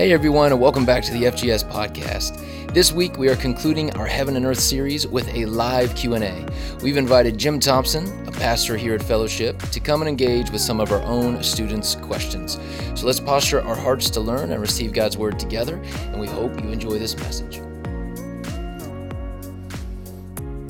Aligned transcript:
Hey 0.00 0.14
everyone, 0.14 0.50
and 0.50 0.58
welcome 0.58 0.86
back 0.86 1.04
to 1.04 1.12
the 1.12 1.24
FGS 1.24 1.70
podcast. 1.70 2.72
This 2.72 2.90
week 2.90 3.18
we 3.18 3.28
are 3.28 3.36
concluding 3.36 3.94
our 3.98 4.06
Heaven 4.06 4.34
and 4.34 4.46
Earth 4.46 4.58
series 4.58 5.06
with 5.06 5.28
a 5.34 5.44
live 5.44 5.94
Q&A. 5.94 6.46
We've 6.82 6.96
invited 6.96 7.36
Jim 7.36 7.60
Thompson, 7.60 8.26
a 8.26 8.32
pastor 8.32 8.78
here 8.78 8.94
at 8.94 9.02
Fellowship, 9.02 9.58
to 9.58 9.78
come 9.78 10.00
and 10.00 10.08
engage 10.08 10.50
with 10.50 10.62
some 10.62 10.80
of 10.80 10.90
our 10.90 11.02
own 11.02 11.42
students' 11.42 11.96
questions. 11.96 12.58
So 12.94 13.04
let's 13.04 13.20
posture 13.20 13.60
our 13.60 13.74
hearts 13.74 14.08
to 14.08 14.20
learn 14.20 14.52
and 14.52 14.60
receive 14.62 14.94
God's 14.94 15.18
word 15.18 15.38
together, 15.38 15.76
and 16.06 16.18
we 16.18 16.26
hope 16.26 16.58
you 16.64 16.70
enjoy 16.70 16.98
this 16.98 17.14
message. 17.18 17.58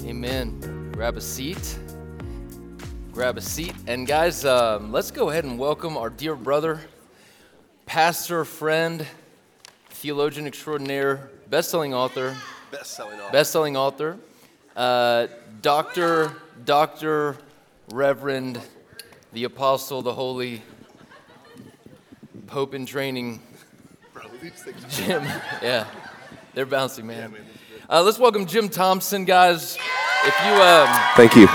Amen. 0.09 0.91
Grab 0.91 1.17
a 1.17 1.21
seat. 1.21 1.79
Grab 3.13 3.39
a 3.39 3.41
seat. 3.41 3.77
And 3.87 4.09
guys, 4.09 4.45
um, 4.45 4.91
let's 4.91 5.13
go 5.13 5.31
ahead 5.31 5.45
and 5.45 5.57
welcome 5.57 5.97
our 5.97 6.11
dear 6.11 6.35
brother, 6.35 6.81
pastor, 7.87 8.45
friend, 8.45 9.07
theologian 10.01 10.47
extraordinaire, 10.47 11.29
best-selling 11.51 11.93
author, 11.93 12.35
Best-selling 12.71 13.21
author. 13.21 13.33
best-selling 13.33 13.77
author, 13.77 14.17
uh, 14.75 15.27
Doctor, 15.61 16.33
Doctor, 16.65 17.37
Reverend, 17.93 18.59
the 19.35 19.45
Apostle, 19.45 20.01
the 20.01 20.15
Holy, 20.15 20.63
Pope 22.47 22.73
in 22.75 22.87
training, 22.87 23.43
Bro. 24.15 24.23
Jim. 24.89 25.23
Yeah, 25.63 25.85
they're 26.55 26.65
bouncing, 26.65 27.07
man. 27.07 27.35
Uh, 27.91 28.03
let's 28.03 28.19
welcome 28.19 28.47
Jim 28.47 28.71
Thompson, 28.71 29.27
guys. 29.27 29.77
If 30.25 30.35
you 30.47 30.53
um, 30.63 30.89
Thank 31.15 31.37
you. 31.37 31.47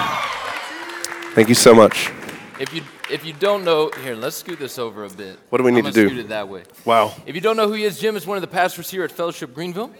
Thank 1.33 1.49
you 1.49 1.55
so 1.55 1.73
much. 1.73 2.11
if 2.59 2.71
you 2.75 2.83
if 3.11 3.25
you 3.25 3.33
don't 3.33 3.63
know, 3.63 3.89
here, 4.03 4.15
let's 4.15 4.35
scoot 4.37 4.59
this 4.59 4.79
over 4.79 5.05
a 5.05 5.09
bit. 5.09 5.39
What 5.49 5.59
do 5.59 5.63
we 5.63 5.71
need 5.71 5.85
to 5.85 5.91
do? 5.91 6.07
Scoot 6.07 6.19
it 6.19 6.29
that 6.29 6.47
way. 6.49 6.63
Wow. 6.85 7.13
If 7.25 7.35
you 7.35 7.41
don't 7.41 7.55
know 7.57 7.67
who 7.67 7.73
he 7.73 7.83
is, 7.83 7.99
Jim 7.99 8.15
is 8.15 8.25
one 8.25 8.37
of 8.37 8.41
the 8.41 8.47
pastors 8.47 8.89
here 8.89 9.03
at 9.03 9.11
Fellowship 9.11 9.53
Greenville, 9.53 9.91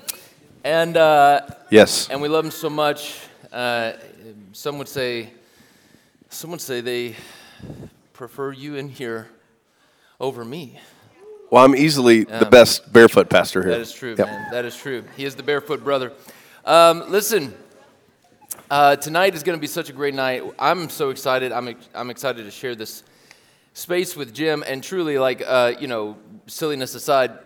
and 0.64 0.98
uh, 0.98 1.42
Yes. 1.70 2.10
and 2.10 2.22
we 2.22 2.28
love 2.28 2.46
him 2.46 2.52
so 2.52 2.70
much. 2.70 3.20
Uh, 3.52 3.94
some 4.54 4.78
would 4.80 4.88
say, 4.88 5.30
some 6.30 6.52
would 6.52 6.62
say 6.62 6.82
they 6.82 7.16
prefer 8.14 8.52
you 8.52 8.76
in 8.76 8.90
here 8.90 9.28
over 10.20 10.44
me. 10.44 10.80
Well, 11.52 11.64
I'm 11.64 11.76
easily 11.76 12.24
the 12.24 12.46
Um, 12.46 12.50
best 12.50 12.92
barefoot 12.92 13.30
pastor 13.30 13.62
here. 13.62 13.72
That 13.72 13.82
is 13.82 13.94
true, 13.94 14.16
Yep. 14.18 14.28
man. 14.28 14.52
That 14.52 14.66
is 14.66 14.76
true. 14.76 15.04
He 15.16 15.26
is 15.26 15.36
the 15.36 15.44
barefoot 15.44 15.84
brother. 15.84 16.12
Um, 16.66 17.04
listen, 17.12 17.54
uh, 18.70 18.96
tonight 18.96 19.36
is 19.36 19.44
going 19.44 19.56
to 19.56 19.62
be 19.62 19.68
such 19.68 19.90
a 19.90 19.94
great 19.94 20.16
night. 20.16 20.42
I'm 20.58 20.90
so 20.90 21.12
excited. 21.12 21.52
I'm, 21.52 21.76
I'm 21.94 22.10
excited 22.10 22.46
to 22.46 22.52
share 22.52 22.74
this 22.74 23.04
space 23.74 24.16
with 24.16 24.34
Jim. 24.34 24.64
And 24.66 24.84
truly, 24.84 25.20
like, 25.20 25.44
uh, 25.46 25.74
you 25.80 25.88
know, 25.88 26.18
silliness 26.48 26.96
aside, 26.96 27.38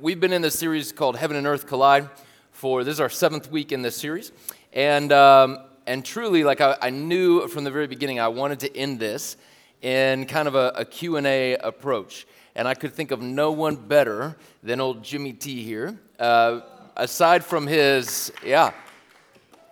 we've 0.00 0.18
been 0.18 0.32
in 0.32 0.42
this 0.42 0.58
series 0.58 0.90
called 0.90 1.16
Heaven 1.16 1.36
and 1.36 1.46
Earth 1.46 1.68
Collide 1.68 2.08
for 2.50 2.82
this 2.82 2.94
is 2.94 3.00
our 3.00 3.08
seventh 3.08 3.52
week 3.52 3.70
in 3.70 3.82
this 3.82 3.96
series. 3.96 4.32
And, 4.72 5.12
um, 5.12 5.58
and 5.86 6.04
truly, 6.04 6.42
like, 6.42 6.60
I, 6.60 6.76
I 6.82 6.90
knew 6.90 7.46
from 7.46 7.62
the 7.62 7.70
very 7.70 7.86
beginning 7.86 8.18
I 8.18 8.28
wanted 8.28 8.60
to 8.60 8.76
end 8.76 8.98
this 8.98 9.36
in 9.80 10.26
kind 10.26 10.48
of 10.48 10.56
a, 10.56 10.72
a 10.74 10.84
Q&A 10.84 11.54
approach. 11.56 12.26
And 12.56 12.66
I 12.66 12.74
could 12.74 12.92
think 12.92 13.12
of 13.12 13.22
no 13.22 13.52
one 13.52 13.76
better 13.76 14.36
than 14.62 14.80
old 14.80 15.04
Jimmy 15.04 15.34
T 15.34 15.62
here. 15.62 15.98
Uh, 16.18 16.60
aside 16.96 17.44
from 17.44 17.66
his, 17.66 18.32
yeah, 18.44 18.72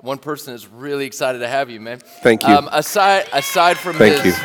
one 0.01 0.19
person 0.19 0.55
is 0.55 0.67
really 0.67 1.05
excited 1.05 1.41
to 1.41 1.48
have 1.48 1.69
you, 1.69 1.79
man. 1.81 1.98
Thank 1.98 2.43
you. 2.43 2.55
Um, 2.55 2.69
aside, 2.73 3.29
aside 3.33 3.77
from 3.77 3.97
Thank 3.97 4.23
his, 4.23 4.37
you. 4.37 4.45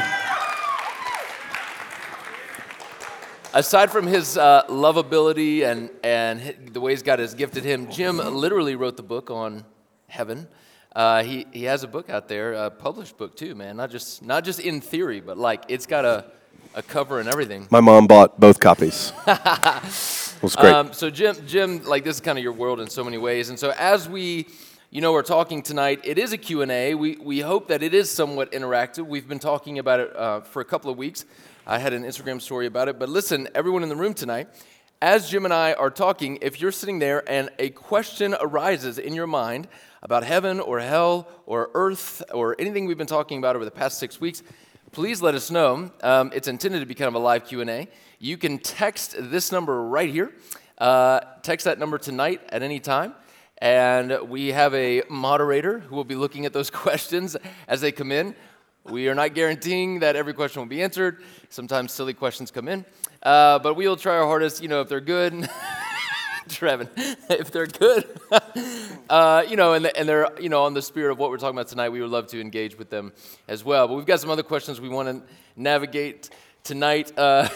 aside 3.53 3.89
from 3.89 4.06
his 4.06 4.38
uh, 4.38 4.64
lovability 4.67 5.64
and, 5.64 5.89
and 6.03 6.73
the 6.73 6.81
ways 6.81 7.02
God 7.03 7.20
has 7.20 7.34
gifted 7.34 7.64
him, 7.64 7.89
Jim 7.89 8.17
literally 8.17 8.75
wrote 8.75 8.97
the 8.97 9.03
book 9.03 9.31
on 9.31 9.64
heaven. 10.08 10.47
Uh, 10.94 11.23
he, 11.23 11.45
he 11.52 11.64
has 11.64 11.84
a 11.84 11.88
book 11.88 12.09
out 12.09 12.28
there, 12.28 12.53
a 12.53 12.69
published 12.69 13.18
book 13.18 13.35
too, 13.35 13.56
man. 13.56 13.78
Not 13.78 13.91
just, 13.91 14.22
not 14.22 14.44
just 14.44 14.59
in 14.59 14.81
theory, 14.81 15.22
but 15.22 15.38
like 15.38 15.63
it's 15.69 15.85
got 15.85 16.03
a, 16.03 16.25
a 16.74 16.81
cover 16.81 17.22
and 17.22 17.29
everything. 17.29 17.68
My 17.69 17.81
mom 17.81 18.08
bought 18.08 18.40
both 18.40 18.59
copies. 18.59 19.13
it 19.28 20.44
was 20.44 20.56
great. 20.58 20.74
Um, 20.74 20.91
so 20.91 21.09
Jim, 21.09 21.35
Jim, 21.47 21.84
like 21.85 22.03
this 22.03 22.16
is 22.16 22.22
kind 22.22 22.38
of 22.38 22.44
your 22.44 22.53
world 22.53 22.81
in 22.81 22.90
so 22.90 23.06
many 23.06 23.18
ways. 23.18 23.50
And 23.50 23.58
so 23.58 23.74
as 23.78 24.09
we, 24.09 24.47
you 24.95 25.01
know, 25.01 25.11
we're 25.11 25.23
talking 25.23 25.61
tonight, 25.61 26.00
it 26.06 26.17
is 26.17 26.31
a 26.31 26.38
Q&A. 26.38 26.95
We, 26.95 27.17
we 27.17 27.41
hope 27.41 27.67
that 27.67 27.83
it 27.83 27.94
is 27.94 28.09
somewhat 28.09 28.53
interactive. 28.53 29.06
We've 29.06 29.28
been 29.28 29.39
talking 29.39 29.78
about 29.78 30.00
it 30.00 30.16
uh, 30.16 30.39
for 30.39 30.61
a 30.61 30.66
couple 30.66 30.89
of 30.89 30.95
weeks. 30.95 31.25
I 31.67 31.79
had 31.79 31.91
an 31.91 32.03
Instagram 32.03 32.41
story 32.41 32.66
about 32.66 32.88
it. 32.88 32.97
But 32.97 33.09
listen, 33.09 33.50
everyone 33.53 33.84
in 33.84 33.89
the 33.89 33.97
room 33.97 34.13
tonight, 34.13 34.47
as 35.01 35.29
Jim 35.29 35.44
and 35.44 35.53
I 35.53 35.73
are 35.73 35.89
talking, 35.89 36.38
if 36.41 36.61
you're 36.61 36.72
sitting 36.72 37.00
there 37.00 37.29
and 37.29 37.50
a 37.59 37.72
question 37.72 38.38
arises 38.39 38.97
in 38.97 39.13
your 39.13 39.28
mind 39.28 39.67
about 40.01 40.23
heaven 40.23 40.61
or 40.61 40.79
hell 40.79 41.28
or 41.45 41.72
earth 41.73 42.23
or 42.34 42.55
anything 42.57 42.85
we've 42.85 42.97
been 42.97 43.05
talking 43.05 43.38
about 43.38 43.57
over 43.57 43.66
the 43.66 43.72
past 43.72 44.00
six 44.00 44.22
weeks, 44.22 44.44
please 44.94 45.22
let 45.22 45.35
us 45.35 45.51
know. 45.51 45.91
Um, 46.03 46.31
it's 46.34 46.47
intended 46.47 46.79
to 46.79 46.85
be 46.85 46.95
kind 46.95 47.09
of 47.09 47.16
a 47.16 47.19
live 47.19 47.45
Q&A. 47.45 47.89
You 48.19 48.38
can 48.38 48.59
text 48.59 49.13
this 49.19 49.51
number 49.51 49.84
right 49.84 50.09
here. 50.09 50.31
Uh, 50.78 51.19
text 51.41 51.66
that 51.66 51.79
number 51.79 51.97
tonight 51.97 52.39
at 52.47 52.63
any 52.63 52.79
time. 52.79 53.13
And 53.59 54.29
we 54.29 54.49
have 54.49 54.73
a 54.73 55.03
moderator 55.09 55.79
who 55.79 55.95
will 55.95 56.03
be 56.03 56.16
looking 56.16 56.45
at 56.45 56.53
those 56.53 56.69
questions 56.85 57.38
as 57.67 57.81
they 57.81 57.91
come 57.91 58.11
in. 58.11 58.35
We 58.83 59.07
are 59.07 59.16
not 59.16 59.33
guaranteeing 59.33 59.99
that 59.99 60.16
every 60.16 60.33
question 60.33 60.61
will 60.61 60.67
be 60.67 60.83
answered. 60.83 61.23
Sometimes 61.49 61.91
silly 61.91 62.13
questions 62.13 62.51
come 62.51 62.67
in. 62.67 62.85
Uh, 63.23 63.57
but 63.59 63.73
we 63.75 63.88
will 63.88 63.97
try 63.97 64.16
our 64.17 64.25
hardest, 64.25 64.61
you 64.61 64.67
know, 64.67 64.81
if 64.81 64.89
they're 64.89 65.01
good. 65.01 65.49
Trevin, 66.47 66.88
if 67.29 67.49
they're 67.49 67.66
good, 67.66 68.05
uh, 69.09 69.43
you 69.47 69.55
know, 69.55 69.73
and, 69.73 69.87
and 69.97 70.07
they're, 70.07 70.29
you 70.39 70.49
know, 70.49 70.63
on 70.63 70.75
the 70.75 70.81
spirit 70.81 71.11
of 71.11 71.17
what 71.17 71.31
we're 71.31 71.37
talking 71.37 71.57
about 71.57 71.67
tonight, 71.67 71.89
we 71.89 72.01
would 72.01 72.11
love 72.11 72.27
to 72.27 72.39
engage 72.39 72.77
with 72.77 72.91
them 72.91 73.13
as 73.47 73.63
well. 73.63 73.87
But 73.87 73.95
we've 73.95 74.05
got 74.05 74.19
some 74.19 74.29
other 74.29 74.43
questions 74.43 74.79
we 74.79 74.89
want 74.89 75.09
to 75.09 75.33
navigate 75.55 76.29
tonight 76.63 77.11
uh, 77.17 77.49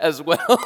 as 0.00 0.22
well. 0.22 0.64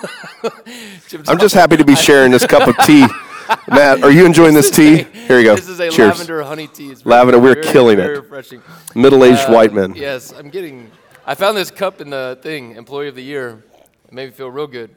I'm 1.26 1.38
just 1.38 1.54
happy 1.54 1.76
to 1.76 1.84
be 1.84 1.96
sharing 1.96 2.30
this 2.30 2.46
cup 2.46 2.68
of 2.68 2.76
tea. 2.86 3.04
Matt, 3.68 4.02
are 4.02 4.10
you 4.10 4.24
enjoying 4.26 4.54
this 4.54 4.70
tea? 4.70 5.02
Here 5.02 5.38
you 5.38 5.44
go. 5.44 5.56
This 5.56 5.68
is 5.68 5.80
a 5.80 5.90
Cheers. 5.90 6.10
lavender 6.18 6.42
honey 6.42 6.66
tea. 6.68 6.90
It's 6.90 7.02
very- 7.02 7.16
Lavender, 7.16 7.38
we're 7.38 7.54
very- 7.54 7.66
killing 7.66 7.96
very 7.96 8.14
it. 8.16 8.20
refreshing. 8.20 8.62
Middle-aged 8.94 9.48
Uh, 9.48 9.52
white 9.52 9.72
men. 9.72 9.94
Yes, 9.94 10.32
I'm 10.36 10.50
getting. 10.50 10.90
I 11.26 11.34
found 11.34 11.56
this 11.56 11.70
cup 11.70 12.00
in 12.00 12.10
the 12.10 12.38
thing, 12.42 12.76
Employee 12.76 13.08
of 13.08 13.14
the 13.14 13.22
Year. 13.22 13.62
It 14.06 14.12
made 14.12 14.26
me 14.26 14.32
feel 14.32 14.50
real 14.50 14.66
good. 14.66 14.90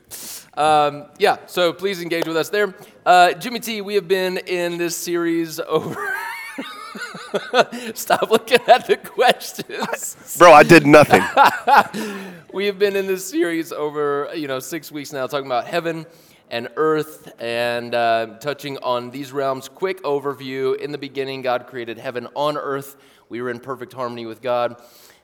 Um, 0.55 1.05
yeah, 1.17 1.37
so 1.47 1.73
please 1.73 2.01
engage 2.01 2.27
with 2.27 2.37
us 2.37 2.49
there. 2.49 2.73
Uh, 3.05 3.33
Jimmy 3.33 3.59
T, 3.59 3.81
we 3.81 3.95
have 3.95 4.07
been 4.07 4.37
in 4.37 4.77
this 4.77 4.95
series 4.95 5.59
over. 5.59 5.95
Stop 7.95 8.29
looking 8.29 8.59
at 8.67 8.85
the 8.87 8.97
questions. 8.97 10.35
Bro, 10.37 10.53
I 10.53 10.61
did 10.63 10.85
nothing. 10.85 11.23
We 12.53 12.67
have 12.67 12.77
been 12.77 12.95
in 12.95 13.07
this 13.07 13.27
series 13.27 13.71
over 13.71 14.29
you 14.35 14.47
know 14.47 14.59
six 14.59 14.91
weeks 14.91 15.11
now, 15.11 15.25
talking 15.25 15.47
about 15.47 15.65
heaven 15.65 16.05
and 16.53 16.67
earth, 16.75 17.33
and 17.39 17.95
uh, 17.95 18.37
touching 18.39 18.77
on 18.77 19.09
these 19.09 19.31
realms. 19.31 19.67
Quick 19.67 20.03
overview: 20.03 20.79
In 20.79 20.91
the 20.91 20.99
beginning, 20.99 21.41
God 21.41 21.65
created 21.65 21.97
heaven 21.97 22.27
on 22.35 22.57
earth. 22.57 22.95
We 23.27 23.41
were 23.41 23.49
in 23.49 23.59
perfect 23.59 23.91
harmony 23.91 24.27
with 24.27 24.39
God. 24.39 24.79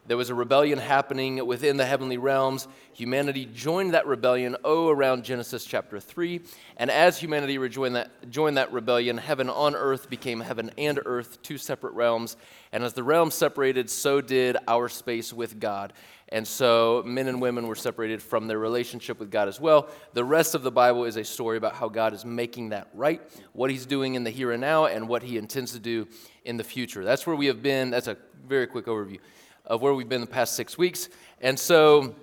There 0.10 0.18
was 0.18 0.32
a 0.32 0.34
rebellion 0.34 0.80
happening 0.80 1.46
within 1.46 1.78
the 1.78 1.86
heavenly 1.86 2.18
realms. 2.18 2.68
Humanity 2.94 3.46
joined 3.46 3.94
that 3.94 4.08
rebellion, 4.08 4.58
oh, 4.64 4.90
around 4.90 5.24
Genesis 5.24 5.66
chapter 5.66 6.00
3. 6.00 6.42
And 6.78 6.90
as 6.90 7.20
humanity 7.20 7.60
rejoined 7.60 7.96
that, 7.96 8.32
joined 8.32 8.58
that 8.58 8.74
rebellion, 8.74 9.20
heaven 9.20 9.52
on 9.52 9.76
earth 9.76 10.10
became 10.10 10.40
heaven 10.40 10.72
and 10.80 11.00
earth, 11.06 11.44
two 11.44 11.60
separate 11.60 11.94
realms. 11.94 12.38
And 12.72 12.84
as 12.84 12.94
the 12.94 13.04
realms 13.04 13.36
separated, 13.36 13.88
so 13.88 14.20
did 14.20 14.58
our 14.68 14.90
space 14.90 15.32
with 15.32 15.60
God. 15.60 15.94
And 16.30 16.48
so 16.48 17.04
men 17.06 17.28
and 17.28 17.40
women 17.40 17.68
were 17.68 17.76
separated 17.76 18.20
from 18.20 18.48
their 18.48 18.58
relationship 18.58 19.20
with 19.20 19.30
God 19.30 19.48
as 19.48 19.62
well. 19.62 19.90
The 20.14 20.26
rest 20.26 20.56
of 20.56 20.64
the 20.64 20.72
Bible 20.72 21.06
is 21.06 21.18
a 21.18 21.24
story 21.24 21.58
about 21.58 21.76
how 21.76 21.88
God 21.88 22.16
is 22.16 22.26
making 22.26 22.70
that 22.70 22.88
right, 22.96 23.22
what 23.54 23.70
he's 23.70 23.86
doing 23.86 24.16
in 24.16 24.24
the 24.24 24.32
here 24.32 24.54
and 24.54 24.62
now, 24.62 24.88
and 24.88 25.08
what 25.08 25.22
he 25.22 25.38
intends 25.38 25.74
to 25.74 25.80
do 25.80 26.08
in 26.46 26.58
the 26.58 26.64
future. 26.64 27.04
That's 27.04 27.28
where 27.28 27.36
we 27.36 27.46
have 27.46 27.62
been. 27.62 27.92
That's 27.92 28.08
a 28.08 28.18
very 28.48 28.66
quick 28.66 28.88
overview 28.88 29.20
of 29.70 29.82
where 29.82 29.94
we've 29.94 30.10
been 30.10 30.22
the 30.22 30.28
past 30.28 30.56
six 30.56 30.78
weeks. 30.78 31.08
And 31.40 31.58
so, 31.58 32.16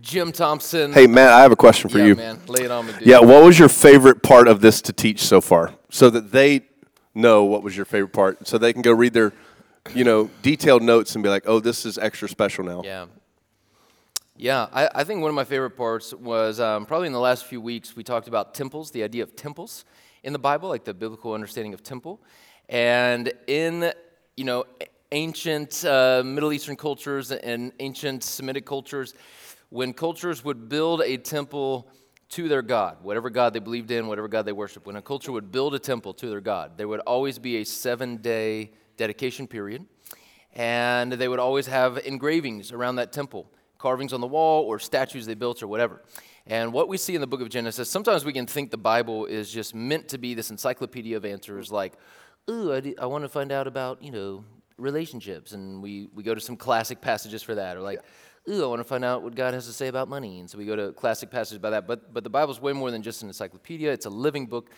Jim 0.00 0.30
Thompson. 0.30 0.92
Hey, 0.92 1.06
Matt, 1.06 1.30
I 1.30 1.40
have 1.40 1.50
a 1.50 1.56
question 1.56 1.90
for 1.90 1.98
yeah, 1.98 2.04
you. 2.04 2.14
man, 2.14 2.38
lay 2.46 2.62
it 2.62 2.70
on 2.70 2.86
me, 2.86 2.92
dude. 2.92 3.06
Yeah, 3.06 3.20
what 3.20 3.42
was 3.42 3.58
your 3.58 3.68
favorite 3.68 4.22
part 4.22 4.46
of 4.46 4.60
this 4.60 4.80
to 4.82 4.92
teach 4.92 5.24
so 5.24 5.40
far? 5.40 5.74
So 5.90 6.10
that 6.10 6.30
they 6.30 6.66
know 7.14 7.44
what 7.44 7.62
was 7.62 7.76
your 7.76 7.86
favorite 7.86 8.12
part, 8.12 8.46
so 8.46 8.58
they 8.58 8.72
can 8.72 8.82
go 8.82 8.92
read 8.92 9.14
their, 9.14 9.32
you 9.94 10.04
know, 10.04 10.30
detailed 10.42 10.82
notes 10.82 11.16
and 11.16 11.22
be 11.22 11.28
like, 11.28 11.44
oh, 11.46 11.58
this 11.58 11.84
is 11.84 11.98
extra 11.98 12.28
special 12.28 12.64
now. 12.64 12.82
Yeah. 12.84 13.06
Yeah, 14.40 14.68
I, 14.72 14.88
I 14.94 15.04
think 15.04 15.20
one 15.20 15.30
of 15.30 15.34
my 15.34 15.42
favorite 15.42 15.76
parts 15.76 16.14
was 16.14 16.60
um, 16.60 16.86
probably 16.86 17.08
in 17.08 17.12
the 17.12 17.18
last 17.18 17.46
few 17.46 17.60
weeks, 17.60 17.96
we 17.96 18.04
talked 18.04 18.28
about 18.28 18.54
temples, 18.54 18.92
the 18.92 19.02
idea 19.02 19.24
of 19.24 19.34
temples 19.34 19.84
in 20.22 20.32
the 20.32 20.38
Bible, 20.38 20.68
like 20.68 20.84
the 20.84 20.94
biblical 20.94 21.32
understanding 21.32 21.74
of 21.74 21.82
temple. 21.82 22.20
And 22.68 23.32
in, 23.48 23.92
you 24.36 24.44
know, 24.44 24.64
ancient 25.12 25.84
uh, 25.84 26.22
Middle 26.24 26.52
Eastern 26.52 26.76
cultures 26.76 27.32
and 27.32 27.72
ancient 27.80 28.22
Semitic 28.22 28.66
cultures, 28.66 29.14
when 29.70 29.92
cultures 29.92 30.44
would 30.44 30.68
build 30.68 31.02
a 31.02 31.16
temple 31.16 31.88
to 32.30 32.48
their 32.48 32.62
God, 32.62 32.98
whatever 33.02 33.30
God 33.30 33.54
they 33.54 33.58
believed 33.58 33.90
in, 33.90 34.06
whatever 34.06 34.28
God 34.28 34.44
they 34.44 34.52
worshiped. 34.52 34.86
When 34.86 34.96
a 34.96 35.02
culture 35.02 35.32
would 35.32 35.50
build 35.50 35.74
a 35.74 35.78
temple 35.78 36.12
to 36.14 36.28
their 36.28 36.40
God, 36.40 36.76
there 36.76 36.88
would 36.88 37.00
always 37.00 37.38
be 37.38 37.56
a 37.56 37.64
seven 37.64 38.18
day 38.18 38.72
dedication 38.96 39.46
period, 39.46 39.86
and 40.54 41.12
they 41.12 41.28
would 41.28 41.38
always 41.38 41.66
have 41.66 41.98
engravings 41.98 42.72
around 42.72 42.96
that 42.96 43.12
temple, 43.12 43.50
carvings 43.78 44.12
on 44.12 44.20
the 44.20 44.26
wall, 44.26 44.64
or 44.64 44.78
statues 44.78 45.24
they 45.24 45.34
built, 45.34 45.62
or 45.62 45.68
whatever. 45.68 46.02
And 46.46 46.72
what 46.72 46.88
we 46.88 46.96
see 46.96 47.14
in 47.14 47.20
the 47.20 47.26
book 47.26 47.40
of 47.40 47.48
Genesis, 47.48 47.88
sometimes 47.88 48.24
we 48.24 48.32
can 48.32 48.46
think 48.46 48.70
the 48.70 48.78
Bible 48.78 49.26
is 49.26 49.50
just 49.50 49.74
meant 49.74 50.08
to 50.08 50.18
be 50.18 50.34
this 50.34 50.50
encyclopedia 50.50 51.16
of 51.16 51.24
answers, 51.24 51.70
like, 51.70 51.94
ooh, 52.50 52.72
I, 52.72 52.94
I 53.00 53.06
want 53.06 53.24
to 53.24 53.28
find 53.28 53.52
out 53.52 53.66
about, 53.66 54.02
you 54.02 54.10
know, 54.10 54.44
relationships, 54.78 55.52
and 55.52 55.82
we, 55.82 56.08
we 56.14 56.22
go 56.22 56.34
to 56.34 56.40
some 56.40 56.56
classic 56.56 57.00
passages 57.00 57.42
for 57.42 57.54
that, 57.56 57.76
or 57.76 57.80
like, 57.80 58.00
ooh, 58.48 58.64
I 58.64 58.66
want 58.66 58.80
to 58.80 58.84
find 58.84 59.04
out 59.04 59.22
what 59.22 59.34
God 59.34 59.54
has 59.54 59.66
to 59.66 59.72
say 59.72 59.88
about 59.88 60.08
money, 60.08 60.40
and 60.40 60.48
so 60.48 60.56
we 60.58 60.64
go 60.64 60.76
to 60.76 60.92
classic 60.92 61.30
passages 61.30 61.56
about 61.56 61.70
that. 61.70 61.86
But 61.86 62.14
but 62.14 62.24
the 62.24 62.30
Bible's 62.30 62.60
way 62.60 62.72
more 62.72 62.90
than 62.90 63.02
just 63.02 63.22
an 63.22 63.28
encyclopedia; 63.28 63.92
it's 63.92 64.06
a 64.06 64.10
living 64.10 64.46
book. 64.46 64.70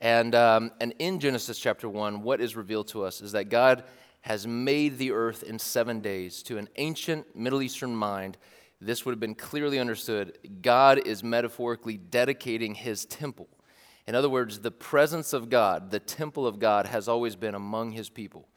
And 0.00 0.34
um, 0.34 0.72
and 0.80 0.94
in 0.98 1.20
Genesis 1.20 1.58
chapter 1.58 1.88
one, 1.88 2.22
what 2.22 2.40
is 2.40 2.56
revealed 2.56 2.88
to 2.88 3.04
us 3.04 3.20
is 3.20 3.32
that 3.32 3.48
God 3.48 3.84
has 4.22 4.46
made 4.46 4.98
the 4.98 5.12
earth 5.12 5.42
in 5.42 5.58
seven 5.58 6.00
days. 6.00 6.42
To 6.44 6.58
an 6.58 6.68
ancient 6.76 7.36
Middle 7.36 7.62
Eastern 7.62 7.94
mind, 7.94 8.38
this 8.80 9.04
would 9.04 9.12
have 9.12 9.20
been 9.20 9.34
clearly 9.34 9.78
understood. 9.78 10.38
God 10.62 11.06
is 11.06 11.22
metaphorically 11.22 11.96
dedicating 11.96 12.74
His 12.74 13.04
temple. 13.04 13.48
In 14.06 14.14
other 14.14 14.28
words, 14.28 14.60
the 14.60 14.70
presence 14.70 15.32
of 15.32 15.48
God, 15.48 15.90
the 15.90 16.00
temple 16.00 16.46
of 16.46 16.58
God, 16.58 16.86
has 16.86 17.08
always 17.08 17.36
been 17.36 17.54
among 17.54 17.92
His 17.92 18.10
people. 18.10 18.48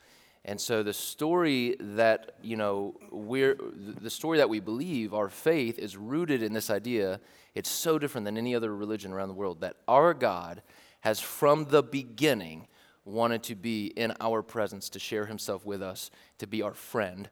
And 0.47 0.59
so 0.59 0.81
the 0.81 0.93
story 0.93 1.75
that, 1.77 2.37
you 2.41 2.55
know, 2.55 2.95
we're 3.11 3.57
the 4.01 4.09
story 4.09 4.37
that 4.37 4.49
we 4.49 4.61
believe, 4.61 5.13
our 5.13 5.27
faith 5.27 5.77
is 5.77 5.97
rooted 5.97 6.41
in 6.41 6.53
this 6.53 6.69
idea. 6.69 7.19
It's 7.53 7.69
so 7.69 7.99
different 7.99 8.23
than 8.23 8.37
any 8.37 8.55
other 8.55 8.73
religion 8.73 9.11
around 9.11 9.27
the 9.27 9.33
world 9.33 9.59
that 9.59 9.75
our 9.89 10.13
God 10.13 10.61
has 11.01 11.19
from 11.19 11.65
the 11.65 11.83
beginning 11.83 12.67
wanted 13.03 13.43
to 13.43 13.55
be 13.55 13.87
in 13.87 14.13
our 14.21 14.41
presence 14.41 14.89
to 14.89 14.99
share 14.99 15.25
himself 15.25 15.65
with 15.65 15.81
us, 15.81 16.11
to 16.37 16.47
be 16.47 16.61
our 16.61 16.73
friend. 16.73 17.29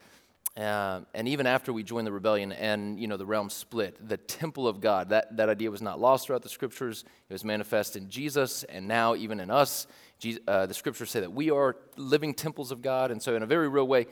Uh, 0.58 1.02
and 1.14 1.28
even 1.28 1.46
after 1.46 1.74
we 1.74 1.84
joined 1.84 2.08
the 2.08 2.12
rebellion 2.12 2.54
and 2.54 2.98
you 2.98 3.08
know 3.08 3.18
the 3.18 3.26
realm 3.26 3.50
split, 3.50 3.98
the 4.08 4.16
temple 4.16 4.68
of 4.68 4.80
God, 4.80 5.10
that, 5.10 5.36
that 5.36 5.50
idea 5.50 5.70
was 5.70 5.82
not 5.82 6.00
lost 6.00 6.28
throughout 6.28 6.44
the 6.44 6.50
scriptures. 6.50 7.04
It 7.30 7.34
was 7.34 7.44
manifest 7.44 7.96
in 7.96 8.10
Jesus 8.10 8.64
and 8.66 8.88
now 8.88 9.16
even 9.16 9.40
in 9.40 9.50
us. 9.50 9.88
Jesus, 10.20 10.42
uh, 10.48 10.66
the 10.66 10.74
scriptures 10.74 11.12
say 11.12 11.20
that 11.20 11.34
we 11.34 11.52
are 11.52 11.76
living 11.98 12.34
temples 12.34 12.72
of 12.72 12.82
God. 12.82 13.12
And 13.12 13.22
so, 13.22 13.36
in 13.36 13.44
a 13.44 13.46
very 13.46 13.68
real 13.68 13.88
way, 13.88 14.08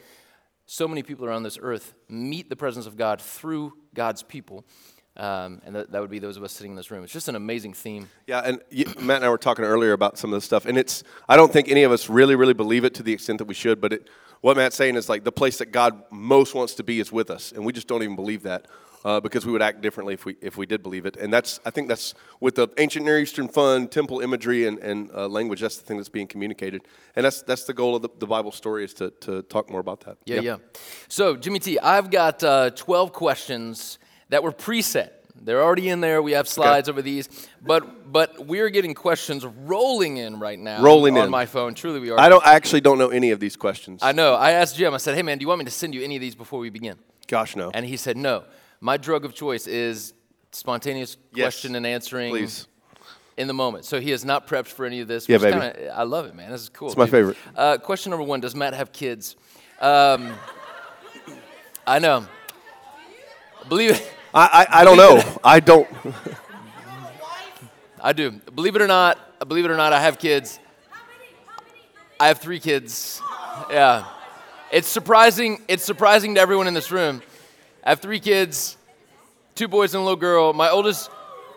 so 0.66 0.88
many 0.88 1.04
people 1.04 1.26
around 1.26 1.44
this 1.44 1.58
earth 1.62 1.94
meet 2.08 2.50
the 2.50 2.56
presence 2.56 2.86
of 2.86 2.98
God 2.98 3.22
through 3.22 3.74
God's 3.94 4.24
people. 4.24 4.66
Um, 5.16 5.62
and 5.64 5.76
that, 5.76 5.92
that 5.92 6.02
would 6.02 6.10
be 6.10 6.18
those 6.18 6.38
of 6.38 6.44
us 6.44 6.52
sitting 6.52 6.72
in 6.72 6.76
this 6.76 6.90
room. 6.90 7.04
It's 7.04 7.14
just 7.14 7.28
an 7.28 7.36
amazing 7.36 7.74
theme. 7.74 8.10
Yeah, 8.26 8.40
and 8.40 8.62
you, 8.72 8.86
Matt 9.00 9.18
and 9.18 9.26
I 9.26 9.30
were 9.30 9.38
talking 9.38 9.64
earlier 9.64 9.94
about 9.94 10.18
some 10.18 10.34
of 10.34 10.38
this 10.38 10.44
stuff, 10.44 10.66
and 10.66 10.76
it's 10.76 11.04
I 11.30 11.36
don't 11.36 11.54
think 11.54 11.70
any 11.70 11.84
of 11.84 11.92
us 11.92 12.10
really, 12.10 12.36
really 12.36 12.56
believe 12.56 12.84
it 12.84 12.96
to 12.96 13.04
the 13.04 13.14
extent 13.14 13.38
that 13.38 13.46
we 13.46 13.54
should. 13.54 13.80
But 13.80 13.94
it, 13.94 14.10
what 14.42 14.58
Matt's 14.58 14.76
saying 14.76 14.96
is 14.96 15.10
like 15.10 15.24
the 15.24 15.32
place 15.32 15.60
that 15.60 15.68
God 15.68 16.04
most 16.10 16.56
wants 16.56 16.74
to 16.76 16.84
be 16.84 17.00
is 17.00 17.12
with 17.12 17.30
us, 17.30 17.52
and 17.52 17.64
we 17.64 17.72
just 17.72 17.88
don't 17.88 18.02
even 18.02 18.16
believe 18.16 18.42
that 18.44 18.68
uh, 19.06 19.20
because 19.20 19.46
we 19.46 19.52
would 19.52 19.62
act 19.62 19.82
differently 19.82 20.14
if 20.14 20.26
we 20.26 20.36
if 20.42 20.58
we 20.58 20.66
did 20.66 20.82
believe 20.84 21.06
it. 21.06 21.18
And 21.18 21.34
that's 21.34 21.60
I 21.66 21.70
think 21.70 21.88
that's 21.88 22.14
with 22.40 22.56
the 22.56 22.68
ancient 22.78 23.06
Near 23.06 23.20
Eastern 23.20 23.48
fun 23.48 23.88
temple 23.88 24.20
imagery 24.22 24.68
and, 24.68 24.80
and 24.80 25.10
uh, 25.12 25.28
language. 25.28 25.62
That's 25.62 25.78
the 25.78 25.86
thing 25.86 25.98
that's 25.98 26.10
being 26.10 26.28
communicated, 26.28 26.84
and 27.16 27.26
that's 27.26 27.42
that's 27.42 27.66
the 27.66 27.74
goal 27.74 27.96
of 27.96 28.02
the, 28.02 28.10
the 28.20 28.28
Bible 28.28 28.52
story 28.52 28.84
is 28.84 28.94
to 28.96 29.12
to 29.22 29.42
talk 29.44 29.70
more 29.70 29.80
about 29.80 30.02
that. 30.02 30.18
Yeah, 30.26 30.42
yeah. 30.42 30.58
So 31.08 31.36
Jimmy 31.36 31.60
T, 31.60 31.80
I've 31.80 32.10
got 32.10 32.44
uh, 32.44 32.70
twelve 32.72 33.14
questions 33.14 34.00
that 34.30 34.44
were 34.44 34.52
preset. 34.52 35.10
They're 35.36 35.62
already 35.62 35.90
in 35.90 36.00
there. 36.00 36.22
We 36.22 36.34
have 36.34 36.48
slides 36.48 36.88
okay. 36.88 36.96
over 36.96 37.02
these, 37.02 37.28
but 37.62 38.12
but 38.12 38.46
we're 38.46 38.70
getting 38.70 38.94
questions 38.94 39.46
rolling 39.46 40.18
in 40.18 40.40
right 40.40 40.60
now. 40.60 40.82
Rolling 40.82 41.18
on 41.18 41.26
in. 41.26 41.32
my 41.32 41.46
phone. 41.46 41.74
Truly, 41.74 42.00
we 42.00 42.12
are. 42.12 42.20
I 42.20 42.30
don't 42.30 42.46
I 42.46 42.54
actually 42.54 42.82
don't 42.82 42.98
know 42.98 43.10
any 43.10 43.32
of 43.32 43.40
these 43.40 43.58
questions. 43.58 44.00
I 44.02 44.14
know. 44.14 44.36
I 44.36 44.52
asked 44.52 44.78
Jim. 44.78 44.94
I 44.94 44.98
said, 44.98 45.16
"Hey 45.16 45.24
man, 45.24 45.38
do 45.40 45.44
you 45.44 45.48
want 45.50 45.60
me 45.60 45.66
to 45.66 45.72
send 45.72 45.94
you 45.94 46.02
any 46.04 46.16
of 46.16 46.22
these 46.22 46.36
before 46.36 46.60
we 46.60 46.70
begin?" 46.70 46.98
Gosh, 47.28 47.56
no. 47.56 47.72
And 47.74 47.86
he 47.86 47.98
said, 47.98 48.16
"No." 48.16 48.44
My 48.84 48.98
drug 48.98 49.24
of 49.24 49.34
choice 49.34 49.66
is 49.66 50.14
spontaneous 50.52 51.16
yes. 51.34 51.46
question 51.46 51.76
and 51.76 51.88
answering. 51.88 52.32
Please. 52.32 52.68
In 53.38 53.48
the 53.48 53.54
moment. 53.54 53.86
So 53.86 54.00
he 54.00 54.12
has 54.12 54.24
not 54.24 54.46
prepped 54.46 54.68
for 54.68 54.86
any 54.86 55.00
of 55.00 55.08
this. 55.08 55.28
Yeah, 55.28 55.38
baby. 55.38 55.54
Kinda, 55.54 55.96
I 55.96 56.04
love 56.04 56.26
it, 56.26 56.36
man. 56.36 56.52
This 56.52 56.62
is 56.62 56.70
cool. 56.70 56.90
It's 56.90 56.98
my 56.98 57.06
dude. 57.06 57.12
favorite. 57.12 57.38
Uh, 57.56 57.78
question 57.78 58.12
number 58.12 58.26
one 58.26 58.42
Does 58.42 58.54
Matt 58.54 58.74
have 58.76 58.92
kids? 58.92 59.38
Um, 59.80 60.34
I 61.88 61.98
know. 61.98 62.28
Believe 63.70 63.92
it. 63.92 64.12
I, 64.34 64.68
I, 64.70 64.82
I 64.82 64.84
don't 64.84 64.98
know. 64.98 65.40
I 65.44 65.60
don't. 65.62 65.88
I 68.02 68.12
do. 68.12 68.32
Believe 68.54 68.76
it 68.76 68.82
or 68.82 68.88
not, 68.88 69.48
believe 69.48 69.64
it 69.64 69.72
or 69.72 69.78
not, 69.78 69.94
I 69.94 70.02
have 70.02 70.20
kids. 70.20 70.60
I 72.20 72.28
have 72.28 72.40
three 72.40 72.60
kids. 72.60 73.22
Yeah. 73.72 74.06
It's 74.72 74.90
surprising. 74.90 75.64
It's 75.70 75.84
surprising 75.84 76.36
to 76.36 76.42
everyone 76.42 76.68
in 76.68 76.74
this 76.74 76.92
room. 76.92 77.22
I 77.86 77.90
have 77.90 78.00
three 78.00 78.20
kids, 78.20 78.78
two 79.56 79.68
boys 79.68 79.94
and 79.94 80.02
a 80.02 80.04
little 80.04 80.16
girl. 80.16 80.54
My 80.54 80.70
oldest, 80.70 81.10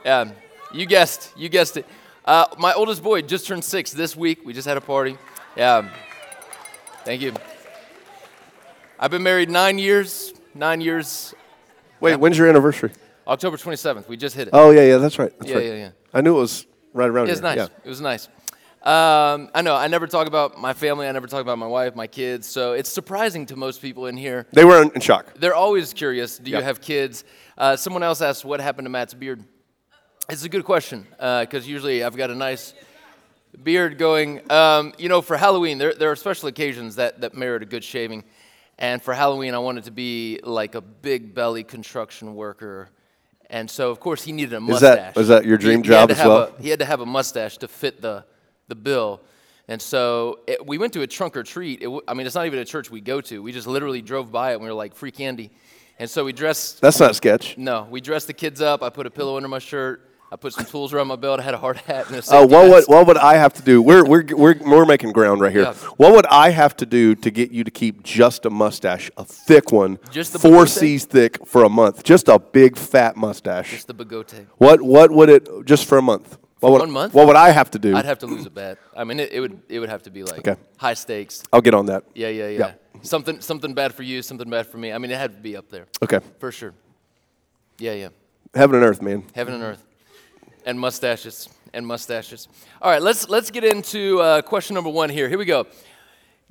yeah, 0.05 0.32
you 0.73 0.84
guessed, 0.84 1.32
you 1.37 1.49
guessed 1.49 1.76
it. 1.76 1.87
Uh, 2.25 2.46
my 2.58 2.73
oldest 2.73 3.02
boy 3.02 3.23
just 3.23 3.46
turned 3.46 3.62
six 3.62 3.93
this 3.93 4.17
week. 4.17 4.40
We 4.44 4.52
just 4.52 4.67
had 4.67 4.76
a 4.76 4.81
party. 4.81 5.17
Yeah. 5.56 5.88
Thank 7.05 7.23
you. 7.23 7.32
I've 8.99 9.12
been 9.12 9.23
married 9.23 9.50
nine 9.50 9.78
years. 9.78 10.34
Nine 10.52 10.81
years. 10.81 11.32
Wait, 12.00 12.11
yeah. 12.11 12.17
when's 12.17 12.37
your 12.37 12.49
anniversary? 12.49 12.90
October 13.29 13.56
27th. 13.56 14.08
We 14.08 14.17
just 14.17 14.34
hit 14.34 14.49
it. 14.49 14.50
Oh 14.52 14.70
yeah, 14.70 14.82
yeah, 14.82 14.96
that's 14.99 15.20
right. 15.20 15.32
That's 15.38 15.50
yeah, 15.50 15.56
right. 15.56 15.64
yeah, 15.64 15.75
yeah. 15.75 15.90
I 16.12 16.22
knew 16.22 16.37
it 16.37 16.40
was 16.40 16.67
right 16.93 17.08
around 17.08 17.29
it 17.29 17.31
was 17.31 17.38
here. 17.38 17.49
nice. 17.49 17.56
Yeah. 17.56 17.69
It 17.84 17.88
was 17.88 18.00
nice. 18.00 18.29
Um, 18.87 19.50
I 19.53 19.62
know. 19.62 19.75
I 19.75 19.88
never 19.88 20.06
talk 20.06 20.29
about 20.29 20.61
my 20.61 20.73
family. 20.73 21.09
I 21.09 21.12
never 21.12 21.27
talk 21.27 21.41
about 21.41 21.59
my 21.59 21.67
wife, 21.67 21.97
my 21.97 22.06
kids. 22.06 22.47
So 22.47 22.73
it's 22.75 22.88
surprising 22.88 23.44
to 23.47 23.56
most 23.56 23.83
people 23.83 24.06
in 24.06 24.17
here. 24.17 24.47
They 24.53 24.65
were 24.65 24.81
in 24.83 25.00
shock. 25.00 25.35
They're 25.35 25.56
always 25.56 25.93
curious. 25.93 26.38
Do 26.38 26.50
you 26.53 26.62
have 26.62 26.81
kids? 26.81 27.25
Uh, 27.59 27.75
someone 27.75 28.05
else 28.05 28.21
asked, 28.23 28.44
"What 28.44 28.61
happened 28.61 28.87
to 28.87 28.91
Matt's 28.91 29.12
beard?" 29.12 29.43
It's 30.31 30.44
a 30.44 30.49
good 30.49 30.65
question 30.65 31.05
because 31.19 31.67
usually 31.67 32.05
I've 32.05 32.17
got 32.17 32.31
a 32.31 32.35
nice 32.37 32.75
beard 33.61 33.99
going. 33.99 34.49
Um, 34.53 34.93
you 34.99 35.09
know, 35.09 35.21
for 35.21 35.37
Halloween, 35.37 35.79
there, 35.79 35.93
there 35.94 36.11
are 36.12 36.17
special 36.17 36.49
occasions 36.49 36.94
that, 36.97 37.21
that 37.23 37.35
merit 37.35 37.62
a 37.62 37.67
good 37.67 37.82
shaving. 37.82 38.23
And 38.79 39.03
for 39.03 39.15
Halloween, 39.15 39.55
I 39.55 39.59
wanted 39.59 39.85
to 39.85 39.91
be 39.91 40.39
like 40.44 40.75
a 40.77 40.81
big 40.81 41.35
belly 41.35 41.65
construction 41.65 42.35
worker. 42.37 42.91
And 43.49 43.71
so, 43.71 43.91
of 43.91 43.99
course, 44.00 44.23
he 44.23 44.32
needed 44.32 44.53
a 44.53 44.56
Is 44.59 44.62
mustache. 44.62 45.15
that 45.15 45.21
is 45.21 45.29
that 45.29 45.44
your 45.44 45.56
dream 45.59 45.82
He- 45.82 45.89
he 45.89 45.94
job 45.94 46.08
to 46.10 46.17
as 46.17 46.27
well? 46.27 46.53
a- 46.58 46.63
he 46.63 46.69
had 46.69 46.79
to 46.81 46.84
have 46.84 47.01
a 47.01 47.06
mustache 47.06 47.56
to 47.58 47.69
fit 47.69 48.03
the, 48.03 48.25
the 48.69 48.75
bill. 48.75 49.20
And 49.69 49.82
so 49.82 50.41
it, 50.46 50.65
we 50.65 50.79
went 50.79 50.93
to 50.93 51.03
a 51.03 51.06
trunk 51.06 51.37
or 51.37 51.43
treat. 51.43 51.82
It, 51.82 51.91
I 52.06 52.15
mean, 52.15 52.27
it's 52.27 52.37
not 52.37 52.46
even 52.46 52.58
a 52.61 52.65
church 52.65 52.91
we 52.91 53.01
go 53.01 53.20
to. 53.23 53.43
We 53.43 53.53
just 53.53 53.67
literally 53.67 54.03
drove 54.03 54.31
by 54.31 54.53
it 54.53 54.55
and 54.55 54.63
we 54.63 54.69
were 54.69 54.75
like, 54.75 54.94
free 54.94 55.11
candy. 55.11 55.51
And 55.99 56.08
so 56.08 56.25
we 56.25 56.32
dressed, 56.32 56.81
That's 56.81 57.01
not 57.01 57.17
sketch. 57.17 57.56
no, 57.56 57.87
we 57.91 58.01
dressed 58.01 58.27
the 58.27 58.35
kids 58.35 58.61
up. 58.61 58.82
I 58.82 58.91
put 58.91 59.06
a 59.06 59.11
pillow 59.11 59.37
under 59.37 59.49
my 59.49 59.58
shirt. 59.58 60.03
I 60.31 60.35
put 60.35 60.53
some 60.53 60.65
tools 60.65 60.93
around 60.93 61.06
my 61.06 61.15
belt. 61.17 61.39
I 61.39 61.44
had 61.44 61.55
a 61.55 61.58
hard 61.58 61.77
hat 61.77 62.06
and 62.08 62.17
a 62.17 62.19
uh, 62.19 62.23
safety 62.23 62.53
what 62.53 62.69
would 62.69 62.85
what 62.89 63.06
would 63.06 63.17
I 63.17 63.35
have 63.35 63.55
to 63.55 63.63
do? 63.63 63.81
We're 63.81 64.05
we're 64.05 64.25
we're, 64.32 64.55
we're 64.58 64.85
making 64.85 65.13
ground 65.13 65.41
right 65.41 65.53
here. 65.53 65.63
Yeah. 65.63 65.75
What 65.96 66.13
would 66.15 66.27
I 66.27 66.51
have 66.51 66.77
to 66.79 66.87
do 66.87 67.15
to 67.15 67.31
get 67.31 67.53
you 67.53 67.63
to 67.63 67.70
keep 67.70 68.03
just 68.03 68.44
a 68.44 68.51
mustache, 68.51 69.08
a 69.17 69.25
thick 69.25 69.70
one, 69.70 70.01
Just 70.11 70.32
the 70.32 70.41
four 70.41 70.65
bigote? 70.65 70.69
C's 70.69 71.05
thick 71.05 71.46
for 71.46 71.63
a 71.63 71.69
month, 71.69 72.03
just 72.03 72.27
a 72.29 72.41
big 72.41 72.77
fat 72.77 73.17
mustache? 73.17 73.70
Just 73.70 73.87
the 73.87 73.94
bigote. 73.94 74.46
What 74.58 74.82
what 74.82 75.13
would 75.13 75.29
it 75.29 75.49
just 75.65 75.87
for 75.87 75.96
a 75.96 76.03
month? 76.03 76.39
What 76.60 76.72
would, 76.72 76.81
one 76.81 76.91
month? 76.91 77.13
What 77.15 77.27
would 77.27 77.36
I 77.36 77.51
have 77.51 77.70
to 77.72 77.79
do? 77.79 77.94
I'd 77.94 78.06
have 78.06 78.19
to 78.20 78.27
lose 78.27 78.46
a 78.46 78.51
bet. 78.51 78.79
I 78.96 79.05
mean, 79.05 79.20
it, 79.20 79.31
it 79.32 79.41
would 79.41 79.60
it 79.69 79.79
would 79.79 79.91
have 79.91 80.03
to 80.05 80.10
be 80.10 80.22
like 80.25 80.39
Okay. 80.39 80.56
high 80.79 80.94
stakes. 80.94 81.43
I'll 81.53 81.60
get 81.60 81.75
on 81.75 81.86
that. 81.86 82.05
Yeah, 82.15 82.29
yeah, 82.29 82.48
yeah, 82.48 82.58
Yeah. 82.58 82.72
Something 83.03 83.41
something 83.43 83.75
bad 83.75 83.93
for 83.94 84.03
you, 84.03 84.22
something 84.22 84.48
bad 84.48 84.67
for 84.67 84.79
me. 84.79 84.91
I 84.93 84.98
mean, 84.98 85.10
it 85.10 85.19
had 85.19 85.32
to 85.36 85.41
be 85.41 85.56
up 85.56 85.69
there 85.69 85.86
Okay. 86.03 86.20
for 86.39 86.51
sure. 86.51 86.72
Yeah, 87.79 87.93
yeah. 87.93 88.08
Heaven 88.55 88.77
and 88.77 88.84
earth, 88.84 89.03
man. 89.03 89.25
Heaven 89.34 89.53
and 89.55 89.63
earth, 89.63 89.84
and 90.65 90.81
mustaches 90.81 91.48
and 91.75 91.86
mustaches. 91.86 92.48
All 92.81 92.91
right, 92.91 93.03
let's 93.03 93.29
let's 93.29 93.51
get 93.51 93.65
into 93.65 94.20
uh, 94.20 94.41
question 94.41 94.75
number 94.75 94.89
one 94.91 95.10
here. 95.10 95.29
Here 95.29 95.39
we 95.39 95.44
go. 95.44 95.67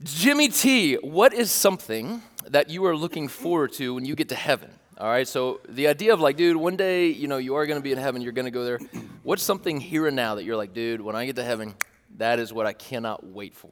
Jimmy 0.04 0.50
T, 0.50 0.96
what 0.96 1.34
is 1.34 1.50
something 1.50 2.22
that 2.48 2.70
you 2.70 2.86
are 2.86 2.96
looking 2.96 3.28
forward 3.28 3.74
to 3.74 3.96
when 3.96 4.06
you 4.06 4.14
get 4.16 4.30
to 4.30 4.36
heaven? 4.36 4.70
All 4.98 5.10
right, 5.10 5.28
so 5.28 5.60
the 5.68 5.88
idea 5.88 6.14
of 6.14 6.22
like, 6.22 6.38
dude, 6.38 6.56
one 6.56 6.78
day, 6.78 7.08
you 7.08 7.28
know, 7.28 7.36
you 7.38 7.56
are 7.56 7.66
going 7.66 7.78
to 7.80 7.84
be 7.84 7.92
in 7.92 7.98
heaven, 7.98 8.22
you're 8.22 8.32
going 8.32 8.46
to 8.46 8.52
go 8.52 8.64
there. 8.64 8.80
What's 9.24 9.44
something 9.44 9.82
here 9.82 10.08
and 10.08 10.16
now 10.16 10.36
that 10.36 10.46
you're 10.46 10.56
like, 10.56 10.74
dude, 10.74 11.02
when 11.02 11.18
I 11.18 11.26
get 11.26 11.36
to 11.36 11.44
heaven, 11.44 11.76
that 12.18 12.40
is 12.40 12.54
what 12.54 12.66
I 12.66 12.72
cannot 12.72 13.26
wait 13.26 13.54
for? 13.54 13.72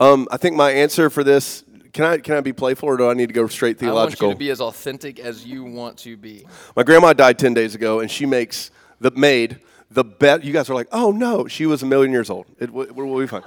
Um, 0.00 0.26
I 0.30 0.36
think 0.38 0.56
my 0.56 0.72
answer 0.72 1.08
for 1.08 1.22
this 1.22 1.62
can 1.92 2.04
I 2.04 2.18
can 2.18 2.34
I 2.34 2.40
be 2.40 2.52
playful 2.52 2.88
or 2.88 2.96
do 2.96 3.08
I 3.08 3.14
need 3.14 3.28
to 3.28 3.32
go 3.32 3.46
straight 3.46 3.78
theological? 3.78 4.26
I 4.26 4.28
want 4.28 4.34
you 4.34 4.34
to 4.34 4.38
be 4.46 4.50
as 4.50 4.60
authentic 4.60 5.18
as 5.20 5.46
you 5.46 5.64
want 5.64 5.98
to 5.98 6.16
be. 6.16 6.46
My 6.74 6.82
grandma 6.82 7.12
died 7.12 7.38
10 7.38 7.54
days 7.54 7.74
ago, 7.74 8.00
and 8.00 8.10
she 8.10 8.26
makes 8.26 8.70
the 9.00 9.12
maid 9.12 9.60
the 9.90 10.04
best. 10.04 10.44
You 10.44 10.52
guys 10.52 10.68
are 10.68 10.74
like, 10.74 10.88
oh 10.92 11.12
no, 11.12 11.46
she 11.46 11.64
was 11.64 11.82
a 11.82 11.86
million 11.86 12.12
years 12.12 12.28
old. 12.28 12.46
It 12.58 12.66
w- 12.66 12.92
will 12.92 13.18
be 13.18 13.26
fine. 13.26 13.44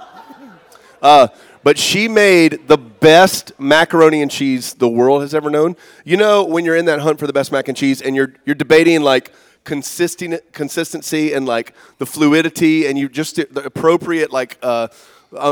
Uh, 1.02 1.28
but 1.62 1.78
she 1.78 2.08
made 2.08 2.68
the 2.68 2.78
best 2.78 3.52
macaroni 3.58 4.22
and 4.22 4.30
cheese 4.30 4.74
the 4.74 4.88
world 4.88 5.22
has 5.22 5.34
ever 5.34 5.50
known. 5.50 5.76
You 6.04 6.16
know, 6.16 6.44
when 6.44 6.64
you're 6.64 6.76
in 6.76 6.86
that 6.86 7.00
hunt 7.00 7.18
for 7.18 7.26
the 7.26 7.32
best 7.32 7.52
mac 7.52 7.68
and 7.68 7.76
cheese, 7.76 8.00
and 8.00 8.16
you're 8.16 8.34
you're 8.44 8.54
debating 8.54 9.02
like 9.02 9.32
consistent 9.64 10.40
consistency 10.52 11.32
and 11.32 11.46
like 11.46 11.74
the 11.98 12.06
fluidity 12.06 12.86
and 12.86 12.98
you 12.98 13.08
just 13.08 13.36
the 13.36 13.62
appropriate 13.64 14.32
like 14.32 14.58
uh, 14.62 14.88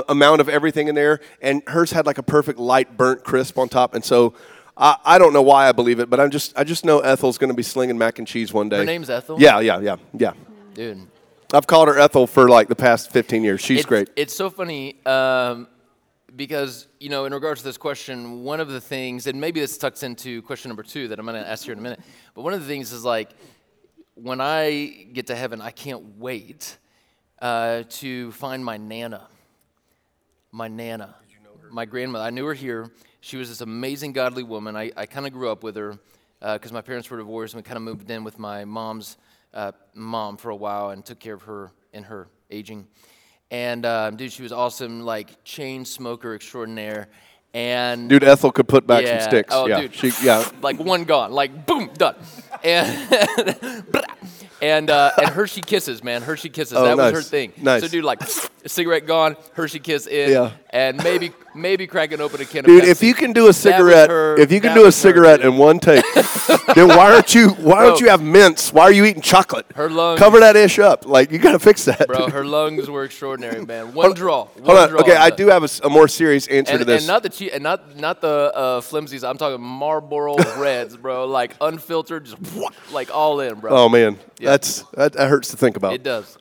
amount 0.08 0.40
of 0.40 0.48
everything 0.48 0.88
in 0.88 0.94
there. 0.94 1.20
And 1.42 1.62
hers 1.66 1.92
had 1.92 2.06
like 2.06 2.18
a 2.18 2.22
perfect 2.22 2.58
light 2.58 2.96
burnt 2.96 3.22
crisp 3.22 3.58
on 3.58 3.68
top. 3.68 3.94
And 3.94 4.04
so 4.04 4.34
I, 4.76 4.96
I 5.04 5.18
don't 5.18 5.32
know 5.32 5.42
why 5.42 5.68
I 5.68 5.72
believe 5.72 6.00
it, 6.00 6.08
but 6.08 6.20
I'm 6.20 6.30
just 6.30 6.56
I 6.58 6.64
just 6.64 6.84
know 6.84 7.00
Ethel's 7.00 7.38
going 7.38 7.50
to 7.50 7.56
be 7.56 7.62
slinging 7.62 7.98
mac 7.98 8.18
and 8.18 8.26
cheese 8.26 8.52
one 8.52 8.68
day. 8.68 8.78
Her 8.78 8.84
name's 8.84 9.10
Ethel? 9.10 9.40
Yeah, 9.40 9.60
yeah, 9.60 9.80
yeah, 9.80 9.96
yeah. 10.14 10.32
Dude. 10.74 11.06
I've 11.54 11.66
called 11.66 11.88
her 11.88 11.98
Ethel 11.98 12.26
for 12.26 12.46
like 12.50 12.68
the 12.68 12.76
past 12.76 13.10
15 13.10 13.42
years. 13.42 13.62
She's 13.62 13.78
it's, 13.78 13.86
great. 13.86 14.10
It's 14.16 14.36
so 14.36 14.50
funny 14.50 15.02
um, 15.06 15.66
because, 16.36 16.86
you 17.00 17.08
know, 17.08 17.24
in 17.24 17.32
regards 17.32 17.62
to 17.62 17.64
this 17.68 17.78
question, 17.78 18.44
one 18.44 18.60
of 18.60 18.68
the 18.68 18.82
things, 18.82 19.26
and 19.26 19.40
maybe 19.40 19.58
this 19.60 19.78
tucks 19.78 20.02
into 20.02 20.42
question 20.42 20.68
number 20.68 20.82
two 20.82 21.08
that 21.08 21.18
I'm 21.18 21.24
going 21.24 21.42
to 21.42 21.48
ask 21.48 21.64
here 21.64 21.72
in 21.72 21.78
a 21.78 21.82
minute, 21.82 22.00
but 22.34 22.42
one 22.42 22.52
of 22.52 22.60
the 22.60 22.66
things 22.66 22.92
is 22.92 23.02
like, 23.02 23.30
when 24.14 24.42
I 24.42 25.06
get 25.14 25.28
to 25.28 25.34
heaven, 25.34 25.62
I 25.62 25.70
can't 25.70 26.18
wait 26.18 26.76
uh, 27.40 27.84
to 27.88 28.30
find 28.32 28.62
my 28.62 28.76
Nana. 28.76 29.26
My 30.52 30.68
Nana. 30.68 31.14
My 31.70 31.86
grandmother. 31.86 32.24
I 32.24 32.30
knew 32.30 32.44
her 32.44 32.54
here. 32.54 32.90
She 33.20 33.38
was 33.38 33.48
this 33.48 33.62
amazing, 33.62 34.12
godly 34.12 34.42
woman. 34.42 34.76
I, 34.76 34.92
I 34.98 35.06
kind 35.06 35.26
of 35.26 35.32
grew 35.32 35.50
up 35.50 35.62
with 35.62 35.76
her 35.76 35.98
because 36.40 36.72
my 36.72 36.82
parents 36.82 37.08
were 37.10 37.16
divorced 37.16 37.54
and 37.54 37.62
we 37.62 37.66
kind 37.66 37.78
of 37.78 37.82
moved 37.82 38.10
in 38.10 38.22
with 38.22 38.38
my 38.38 38.66
mom's 38.66 39.16
uh, 39.54 39.72
mom 39.94 40.36
for 40.36 40.50
a 40.50 40.56
while 40.56 40.90
and 40.90 41.04
took 41.04 41.18
care 41.18 41.34
of 41.34 41.42
her 41.42 41.72
in 41.92 42.04
her 42.04 42.28
aging. 42.50 42.86
And 43.50 43.86
um, 43.86 44.16
dude, 44.16 44.32
she 44.32 44.42
was 44.42 44.52
awesome, 44.52 45.00
like 45.00 45.42
chain 45.44 45.84
smoker 45.84 46.34
extraordinaire. 46.34 47.08
And 47.54 48.10
Dude, 48.10 48.24
Ethel 48.24 48.52
could 48.52 48.68
put 48.68 48.86
back 48.86 49.04
yeah. 49.04 49.20
some 49.20 49.30
sticks. 49.30 49.54
Oh, 49.54 49.66
yeah, 49.66 49.80
dude. 49.80 49.94
she, 49.94 50.12
yeah. 50.22 50.46
like 50.62 50.78
one 50.78 51.04
gone, 51.04 51.32
like 51.32 51.66
boom, 51.66 51.90
done. 51.94 52.14
And 52.62 53.10
and 54.62 54.90
uh, 54.90 55.12
and 55.16 55.30
Hershey 55.30 55.62
kisses, 55.62 56.04
man. 56.04 56.20
Hershey 56.20 56.50
kisses. 56.50 56.74
Oh, 56.74 56.84
that 56.84 56.96
was 56.96 57.12
her 57.12 57.22
thing. 57.22 57.52
Nice. 57.56 57.82
So, 57.82 57.88
dude, 57.88 58.04
like 58.04 58.20
cigarette 58.68 59.06
gone, 59.06 59.36
Hershey 59.54 59.78
kiss 59.78 60.06
in, 60.06 60.30
Yeah. 60.30 60.50
and 60.70 61.02
maybe 61.02 61.32
maybe 61.54 61.86
cracking 61.86 62.20
open 62.20 62.40
a 62.40 62.44
can 62.44 62.60
of 62.60 62.66
Dude, 62.66 62.84
if 62.84 63.02
you 63.02 63.14
can 63.14 63.32
do 63.32 63.48
a 63.48 63.52
cigarette, 63.52 64.10
her- 64.10 64.36
if 64.38 64.52
you 64.52 64.60
can 64.60 64.74
do 64.74 64.82
a 64.82 64.84
was 64.86 64.94
her, 65.02 65.08
cigarette 65.08 65.40
in 65.40 65.56
one 65.56 65.78
take, 65.80 66.04
then 66.74 66.88
why 66.88 67.12
aren't 67.12 67.34
you? 67.34 67.48
Why 67.50 67.82
don't 67.84 68.00
you 68.00 68.08
have 68.10 68.22
mints? 68.22 68.72
Why 68.72 68.82
are 68.84 68.92
you 68.92 69.04
eating 69.04 69.22
chocolate? 69.22 69.66
Her 69.74 69.90
lungs- 69.90 70.18
Cover 70.20 70.40
that 70.40 70.54
ish 70.56 70.78
up. 70.78 71.06
Like 71.06 71.30
you 71.32 71.38
got 71.38 71.52
to 71.52 71.58
fix 71.58 71.84
that. 71.86 72.06
Bro, 72.06 72.28
her 72.30 72.44
lungs 72.44 72.88
were 72.88 73.04
extraordinary, 73.04 73.64
man. 73.64 73.92
One 73.94 74.12
draw. 74.14 74.44
One 74.46 74.64
Hold 74.66 74.78
on. 74.78 74.88
draw 74.90 75.00
Okay, 75.00 75.16
I 75.16 75.30
do 75.30 75.48
have 75.48 75.64
a 75.82 75.90
more 75.90 76.06
serious 76.08 76.46
answer 76.46 76.72
And, 76.72 76.78
to 76.80 76.84
this. 76.84 77.02
and 77.02 77.08
not 77.08 77.22
the 77.22 77.28
che- 77.30 77.50
and 77.50 77.62
not 77.62 77.96
not 77.96 78.20
the 78.20 78.52
uh, 78.54 78.80
flimsies. 78.80 79.24
I'm 79.24 79.38
talking 79.38 79.60
Marlboro 79.60 80.36
Reds, 80.58 80.96
bro. 80.96 81.26
Like 81.26 81.54
unfiltered, 81.60 82.26
just 82.26 82.36
like 82.92 83.10
all 83.14 83.40
in, 83.40 83.54
bro. 83.60 83.70
oh 83.72 83.88
man, 83.88 84.18
Yeah. 84.38 84.50
that's 84.50 84.82
that, 84.94 85.14
that 85.14 85.28
hurts 85.28 85.50
to 85.50 85.56
think 85.56 85.76
about. 85.76 85.94
It 85.94 86.02
does. 86.02 86.36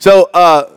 So 0.00 0.30
uh, 0.32 0.70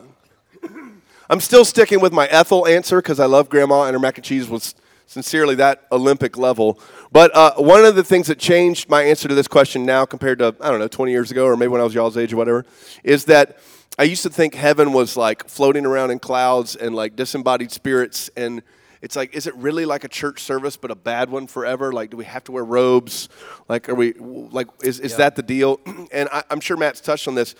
I'm 1.30 1.40
still 1.40 1.64
sticking 1.64 2.02
with 2.02 2.12
my 2.12 2.28
Ethel 2.28 2.68
answer 2.68 3.02
because 3.02 3.22
I 3.22 3.26
love 3.26 3.48
Grandma 3.48 3.84
and 3.84 3.94
her 3.94 4.00
mac 4.00 4.18
and 4.18 4.26
cheese 4.26 4.50
was 4.50 4.76
sincerely 5.08 5.56
that 5.56 5.88
Olympic 5.94 6.38
level. 6.38 6.78
But 7.10 7.34
uh, 7.34 7.54
one 7.56 7.86
of 7.86 7.96
the 7.96 8.04
things 8.04 8.28
that 8.28 8.38
changed 8.38 8.90
my 8.90 9.02
answer 9.04 9.30
to 9.30 9.34
this 9.34 9.48
question 9.48 9.86
now 9.86 10.04
compared 10.06 10.40
to 10.40 10.54
I 10.60 10.70
don't 10.70 10.80
know 10.80 10.90
20 10.90 11.14
years 11.14 11.32
ago 11.32 11.46
or 11.46 11.56
maybe 11.56 11.70
when 11.70 11.80
I 11.80 11.86
was 11.86 11.94
y'all's 11.94 12.18
age 12.18 12.34
or 12.34 12.36
whatever 12.36 12.66
is 13.06 13.24
that 13.26 13.60
I 13.98 14.04
used 14.04 14.24
to 14.24 14.30
think 14.30 14.56
heaven 14.56 14.92
was 14.92 15.16
like 15.16 15.48
floating 15.48 15.86
around 15.86 16.12
in 16.12 16.20
clouds 16.20 16.76
and 16.76 16.94
like 16.94 17.16
disembodied 17.16 17.72
spirits 17.72 18.30
and. 18.36 18.62
It's 19.02 19.18
like, 19.18 19.36
is 19.36 19.48
it 19.48 19.56
really 19.58 19.84
like 19.84 20.06
a 20.06 20.08
church 20.08 20.42
service, 20.42 20.78
but 20.78 20.90
a 20.90 20.96
bad 20.96 21.30
one 21.30 21.46
forever? 21.46 21.92
Like, 21.92 22.10
do 22.10 22.16
we 22.16 22.24
have 22.24 22.42
to 22.46 22.54
wear 22.54 22.64
robes? 22.64 23.28
Like, 23.68 23.90
are 23.90 23.96
we 23.96 24.14
like, 24.14 24.70
is, 24.82 25.02
is 25.02 25.18
that 25.18 25.36
the 25.36 25.44
deal? 25.44 25.82
And 26.14 26.30
I, 26.32 26.44
I'm 26.50 26.62
sure 26.62 26.78
Matt's 26.78 27.02
touched 27.02 27.28
on 27.28 27.36
this, 27.36 27.54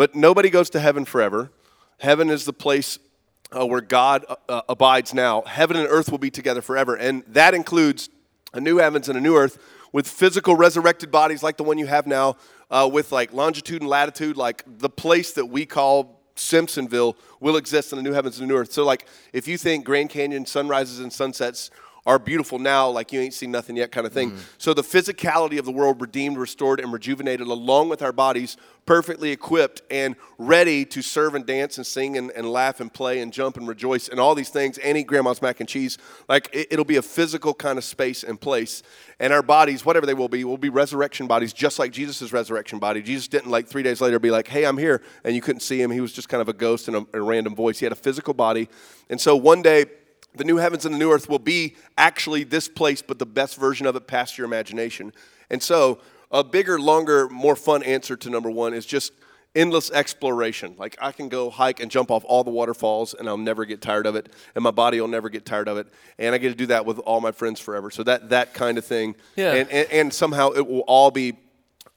but 0.00 0.14
nobody 0.14 0.48
goes 0.48 0.70
to 0.70 0.80
heaven 0.80 1.04
forever. 1.04 1.50
Heaven 1.98 2.30
is 2.30 2.46
the 2.46 2.54
place 2.54 2.98
uh, 3.52 3.66
where 3.66 3.82
God 3.82 4.24
uh, 4.26 4.36
uh, 4.48 4.62
abides 4.66 5.12
now. 5.12 5.42
Heaven 5.42 5.76
and 5.76 5.86
earth 5.86 6.10
will 6.10 6.16
be 6.16 6.30
together 6.30 6.62
forever. 6.62 6.94
And 6.94 7.22
that 7.28 7.52
includes 7.52 8.08
a 8.54 8.62
new 8.62 8.78
heavens 8.78 9.10
and 9.10 9.18
a 9.18 9.20
new 9.20 9.36
earth 9.36 9.58
with 9.92 10.08
physical 10.08 10.56
resurrected 10.56 11.10
bodies 11.10 11.42
like 11.42 11.58
the 11.58 11.64
one 11.64 11.76
you 11.76 11.86
have 11.86 12.06
now, 12.06 12.38
uh, 12.70 12.88
with 12.90 13.12
like 13.12 13.34
longitude 13.34 13.82
and 13.82 13.90
latitude, 13.90 14.38
like 14.38 14.64
the 14.66 14.88
place 14.88 15.32
that 15.32 15.44
we 15.44 15.66
call 15.66 16.22
Simpsonville 16.34 17.14
will 17.38 17.58
exist 17.58 17.92
in 17.92 17.98
the 17.98 18.02
new 18.02 18.14
heavens 18.14 18.40
and 18.40 18.48
the 18.48 18.54
new 18.54 18.58
earth. 18.58 18.72
So, 18.72 18.86
like, 18.86 19.06
if 19.34 19.46
you 19.46 19.58
think 19.58 19.84
Grand 19.84 20.08
Canyon 20.08 20.46
sunrises 20.46 21.00
and 21.00 21.12
sunsets 21.12 21.70
are 22.06 22.18
beautiful 22.18 22.58
now, 22.58 22.88
like 22.88 23.12
you 23.12 23.20
ain't 23.20 23.34
seen 23.34 23.50
nothing 23.50 23.76
yet, 23.76 23.92
kind 23.92 24.06
of 24.06 24.12
thing. 24.12 24.30
Mm-hmm. 24.30 24.40
So, 24.58 24.74
the 24.74 24.82
physicality 24.82 25.58
of 25.58 25.64
the 25.64 25.72
world 25.72 26.00
redeemed, 26.00 26.38
restored, 26.38 26.80
and 26.80 26.92
rejuvenated, 26.92 27.46
along 27.46 27.88
with 27.88 28.02
our 28.02 28.12
bodies, 28.12 28.56
perfectly 28.86 29.30
equipped 29.30 29.82
and 29.90 30.16
ready 30.38 30.84
to 30.84 31.02
serve 31.02 31.34
and 31.34 31.46
dance 31.46 31.76
and 31.76 31.86
sing 31.86 32.16
and, 32.16 32.30
and 32.32 32.50
laugh 32.50 32.80
and 32.80 32.92
play 32.92 33.20
and 33.20 33.32
jump 33.32 33.56
and 33.56 33.68
rejoice 33.68 34.08
and 34.08 34.18
all 34.18 34.34
these 34.34 34.48
things, 34.48 34.78
and 34.78 34.96
eat 34.96 35.06
grandma's 35.06 35.42
mac 35.42 35.60
and 35.60 35.68
cheese. 35.68 35.98
Like, 36.28 36.48
it, 36.52 36.68
it'll 36.70 36.84
be 36.84 36.96
a 36.96 37.02
physical 37.02 37.52
kind 37.54 37.78
of 37.78 37.84
space 37.84 38.24
and 38.24 38.40
place. 38.40 38.82
And 39.20 39.32
our 39.32 39.42
bodies, 39.42 39.84
whatever 39.84 40.06
they 40.06 40.14
will 40.14 40.30
be, 40.30 40.44
will 40.44 40.56
be 40.56 40.70
resurrection 40.70 41.26
bodies, 41.26 41.52
just 41.52 41.78
like 41.78 41.92
Jesus' 41.92 42.32
resurrection 42.32 42.78
body. 42.78 43.02
Jesus 43.02 43.28
didn't, 43.28 43.50
like, 43.50 43.68
three 43.68 43.82
days 43.82 44.00
later 44.00 44.18
be 44.18 44.30
like, 44.30 44.48
hey, 44.48 44.64
I'm 44.64 44.78
here, 44.78 45.02
and 45.22 45.34
you 45.34 45.42
couldn't 45.42 45.60
see 45.60 45.80
him. 45.80 45.90
He 45.90 46.00
was 46.00 46.12
just 46.12 46.30
kind 46.30 46.40
of 46.40 46.48
a 46.48 46.54
ghost 46.54 46.88
and 46.88 46.96
a, 46.96 47.06
a 47.12 47.20
random 47.20 47.54
voice. 47.54 47.78
He 47.78 47.84
had 47.84 47.92
a 47.92 47.96
physical 47.96 48.32
body. 48.32 48.68
And 49.10 49.20
so 49.20 49.36
one 49.36 49.60
day, 49.60 49.84
the 50.34 50.44
new 50.44 50.56
heavens 50.56 50.84
and 50.84 50.94
the 50.94 50.98
new 50.98 51.12
earth 51.12 51.28
will 51.28 51.38
be 51.38 51.76
actually 51.98 52.44
this 52.44 52.68
place, 52.68 53.02
but 53.02 53.18
the 53.18 53.26
best 53.26 53.56
version 53.56 53.86
of 53.86 53.96
it 53.96 54.06
past 54.06 54.38
your 54.38 54.44
imagination. 54.44 55.12
And 55.50 55.62
so, 55.62 56.00
a 56.30 56.44
bigger, 56.44 56.78
longer, 56.78 57.28
more 57.28 57.56
fun 57.56 57.82
answer 57.82 58.16
to 58.16 58.30
number 58.30 58.50
one 58.50 58.72
is 58.72 58.86
just 58.86 59.12
endless 59.56 59.90
exploration. 59.90 60.76
Like, 60.78 60.96
I 61.00 61.10
can 61.10 61.28
go 61.28 61.50
hike 61.50 61.80
and 61.80 61.90
jump 61.90 62.10
off 62.10 62.24
all 62.24 62.44
the 62.44 62.50
waterfalls, 62.50 63.14
and 63.14 63.28
I'll 63.28 63.36
never 63.36 63.64
get 63.64 63.80
tired 63.80 64.06
of 64.06 64.14
it, 64.14 64.32
and 64.54 64.62
my 64.62 64.70
body 64.70 65.00
will 65.00 65.08
never 65.08 65.28
get 65.28 65.44
tired 65.44 65.66
of 65.66 65.76
it. 65.76 65.88
And 66.18 66.34
I 66.34 66.38
get 66.38 66.50
to 66.50 66.54
do 66.54 66.66
that 66.66 66.86
with 66.86 67.00
all 67.00 67.20
my 67.20 67.32
friends 67.32 67.58
forever. 67.58 67.90
So, 67.90 68.04
that, 68.04 68.28
that 68.28 68.54
kind 68.54 68.78
of 68.78 68.84
thing. 68.84 69.16
Yeah. 69.34 69.54
And, 69.54 69.70
and, 69.70 69.90
and 69.90 70.14
somehow 70.14 70.50
it 70.50 70.66
will 70.66 70.84
all 70.86 71.10
be 71.10 71.36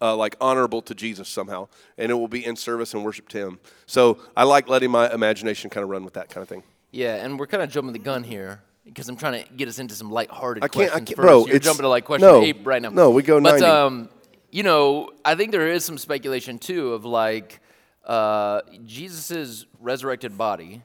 uh, 0.04 0.16
like 0.16 0.36
honorable 0.42 0.82
to 0.82 0.94
Jesus 0.94 1.30
somehow, 1.30 1.68
and 1.98 2.12
it 2.12 2.16
will 2.16 2.28
be 2.28 2.46
in 2.46 2.58
service 2.58 2.94
and 2.94 3.06
worship 3.06 3.30
to 3.30 3.38
Him. 3.38 3.60
So 3.86 4.20
I 4.36 4.44
like 4.44 4.68
letting 4.68 4.92
my 4.92 5.12
imagination 5.12 5.70
kind 5.70 5.84
of 5.84 5.90
run 5.90 6.04
with 6.04 6.16
that 6.16 6.30
kind 6.30 6.42
of 6.42 6.50
thing. 6.50 6.64
Yeah, 6.94 7.16
and 7.16 7.40
we're 7.40 7.48
kind 7.48 7.64
of 7.64 7.70
jumping 7.72 7.92
the 7.92 8.00
gun 8.00 8.24
here 8.24 8.62
because 8.86 9.10
I'm 9.10 9.16
trying 9.18 9.44
to 9.44 9.54
get 9.54 9.68
us 9.68 9.80
into 9.80 9.96
some 9.96 10.12
lighthearted 10.12 10.64
I 10.64 10.68
can't- 10.68 10.92
I 10.92 10.96
can't- 11.00 11.10
first. 11.10 11.18
bro, 11.18 11.40
You're 11.48 11.56
it's- 11.56 11.64
jumping 11.64 11.82
to 11.84 11.90
like 11.90 12.06
question 12.06 12.28
no, 12.28 12.42
eight 12.44 12.58
right 12.64 12.82
now. 12.82 12.90
no, 12.90 13.10
we 13.10 13.24
go 13.24 13.42
But 13.42 13.60
90. 13.62 13.66
um, 13.66 14.10
you 14.52 14.62
know, 14.62 15.10
I 15.26 15.34
think 15.36 15.52
there 15.52 15.68
is 15.68 15.84
some 15.84 15.98
speculation 15.98 16.60
too 16.60 16.94
of 16.94 17.04
like 17.04 17.60
uh, 18.06 18.62
Jesus's 18.86 19.66
resurrected 19.80 20.38
body 20.38 20.84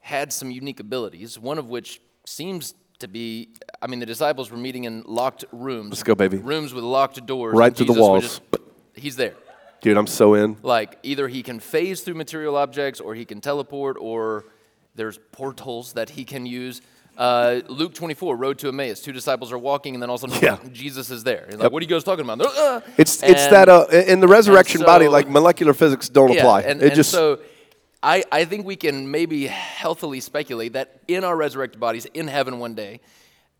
had 0.00 0.32
some 0.32 0.50
unique 0.50 0.80
abilities. 0.80 1.38
One 1.38 1.58
of 1.58 1.68
which 1.68 2.00
seems 2.26 2.74
to 2.98 3.06
be, 3.06 3.50
I 3.80 3.86
mean, 3.86 4.00
the 4.00 4.06
disciples 4.06 4.50
were 4.50 4.56
meeting 4.56 4.84
in 4.84 5.02
locked 5.06 5.44
rooms. 5.52 5.90
Let's 5.90 6.02
go, 6.02 6.14
baby. 6.16 6.38
Rooms 6.38 6.72
with 6.74 6.82
locked 6.84 7.24
doors. 7.26 7.54
Right 7.54 7.76
through 7.76 7.86
the 7.86 8.00
walls. 8.00 8.22
just- 8.24 8.42
he's 8.96 9.14
there. 9.16 9.34
Dude, 9.82 9.96
I'm 9.96 10.06
so 10.08 10.34
in. 10.34 10.56
Like 10.62 10.98
either 11.04 11.28
he 11.28 11.42
can 11.42 11.60
phase 11.60 12.00
through 12.00 12.14
material 12.14 12.56
objects, 12.56 12.98
or 13.00 13.14
he 13.14 13.24
can 13.24 13.40
teleport, 13.40 13.96
or 14.00 14.44
there's 14.94 15.18
portals 15.32 15.94
that 15.94 16.10
he 16.10 16.24
can 16.24 16.46
use. 16.46 16.80
Uh, 17.16 17.60
Luke 17.68 17.94
24, 17.94 18.36
Road 18.36 18.58
to 18.60 18.68
Emmaus. 18.68 19.00
Two 19.00 19.12
disciples 19.12 19.52
are 19.52 19.58
walking, 19.58 19.94
and 19.94 20.02
then 20.02 20.08
all 20.08 20.16
of 20.16 20.24
a 20.24 20.30
sudden, 20.30 20.42
Yeah. 20.42 20.72
Jesus 20.72 21.10
is 21.10 21.24
there. 21.24 21.46
He's 21.50 21.58
like, 21.58 21.70
"What 21.70 21.82
are 21.82 21.84
you 21.84 21.90
guys 21.90 22.04
talking 22.04 22.24
about?" 22.24 22.40
"Uh." 22.40 22.80
It's 22.96 23.22
it's 23.22 23.46
that 23.48 23.68
uh, 23.68 23.86
in 23.90 24.20
the 24.20 24.28
resurrection 24.28 24.80
so- 24.80 24.86
body, 24.86 25.08
like 25.08 25.28
molecular 25.28 25.74
physics 25.74 26.08
don't 26.08 26.32
yeah, 26.32 26.40
apply. 26.40 26.62
And, 26.62 26.80
it 26.80 26.86
and 26.86 26.94
just 26.94 27.10
so 27.10 27.40
I, 28.02 28.24
I 28.32 28.44
think 28.44 28.66
we 28.66 28.76
can 28.76 29.10
maybe 29.10 29.46
healthily 29.46 30.20
speculate 30.20 30.72
that 30.72 31.00
in 31.06 31.22
our 31.22 31.36
resurrected 31.36 31.78
bodies 31.78 32.04
in 32.06 32.26
heaven 32.26 32.58
one 32.58 32.74
day, 32.74 33.00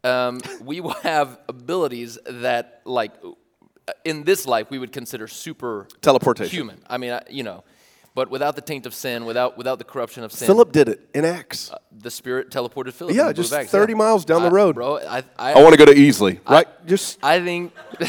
um, 0.02 0.40
we 0.64 0.80
will 0.80 0.94
have 1.02 1.38
abilities 1.48 2.18
that, 2.26 2.80
like, 2.84 3.12
in 4.04 4.24
this 4.24 4.46
life, 4.46 4.68
we 4.70 4.78
would 4.78 4.92
consider 4.92 5.28
super 5.28 5.86
Teleportation. 6.00 6.50
human. 6.50 6.82
I 6.88 6.98
mean, 6.98 7.18
you 7.30 7.44
know, 7.44 7.62
but 8.14 8.30
without 8.30 8.54
the 8.56 8.62
taint 8.62 8.86
of 8.86 8.94
sin, 8.94 9.24
without 9.24 9.56
without 9.56 9.78
the 9.78 9.84
corruption 9.84 10.22
of 10.24 10.32
sin. 10.32 10.46
Philip 10.46 10.72
did 10.72 10.88
it 10.88 11.08
in 11.14 11.24
Acts. 11.24 11.70
the 11.90 12.10
Spirit 12.10 12.50
teleported 12.50 12.92
Philip. 12.92 13.14
Yeah, 13.14 13.32
just 13.32 13.52
Acts, 13.52 13.70
30 13.70 13.94
miles 13.94 14.24
down 14.24 14.42
the 14.42 14.50
road. 14.50 14.74
bro. 14.74 14.98
I, 14.98 15.22
I, 15.38 15.52
I 15.54 15.62
want 15.62 15.72
to 15.74 15.78
go 15.78 15.86
to 15.86 15.94
Easley, 15.94 16.38
right? 16.48 16.66
just 16.86 17.18
I 17.22 17.40
think 17.40 17.72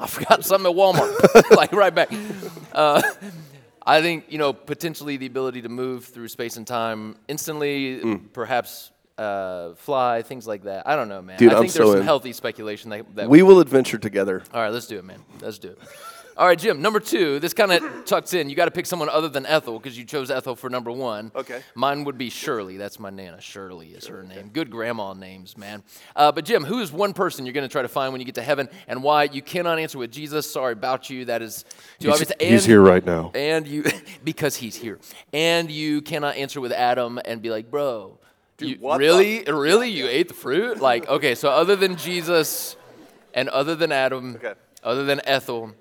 I 0.00 0.06
forgot 0.06 0.44
something 0.44 0.70
at 0.70 0.76
Walmart. 0.76 1.50
like 1.56 1.72
right 1.72 1.94
back. 1.94 2.10
Uh, 2.72 3.00
I 3.84 4.00
think 4.00 4.24
you 4.28 4.38
know 4.38 4.52
potentially 4.52 5.16
the 5.16 5.26
ability 5.26 5.62
to 5.62 5.68
move 5.68 6.06
through 6.06 6.28
space 6.28 6.56
and 6.56 6.66
time 6.66 7.16
instantly, 7.28 8.00
Mm. 8.00 8.32
perhaps 8.32 8.90
uh, 9.18 9.74
fly, 9.74 10.22
things 10.22 10.46
like 10.46 10.64
that. 10.64 10.88
I 10.88 10.96
don't 10.96 11.08
know, 11.08 11.22
man. 11.22 11.38
Dude, 11.38 11.52
I 11.52 11.56
I'm 11.56 11.62
think 11.62 11.72
there's 11.74 11.86
so 11.86 11.92
some 11.92 12.00
in. 12.00 12.04
healthy 12.04 12.32
speculation 12.32 12.90
that, 12.90 13.14
that 13.16 13.28
we 13.28 13.42
will 13.42 13.60
adventure 13.60 13.98
together. 13.98 14.42
All 14.52 14.60
right, 14.60 14.72
let's 14.72 14.86
do 14.86 14.98
it, 14.98 15.04
man. 15.04 15.20
Let's 15.40 15.58
do 15.58 15.68
it. 15.68 15.78
All 16.36 16.46
right, 16.46 16.58
Jim. 16.58 16.80
Number 16.80 16.98
two. 17.00 17.38
This 17.40 17.52
kind 17.52 17.72
of 17.72 18.04
tucks 18.06 18.32
in. 18.32 18.48
You 18.48 18.56
got 18.56 18.64
to 18.64 18.70
pick 18.70 18.86
someone 18.86 19.08
other 19.08 19.28
than 19.28 19.44
Ethel 19.44 19.78
because 19.78 19.98
you 19.98 20.04
chose 20.04 20.30
Ethel 20.30 20.56
for 20.56 20.70
number 20.70 20.90
one. 20.90 21.30
Okay. 21.34 21.62
Mine 21.74 22.04
would 22.04 22.16
be 22.16 22.30
Shirley. 22.30 22.76
That's 22.78 22.98
my 22.98 23.10
nana. 23.10 23.40
Shirley 23.40 23.88
is 23.88 24.06
her 24.06 24.22
name. 24.22 24.48
Good 24.52 24.70
grandma 24.70 25.12
names, 25.12 25.56
man. 25.58 25.82
Uh, 26.16 26.32
but 26.32 26.44
Jim, 26.44 26.64
who 26.64 26.80
is 26.80 26.90
one 26.90 27.12
person 27.12 27.44
you're 27.44 27.52
going 27.52 27.68
to 27.68 27.72
try 27.72 27.82
to 27.82 27.88
find 27.88 28.12
when 28.12 28.20
you 28.20 28.24
get 28.24 28.36
to 28.36 28.42
heaven, 28.42 28.68
and 28.88 29.02
why? 29.02 29.24
You 29.24 29.42
cannot 29.42 29.78
answer 29.78 29.98
with 29.98 30.10
Jesus. 30.10 30.50
Sorry 30.50 30.72
about 30.72 31.10
you. 31.10 31.26
That 31.26 31.42
is 31.42 31.64
too 32.00 32.10
He's, 32.10 32.22
obvious. 32.22 32.32
he's 32.40 32.64
here 32.64 32.80
right 32.80 33.04
now. 33.04 33.30
And 33.34 33.66
you, 33.68 33.84
because 34.24 34.56
he's 34.56 34.74
here. 34.76 34.98
And 35.32 35.70
you 35.70 36.00
cannot 36.00 36.36
answer 36.36 36.60
with 36.60 36.72
Adam 36.72 37.20
and 37.24 37.42
be 37.42 37.50
like, 37.50 37.70
bro. 37.70 38.18
you, 38.58 38.76
what 38.80 38.94
the- 38.94 38.98
really, 39.00 39.42
really, 39.44 39.90
you 39.90 40.06
ate 40.08 40.28
the 40.28 40.34
fruit? 40.34 40.80
Like, 40.80 41.08
okay, 41.08 41.34
so 41.34 41.50
other 41.50 41.76
than 41.76 41.96
Jesus, 41.96 42.76
and 43.34 43.48
other 43.50 43.74
than 43.74 43.92
Adam, 43.92 44.36
Okay. 44.36 44.54
other 44.82 45.04
than 45.04 45.20
Ethel, 45.24 45.72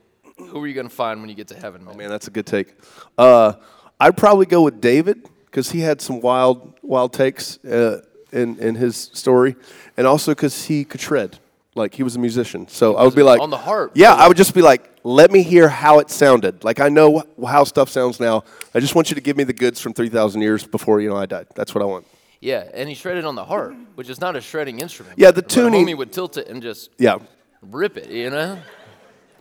who 0.52 0.62
are 0.64 0.68
you 0.68 0.74
going 0.74 0.88
to 0.90 0.94
find 0.94 1.20
when 1.22 1.30
you 1.30 1.36
get 1.36 1.48
to 1.50 1.56
heaven, 1.56 1.84
man? 1.84 1.98
Man, 1.98 2.10
that's 2.10 2.28
a 2.28 2.32
good 2.32 2.46
take. 2.46 2.74
Uh, 3.18 3.54
I'd 4.00 4.18
probably 4.18 4.46
go 4.46 4.62
with 4.64 4.82
David 4.82 5.28
because 5.46 5.72
he 5.72 5.80
had 5.80 6.02
some 6.02 6.22
wild, 6.22 6.74
wild 6.82 7.14
takes 7.14 7.64
uh, 7.66 8.02
in 8.32 8.58
in 8.60 8.76
his 8.76 8.96
story, 9.14 9.56
and 9.98 10.06
also 10.08 10.32
because 10.32 10.66
he 10.66 10.84
could 10.86 11.02
shred. 11.02 11.40
Like 11.74 11.96
he 11.96 12.04
was 12.04 12.18
a 12.18 12.20
musician, 12.20 12.68
so 12.68 12.98
I 12.98 13.06
would 13.06 13.16
be 13.16 13.24
like 13.24 13.40
on 13.40 13.50
the 13.50 13.58
harp. 13.58 13.94
Yeah, 13.96 14.14
I 14.14 14.28
would 14.28 14.36
just 14.36 14.54
be 14.54 14.62
like, 14.62 14.92
let 15.06 15.32
me 15.32 15.42
hear 15.42 15.70
how 15.70 16.00
it 16.00 16.10
sounded. 16.10 16.66
Like 16.66 16.82
I 16.82 16.90
know 16.90 17.24
how 17.48 17.64
stuff 17.64 17.88
sounds 17.88 18.20
now. 18.20 18.44
I 18.76 18.82
just 18.82 18.94
want 18.94 19.10
you 19.10 19.16
to 19.16 19.22
give 19.22 19.38
me 19.38 19.46
the 19.46 19.54
goods 19.54 19.80
from 19.80 19.94
three 19.94 20.10
thousand 20.10 20.42
years 20.42 20.66
before 20.66 21.00
you 21.00 21.10
know 21.10 21.16
I 21.16 21.26
died. 21.28 21.48
That's 21.56 21.74
what 21.74 21.82
I 21.82 21.86
want. 21.86 22.06
Yeah, 22.42 22.68
and 22.74 22.90
he 22.90 22.96
shredded 22.96 23.24
on 23.24 23.36
the 23.36 23.46
harp, 23.46 23.74
which 23.96 24.10
is 24.10 24.20
not 24.20 24.36
a 24.36 24.42
shredding 24.42 24.80
instrument. 24.82 25.18
Yeah, 25.18 25.32
the 25.32 25.42
tuning- 25.44 25.86
homie 25.88 25.96
would 25.98 26.12
tilt 26.12 26.36
it 26.38 26.48
and 26.50 26.62
just 26.62 26.90
Yeah, 26.98 27.20
rip 27.62 27.96
it, 27.98 28.10
you 28.10 28.32
know, 28.32 28.58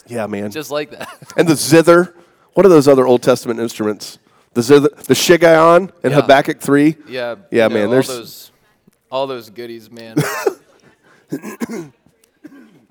yeah, 0.07 0.27
man. 0.27 0.51
just 0.51 0.71
like 0.71 0.91
that. 0.91 1.09
and 1.37 1.49
the 1.49 1.55
zither. 1.57 2.15
What 2.55 2.67
are 2.67 2.69
those 2.69 2.89
other 2.89 3.07
Old 3.07 3.23
Testament 3.23 3.61
instruments? 3.61 4.19
The 4.55 4.63
zither, 4.63 4.89
the 4.89 5.15
shiggaion 5.15 5.93
in 6.03 6.11
Yeah. 6.11 6.21
Habakkuk 6.21 6.61
three. 6.61 6.97
Yeah, 7.09 7.37
Yeah, 7.51 7.65
you 7.65 7.69
know, 7.69 7.75
man, 7.75 7.87
All 7.87 8.03
those, 8.03 8.51
all 9.11 9.27
those 9.29 9.51
goodies, 9.51 9.91
man. 9.91 10.17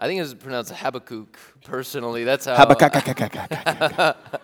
I 0.01 0.07
think 0.07 0.21
it's 0.21 0.33
pronounced 0.33 0.71
Habakkuk. 0.71 1.37
Personally, 1.65 2.23
that's 2.23 2.45
how. 2.45 2.55
Habakkuk. 2.55 3.05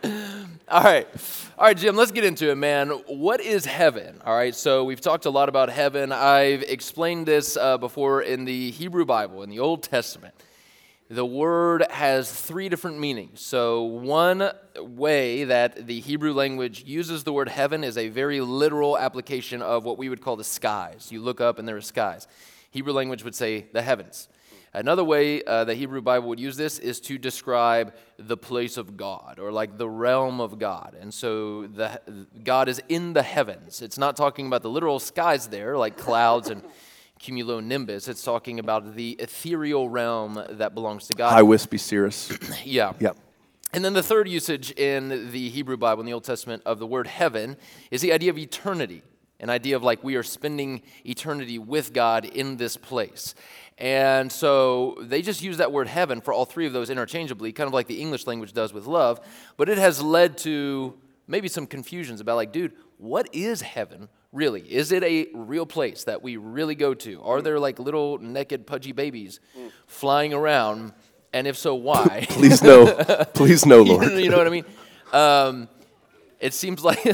All 0.67 0.83
right. 0.83 1.07
All 1.57 1.65
right, 1.65 1.77
Jim, 1.77 1.95
let's 1.95 2.11
get 2.11 2.25
into 2.25 2.51
it, 2.51 2.55
man. 2.55 2.89
What 3.07 3.39
is 3.39 3.65
heaven? 3.65 4.19
All 4.25 4.35
right, 4.35 4.53
so 4.53 4.83
we've 4.83 4.99
talked 4.99 5.25
a 5.25 5.29
lot 5.29 5.47
about 5.47 5.69
heaven. 5.69 6.11
I've 6.11 6.61
explained 6.63 7.25
this 7.25 7.55
uh, 7.55 7.77
before 7.77 8.21
in 8.21 8.43
the 8.43 8.71
Hebrew 8.71 9.05
Bible, 9.05 9.43
in 9.43 9.49
the 9.49 9.59
Old 9.59 9.81
Testament. 9.83 10.33
The 11.09 11.25
word 11.25 11.85
has 11.91 12.31
three 12.31 12.67
different 12.67 12.97
meanings. 12.97 13.39
So, 13.39 13.83
one 13.83 14.51
way 14.79 15.43
that 15.43 15.85
the 15.85 15.99
Hebrew 15.99 16.33
language 16.33 16.83
uses 16.83 17.23
the 17.23 17.31
word 17.31 17.47
heaven 17.47 17.83
is 17.83 17.95
a 17.95 18.09
very 18.09 18.41
literal 18.41 18.97
application 18.97 19.61
of 19.61 19.83
what 19.83 19.99
we 19.99 20.09
would 20.09 20.19
call 20.19 20.35
the 20.35 20.43
skies. 20.43 21.09
You 21.11 21.21
look 21.21 21.39
up 21.39 21.59
and 21.59 21.67
there 21.67 21.77
are 21.77 21.81
skies. 21.81 22.27
Hebrew 22.71 22.91
language 22.91 23.23
would 23.23 23.35
say 23.35 23.67
the 23.71 23.83
heavens. 23.83 24.29
Another 24.73 25.03
way 25.03 25.43
uh, 25.43 25.63
the 25.63 25.75
Hebrew 25.75 26.01
Bible 26.01 26.27
would 26.29 26.39
use 26.39 26.57
this 26.57 26.79
is 26.79 26.99
to 27.01 27.19
describe 27.19 27.93
the 28.17 28.35
place 28.35 28.75
of 28.75 28.97
God 28.97 29.37
or 29.37 29.51
like 29.51 29.77
the 29.77 29.87
realm 29.87 30.41
of 30.41 30.57
God. 30.57 30.97
And 30.99 31.13
so 31.13 31.67
the, 31.67 32.01
God 32.43 32.67
is 32.67 32.81
in 32.89 33.13
the 33.13 33.21
heavens. 33.21 33.83
It's 33.83 33.99
not 33.99 34.17
talking 34.17 34.47
about 34.47 34.63
the 34.63 34.69
literal 34.71 34.99
skies 34.99 35.47
there, 35.47 35.77
like 35.77 35.97
clouds 35.97 36.49
and 36.49 36.63
cumulonimbus. 37.19 38.07
It's 38.07 38.23
talking 38.23 38.59
about 38.59 38.95
the 38.95 39.11
ethereal 39.11 39.89
realm 39.89 40.43
that 40.49 40.73
belongs 40.73 41.07
to 41.07 41.13
God. 41.13 41.31
High 41.31 41.43
wispy 41.43 41.77
cirrus. 41.77 42.31
yeah. 42.63 42.93
Yep. 42.99 43.17
And 43.73 43.83
then 43.83 43.93
the 43.93 44.03
third 44.03 44.29
usage 44.29 44.71
in 44.71 45.31
the 45.31 45.49
Hebrew 45.49 45.75
Bible, 45.75 46.01
in 46.01 46.05
the 46.05 46.13
Old 46.13 46.23
Testament, 46.23 46.63
of 46.65 46.79
the 46.79 46.87
word 46.87 47.07
heaven 47.07 47.57
is 47.91 48.01
the 48.01 48.13
idea 48.13 48.29
of 48.29 48.37
eternity, 48.37 49.03
an 49.39 49.49
idea 49.49 49.75
of 49.75 49.83
like 49.83 50.01
we 50.03 50.15
are 50.15 50.23
spending 50.23 50.81
eternity 51.05 51.59
with 51.59 51.91
God 51.91 52.23
in 52.23 52.55
this 52.57 52.77
place. 52.77 53.35
And 53.77 54.31
so 54.31 54.95
they 55.01 55.21
just 55.21 55.41
use 55.41 55.57
that 55.57 55.71
word 55.73 55.87
heaven 55.87 56.21
for 56.21 56.33
all 56.33 56.45
three 56.45 56.65
of 56.65 56.71
those 56.71 56.89
interchangeably, 56.89 57.51
kind 57.51 57.67
of 57.67 57.73
like 57.73 57.87
the 57.87 57.99
English 57.99 58.27
language 58.27 58.53
does 58.53 58.71
with 58.71 58.85
love. 58.85 59.19
But 59.57 59.67
it 59.67 59.77
has 59.77 60.01
led 60.01 60.37
to 60.39 60.97
maybe 61.27 61.49
some 61.49 61.67
confusions 61.67 62.21
about, 62.21 62.37
like, 62.37 62.53
dude, 62.53 62.71
what 62.97 63.29
is 63.33 63.61
heaven 63.61 64.09
really? 64.31 64.61
Is 64.61 64.91
it 64.91 65.03
a 65.03 65.27
real 65.33 65.65
place 65.65 66.03
that 66.03 66.21
we 66.21 66.37
really 66.37 66.75
go 66.75 66.93
to? 66.93 67.21
Are 67.23 67.41
there 67.41 67.59
like 67.59 67.79
little 67.79 68.17
naked, 68.19 68.67
pudgy 68.67 68.91
babies 68.91 69.39
flying 69.87 70.33
around? 70.33 70.93
And 71.33 71.47
if 71.47 71.57
so, 71.57 71.75
why? 71.75 72.25
Please 72.29 72.61
no. 72.61 72.93
Please 73.33 73.65
no, 73.65 73.81
Lord. 73.81 74.11
you 74.11 74.29
know 74.29 74.37
what 74.37 74.47
I 74.47 74.49
mean? 74.49 74.65
Um, 75.11 75.69
it 76.39 76.53
seems 76.53 76.83
like 76.83 76.99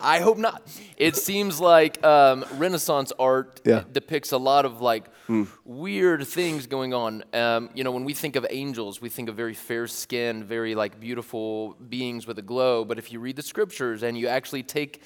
I 0.00 0.20
hope 0.22 0.38
not. 0.38 0.62
It 0.96 1.16
seems 1.16 1.60
like 1.60 2.02
um, 2.04 2.44
Renaissance 2.54 3.12
art 3.18 3.60
Yeah. 3.64 3.84
depicts 3.92 4.32
a 4.32 4.38
lot 4.38 4.64
of 4.64 4.80
like 4.80 5.06
weird 5.64 6.26
things 6.26 6.66
going 6.66 6.94
on. 6.94 7.22
Um, 7.32 7.70
you 7.74 7.84
know, 7.84 7.90
when 7.92 8.04
we 8.04 8.14
think 8.14 8.36
of 8.36 8.46
angels, 8.50 9.00
we 9.00 9.08
think 9.08 9.28
of 9.28 9.34
very 9.36 9.54
fair 9.54 9.86
skinned, 9.86 10.44
very 10.44 10.74
like 10.74 10.98
beautiful 11.00 11.74
beings 11.88 12.26
with 12.26 12.38
a 12.38 12.42
glow. 12.42 12.84
But 12.84 12.98
if 12.98 13.12
you 13.12 13.20
read 13.20 13.36
the 13.36 13.42
scriptures 13.42 14.02
and 14.02 14.16
you 14.16 14.28
actually 14.28 14.62
take 14.62 15.02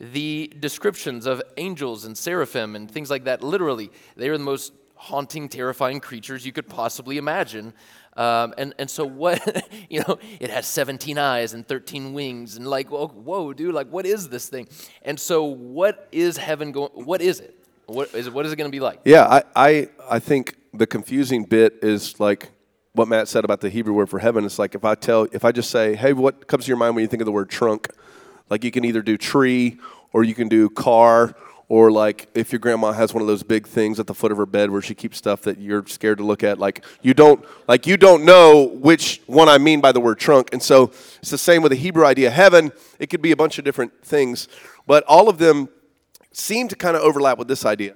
the 0.00 0.52
descriptions 0.58 1.24
of 1.26 1.40
angels 1.56 2.04
and 2.04 2.16
seraphim 2.18 2.74
and 2.76 2.90
things 2.90 3.10
like 3.10 3.24
that 3.24 3.42
literally, 3.42 3.90
they 4.16 4.28
are 4.28 4.36
the 4.38 4.44
most 4.44 4.72
haunting, 4.96 5.48
terrifying 5.48 6.00
creatures 6.00 6.44
you 6.46 6.52
could 6.52 6.68
possibly 6.68 7.16
imagine. 7.18 7.72
Um, 8.16 8.54
and, 8.56 8.74
and 8.78 8.88
so 8.88 9.04
what, 9.04 9.66
you 9.90 10.00
know, 10.06 10.18
it 10.40 10.50
has 10.50 10.66
17 10.66 11.18
eyes 11.18 11.54
and 11.54 11.66
13 11.66 12.12
wings 12.12 12.56
and 12.56 12.66
like, 12.66 12.90
whoa, 12.90 13.08
whoa, 13.08 13.52
dude, 13.52 13.74
like 13.74 13.88
what 13.88 14.06
is 14.06 14.28
this 14.28 14.48
thing? 14.48 14.68
And 15.02 15.18
so 15.18 15.44
what 15.44 16.08
is 16.12 16.36
heaven 16.36 16.72
going, 16.72 16.90
what 16.92 17.20
is 17.20 17.40
it? 17.40 17.58
What 17.86 18.14
is 18.14 18.26
it, 18.28 18.32
what 18.32 18.46
is 18.46 18.52
it 18.52 18.56
going 18.56 18.70
to 18.70 18.74
be 18.74 18.80
like? 18.80 19.00
Yeah, 19.04 19.26
I, 19.26 19.42
I, 19.54 19.88
I 20.08 20.18
think 20.18 20.56
the 20.72 20.86
confusing 20.86 21.44
bit 21.44 21.80
is 21.82 22.18
like 22.18 22.50
what 22.92 23.08
Matt 23.08 23.28
said 23.28 23.44
about 23.44 23.60
the 23.60 23.68
Hebrew 23.68 23.92
word 23.92 24.08
for 24.08 24.20
heaven. 24.20 24.44
It's 24.44 24.58
like 24.58 24.74
if 24.74 24.84
I 24.84 24.94
tell, 24.94 25.26
if 25.32 25.44
I 25.44 25.52
just 25.52 25.70
say, 25.70 25.94
hey, 25.94 26.12
what 26.12 26.46
comes 26.46 26.64
to 26.64 26.68
your 26.68 26.76
mind 26.76 26.94
when 26.94 27.02
you 27.02 27.08
think 27.08 27.20
of 27.20 27.26
the 27.26 27.32
word 27.32 27.50
trunk? 27.50 27.88
Like 28.48 28.62
you 28.64 28.70
can 28.70 28.84
either 28.84 29.02
do 29.02 29.16
tree 29.16 29.78
or 30.12 30.22
you 30.22 30.34
can 30.34 30.48
do 30.48 30.70
car 30.70 31.34
or 31.68 31.90
like 31.90 32.28
if 32.34 32.52
your 32.52 32.58
grandma 32.58 32.92
has 32.92 33.14
one 33.14 33.20
of 33.20 33.26
those 33.26 33.42
big 33.42 33.66
things 33.66 33.98
at 33.98 34.06
the 34.06 34.14
foot 34.14 34.30
of 34.30 34.38
her 34.38 34.46
bed 34.46 34.70
where 34.70 34.82
she 34.82 34.94
keeps 34.94 35.16
stuff 35.16 35.42
that 35.42 35.58
you're 35.58 35.86
scared 35.86 36.18
to 36.18 36.24
look 36.24 36.44
at 36.44 36.58
like 36.58 36.84
you 37.02 37.14
don't 37.14 37.44
like 37.66 37.86
you 37.86 37.96
don't 37.96 38.24
know 38.24 38.64
which 38.64 39.22
one 39.26 39.48
i 39.48 39.58
mean 39.58 39.80
by 39.80 39.92
the 39.92 40.00
word 40.00 40.18
trunk. 40.18 40.50
And 40.52 40.62
so 40.62 40.84
it's 41.20 41.30
the 41.30 41.38
same 41.38 41.62
with 41.62 41.70
the 41.70 41.76
hebrew 41.76 42.04
idea 42.04 42.30
heaven. 42.30 42.72
It 42.98 43.08
could 43.08 43.22
be 43.22 43.32
a 43.32 43.36
bunch 43.36 43.58
of 43.58 43.64
different 43.64 44.04
things. 44.04 44.48
But 44.86 45.04
all 45.04 45.28
of 45.28 45.38
them 45.38 45.68
seem 46.32 46.68
to 46.68 46.76
kind 46.76 46.96
of 46.96 47.02
overlap 47.02 47.38
with 47.38 47.48
this 47.48 47.64
idea 47.64 47.94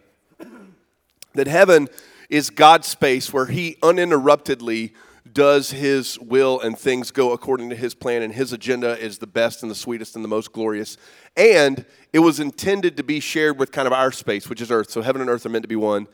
that 1.34 1.46
heaven 1.46 1.88
is 2.28 2.50
God's 2.50 2.86
space 2.86 3.32
where 3.32 3.46
He 3.46 3.76
uninterruptedly 3.82 4.92
does 5.32 5.70
His 5.70 6.18
will 6.18 6.60
and 6.60 6.78
things 6.78 7.10
go 7.10 7.32
according 7.32 7.70
to 7.70 7.76
His 7.76 7.94
plan, 7.94 8.22
and 8.22 8.32
His 8.32 8.52
agenda 8.52 8.98
is 8.98 9.18
the 9.18 9.26
best 9.26 9.62
and 9.62 9.70
the 9.70 9.76
sweetest 9.76 10.16
and 10.16 10.24
the 10.24 10.28
most 10.28 10.52
glorious. 10.52 10.96
And 11.36 11.84
it 12.12 12.20
was 12.20 12.40
intended 12.40 12.96
to 12.96 13.02
be 13.02 13.20
shared 13.20 13.58
with 13.58 13.72
kind 13.72 13.86
of 13.86 13.92
our 13.92 14.12
space, 14.12 14.48
which 14.48 14.60
is 14.60 14.70
earth. 14.70 14.90
So 14.90 15.02
heaven 15.02 15.20
and 15.20 15.30
earth 15.30 15.46
are 15.46 15.50
meant 15.50 15.64
to 15.64 15.68
be 15.68 15.76
one. 15.76 16.06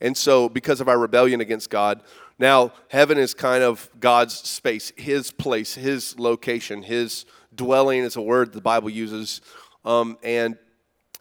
And 0.00 0.16
so, 0.16 0.48
because 0.48 0.80
of 0.80 0.88
our 0.88 0.98
rebellion 0.98 1.40
against 1.40 1.70
God, 1.70 2.02
now 2.38 2.72
heaven 2.88 3.18
is 3.18 3.34
kind 3.34 3.62
of 3.62 3.88
God's 4.00 4.34
space, 4.34 4.92
His 4.96 5.30
place, 5.30 5.74
His 5.74 6.18
location, 6.18 6.82
His 6.82 7.24
dwelling 7.54 8.02
is 8.02 8.16
a 8.16 8.22
word 8.22 8.52
the 8.52 8.60
Bible 8.60 8.90
uses. 8.90 9.40
Um, 9.84 10.18
and 10.22 10.56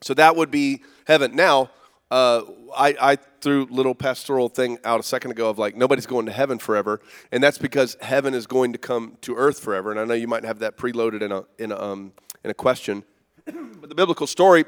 so 0.02 0.14
that 0.16 0.36
would 0.36 0.50
be 0.50 0.84
heaven. 1.06 1.36
Now, 1.36 1.70
uh, 2.10 2.42
I, 2.76 2.96
I 3.00 3.18
a 3.46 3.50
little 3.50 3.96
pastoral 3.96 4.50
thing 4.50 4.78
out 4.84 5.00
a 5.00 5.04
second 5.04 5.32
ago 5.32 5.50
of 5.50 5.58
like 5.58 5.76
nobody's 5.76 6.06
going 6.06 6.26
to 6.26 6.32
heaven 6.32 6.58
forever, 6.58 7.00
and 7.32 7.44
that's 7.44 7.58
because 7.58 7.98
heaven 8.02 8.34
is 8.34 8.48
going 8.48 8.74
to 8.74 8.78
come 8.78 9.18
to 9.22 9.36
earth 9.36 9.60
forever. 9.60 9.92
And 9.92 10.00
I 10.00 10.06
know 10.06 10.14
you 10.14 10.28
might 10.28 10.44
have 10.44 10.60
that 10.60 10.78
preloaded 10.78 11.22
in 11.22 11.32
a 11.32 11.44
in 11.58 11.72
a, 11.72 11.82
um, 11.82 12.14
in 12.44 12.52
a 12.52 12.54
question, 12.54 13.04
but 13.46 13.90
the 13.90 13.96
biblical 13.96 14.28
story 14.28 14.66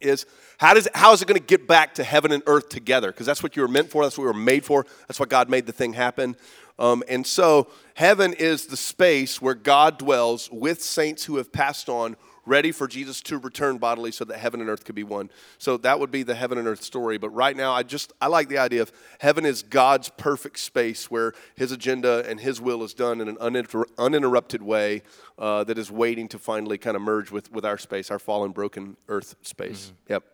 is 0.00 0.26
how 0.58 0.74
does 0.74 0.88
how 0.94 1.12
is 1.12 1.22
it 1.22 1.28
going 1.28 1.40
to 1.40 1.46
get 1.46 1.66
back 1.66 1.94
to 1.94 2.04
heaven 2.04 2.32
and 2.32 2.42
earth 2.46 2.68
together? 2.68 3.10
Because 3.10 3.26
that's 3.26 3.42
what 3.42 3.56
you 3.56 3.62
were 3.62 3.68
meant 3.68 3.90
for. 3.90 4.02
That's 4.02 4.18
what 4.18 4.24
we 4.24 4.28
were 4.28 4.34
made 4.34 4.64
for. 4.64 4.86
That's 5.08 5.20
what 5.20 5.28
God 5.28 5.48
made 5.48 5.66
the 5.66 5.72
thing 5.72 5.92
happen. 5.92 6.36
Um, 6.78 7.02
and 7.08 7.26
so 7.26 7.68
heaven 7.94 8.32
is 8.32 8.66
the 8.66 8.76
space 8.76 9.40
where 9.40 9.54
God 9.54 9.98
dwells 9.98 10.48
with 10.50 10.82
saints 10.82 11.24
who 11.24 11.36
have 11.36 11.52
passed 11.52 11.88
on, 11.88 12.16
ready 12.46 12.72
for 12.72 12.88
Jesus 12.88 13.20
to 13.22 13.38
return 13.38 13.78
bodily, 13.78 14.12
so 14.12 14.24
that 14.24 14.38
heaven 14.38 14.60
and 14.60 14.68
earth 14.68 14.84
could 14.84 14.94
be 14.94 15.04
one. 15.04 15.30
So 15.58 15.76
that 15.78 16.00
would 16.00 16.10
be 16.10 16.22
the 16.22 16.34
heaven 16.34 16.58
and 16.58 16.66
earth 16.66 16.82
story. 16.82 17.18
But 17.18 17.30
right 17.30 17.56
now, 17.56 17.72
I 17.72 17.82
just 17.82 18.12
I 18.20 18.26
like 18.26 18.48
the 18.48 18.58
idea 18.58 18.82
of 18.82 18.92
heaven 19.20 19.44
is 19.44 19.62
God's 19.62 20.08
perfect 20.10 20.58
space 20.58 21.10
where 21.10 21.32
His 21.54 21.72
agenda 21.72 22.24
and 22.28 22.40
His 22.40 22.60
will 22.60 22.82
is 22.82 22.94
done 22.94 23.20
in 23.20 23.28
an 23.28 23.36
uninter- 23.36 23.84
uninterrupted 23.98 24.62
way 24.62 25.02
uh, 25.38 25.64
that 25.64 25.78
is 25.78 25.90
waiting 25.90 26.28
to 26.28 26.38
finally 26.38 26.78
kind 26.78 26.96
of 26.96 27.02
merge 27.02 27.30
with 27.30 27.52
with 27.52 27.64
our 27.64 27.78
space, 27.78 28.10
our 28.10 28.18
fallen, 28.18 28.52
broken 28.52 28.96
earth 29.08 29.36
space. 29.42 29.92
Yep. 30.08 30.24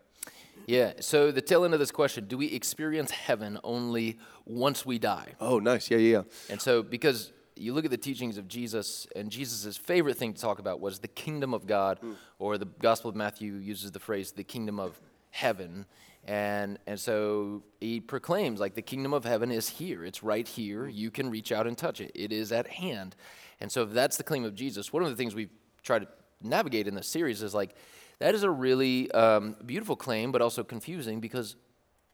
Yeah. 0.66 0.92
So 1.00 1.32
the 1.32 1.40
tail 1.40 1.64
end 1.64 1.72
of 1.72 1.80
this 1.80 1.90
question: 1.90 2.26
Do 2.26 2.36
we 2.36 2.46
experience 2.46 3.10
heaven 3.10 3.58
only 3.64 4.18
once 4.44 4.84
we 4.84 4.98
die? 4.98 5.32
Oh, 5.40 5.58
nice. 5.58 5.90
Yeah, 5.90 5.98
yeah, 5.98 6.18
yeah. 6.18 6.22
And 6.50 6.60
so, 6.60 6.82
because 6.82 7.32
you 7.60 7.74
look 7.74 7.84
at 7.84 7.90
the 7.90 7.96
teachings 7.96 8.38
of 8.38 8.48
Jesus, 8.48 9.06
and 9.16 9.30
Jesus' 9.30 9.76
favorite 9.76 10.16
thing 10.16 10.34
to 10.34 10.40
talk 10.40 10.58
about 10.58 10.80
was 10.80 10.98
the 10.98 11.08
kingdom 11.08 11.54
of 11.54 11.66
God, 11.66 11.98
or 12.38 12.58
the 12.58 12.66
Gospel 12.66 13.10
of 13.10 13.16
Matthew 13.16 13.54
uses 13.54 13.92
the 13.92 14.00
phrase 14.00 14.32
the 14.32 14.44
kingdom 14.44 14.78
of 14.78 15.00
heaven. 15.30 15.86
And, 16.24 16.78
and 16.86 16.98
so 17.00 17.62
he 17.80 18.00
proclaims, 18.00 18.60
like, 18.60 18.74
the 18.74 18.82
kingdom 18.82 19.14
of 19.14 19.24
heaven 19.24 19.50
is 19.50 19.68
here. 19.68 20.04
It's 20.04 20.22
right 20.22 20.46
here. 20.46 20.86
You 20.86 21.10
can 21.10 21.30
reach 21.30 21.52
out 21.52 21.66
and 21.66 21.76
touch 21.76 22.00
it, 22.00 22.12
it 22.14 22.32
is 22.32 22.52
at 22.52 22.66
hand. 22.66 23.16
And 23.60 23.72
so, 23.72 23.82
if 23.82 23.90
that's 23.90 24.16
the 24.16 24.24
claim 24.24 24.44
of 24.44 24.54
Jesus, 24.54 24.92
one 24.92 25.02
of 25.02 25.08
the 25.08 25.16
things 25.16 25.34
we've 25.34 25.50
tried 25.82 26.00
to 26.00 26.08
navigate 26.42 26.86
in 26.86 26.94
this 26.94 27.08
series 27.08 27.42
is 27.42 27.54
like, 27.54 27.74
that 28.18 28.34
is 28.34 28.42
a 28.42 28.50
really 28.50 29.10
um, 29.12 29.56
beautiful 29.64 29.96
claim, 29.96 30.32
but 30.32 30.42
also 30.42 30.64
confusing 30.64 31.20
because 31.20 31.56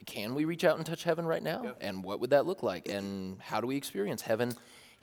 can 0.06 0.34
we 0.34 0.44
reach 0.44 0.64
out 0.64 0.76
and 0.76 0.84
touch 0.84 1.04
heaven 1.04 1.26
right 1.26 1.42
now? 1.42 1.62
And 1.80 2.04
what 2.04 2.20
would 2.20 2.30
that 2.30 2.46
look 2.46 2.62
like? 2.62 2.88
And 2.88 3.40
how 3.40 3.60
do 3.60 3.66
we 3.66 3.76
experience 3.76 4.22
heaven 4.22 4.54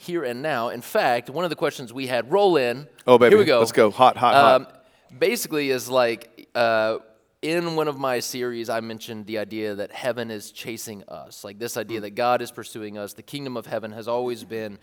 here 0.01 0.23
and 0.23 0.41
now? 0.41 0.69
In 0.69 0.81
fact, 0.81 1.29
one 1.29 1.43
of 1.45 1.49
the 1.49 1.55
questions 1.55 1.93
we 1.93 2.07
had 2.07 2.31
roll 2.31 2.57
in. 2.57 2.87
Oh, 3.07 3.17
baby. 3.17 3.31
Here 3.31 3.39
we 3.39 3.45
go. 3.45 3.59
Let's 3.59 3.71
go. 3.71 3.91
Hot, 3.91 4.17
hot, 4.17 4.33
hot. 4.33 4.85
Basically, 5.17 5.69
is 5.71 5.89
like 5.89 6.49
uh, 6.55 6.97
in 7.41 7.75
one 7.75 7.87
of 7.87 7.97
my 7.99 8.19
series, 8.19 8.69
I 8.69 8.79
mentioned 8.79 9.25
the 9.25 9.37
idea 9.39 9.75
that 9.75 9.91
heaven 9.91 10.31
is 10.31 10.51
chasing 10.51 11.03
us. 11.07 11.43
Like 11.43 11.59
this 11.59 11.75
idea 11.77 11.99
that 12.01 12.11
God 12.11 12.41
is 12.41 12.51
pursuing 12.51 12.97
us. 12.97 13.13
The 13.13 13.23
kingdom 13.23 13.57
of 13.57 13.65
heaven 13.65 13.91
has 13.91 14.07
always 14.07 14.43
been 14.43 14.79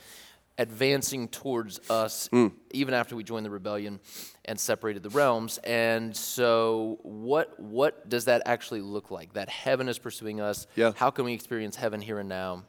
advancing 0.61 1.29
towards 1.29 1.79
us 1.89 2.29
Mm. 2.33 2.53
even 2.73 2.93
after 2.93 3.15
we 3.15 3.23
joined 3.23 3.47
the 3.47 3.51
rebellion 3.51 4.01
and 4.45 4.59
separated 4.59 5.05
the 5.05 5.11
realms 5.11 5.59
and 5.63 6.17
so 6.17 6.99
what 7.03 7.59
what 7.61 8.09
does 8.09 8.25
that 8.25 8.43
actually 8.45 8.81
look 8.81 9.13
like 9.13 9.35
that 9.35 9.49
heaven 9.49 9.89
is 9.89 10.01
pursuing 10.01 10.41
us 10.41 10.67
Yeah. 10.75 10.91
how 10.97 11.11
can 11.11 11.25
we 11.27 11.33
experience 11.33 11.77
heaven 11.77 12.01
here 12.01 12.19
and 12.19 12.29
now 12.29 12.65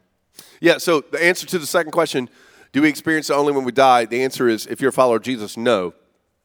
Yeah, 0.60 0.78
so 0.78 1.00
the 1.00 1.22
answer 1.22 1.46
to 1.46 1.58
the 1.58 1.66
second 1.66 1.92
question, 1.92 2.28
do 2.72 2.82
we 2.82 2.88
experience 2.88 3.30
it 3.30 3.34
only 3.34 3.52
when 3.52 3.64
we 3.64 3.72
die? 3.72 4.04
The 4.04 4.22
answer 4.22 4.48
is, 4.48 4.66
if 4.66 4.80
you're 4.80 4.90
a 4.90 4.92
follower 4.92 5.16
of 5.16 5.22
Jesus, 5.22 5.56
no. 5.56 5.94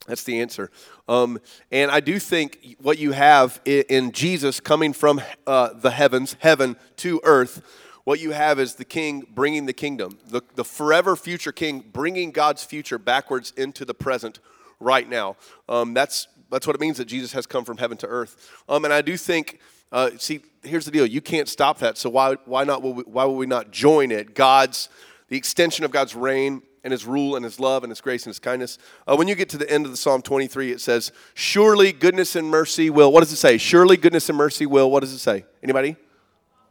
That's 0.08 0.24
the 0.24 0.40
answer. 0.40 0.70
Um, 1.08 1.40
and 1.72 1.90
I 1.90 2.00
do 2.00 2.20
think 2.20 2.78
what 2.80 3.00
you 3.00 3.12
have 3.12 3.60
in 3.66 4.12
Jesus 4.12 4.60
coming 4.60 4.94
from 4.94 5.22
uh, 5.48 5.74
the 5.74 5.92
heavens, 5.92 6.36
heaven 6.40 6.76
to 6.98 7.22
earth, 7.24 7.64
what 8.04 8.20
you 8.20 8.32
have 8.32 8.60
is 8.60 8.76
the 8.76 8.86
king 8.86 9.26
bringing 9.34 9.66
the 9.66 9.74
kingdom, 9.74 10.20
the, 10.28 10.42
the 10.54 10.64
forever 10.64 11.16
future 11.16 11.52
king 11.52 11.84
bringing 11.92 12.30
God's 12.30 12.64
future 12.64 13.00
backwards 13.00 13.52
into 13.58 13.84
the 13.84 13.96
present 13.96 14.40
right 14.80 15.10
now. 15.10 15.38
Um, 15.68 15.96
that's, 15.96 16.28
that's 16.52 16.68
what 16.68 16.76
it 16.76 16.80
means 16.80 16.98
that 16.98 17.06
Jesus 17.06 17.34
has 17.34 17.48
come 17.48 17.66
from 17.66 17.78
heaven 17.78 17.98
to 17.98 18.08
earth. 18.08 18.64
Um, 18.70 18.86
and 18.86 18.94
I 18.94 19.02
do 19.02 19.18
think 19.18 19.60
uh, 19.96 20.10
see, 20.18 20.42
here's 20.62 20.84
the 20.84 20.92
deal: 20.92 21.06
you 21.06 21.22
can't 21.22 21.48
stop 21.48 21.80
that. 21.80 21.98
So 21.98 22.10
why 22.10 22.36
why 22.44 22.66
not? 22.66 22.84
Will 22.84 22.94
we, 22.94 23.04
why 23.04 23.24
will 23.24 23.38
we 23.38 23.46
not 23.46 23.72
join 23.72 24.12
it? 24.12 24.36
God's 24.36 24.90
the 25.30 25.38
extension 25.38 25.86
of 25.86 25.92
God's 25.92 26.14
reign 26.16 26.62
and 26.84 26.92
His 26.92 27.06
rule 27.06 27.38
and 27.38 27.46
His 27.46 27.60
love 27.62 27.84
and 27.84 27.92
His 27.92 28.02
grace 28.02 28.24
and 28.24 28.30
His 28.30 28.40
kindness. 28.40 28.78
Uh, 29.08 29.16
when 29.16 29.30
you 29.30 29.36
get 29.36 29.48
to 29.50 29.58
the 29.58 29.70
end 29.72 29.86
of 29.86 29.92
the 29.92 29.98
Psalm 29.98 30.22
23, 30.22 30.72
it 30.72 30.82
says, 30.82 31.14
"Surely 31.34 31.94
goodness 31.94 32.36
and 32.36 32.50
mercy 32.50 32.90
will." 32.90 33.12
What 33.12 33.22
does 33.22 33.32
it 33.32 33.38
say? 33.38 33.58
Surely 33.58 33.96
goodness 33.96 34.28
and 34.28 34.38
mercy 34.38 34.66
will. 34.66 34.92
What 34.92 35.00
does 35.00 35.14
it 35.14 35.20
say? 35.20 35.46
Anybody? 35.64 35.96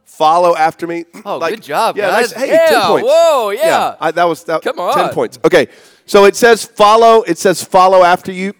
Follow 0.03 0.55
after 0.55 0.85
me. 0.85 1.05
Oh, 1.25 1.39
good 1.39 1.63
job, 1.63 1.97
yeah, 1.97 2.11
guys. 2.11 2.31
Nice, 2.31 2.43
hey, 2.43 2.53
Yeah, 2.53 2.67
ten 2.67 2.81
points. 2.83 3.09
whoa, 3.09 3.49
yeah. 3.49 3.95
I, 3.99 4.11
that 4.11 4.25
was 4.25 4.43
that, 4.43 4.61
Come 4.61 4.75
ten 4.93 5.09
points. 5.09 5.39
Okay, 5.43 5.67
so 6.05 6.25
it 6.25 6.35
says 6.35 6.63
follow. 6.63 7.23
It 7.23 7.39
says 7.39 7.63
follow 7.63 8.03
after 8.03 8.31
you. 8.31 8.53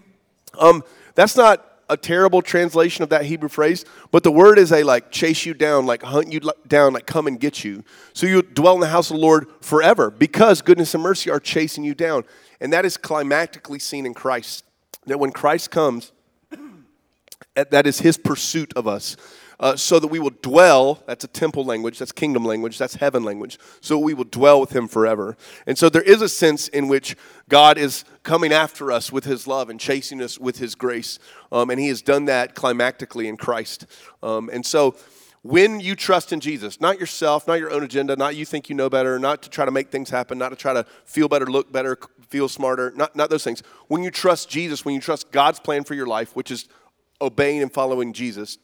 Um, 0.57 0.83
that's 1.13 1.37
not 1.37 1.63
a 1.89 1.97
terrible 1.97 2.41
translation 2.41 3.03
of 3.03 3.09
that 3.09 3.25
Hebrew 3.25 3.49
phrase, 3.49 3.85
but 4.11 4.23
the 4.23 4.31
word 4.31 4.57
is 4.57 4.71
a 4.71 4.83
like 4.83 5.11
chase 5.11 5.45
you 5.45 5.53
down, 5.53 5.85
like 5.85 6.03
hunt 6.03 6.31
you 6.31 6.39
down, 6.67 6.93
like 6.93 7.05
come 7.05 7.27
and 7.27 7.39
get 7.39 7.63
you. 7.63 7.83
So 8.13 8.25
you 8.25 8.41
dwell 8.41 8.75
in 8.75 8.79
the 8.79 8.87
house 8.87 9.09
of 9.09 9.17
the 9.17 9.21
Lord 9.21 9.47
forever 9.61 10.09
because 10.09 10.61
goodness 10.61 10.93
and 10.93 11.03
mercy 11.03 11.29
are 11.29 11.39
chasing 11.39 11.83
you 11.83 11.93
down. 11.93 12.23
And 12.59 12.73
that 12.73 12.85
is 12.85 12.97
climactically 12.97 13.81
seen 13.81 14.05
in 14.05 14.13
Christ. 14.13 14.63
That 15.05 15.19
when 15.19 15.31
Christ 15.31 15.71
comes, 15.71 16.11
that 17.55 17.85
is 17.85 17.99
his 17.99 18.17
pursuit 18.17 18.73
of 18.75 18.87
us. 18.87 19.15
Uh, 19.59 19.75
so 19.75 19.99
that 19.99 20.07
we 20.07 20.19
will 20.19 20.33
dwell, 20.41 21.01
that's 21.05 21.23
a 21.23 21.27
temple 21.27 21.63
language, 21.63 21.97
that's 21.97 22.11
kingdom 22.11 22.43
language, 22.43 22.77
that's 22.77 22.95
heaven 22.95 23.23
language, 23.23 23.57
so 23.79 23.97
we 23.97 24.13
will 24.13 24.25
dwell 24.25 24.59
with 24.59 24.75
him 24.75 24.87
forever. 24.87 25.37
And 25.65 25.77
so 25.77 25.87
there 25.87 26.01
is 26.01 26.21
a 26.21 26.27
sense 26.27 26.67
in 26.67 26.87
which 26.87 27.15
God 27.47 27.77
is 27.77 28.03
coming 28.23 28.51
after 28.51 28.91
us 28.91 29.11
with 29.11 29.23
his 29.23 29.47
love 29.47 29.69
and 29.69 29.79
chasing 29.79 30.21
us 30.21 30.37
with 30.37 30.57
his 30.57 30.75
grace. 30.75 31.19
Um, 31.51 31.69
and 31.69 31.79
he 31.79 31.87
has 31.87 32.01
done 32.01 32.25
that 32.25 32.55
climactically 32.55 33.27
in 33.27 33.37
Christ. 33.37 33.85
Um, 34.21 34.49
and 34.51 34.65
so 34.65 34.95
when 35.45 35.79
you 35.79 35.95
trust 35.95 36.33
in 36.33 36.39
Jesus, 36.39 36.81
not 36.81 36.99
yourself, 36.99 37.47
not 37.47 37.59
your 37.59 37.69
own 37.69 37.83
agenda, 37.83 38.15
not 38.15 38.35
you 38.35 38.45
think 38.45 38.67
you 38.67 38.73
know 38.73 38.89
better, 38.89 39.19
not 39.19 39.43
to 39.43 39.49
try 39.49 39.63
to 39.63 39.69
make 39.69 39.91
things 39.91 40.09
happen, 40.09 40.39
not 40.39 40.49
to 40.49 40.55
try 40.55 40.73
to 40.73 40.83
feel 41.05 41.27
better, 41.27 41.45
look 41.45 41.71
better, 41.71 41.99
feel 42.29 42.49
smarter, 42.49 42.91
not, 42.95 43.15
not 43.15 43.29
those 43.29 43.43
things. 43.43 43.61
When 43.87 44.01
you 44.01 44.09
trust 44.09 44.49
Jesus, 44.49 44.83
when 44.83 44.95
you 44.95 45.01
trust 45.01 45.31
God's 45.31 45.59
plan 45.59 45.83
for 45.83 45.93
your 45.93 46.07
life, 46.07 46.35
which 46.35 46.49
is 46.49 46.67
obeying 47.21 47.61
and 47.61 47.71
following 47.71 48.11
Jesus, 48.11 48.57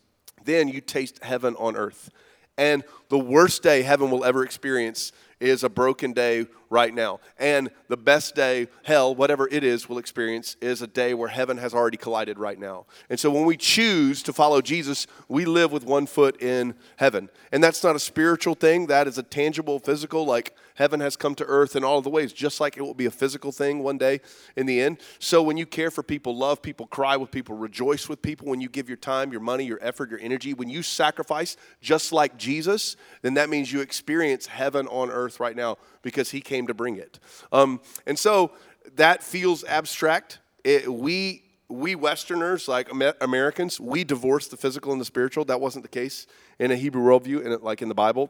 then 0.45 0.67
you 0.67 0.82
taste 0.82 1.19
heaven 1.23 1.56
on 1.56 1.75
earth. 1.75 2.10
And 2.58 2.84
the 3.10 3.17
worst 3.17 3.63
day 3.63 3.82
heaven 3.82 4.12
will 4.12 4.23
ever 4.23 4.43
experience 4.43 5.12
is 5.39 5.63
a 5.63 5.69
broken 5.69 6.13
day 6.13 6.45
right 6.72 6.94
now. 6.94 7.20
And 7.38 7.70
the 7.90 7.98
best 7.98 8.34
day, 8.34 8.68
hell, 8.84 9.14
whatever 9.14 9.48
it 9.52 9.64
is, 9.64 9.88
we'll 9.88 10.00
experience 10.00 10.56
is 10.62 10.82
a 10.82 10.88
day 10.88 11.14
where 11.14 11.28
heaven 11.28 11.58
has 11.58 11.74
already 11.74 11.98
collided 11.98 12.40
right 12.40 12.58
now. 12.58 12.86
And 13.10 13.20
so 13.20 13.30
when 13.30 13.46
we 13.46 13.58
choose 13.58 14.24
to 14.24 14.34
follow 14.34 14.62
Jesus, 14.62 15.06
we 15.28 15.46
live 15.46 15.72
with 15.72 15.84
one 15.84 16.08
foot 16.08 16.42
in 16.42 16.74
heaven. 16.96 17.30
And 17.52 17.64
that's 17.64 17.84
not 17.84 17.96
a 17.96 18.00
spiritual 18.00 18.56
thing, 18.56 18.88
that 18.88 19.06
is 19.06 19.18
a 19.18 19.24
tangible, 19.24 19.80
physical, 19.80 20.26
like 20.26 20.56
heaven 20.76 21.02
has 21.02 21.16
come 21.16 21.36
to 21.36 21.46
earth 21.46 21.76
in 21.76 21.84
all 21.84 21.98
of 21.98 22.04
the 22.04 22.10
ways, 22.10 22.34
just 22.34 22.60
like 22.60 22.78
it 22.78 22.82
will 22.82 22.94
be 22.94 23.06
a 23.06 23.12
physical 23.12 23.52
thing 23.52 23.84
one 23.84 23.98
day 23.98 24.22
in 24.56 24.66
the 24.66 24.82
end. 24.82 24.98
So 25.20 25.44
when 25.44 25.58
you 25.58 25.66
care 25.66 25.92
for 25.92 26.02
people, 26.02 26.36
love 26.36 26.62
people, 26.62 26.88
cry 26.88 27.18
with 27.18 27.32
people, 27.32 27.56
rejoice 27.56 28.08
with 28.08 28.22
people, 28.22 28.48
when 28.48 28.62
you 28.62 28.70
give 28.70 28.88
your 28.88 28.98
time, 28.98 29.32
your 29.32 29.42
money, 29.42 29.66
your 29.66 29.80
effort, 29.82 30.10
your 30.10 30.20
energy, 30.20 30.54
when 30.54 30.70
you 30.70 30.82
sacrifice 30.82 31.58
just 31.82 32.14
like 32.14 32.38
Jesus, 32.38 32.96
then 33.22 33.34
that 33.36 33.50
means 33.50 33.72
you 33.72 33.82
experience 33.82 34.48
heaven 34.48 34.88
on 34.88 35.12
earth 35.12 35.40
right 35.40 35.56
now 35.56 35.78
because 36.02 36.32
he 36.32 36.42
came 36.42 36.61
to 36.67 36.74
bring 36.74 36.97
it. 36.97 37.19
Um, 37.52 37.82
and 38.06 38.17
so 38.17 38.52
that 38.95 39.24
feels 39.24 39.63
abstract. 39.63 40.39
It, 40.63 40.91
we 40.91 41.43
we 41.67 41.95
Westerners, 41.95 42.67
like 42.67 42.89
Americans, 43.21 43.80
we 43.80 44.04
divorce 44.04 44.47
the 44.47 44.58
physical 44.58 44.91
and 44.91 45.00
the 45.00 45.06
spiritual. 45.06 45.45
That 45.45 45.62
wasn't 45.62 45.84
the 45.84 45.89
case 45.89 46.28
in 46.60 46.69
a 46.71 46.76
Hebrew 46.76 47.02
worldview, 47.02 47.45
in 47.45 47.62
like 47.62 47.82
in 47.82 47.88
the 47.88 47.95
Bible. 47.95 48.30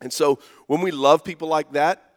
And 0.00 0.12
so 0.12 0.38
when 0.66 0.80
we 0.80 0.90
love 0.90 1.22
people 1.22 1.48
like 1.48 1.72
that, 1.72 2.10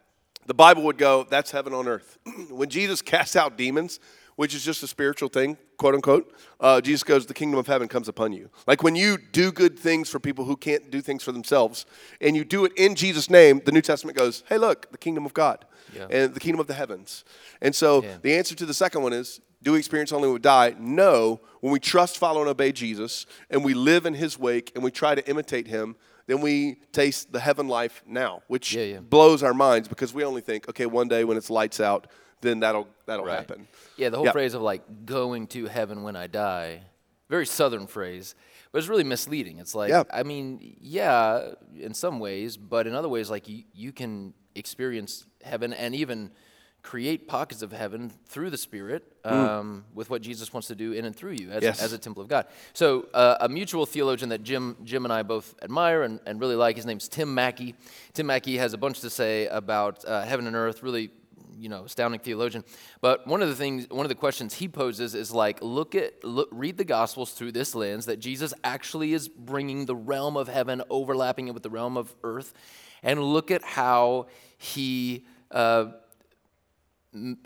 the 0.46 0.54
Bible 0.54 0.82
would 0.84 0.98
go, 0.98 1.24
that's 1.24 1.50
heaven 1.50 1.72
on 1.72 1.88
earth. 1.88 2.18
when 2.50 2.68
Jesus 2.68 3.02
casts 3.02 3.36
out 3.36 3.56
demons, 3.56 4.00
which 4.36 4.54
is 4.54 4.64
just 4.64 4.82
a 4.82 4.86
spiritual 4.86 5.28
thing, 5.28 5.56
quote 5.76 5.94
unquote, 5.94 6.34
uh, 6.60 6.80
Jesus 6.80 7.02
goes, 7.04 7.26
the 7.26 7.34
kingdom 7.34 7.58
of 7.58 7.66
heaven 7.66 7.88
comes 7.88 8.08
upon 8.08 8.32
you. 8.32 8.50
Like 8.66 8.82
when 8.82 8.96
you 8.96 9.16
do 9.16 9.52
good 9.52 9.78
things 9.78 10.08
for 10.08 10.18
people 10.18 10.44
who 10.44 10.56
can't 10.56 10.90
do 10.90 11.00
things 11.00 11.22
for 11.22 11.32
themselves, 11.32 11.86
and 12.20 12.36
you 12.36 12.44
do 12.44 12.64
it 12.64 12.72
in 12.76 12.94
Jesus' 12.94 13.30
name, 13.30 13.60
the 13.64 13.72
New 13.72 13.82
Testament 13.82 14.16
goes, 14.16 14.42
hey, 14.48 14.58
look, 14.58 14.90
the 14.90 14.98
kingdom 14.98 15.24
of 15.26 15.34
God 15.34 15.64
Yeah. 15.94 16.06
and 16.10 16.34
the 16.34 16.40
kingdom 16.40 16.60
of 16.60 16.66
the 16.66 16.74
heavens. 16.74 17.24
And 17.60 17.74
so 17.74 18.02
Yeah. 18.02 18.16
the 18.22 18.34
answer 18.36 18.54
to 18.54 18.66
the 18.66 18.74
second 18.74 19.02
one 19.02 19.12
is, 19.12 19.40
do 19.62 19.72
we 19.72 19.78
experience 19.78 20.12
only 20.12 20.28
when 20.28 20.34
we 20.34 20.40
die? 20.40 20.74
No. 20.78 21.40
When 21.60 21.72
we 21.72 21.80
trust, 21.80 22.18
follow, 22.18 22.40
and 22.40 22.50
obey 22.50 22.70
Jesus, 22.72 23.24
and 23.48 23.64
we 23.64 23.72
live 23.72 24.04
in 24.04 24.12
his 24.14 24.38
wake, 24.38 24.70
and 24.74 24.84
we 24.84 24.90
try 24.90 25.14
to 25.14 25.26
imitate 25.26 25.66
him, 25.68 25.96
then 26.26 26.40
we 26.42 26.76
taste 26.92 27.32
the 27.32 27.40
heaven 27.40 27.68
life 27.68 28.02
now, 28.06 28.42
which 28.48 28.74
Yeah, 28.74 28.98
blows 29.00 29.42
our 29.42 29.54
minds 29.54 29.88
because 29.88 30.12
we 30.12 30.24
only 30.24 30.40
think, 30.42 30.68
okay, 30.68 30.86
one 30.86 31.08
day 31.08 31.24
when 31.24 31.36
it's 31.38 31.48
lights 31.50 31.80
out, 31.80 32.06
then 32.44 32.60
that'll 32.60 32.86
that'll 33.06 33.24
Right. 33.26 33.36
happen. 33.38 33.66
Yeah, 33.96 34.10
the 34.10 34.16
whole 34.18 34.26
Yeah. 34.26 34.32
phrase 34.32 34.54
of 34.54 34.62
like 34.62 34.82
going 35.06 35.46
to 35.48 35.66
heaven 35.66 36.02
when 36.02 36.14
I 36.16 36.26
die, 36.28 36.82
very 37.28 37.46
southern 37.46 37.86
phrase, 37.86 38.34
but 38.70 38.78
it's 38.78 38.88
really 38.88 39.04
misleading. 39.04 39.58
It's 39.58 39.74
like, 39.74 39.90
Yeah. 39.90 40.04
I 40.12 40.22
mean, 40.22 40.76
yeah, 40.80 41.54
in 41.78 41.94
some 41.94 42.20
ways, 42.20 42.56
but 42.56 42.86
in 42.86 42.94
other 42.94 43.08
ways, 43.08 43.30
like 43.30 43.48
you, 43.48 43.64
you 43.72 43.92
can 43.92 44.34
experience 44.54 45.24
heaven 45.42 45.72
and 45.72 45.94
even 45.94 46.30
create 46.82 47.26
pockets 47.26 47.62
of 47.62 47.72
heaven 47.72 48.12
through 48.28 48.50
the 48.50 48.58
Spirit 48.58 49.02
um, 49.24 49.86
with 49.94 50.10
what 50.10 50.20
Jesus 50.20 50.52
wants 50.52 50.68
to 50.68 50.74
do 50.74 50.92
in 50.92 51.06
and 51.06 51.16
through 51.16 51.30
you 51.40 51.50
as, 51.50 51.60
Mm. 51.62 51.66
Yes. 51.66 51.82
as 51.82 51.94
a 51.94 51.98
temple 51.98 52.22
of 52.22 52.28
God. 52.28 52.46
So, 52.74 53.08
uh, 53.14 53.38
a 53.40 53.48
mutual 53.48 53.86
theologian 53.86 54.28
that 54.28 54.42
Jim, 54.42 54.76
Jim 54.84 55.06
and 55.06 55.12
I 55.12 55.22
both 55.22 55.54
admire 55.62 56.02
and, 56.02 56.20
and 56.26 56.38
really 56.38 56.56
like, 56.56 56.76
his 56.76 56.84
name's 56.84 57.08
Tim 57.08 57.34
Mackie. 57.34 57.74
Tim 58.12 58.26
Mackie 58.26 58.58
has 58.58 58.74
a 58.74 58.78
bunch 58.78 59.00
to 59.00 59.08
say 59.08 59.46
about 59.46 60.04
uh, 60.04 60.24
heaven 60.26 60.46
and 60.46 60.54
earth, 60.54 60.82
really 60.82 61.10
you 61.58 61.68
know, 61.68 61.84
astounding 61.84 62.20
theologian. 62.20 62.64
But 63.00 63.26
one 63.26 63.42
of 63.42 63.48
the 63.48 63.54
things, 63.54 63.86
one 63.90 64.04
of 64.04 64.08
the 64.08 64.14
questions 64.14 64.54
he 64.54 64.68
poses 64.68 65.14
is 65.14 65.32
like, 65.32 65.58
look 65.62 65.94
at, 65.94 66.24
look, 66.24 66.48
read 66.50 66.76
the 66.76 66.84
Gospels 66.84 67.32
through 67.32 67.52
this 67.52 67.74
lens 67.74 68.06
that 68.06 68.18
Jesus 68.18 68.54
actually 68.62 69.12
is 69.12 69.28
bringing 69.28 69.86
the 69.86 69.96
realm 69.96 70.36
of 70.36 70.48
heaven, 70.48 70.82
overlapping 70.90 71.48
it 71.48 71.54
with 71.54 71.62
the 71.62 71.70
realm 71.70 71.96
of 71.96 72.14
earth, 72.22 72.52
and 73.02 73.22
look 73.22 73.50
at 73.50 73.62
how 73.62 74.26
he 74.56 75.24
uh, 75.50 75.86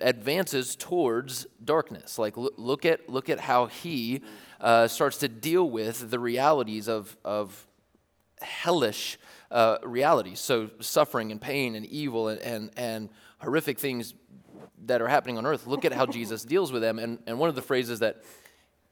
advances 0.00 0.76
towards 0.76 1.46
darkness. 1.64 2.18
Like, 2.18 2.34
look 2.36 2.84
at 2.84 3.08
look 3.08 3.28
at 3.28 3.40
how 3.40 3.66
he 3.66 4.22
uh, 4.60 4.88
starts 4.88 5.18
to 5.18 5.28
deal 5.28 5.68
with 5.68 6.10
the 6.10 6.18
realities 6.18 6.88
of 6.88 7.16
of 7.24 7.66
hellish 8.40 9.18
uh, 9.50 9.78
realities. 9.82 10.40
So, 10.40 10.70
suffering 10.80 11.32
and 11.32 11.40
pain 11.40 11.74
and 11.74 11.86
evil 11.86 12.28
and, 12.28 12.40
and, 12.40 12.70
and 12.76 13.08
horrific 13.38 13.78
things 13.78 14.14
that 14.86 15.02
are 15.02 15.08
happening 15.08 15.38
on 15.38 15.46
earth, 15.46 15.66
look 15.66 15.84
at 15.84 15.92
how 15.92 16.06
Jesus 16.18 16.44
deals 16.44 16.72
with 16.72 16.82
them. 16.82 16.98
And, 16.98 17.18
and 17.26 17.38
one 17.38 17.48
of 17.48 17.54
the 17.54 17.62
phrases 17.62 18.00
that 18.00 18.22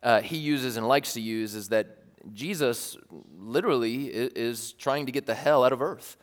uh, 0.03 0.21
he 0.21 0.37
uses 0.37 0.77
and 0.77 0.87
likes 0.87 1.15
to 1.15 1.21
use 1.21 1.55
is 1.55 1.69
that 1.69 1.99
Jesus 2.33 2.97
literally 3.39 4.07
is, 4.07 4.33
is 4.33 4.73
trying 4.73 5.07
to 5.07 5.13
get 5.13 5.27
the 5.27 5.35
hell 5.35 5.65
out 5.65 5.73
of 5.73 5.83
earth. 5.83 6.17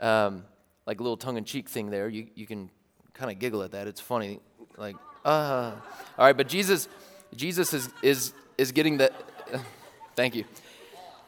Um, 0.00 0.44
like 0.86 1.00
a 1.00 1.02
little 1.02 1.16
tongue 1.16 1.36
in 1.36 1.44
cheek 1.44 1.68
thing 1.68 1.90
there. 1.90 2.08
You, 2.08 2.28
you 2.34 2.46
can 2.46 2.70
kind 3.12 3.30
of 3.30 3.38
giggle 3.38 3.62
at 3.62 3.72
that. 3.72 3.86
It's 3.86 4.00
funny. 4.00 4.40
Like, 4.76 4.96
uh, 5.24 5.72
all 6.16 6.24
right, 6.24 6.36
but 6.36 6.48
Jesus, 6.48 6.88
Jesus 7.34 7.74
is, 7.74 7.90
is, 8.00 8.32
is 8.56 8.72
getting 8.72 8.96
the, 8.96 9.12
uh, 9.52 9.58
thank 10.16 10.34
you. 10.34 10.44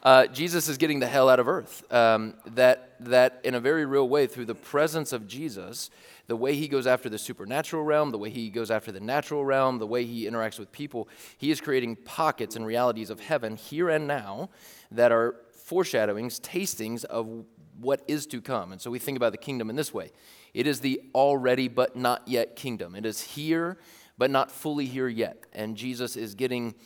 Uh, 0.02 0.26
Jesus 0.28 0.68
is 0.68 0.78
getting 0.78 1.00
the 1.00 1.06
hell 1.06 1.28
out 1.28 1.40
of 1.40 1.46
earth. 1.46 1.84
Um, 1.92 2.34
that, 2.46 2.94
that 3.00 3.40
in 3.44 3.54
a 3.54 3.60
very 3.60 3.84
real 3.84 4.08
way, 4.08 4.26
through 4.26 4.46
the 4.46 4.54
presence 4.54 5.12
of 5.12 5.28
Jesus, 5.28 5.90
the 6.30 6.36
way 6.36 6.54
he 6.54 6.68
goes 6.68 6.86
after 6.86 7.08
the 7.08 7.18
supernatural 7.18 7.82
realm, 7.82 8.12
the 8.12 8.18
way 8.18 8.30
he 8.30 8.50
goes 8.50 8.70
after 8.70 8.92
the 8.92 9.00
natural 9.00 9.44
realm, 9.44 9.80
the 9.80 9.86
way 9.86 10.04
he 10.04 10.30
interacts 10.30 10.60
with 10.60 10.70
people, 10.70 11.08
he 11.36 11.50
is 11.50 11.60
creating 11.60 11.96
pockets 11.96 12.54
and 12.54 12.64
realities 12.64 13.10
of 13.10 13.18
heaven 13.18 13.56
here 13.56 13.88
and 13.88 14.06
now 14.06 14.48
that 14.92 15.10
are 15.10 15.34
foreshadowings, 15.52 16.38
tastings 16.38 17.04
of 17.06 17.44
what 17.80 18.02
is 18.06 18.26
to 18.26 18.40
come. 18.40 18.70
And 18.70 18.80
so 18.80 18.92
we 18.92 19.00
think 19.00 19.16
about 19.16 19.32
the 19.32 19.38
kingdom 19.38 19.70
in 19.70 19.74
this 19.74 19.92
way 19.92 20.12
it 20.54 20.68
is 20.68 20.78
the 20.78 21.00
already 21.16 21.66
but 21.66 21.96
not 21.96 22.22
yet 22.28 22.54
kingdom. 22.54 22.94
It 22.94 23.04
is 23.04 23.20
here, 23.20 23.76
but 24.16 24.30
not 24.30 24.52
fully 24.52 24.86
here 24.86 25.08
yet. 25.08 25.46
And 25.52 25.76
Jesus 25.76 26.14
is 26.14 26.36
getting 26.36 26.76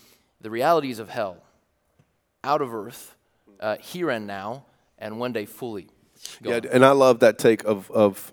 the 0.40 0.48
realities 0.48 0.98
of 0.98 1.10
hell 1.10 1.42
out 2.42 2.62
of 2.62 2.74
earth, 2.74 3.14
uh, 3.60 3.76
here 3.76 4.08
and 4.08 4.26
now, 4.26 4.64
and 4.98 5.20
one 5.20 5.34
day 5.34 5.44
fully. 5.44 5.88
Yeah, 6.40 6.60
and 6.72 6.82
I 6.82 6.92
love 6.92 7.18
that 7.18 7.36
take 7.36 7.62
of, 7.64 7.90
of 7.90 8.32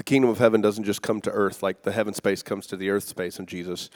the 0.00 0.04
kingdom 0.04 0.30
of 0.30 0.38
heaven 0.38 0.62
doesn't 0.62 0.84
just 0.84 1.02
come 1.02 1.20
to 1.20 1.30
earth 1.30 1.62
like 1.62 1.82
the 1.82 1.92
heaven 1.92 2.14
space 2.14 2.42
comes 2.42 2.66
to 2.66 2.74
the 2.74 2.88
earth 2.88 3.04
space 3.04 3.38
in 3.38 3.44
Jesus, 3.44 3.90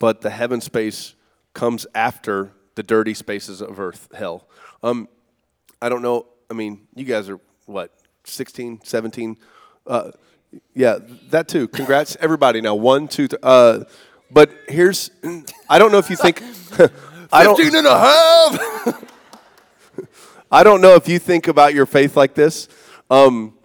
but 0.00 0.20
the 0.20 0.30
heaven 0.30 0.60
space 0.60 1.14
comes 1.54 1.86
after 1.94 2.50
the 2.74 2.82
dirty 2.82 3.14
spaces 3.14 3.60
of 3.60 3.78
earth, 3.78 4.08
hell. 4.12 4.48
Um, 4.82 5.08
I 5.80 5.88
don't 5.88 6.02
know. 6.02 6.26
I 6.50 6.54
mean, 6.54 6.88
you 6.96 7.04
guys 7.04 7.30
are 7.30 7.38
what, 7.66 7.92
16, 8.24 8.80
17? 8.82 9.38
Uh, 9.86 10.10
yeah, 10.74 10.98
that 11.30 11.46
too. 11.46 11.68
Congrats, 11.68 12.16
everybody. 12.20 12.60
Now, 12.60 12.74
one, 12.74 13.06
two, 13.06 13.28
uh, 13.40 13.84
but 14.32 14.50
here's, 14.68 15.12
I 15.68 15.78
don't 15.78 15.92
know 15.92 15.98
if 15.98 16.10
you 16.10 16.16
think, 16.16 16.42
I 17.32 17.44
don't, 17.44 17.56
15 17.56 17.76
and 17.76 17.86
a 17.86 17.96
half! 17.96 19.04
I 20.50 20.64
don't 20.64 20.80
know 20.80 20.96
if 20.96 21.08
you 21.08 21.20
think 21.20 21.46
about 21.46 21.72
your 21.72 21.86
faith 21.86 22.16
like 22.16 22.34
this, 22.34 22.66
um, 23.10 23.55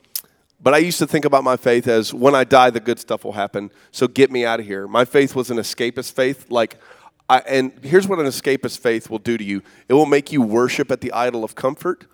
but 0.64 0.74
I 0.74 0.78
used 0.78 1.00
to 1.00 1.08
think 1.08 1.26
about 1.26 1.44
my 1.44 1.58
faith 1.58 1.88
as 1.88 2.14
when 2.14 2.36
I 2.36 2.44
die, 2.44 2.70
the 2.70 2.80
good 2.80 3.00
stuff 3.00 3.24
will 3.24 3.32
happen. 3.32 3.72
So 3.92 4.08
get 4.08 4.32
me 4.32 4.46
out 4.46 4.60
of 4.60 4.66
here. 4.66 4.88
My 4.88 5.06
faith 5.06 5.36
was 5.36 5.50
an 5.50 5.58
escapist 5.58 6.14
faith. 6.14 6.52
Like, 6.52 6.78
I, 7.28 7.40
and 7.40 7.72
here's 7.82 8.08
what 8.08 8.20
an 8.20 8.26
escapist 8.26 8.80
faith 8.80 9.10
will 9.10 9.20
do 9.20 9.38
to 9.38 9.44
you 9.44 9.64
it 9.88 9.94
will 9.94 10.06
make 10.06 10.32
you 10.32 10.42
worship 10.42 10.92
at 10.92 11.02
the 11.02 11.12
idol 11.14 11.44
of 11.44 11.56
comfort. 11.56 12.06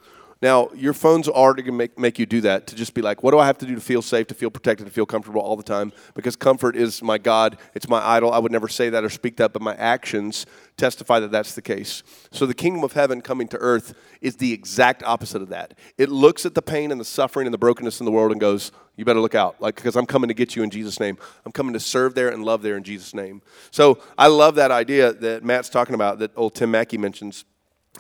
Now, 0.42 0.70
your 0.76 0.94
phones 0.94 1.28
are 1.28 1.54
to 1.54 1.72
make, 1.72 1.98
make 1.98 2.20
you 2.20 2.26
do 2.26 2.42
that 2.42 2.68
to 2.68 2.76
just 2.76 2.94
be 2.94 3.02
like, 3.02 3.24
what 3.24 3.32
do 3.32 3.40
I 3.40 3.48
have 3.48 3.58
to 3.60 3.66
do 3.66 3.74
to 3.74 3.82
feel 3.82 4.02
safe, 4.02 4.28
to 4.28 4.36
feel 4.36 4.52
protected, 4.52 4.86
to 4.86 4.94
feel 4.94 5.06
comfortable 5.06 5.42
all 5.42 5.56
the 5.56 5.64
time? 5.64 5.92
Because 6.14 6.36
comfort 6.36 6.76
is 6.76 7.02
my 7.02 7.18
God, 7.18 7.58
it's 7.74 7.90
my 7.90 8.06
idol. 8.06 8.32
I 8.32 8.38
would 8.38 8.52
never 8.52 8.68
say 8.68 8.90
that 8.90 9.04
or 9.04 9.10
speak 9.10 9.38
that, 9.38 9.52
but 9.52 9.62
my 9.62 9.76
actions 9.76 10.46
testify 10.78 11.20
that 11.20 11.32
that's 11.32 11.56
the 11.56 11.62
case. 11.62 12.04
So 12.32 12.46
the 12.46 12.54
kingdom 12.54 12.84
of 12.84 12.94
heaven 12.94 13.22
coming 13.22 13.48
to 13.48 13.58
earth 13.58 13.96
is 14.22 14.36
the 14.36 14.54
exact 14.54 15.02
opposite 15.04 15.42
of 15.42 15.50
that. 15.50 15.74
It 15.98 16.10
looks 16.10 16.46
at 16.46 16.54
the 16.54 16.62
pain 16.62 16.92
and 16.92 17.02
the 17.02 17.06
suffering 17.06 17.48
and 17.48 17.54
the 17.54 17.58
brokenness 17.58 18.00
in 18.00 18.06
the 18.06 18.12
world 18.12 18.32
and 18.32 18.40
goes, 18.40 18.72
you 18.96 19.06
better 19.06 19.20
look 19.20 19.36
out, 19.36 19.60
like 19.62 19.76
because 19.76 19.96
I'm 19.96 20.06
coming 20.06 20.28
to 20.28 20.34
get 20.34 20.56
you 20.56 20.64
in 20.64 20.70
Jesus' 20.70 21.00
name. 21.00 21.18
I'm 21.46 21.52
coming 21.52 21.74
to 21.74 21.80
serve 21.80 22.16
there 22.16 22.30
and 22.30 22.44
love 22.44 22.62
there 22.62 22.78
in 22.78 22.84
Jesus' 22.84 23.14
name. 23.14 23.42
So 23.72 24.00
I 24.18 24.28
love 24.28 24.56
that 24.56 24.72
idea 24.72 25.14
that 25.14 25.44
Matt's 25.44 25.70
talking 25.70 25.96
about, 25.96 26.20
that 26.20 26.32
old 26.36 26.56
Tim 26.56 26.72
Mackie 26.72 26.98
mentions, 26.98 27.46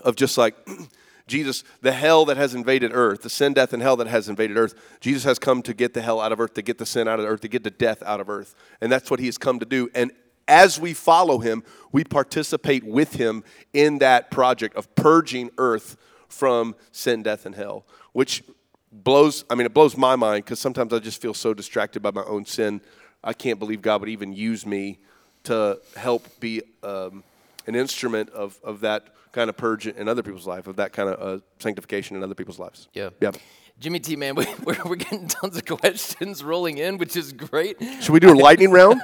of 0.03 0.15
just 0.15 0.37
like 0.37 0.55
Jesus, 1.27 1.63
the 1.81 1.91
hell 1.91 2.25
that 2.25 2.37
has 2.37 2.55
invaded 2.55 2.91
earth, 2.93 3.21
the 3.21 3.29
sin, 3.29 3.53
death, 3.53 3.73
and 3.73 3.83
hell 3.83 3.97
that 3.97 4.07
has 4.07 4.29
invaded 4.29 4.57
earth, 4.57 4.73
Jesus 5.01 5.25
has 5.25 5.37
come 5.37 5.61
to 5.63 5.73
get 5.73 5.93
the 5.93 6.01
hell 6.01 6.21
out 6.21 6.31
of 6.31 6.39
earth, 6.39 6.53
to 6.53 6.61
get 6.61 6.77
the 6.77 6.85
sin 6.85 7.07
out 7.07 7.19
of 7.19 7.25
earth, 7.25 7.41
to 7.41 7.49
get 7.49 7.63
the 7.63 7.69
death 7.69 8.01
out 8.03 8.21
of 8.21 8.29
earth. 8.29 8.55
And 8.79 8.91
that's 8.91 9.11
what 9.11 9.19
he 9.19 9.25
has 9.25 9.37
come 9.37 9.59
to 9.59 9.65
do. 9.65 9.89
And 9.93 10.11
as 10.47 10.79
we 10.79 10.93
follow 10.93 11.39
him, 11.39 11.63
we 11.91 12.05
participate 12.05 12.85
with 12.85 13.15
him 13.15 13.43
in 13.73 13.99
that 13.99 14.31
project 14.31 14.77
of 14.77 14.93
purging 14.95 15.51
earth 15.57 15.97
from 16.29 16.75
sin, 16.93 17.23
death, 17.23 17.45
and 17.45 17.55
hell, 17.55 17.85
which 18.13 18.43
blows, 18.91 19.43
I 19.49 19.55
mean, 19.55 19.65
it 19.65 19.73
blows 19.73 19.97
my 19.97 20.15
mind 20.15 20.45
because 20.45 20.59
sometimes 20.59 20.93
I 20.93 20.99
just 20.99 21.21
feel 21.21 21.33
so 21.33 21.53
distracted 21.53 22.01
by 22.01 22.11
my 22.11 22.23
own 22.23 22.45
sin. 22.45 22.81
I 23.21 23.33
can't 23.33 23.59
believe 23.59 23.81
God 23.81 23.99
would 23.99 24.09
even 24.09 24.33
use 24.33 24.65
me 24.65 24.99
to 25.43 25.79
help 25.95 26.39
be 26.39 26.61
um, 26.83 27.23
an 27.65 27.75
instrument 27.75 28.29
of, 28.29 28.59
of 28.63 28.81
that 28.81 29.09
kind 29.37 29.51
of 29.51 29.55
purge 29.55 29.85
in 29.85 30.07
other 30.07 30.23
people's 30.23 30.47
life, 30.47 30.65
of 30.65 30.77
that 30.77 30.93
kind 30.93 31.09
of 31.09 31.21
uh, 31.21 31.41
sanctification 31.59 32.17
in 32.17 32.23
other 32.23 32.33
people's 32.33 32.57
lives. 32.57 32.87
Yeah. 32.93 33.09
Yeah. 33.21 33.31
Jimmy 33.79 33.99
T, 33.99 34.15
man, 34.15 34.33
we, 34.35 34.47
we're, 34.63 34.77
we're 34.83 34.95
getting 34.95 35.27
tons 35.27 35.55
of 35.55 35.65
questions 35.65 36.43
rolling 36.43 36.79
in, 36.79 36.97
which 36.97 37.15
is 37.15 37.33
great. 37.33 37.77
Should 38.01 38.09
we 38.09 38.19
do 38.19 38.33
a 38.33 38.39
lightning 38.47 38.71
round? 38.71 38.99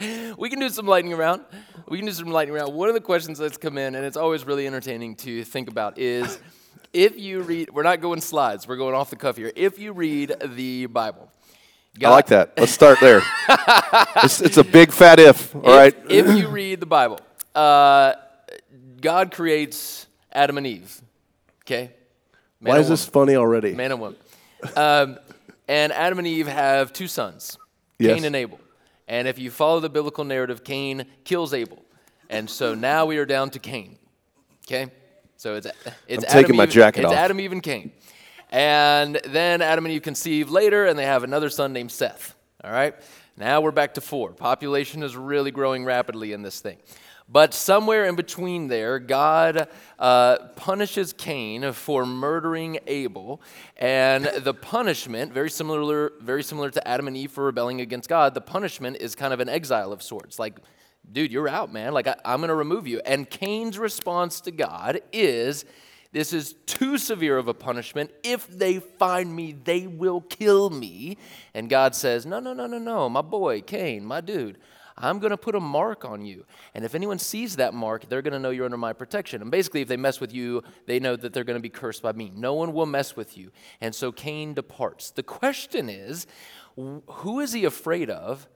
we 0.36 0.50
can 0.50 0.58
do 0.58 0.68
some 0.68 0.86
lightning 0.86 1.14
round. 1.14 1.44
We 1.86 1.98
can 1.98 2.06
do 2.06 2.12
some 2.12 2.26
lightning 2.26 2.56
round. 2.56 2.74
One 2.74 2.88
of 2.88 2.94
the 2.94 3.00
questions 3.00 3.38
that's 3.38 3.56
come 3.56 3.78
in, 3.78 3.94
and 3.94 4.04
it's 4.04 4.16
always 4.16 4.44
really 4.44 4.66
entertaining 4.66 5.14
to 5.16 5.44
think 5.44 5.70
about, 5.70 5.96
is 5.96 6.40
if 6.92 7.16
you 7.16 7.42
read, 7.42 7.70
we're 7.70 7.84
not 7.84 8.00
going 8.00 8.20
slides, 8.20 8.66
we're 8.66 8.78
going 8.78 8.96
off 8.96 9.10
the 9.10 9.16
cuff 9.16 9.36
here. 9.36 9.52
If 9.54 9.78
you 9.78 9.92
read 9.92 10.34
the 10.44 10.86
Bible, 10.86 11.30
I 12.02 12.08
like 12.08 12.26
that. 12.26 12.54
Let's 12.56 12.72
start 12.72 12.98
there. 13.00 13.22
it's, 14.24 14.40
it's 14.40 14.56
a 14.56 14.64
big 14.64 14.90
fat 14.90 15.20
if, 15.20 15.54
all 15.54 15.62
if, 15.62 15.68
right? 15.68 15.96
If 16.10 16.36
you 16.36 16.48
read 16.48 16.80
the 16.80 16.86
Bible, 16.86 17.20
uh, 17.54 18.14
God 19.00 19.32
creates 19.32 20.06
Adam 20.32 20.58
and 20.58 20.66
Eve. 20.66 21.00
Okay? 21.64 21.92
Man 22.60 22.74
Why 22.74 22.80
is 22.80 22.88
this 22.88 23.04
funny 23.04 23.36
already? 23.36 23.72
Man 23.74 23.92
and 23.92 24.00
woman. 24.00 24.18
Um, 24.76 25.18
and 25.68 25.92
Adam 25.92 26.18
and 26.18 26.26
Eve 26.26 26.48
have 26.48 26.92
two 26.92 27.06
sons, 27.06 27.58
Yes. 27.98 28.14
Cain 28.14 28.24
and 28.24 28.34
Abel. 28.34 28.58
And 29.06 29.28
if 29.28 29.38
you 29.38 29.50
follow 29.50 29.80
the 29.80 29.88
biblical 29.88 30.24
narrative, 30.24 30.64
Cain 30.64 31.06
kills 31.24 31.54
Abel. 31.54 31.82
And 32.28 32.48
so 32.48 32.74
now 32.74 33.06
we 33.06 33.18
are 33.18 33.26
down 33.26 33.50
to 33.50 33.58
Cain. 33.58 33.96
Okay? 34.66 34.90
So 35.36 35.54
it's, 35.54 35.66
it's 36.06 36.24
I'm 36.24 36.30
Adam, 36.30 36.42
taking 36.42 36.56
my 36.56 36.64
Eve, 36.64 36.70
jacket 36.70 37.00
it's 37.00 37.10
off. 37.12 37.16
Adam, 37.16 37.40
Eve, 37.40 37.52
and 37.52 37.62
Cain. 37.62 37.92
And 38.50 39.20
then 39.26 39.62
Adam 39.62 39.84
and 39.86 39.94
Eve 39.94 40.02
conceive 40.02 40.50
later, 40.50 40.86
and 40.86 40.98
they 40.98 41.04
have 41.04 41.22
another 41.22 41.48
son 41.48 41.72
named 41.72 41.92
Seth. 41.92 42.34
All 42.64 42.72
right? 42.72 42.94
Now 43.36 43.60
we're 43.60 43.70
back 43.70 43.94
to 43.94 44.00
four. 44.00 44.32
Population 44.32 45.02
is 45.02 45.16
really 45.16 45.50
growing 45.50 45.84
rapidly 45.84 46.32
in 46.32 46.42
this 46.42 46.60
thing. 46.60 46.78
But 47.30 47.52
somewhere 47.52 48.06
in 48.06 48.14
between 48.14 48.68
there, 48.68 48.98
God 48.98 49.68
uh, 49.98 50.38
punishes 50.56 51.12
Cain 51.12 51.72
for 51.72 52.06
murdering 52.06 52.78
Abel, 52.86 53.42
and 53.76 54.24
the 54.24 54.54
punishment, 54.54 55.34
very 55.34 55.50
similar, 55.50 56.12
very 56.22 56.42
similar 56.42 56.70
to 56.70 56.88
Adam 56.88 57.06
and 57.06 57.16
Eve 57.16 57.30
for 57.30 57.44
rebelling 57.44 57.82
against 57.82 58.08
God, 58.08 58.32
the 58.32 58.40
punishment 58.40 58.96
is 58.98 59.14
kind 59.14 59.34
of 59.34 59.40
an 59.40 59.48
exile 59.50 59.92
of 59.92 60.02
sorts. 60.02 60.38
Like, 60.38 60.58
dude, 61.12 61.30
you're 61.30 61.48
out, 61.48 61.70
man. 61.70 61.92
Like, 61.92 62.06
I, 62.06 62.16
I'm 62.24 62.38
going 62.38 62.48
to 62.48 62.54
remove 62.54 62.86
you. 62.86 63.02
And 63.04 63.28
Cain's 63.28 63.78
response 63.78 64.40
to 64.42 64.50
God 64.50 65.00
is, 65.12 65.66
this 66.12 66.32
is 66.32 66.54
too 66.64 66.96
severe 66.96 67.36
of 67.36 67.48
a 67.48 67.54
punishment. 67.54 68.10
If 68.22 68.48
they 68.48 68.78
find 68.78 69.36
me, 69.36 69.52
they 69.52 69.86
will 69.86 70.22
kill 70.22 70.70
me. 70.70 71.18
And 71.52 71.68
God 71.68 71.94
says, 71.94 72.24
No, 72.24 72.40
no, 72.40 72.54
no, 72.54 72.66
no, 72.66 72.78
no, 72.78 73.10
my 73.10 73.20
boy, 73.20 73.60
Cain, 73.60 74.06
my 74.06 74.22
dude. 74.22 74.56
I'm 75.00 75.18
going 75.18 75.30
to 75.30 75.36
put 75.36 75.54
a 75.54 75.60
mark 75.60 76.04
on 76.04 76.24
you. 76.24 76.44
And 76.74 76.84
if 76.84 76.94
anyone 76.94 77.18
sees 77.18 77.56
that 77.56 77.72
mark, 77.74 78.08
they're 78.08 78.22
going 78.22 78.32
to 78.32 78.38
know 78.38 78.50
you're 78.50 78.64
under 78.64 78.76
my 78.76 78.92
protection. 78.92 79.42
And 79.42 79.50
basically, 79.50 79.82
if 79.82 79.88
they 79.88 79.96
mess 79.96 80.20
with 80.20 80.34
you, 80.34 80.62
they 80.86 80.98
know 81.00 81.16
that 81.16 81.32
they're 81.32 81.44
going 81.44 81.58
to 81.58 81.62
be 81.62 81.68
cursed 81.68 82.02
by 82.02 82.12
me. 82.12 82.30
No 82.34 82.54
one 82.54 82.72
will 82.72 82.86
mess 82.86 83.16
with 83.16 83.38
you. 83.38 83.50
And 83.80 83.94
so 83.94 84.12
Cain 84.12 84.54
departs. 84.54 85.10
The 85.10 85.22
question 85.22 85.88
is 85.88 86.26
who 86.76 87.40
is 87.40 87.52
he 87.52 87.64
afraid 87.64 88.10
of? 88.10 88.48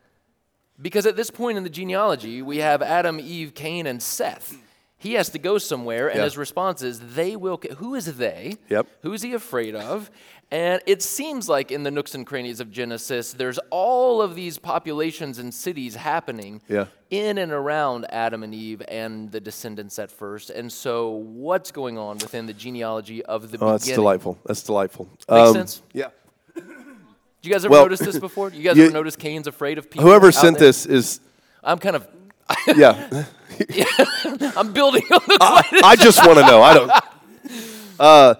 Because 0.81 1.07
at 1.07 1.17
this 1.17 1.31
point 1.31 1.59
in 1.59 1.65
the 1.65 1.71
genealogy, 1.71 2.43
we 2.43 2.59
have 2.59 2.83
Adam, 2.83 3.21
Eve, 3.21 3.55
Cain, 3.55 3.87
and 3.87 4.03
Seth. 4.03 4.57
He 4.97 5.15
has 5.15 5.29
to 5.31 5.39
go 5.41 5.59
somewhere, 5.59 6.09
and 6.09 6.21
his 6.23 6.39
response 6.39 6.81
is, 6.81 7.15
They 7.15 7.35
will. 7.35 7.59
ki-" 7.59 7.75
Who 7.79 7.97
is 7.97 8.17
they? 8.17 8.55
Yep. 8.69 8.87
Who's 9.03 9.23
he 9.23 9.35
afraid 9.35 9.75
of? 9.75 10.11
And 10.53 10.83
it 10.85 11.03
seems 11.03 11.49
like 11.49 11.71
in 11.73 11.83
the 11.83 11.91
nooks 11.91 12.15
and 12.15 12.27
crannies 12.27 12.61
of 12.61 12.71
Genesis, 12.71 13.33
there's 13.33 13.59
all 13.71 14.21
of 14.21 14.35
these 14.35 14.59
populations 14.59 15.38
and 15.38 15.53
cities 15.53 15.95
happening 15.95 16.61
Yeah. 16.69 16.87
in 17.09 17.38
and 17.38 17.51
around 17.51 18.05
Adam 18.11 18.43
and 18.43 18.55
Eve 18.55 18.83
and 18.87 19.33
the 19.33 19.41
descendants 19.41 19.99
at 19.99 20.11
first. 20.11 20.51
And 20.51 20.71
so, 20.71 21.09
what's 21.09 21.71
going 21.73 21.97
on 21.97 22.19
within 22.19 22.45
the 22.45 22.53
genealogy 22.53 23.25
of 23.25 23.51
the 23.51 23.57
Oh, 23.65 23.71
that's 23.73 23.87
delightful. 23.87 24.38
That's 24.45 24.62
delightful. 24.62 25.09
Makes 25.27 25.49
Um, 25.49 25.55
sense? 25.55 25.83
Yeah. 25.95 26.09
Did 26.55 26.65
you 27.43 27.51
guys 27.51 27.65
ever 27.65 27.73
Well, 27.73 27.83
notice 27.85 28.01
this 28.01 28.19
before? 28.19 28.51
Do 28.51 28.59
you 28.59 28.62
guys 28.62 28.77
you- 28.77 28.85
ever 28.85 28.93
notice 28.93 29.17
Cain's 29.17 29.47
afraid 29.47 29.79
of 29.79 29.88
people? 29.91 30.07
Whoever 30.07 30.31
sent 30.31 30.59
there? 30.59 30.69
this 30.69 30.85
is, 30.85 31.21
I'm 31.65 31.79
kind 31.79 31.97
of, 31.97 32.07
yeah. 32.77 33.25
I'm 34.55 34.75
building 34.75 35.03
on 35.11 35.21
the 35.27 35.38
I, 35.41 35.62
I 35.83 35.97
just 35.97 36.25
want 36.27 36.38
to 36.41 36.45
know. 36.47 36.61
I 36.62 36.75
don't. 36.75 36.91
Uh, 37.99 38.35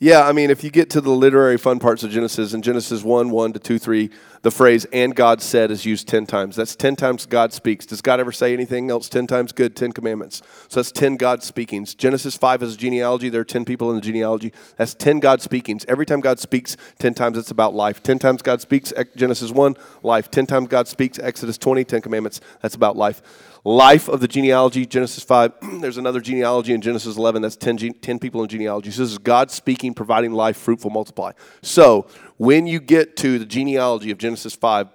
Yeah, 0.00 0.26
I 0.26 0.32
mean, 0.32 0.50
if 0.50 0.64
you 0.64 0.70
get 0.70 0.90
to 0.90 1.00
the 1.00 1.10
literary 1.10 1.56
fun 1.56 1.78
parts 1.78 2.02
of 2.02 2.10
Genesis, 2.10 2.52
in 2.52 2.62
Genesis 2.62 3.02
1 3.02 3.30
1 3.30 3.52
to 3.52 3.58
2 3.58 3.78
3, 3.78 4.10
the 4.44 4.50
phrase, 4.50 4.84
and 4.92 5.16
God 5.16 5.40
said, 5.40 5.70
is 5.70 5.86
used 5.86 6.06
10 6.06 6.26
times. 6.26 6.54
That's 6.54 6.76
10 6.76 6.96
times 6.96 7.24
God 7.24 7.54
speaks. 7.54 7.86
Does 7.86 8.02
God 8.02 8.20
ever 8.20 8.30
say 8.30 8.52
anything 8.52 8.90
else 8.90 9.08
10 9.08 9.26
times? 9.26 9.52
Good, 9.52 9.74
10 9.74 9.92
commandments. 9.92 10.42
So 10.68 10.80
that's 10.80 10.92
10 10.92 11.16
God 11.16 11.42
speakings. 11.42 11.94
Genesis 11.94 12.36
5 12.36 12.62
is 12.62 12.74
a 12.74 12.76
genealogy. 12.76 13.30
There 13.30 13.40
are 13.40 13.44
10 13.44 13.64
people 13.64 13.88
in 13.88 13.96
the 13.96 14.02
genealogy. 14.02 14.52
That's 14.76 14.92
10 14.92 15.20
God 15.20 15.40
speakings. 15.40 15.86
Every 15.88 16.04
time 16.04 16.20
God 16.20 16.38
speaks, 16.38 16.76
10 16.98 17.14
times 17.14 17.38
it's 17.38 17.50
about 17.50 17.72
life. 17.74 18.02
10 18.02 18.18
times 18.18 18.42
God 18.42 18.60
speaks, 18.60 18.92
Genesis 19.16 19.50
1, 19.50 19.76
life. 20.02 20.30
10 20.30 20.44
times 20.44 20.68
God 20.68 20.88
speaks, 20.88 21.18
Exodus 21.18 21.56
20, 21.56 21.82
10 21.82 22.02
commandments. 22.02 22.42
That's 22.60 22.74
about 22.74 22.98
life 22.98 23.22
life 23.64 24.08
of 24.08 24.20
the 24.20 24.28
genealogy, 24.28 24.84
Genesis 24.84 25.24
5. 25.24 25.52
There's 25.80 25.96
another 25.96 26.20
genealogy 26.20 26.74
in 26.74 26.80
Genesis 26.80 27.16
11. 27.16 27.42
That's 27.42 27.56
10, 27.56 27.94
10 27.94 28.18
people 28.18 28.42
in 28.42 28.48
genealogy. 28.48 28.90
So 28.90 29.02
this 29.02 29.12
is 29.12 29.18
God 29.18 29.50
speaking, 29.50 29.94
providing 29.94 30.32
life, 30.32 30.56
fruitful, 30.56 30.90
multiply. 30.90 31.32
So 31.62 32.06
when 32.36 32.66
you 32.66 32.80
get 32.80 33.16
to 33.18 33.38
the 33.38 33.46
genealogy 33.46 34.10
of 34.10 34.18
Genesis 34.18 34.33
5, 34.42 34.88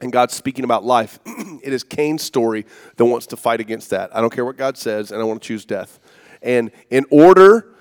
and 0.00 0.12
God's 0.12 0.34
speaking 0.34 0.64
about 0.64 0.84
life, 0.84 1.18
it 1.26 1.72
is 1.72 1.82
Cain's 1.82 2.22
story 2.22 2.66
that 2.96 3.04
wants 3.04 3.26
to 3.28 3.36
fight 3.36 3.60
against 3.60 3.90
that. 3.90 4.14
I 4.14 4.20
don't 4.20 4.32
care 4.32 4.44
what 4.44 4.56
God 4.56 4.76
says, 4.76 5.10
and 5.10 5.20
I 5.20 5.24
want 5.24 5.42
to 5.42 5.46
choose 5.46 5.64
death. 5.64 5.98
And 6.42 6.70
in 6.90 7.06
order, 7.10 7.74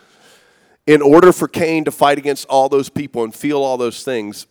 in 0.88 1.02
order 1.02 1.32
for 1.32 1.48
Cain 1.48 1.84
to 1.86 1.92
fight 1.92 2.18
against 2.18 2.48
all 2.48 2.70
those 2.70 2.90
people 2.90 3.24
and 3.24 3.34
feel 3.34 3.62
all 3.62 3.78
those 3.78 4.04
things, 4.04 4.48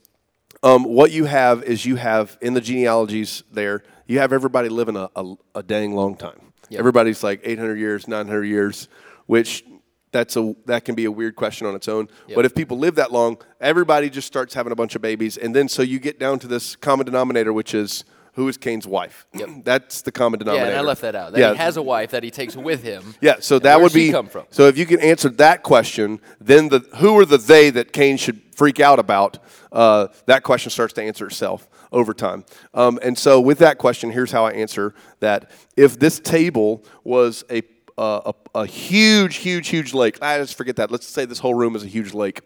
um, 0.62 0.85
what 0.85 1.11
you 1.11 1.25
have 1.25 1.62
is 1.64 1.85
you 1.85 1.96
have 1.96 2.38
in 2.40 2.55
the 2.55 2.61
genealogies 2.61 3.42
there 3.51 3.83
you 4.07 4.18
have 4.18 4.33
everybody 4.33 4.68
living 4.68 4.96
a, 4.96 5.09
a, 5.16 5.35
a 5.55 5.62
dang 5.62 5.94
long 5.94 6.16
time. 6.16 6.53
Yep. 6.68 6.79
Everybody's 6.79 7.22
like 7.22 7.40
800 7.44 7.79
years, 7.79 8.09
900 8.09 8.44
years, 8.44 8.88
which 9.27 9.64
that's 10.12 10.37
a 10.37 10.55
that 10.66 10.85
can 10.85 10.94
be 10.94 11.07
a 11.07 11.11
weird 11.11 11.35
question 11.37 11.66
on 11.66 11.75
its 11.75 11.88
own. 11.88 12.09
Yep. 12.29 12.37
But 12.37 12.44
if 12.44 12.55
people 12.55 12.79
live 12.79 12.94
that 12.96 13.12
long, 13.12 13.38
everybody 13.61 14.11
just 14.11 14.27
starts 14.27 14.55
having 14.55 14.72
a 14.72 14.77
bunch 14.77 14.94
of 14.94 15.03
babies, 15.03 15.37
and 15.37 15.55
then 15.55 15.68
so 15.68 15.83
you 15.83 15.98
get 15.98 16.18
down 16.18 16.38
to 16.40 16.46
this 16.46 16.77
common 16.77 17.07
denominator, 17.07 17.53
which 17.53 17.75
is 17.75 18.05
who 18.35 18.48
is 18.48 18.57
Cain's 18.57 18.87
wife? 18.87 19.27
Yep. 19.35 19.48
That's 19.64 20.03
the 20.03 20.12
common 20.12 20.38
denominator. 20.38 20.70
Yeah, 20.70 20.79
and 20.79 20.81
I 20.81 20.88
left 20.88 21.03
that 21.03 21.14
out. 21.14 21.33
That 21.33 21.40
yeah. 21.40 21.53
he 21.53 21.59
has 21.59 21.77
a 21.77 21.83
wife 21.83 22.12
that 22.12 22.22
he 22.22 22.31
takes 22.31 22.57
with 22.57 22.83
him. 22.83 23.14
Yeah, 23.20 23.37
so 23.38 23.61
that 23.61 23.81
would 23.81 23.92
be 23.92 24.11
come 24.11 24.27
from? 24.27 24.46
So 24.51 24.66
if 24.66 24.77
you 24.77 24.85
can 24.85 24.98
answer 24.98 25.29
that 25.29 25.62
question, 25.62 26.20
then 26.40 26.70
the 26.70 26.81
who 26.96 27.16
are 27.18 27.25
the 27.25 27.38
they 27.38 27.70
that 27.70 27.92
Cain 27.92 28.16
should 28.16 28.40
freak 28.57 28.81
out 28.81 28.98
about? 28.98 29.38
Uh, 29.70 30.09
that 30.27 30.42
question 30.42 30.70
starts 30.70 30.92
to 30.94 31.03
answer 31.03 31.27
itself 31.27 31.68
over 31.92 32.12
time. 32.12 32.44
Um, 32.75 32.98
and 33.01 33.16
so 33.16 33.40
with 33.40 33.59
that 33.59 33.79
question, 33.79 34.11
here's 34.11 34.33
how 34.33 34.44
I 34.44 34.53
answer 34.53 34.94
that: 35.20 35.51
If 35.77 36.01
this 36.01 36.18
table 36.18 36.85
was 37.05 37.44
a 37.48 37.62
a, 37.98 38.35
a, 38.55 38.66
huge, 38.66 39.37
huge, 39.37 39.68
huge 39.68 39.94
lake. 39.94 40.22
I 40.22 40.38
just 40.38 40.57
forget 40.57 40.76
that. 40.76 40.90
Let's 40.90 41.07
say 41.07 41.24
this 41.24 41.38
whole 41.38 41.55
room 41.55 41.76
is 41.76 41.85
a 41.85 41.88
huge 41.88 42.14
lake, 42.14 42.40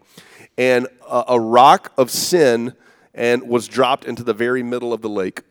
and 0.57 0.87
a, 1.07 1.25
a 1.29 1.39
rock 1.39 1.91
of 1.97 2.11
sin 2.11 2.73
and 3.13 3.47
was 3.47 3.67
dropped 3.67 4.05
into 4.05 4.23
the 4.23 4.33
very 4.33 4.63
middle 4.63 4.93
of 4.93 5.01
the 5.01 5.09
lake 5.09 5.41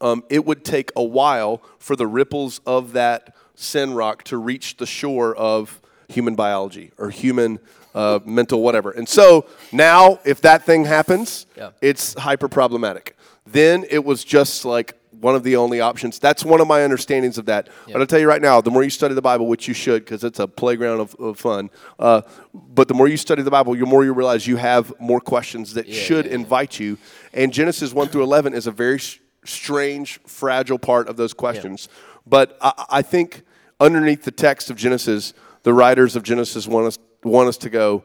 um, 0.00 0.24
it 0.28 0.44
would 0.44 0.64
take 0.64 0.90
a 0.96 1.02
while 1.02 1.62
for 1.78 1.96
the 1.96 2.06
ripples 2.06 2.60
of 2.66 2.92
that 2.92 3.34
sin 3.54 3.94
rock 3.94 4.22
to 4.24 4.36
reach 4.36 4.76
the 4.76 4.86
shore 4.86 5.34
of 5.34 5.80
human 6.08 6.34
biology 6.34 6.92
or 6.98 7.10
human 7.10 7.58
uh, 7.94 8.20
mental 8.24 8.62
whatever. 8.62 8.90
And 8.90 9.08
so 9.08 9.46
now, 9.72 10.20
if 10.24 10.42
that 10.42 10.64
thing 10.64 10.84
happens, 10.84 11.46
yeah. 11.56 11.70
it's 11.80 12.14
hyper 12.14 12.48
problematic. 12.48 13.16
Then 13.46 13.86
it 13.88 14.04
was 14.04 14.22
just 14.22 14.64
like 14.64 14.98
one 15.26 15.34
of 15.34 15.42
the 15.42 15.56
only 15.56 15.80
options. 15.80 16.20
That's 16.20 16.44
one 16.44 16.60
of 16.60 16.68
my 16.68 16.84
understandings 16.84 17.36
of 17.36 17.46
that. 17.46 17.66
Yeah. 17.66 17.94
But 17.94 18.00
I'll 18.00 18.06
tell 18.06 18.20
you 18.20 18.28
right 18.28 18.40
now, 18.40 18.60
the 18.60 18.70
more 18.70 18.84
you 18.84 18.90
study 18.90 19.12
the 19.12 19.20
Bible, 19.20 19.48
which 19.48 19.66
you 19.66 19.74
should, 19.74 20.04
because 20.04 20.22
it's 20.22 20.38
a 20.38 20.46
playground 20.46 21.00
of, 21.00 21.16
of 21.16 21.36
fun. 21.36 21.68
Uh, 21.98 22.22
but 22.54 22.86
the 22.86 22.94
more 22.94 23.08
you 23.08 23.16
study 23.16 23.42
the 23.42 23.50
Bible, 23.50 23.74
the 23.74 23.84
more 23.86 24.04
you 24.04 24.12
realize 24.12 24.46
you 24.46 24.56
have 24.56 24.92
more 25.00 25.18
questions 25.18 25.74
that 25.74 25.88
yeah, 25.88 26.00
should 26.00 26.26
invite 26.26 26.78
you. 26.78 26.96
And 27.32 27.52
Genesis 27.52 27.92
one 27.92 28.06
through 28.06 28.22
eleven 28.22 28.54
is 28.54 28.68
a 28.68 28.70
very 28.70 29.00
strange, 29.44 30.20
fragile 30.28 30.78
part 30.78 31.08
of 31.08 31.16
those 31.16 31.34
questions. 31.34 31.88
Yeah. 31.90 32.20
But 32.28 32.56
I, 32.60 32.84
I, 32.90 33.02
think 33.02 33.42
underneath 33.80 34.22
the 34.22 34.30
text 34.30 34.70
of 34.70 34.76
Genesis, 34.76 35.34
the 35.64 35.74
writers 35.74 36.14
of 36.14 36.22
Genesis 36.22 36.68
want 36.68 36.86
us, 36.86 36.98
want 37.24 37.48
us 37.48 37.56
to 37.58 37.68
go, 37.70 38.04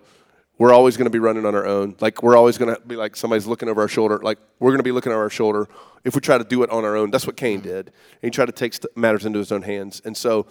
we're 0.58 0.74
always 0.74 0.96
going 0.98 1.06
to 1.06 1.12
be 1.12 1.20
running 1.20 1.46
on 1.46 1.56
our 1.56 1.66
own. 1.66 1.96
Like, 2.00 2.22
we're 2.22 2.36
always 2.36 2.58
going 2.58 2.76
to 2.76 2.82
be 2.82 2.96
like 2.96 3.16
somebody's 3.16 3.48
looking 3.48 3.70
over 3.70 3.82
our 3.82 3.88
shoulder. 3.88 4.20
Like, 4.22 4.38
we're 4.60 4.70
going 4.70 4.80
to 4.80 4.84
be 4.84 4.92
looking 4.92 5.12
over 5.12 5.24
our 5.24 5.30
shoulder 5.30 5.68
if 6.04 6.14
we 6.16 6.22
try 6.22 6.38
to 6.38 6.44
do 6.44 6.64
it 6.64 6.70
on 6.70 6.86
our 6.86 6.96
own. 6.96 7.12
That's 7.12 7.26
what 7.26 7.36
Cain 7.36 7.60
mm-hmm. 7.60 7.68
did. 7.68 7.88
And 7.88 7.94
he 8.22 8.30
tried 8.30 8.46
to 8.46 8.52
take 8.52 8.76
matters 8.96 9.26
into 9.26 9.40
his 9.40 9.52
own 9.52 9.64
hands. 9.64 10.02
And 10.06 10.16
so, 10.16 10.48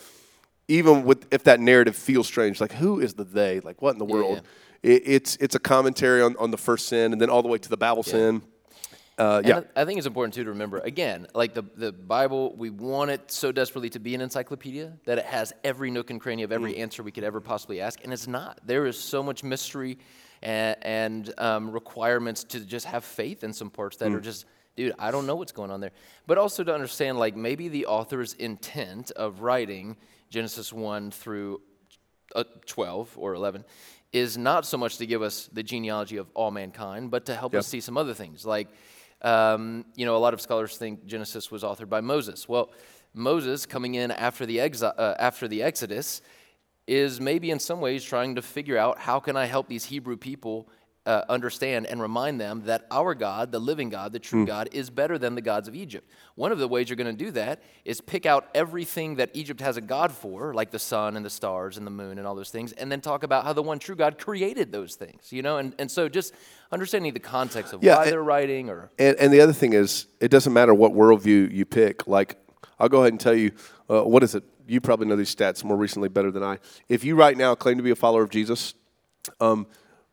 even 0.69 1.05
with 1.05 1.27
if 1.33 1.45
that 1.45 1.61
narrative 1.61 1.97
feels 1.97 2.27
strange, 2.27 2.61
like, 2.61 2.73
who 2.73 3.01
is 3.01 3.15
the 3.15 3.25
they? 3.25 3.61
Like, 3.61 3.83
what 3.83 3.93
in 3.93 3.99
the 3.99 4.05
world? 4.05 4.43
Yeah. 4.83 4.93
It, 4.93 5.03
it's, 5.05 5.37
it's 5.37 5.55
a 5.55 5.61
commentary 5.61 6.23
on, 6.23 6.37
on 6.39 6.51
the 6.51 6.59
first 6.59 6.89
sin 6.89 7.13
and 7.13 7.21
then 7.21 7.29
all 7.29 7.43
the 7.43 7.49
way 7.49 7.59
to 7.59 7.69
the 7.69 7.77
Babel 7.77 8.03
yeah. 8.07 8.13
sin 8.13 8.43
uh, 9.21 9.43
yeah. 9.45 9.61
I, 9.77 9.83
I 9.83 9.85
think 9.85 9.99
it's 9.99 10.07
important 10.07 10.35
too 10.35 10.45
to 10.45 10.51
remember 10.51 10.79
again, 10.79 11.27
like 11.35 11.55
the 11.55 11.63
the 11.77 11.93
Bible, 11.93 12.55
we 12.57 12.71
want 12.71 13.11
it 13.11 13.31
so 13.31 13.53
desperately 13.53 13.91
to 13.91 13.99
be 13.99 14.15
an 14.15 14.21
encyclopedia 14.21 14.93
that 15.05 15.19
it 15.19 15.27
has 15.27 15.53
every 15.63 15.91
nook 15.91 16.11
and 16.11 16.21
cranny 16.21 16.43
of 16.43 16.53
every 16.53 16.75
mm. 16.75 16.81
answer 16.81 17.03
we 17.03 17.13
could 17.13 17.25
ever 17.25 17.41
possibly 17.41 17.81
ask, 17.81 18.03
and 18.03 18.13
it's 18.13 18.27
not. 18.27 18.61
There 18.65 18.87
is 18.87 18.99
so 18.99 19.23
much 19.23 19.45
mystery 19.45 19.99
and, 20.43 20.77
and 20.83 21.35
um, 21.39 21.71
requirements 21.71 22.45
to 22.45 22.61
just 22.61 22.87
have 22.87 23.05
faith 23.05 23.45
in 23.45 23.53
some 23.53 23.69
parts 23.69 23.99
that 23.99 24.09
mm. 24.09 24.15
are 24.15 24.21
just 24.21 24.47
dude, 24.77 24.95
I 24.99 25.11
don't 25.11 25.27
know 25.27 25.37
what's 25.37 25.53
going 25.53 25.71
on 25.71 25.81
there. 25.81 25.93
But 26.27 26.39
also 26.39 26.65
to 26.65 26.73
understand, 26.73 27.19
like, 27.19 27.37
maybe 27.37 27.69
the 27.69 27.87
author's 27.87 28.35
intent 28.35 29.11
of 29.11 29.43
writing 29.43 29.97
Genesis 30.31 30.73
1 30.73 31.11
through 31.11 31.61
uh, 32.35 32.45
12 32.67 33.19
or 33.19 33.35
11 33.35 33.65
is 34.13 34.39
not 34.39 34.67
so 34.67 34.79
much 34.79 34.97
to 34.99 35.07
give 35.07 35.23
us 35.23 35.49
the 35.53 35.63
genealogy 35.63 36.17
of 36.17 36.29
all 36.35 36.51
mankind, 36.51 37.11
but 37.11 37.27
to 37.27 37.35
help 37.35 37.53
yep. 37.53 37.61
us 37.61 37.67
see 37.67 37.81
some 37.81 37.97
other 37.97 38.15
things. 38.15 38.47
Like, 38.47 38.69
um, 39.23 39.85
you 39.95 40.07
know, 40.07 40.17
a 40.17 40.19
lot 40.19 40.35
of 40.35 40.41
scholars 40.41 40.77
think 40.77 41.07
Genesis 41.07 41.51
was 41.51 41.63
authored 41.63 41.89
by 41.89 42.01
Moses. 42.01 42.49
Well, 42.49 42.71
Moses 43.13 43.67
coming 43.67 43.95
in 43.97 44.11
after 44.11 44.47
the, 44.47 44.59
exi- 44.59 44.95
uh, 44.97 45.15
after 45.19 45.49
the 45.49 45.63
Exodus 45.63 46.23
is 46.87 47.21
maybe 47.21 47.51
in 47.51 47.59
some 47.59 47.81
ways 47.81 48.05
trying 48.05 48.35
to 48.35 48.43
figure 48.43 48.77
out 48.77 48.99
how 48.99 49.21
can 49.21 49.37
I 49.37 49.47
help 49.47 49.69
these 49.69 49.85
Hebrew 49.85 50.17
people 50.17 50.69
uh, 51.07 51.23
understand 51.29 51.87
and 51.87 52.01
remind 52.01 52.41
them 52.41 52.63
that 52.67 52.87
our 52.91 53.15
God, 53.15 53.53
the 53.53 53.59
living 53.59 53.89
God, 53.89 54.13
the 54.13 54.19
true 54.19 54.45
mm. 54.45 54.47
God, 54.47 54.69
is 54.73 54.91
better 54.91 55.17
than 55.17 55.35
the 55.35 55.41
gods 55.41 55.67
of 55.67 55.75
Egypt. 55.75 56.11
One 56.35 56.53
of 56.53 56.59
the 56.59 56.69
ways 56.69 56.89
you're 56.89 56.97
going 56.97 57.17
to 57.17 57.25
do 57.25 57.31
that 57.33 57.63
is 57.85 58.01
pick 58.01 58.27
out 58.27 58.49
everything 58.55 59.17
that 59.17 59.31
Egypt 59.33 59.61
has 59.61 59.77
a 59.77 59.81
God 59.81 60.13
for, 60.13 60.53
like 60.53 60.71
the 60.71 60.79
sun 60.79 61.17
and 61.17 61.25
the 61.25 61.31
stars 61.31 61.79
and 61.79 61.87
the 61.87 61.91
moon 61.91 62.19
and 62.19 62.27
all 62.27 62.35
those 62.35 62.51
things, 62.51 62.73
and 62.73 62.93
then 62.93 63.01
talk 63.01 63.23
about 63.23 63.45
how 63.45 63.53
the 63.53 63.63
one 63.63 63.79
true 63.79 63.97
God 63.97 64.19
created 64.19 64.73
those 64.73 64.95
things, 64.95 65.33
you 65.33 65.43
know? 65.43 65.57
And, 65.57 65.75
and 65.79 65.91
so 65.91 66.09
just 66.09 66.35
understanding 66.71 67.15
the 67.15 67.21
context 67.21 67.73
of 67.73 67.83
yeah, 67.83 67.97
why 67.97 68.03
and, 68.03 68.13
they're 68.13 68.23
writing 68.23 68.69
or. 68.69 68.91
And, 68.99 69.17
and 69.17 69.33
the 69.33 69.41
other 69.41 69.55
thing 69.55 69.73
is, 69.73 70.07
it 70.21 70.31
doesn't 70.31 70.53
matter 70.53 70.75
what 70.75 70.93
worldview 70.93 71.51
you 71.51 71.65
pick. 71.65 72.07
Like, 72.07 72.37
I'll 72.79 72.91
go 72.91 73.01
ahead 73.01 73.13
and 73.13 73.21
tell 73.21 73.35
you, 73.35 73.53
uh, 73.89 74.03
what 74.03 74.23
is 74.23 74.35
it? 74.35 74.45
You 74.67 74.81
probably 74.81 75.07
know 75.07 75.17
these 75.17 75.35
stats 75.35 75.65
more 75.65 75.77
recently 75.77 76.09
better 76.09 76.31
than 76.31 76.43
I. 76.43 76.59
If 76.89 77.05
you 77.05 77.17
right 77.17 77.37
now 77.37 77.55
claim 77.55 77.79
to 77.79 77.83
be 77.83 77.91
a 77.91 77.97
follower 77.97 78.23
of 78.23 78.31
Jesus, 78.31 78.75
um, 79.41 79.67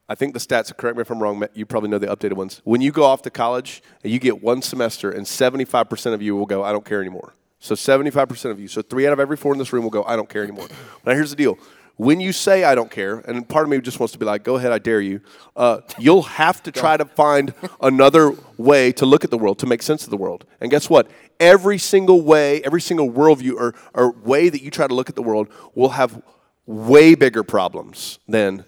I 0.10 0.16
think 0.16 0.34
the 0.34 0.40
stats, 0.40 0.76
correct 0.76 0.96
me 0.96 1.02
if 1.02 1.12
I'm 1.12 1.22
wrong, 1.22 1.44
you 1.54 1.66
probably 1.66 1.90
know 1.90 1.98
the 1.98 2.08
updated 2.08 2.34
ones. 2.34 2.62
When 2.64 2.80
you 2.80 2.92
go 2.92 3.04
off 3.04 3.22
to 3.24 3.30
college 3.30 3.84
and 4.04 4.12
you 4.12 4.20
get 4.20 4.42
one 4.42 4.62
semester, 4.62 5.12
and 5.12 5.26
75% 5.26 6.14
of 6.14 6.22
you 6.22 6.36
will 6.36 6.46
go, 6.46 6.64
I 6.64 6.72
don't 6.72 6.86
care 6.86 7.02
anymore. 7.02 7.34
So 7.60 7.76
75% 7.76 8.52
of 8.52 8.60
you, 8.60 8.68
so 8.68 8.82
three 8.82 9.06
out 9.06 9.14
of 9.14 9.20
every 9.20 9.36
four 9.36 9.52
in 9.52 9.60
this 9.60 9.74
room 9.74 9.84
will 9.84 9.92
go, 9.92 10.04
I 10.04 10.16
don't 10.16 10.30
care 10.30 10.44
anymore. 10.44 10.68
Now, 11.06 11.14
here's 11.14 11.30
the 11.30 11.36
deal. 11.36 11.58
When 11.96 12.20
you 12.20 12.32
say 12.32 12.64
I 12.64 12.76
don't 12.76 12.92
care, 12.92 13.20
and 13.20 13.48
part 13.48 13.66
of 13.66 13.70
me 13.70 13.80
just 13.82 14.00
wants 14.00 14.12
to 14.14 14.20
be 14.20 14.26
like, 14.26 14.44
go 14.44 14.58
ahead, 14.58 14.72
I 14.72 14.78
dare 14.78 15.02
you, 15.02 15.22
uh, 15.56 15.80
you'll 15.98 16.22
have 16.22 16.62
to 16.64 16.72
try 16.72 16.96
to 16.96 17.06
find 17.06 17.54
another 17.82 18.36
way 18.58 18.92
to 18.94 19.06
look 19.06 19.24
at 19.24 19.32
the 19.32 19.38
world, 19.38 19.58
to 19.60 19.66
make 19.66 19.82
sense 19.82 20.04
of 20.04 20.12
the 20.12 20.18
world. 20.18 20.46
And 20.62 20.70
guess 20.70 20.90
what? 20.90 21.10
Every 21.40 21.78
single 21.80 22.22
way, 22.22 22.62
every 22.62 22.82
single 22.82 23.10
worldview 23.10 23.54
or, 23.56 23.74
or 23.94 24.12
way 24.12 24.50
that 24.50 24.62
you 24.62 24.70
try 24.70 24.86
to 24.86 24.94
look 24.94 25.10
at 25.10 25.16
the 25.16 25.24
world 25.24 25.48
will 25.74 25.90
have 25.90 26.22
way 26.68 27.16
bigger 27.16 27.44
problems 27.44 28.20
than 28.28 28.66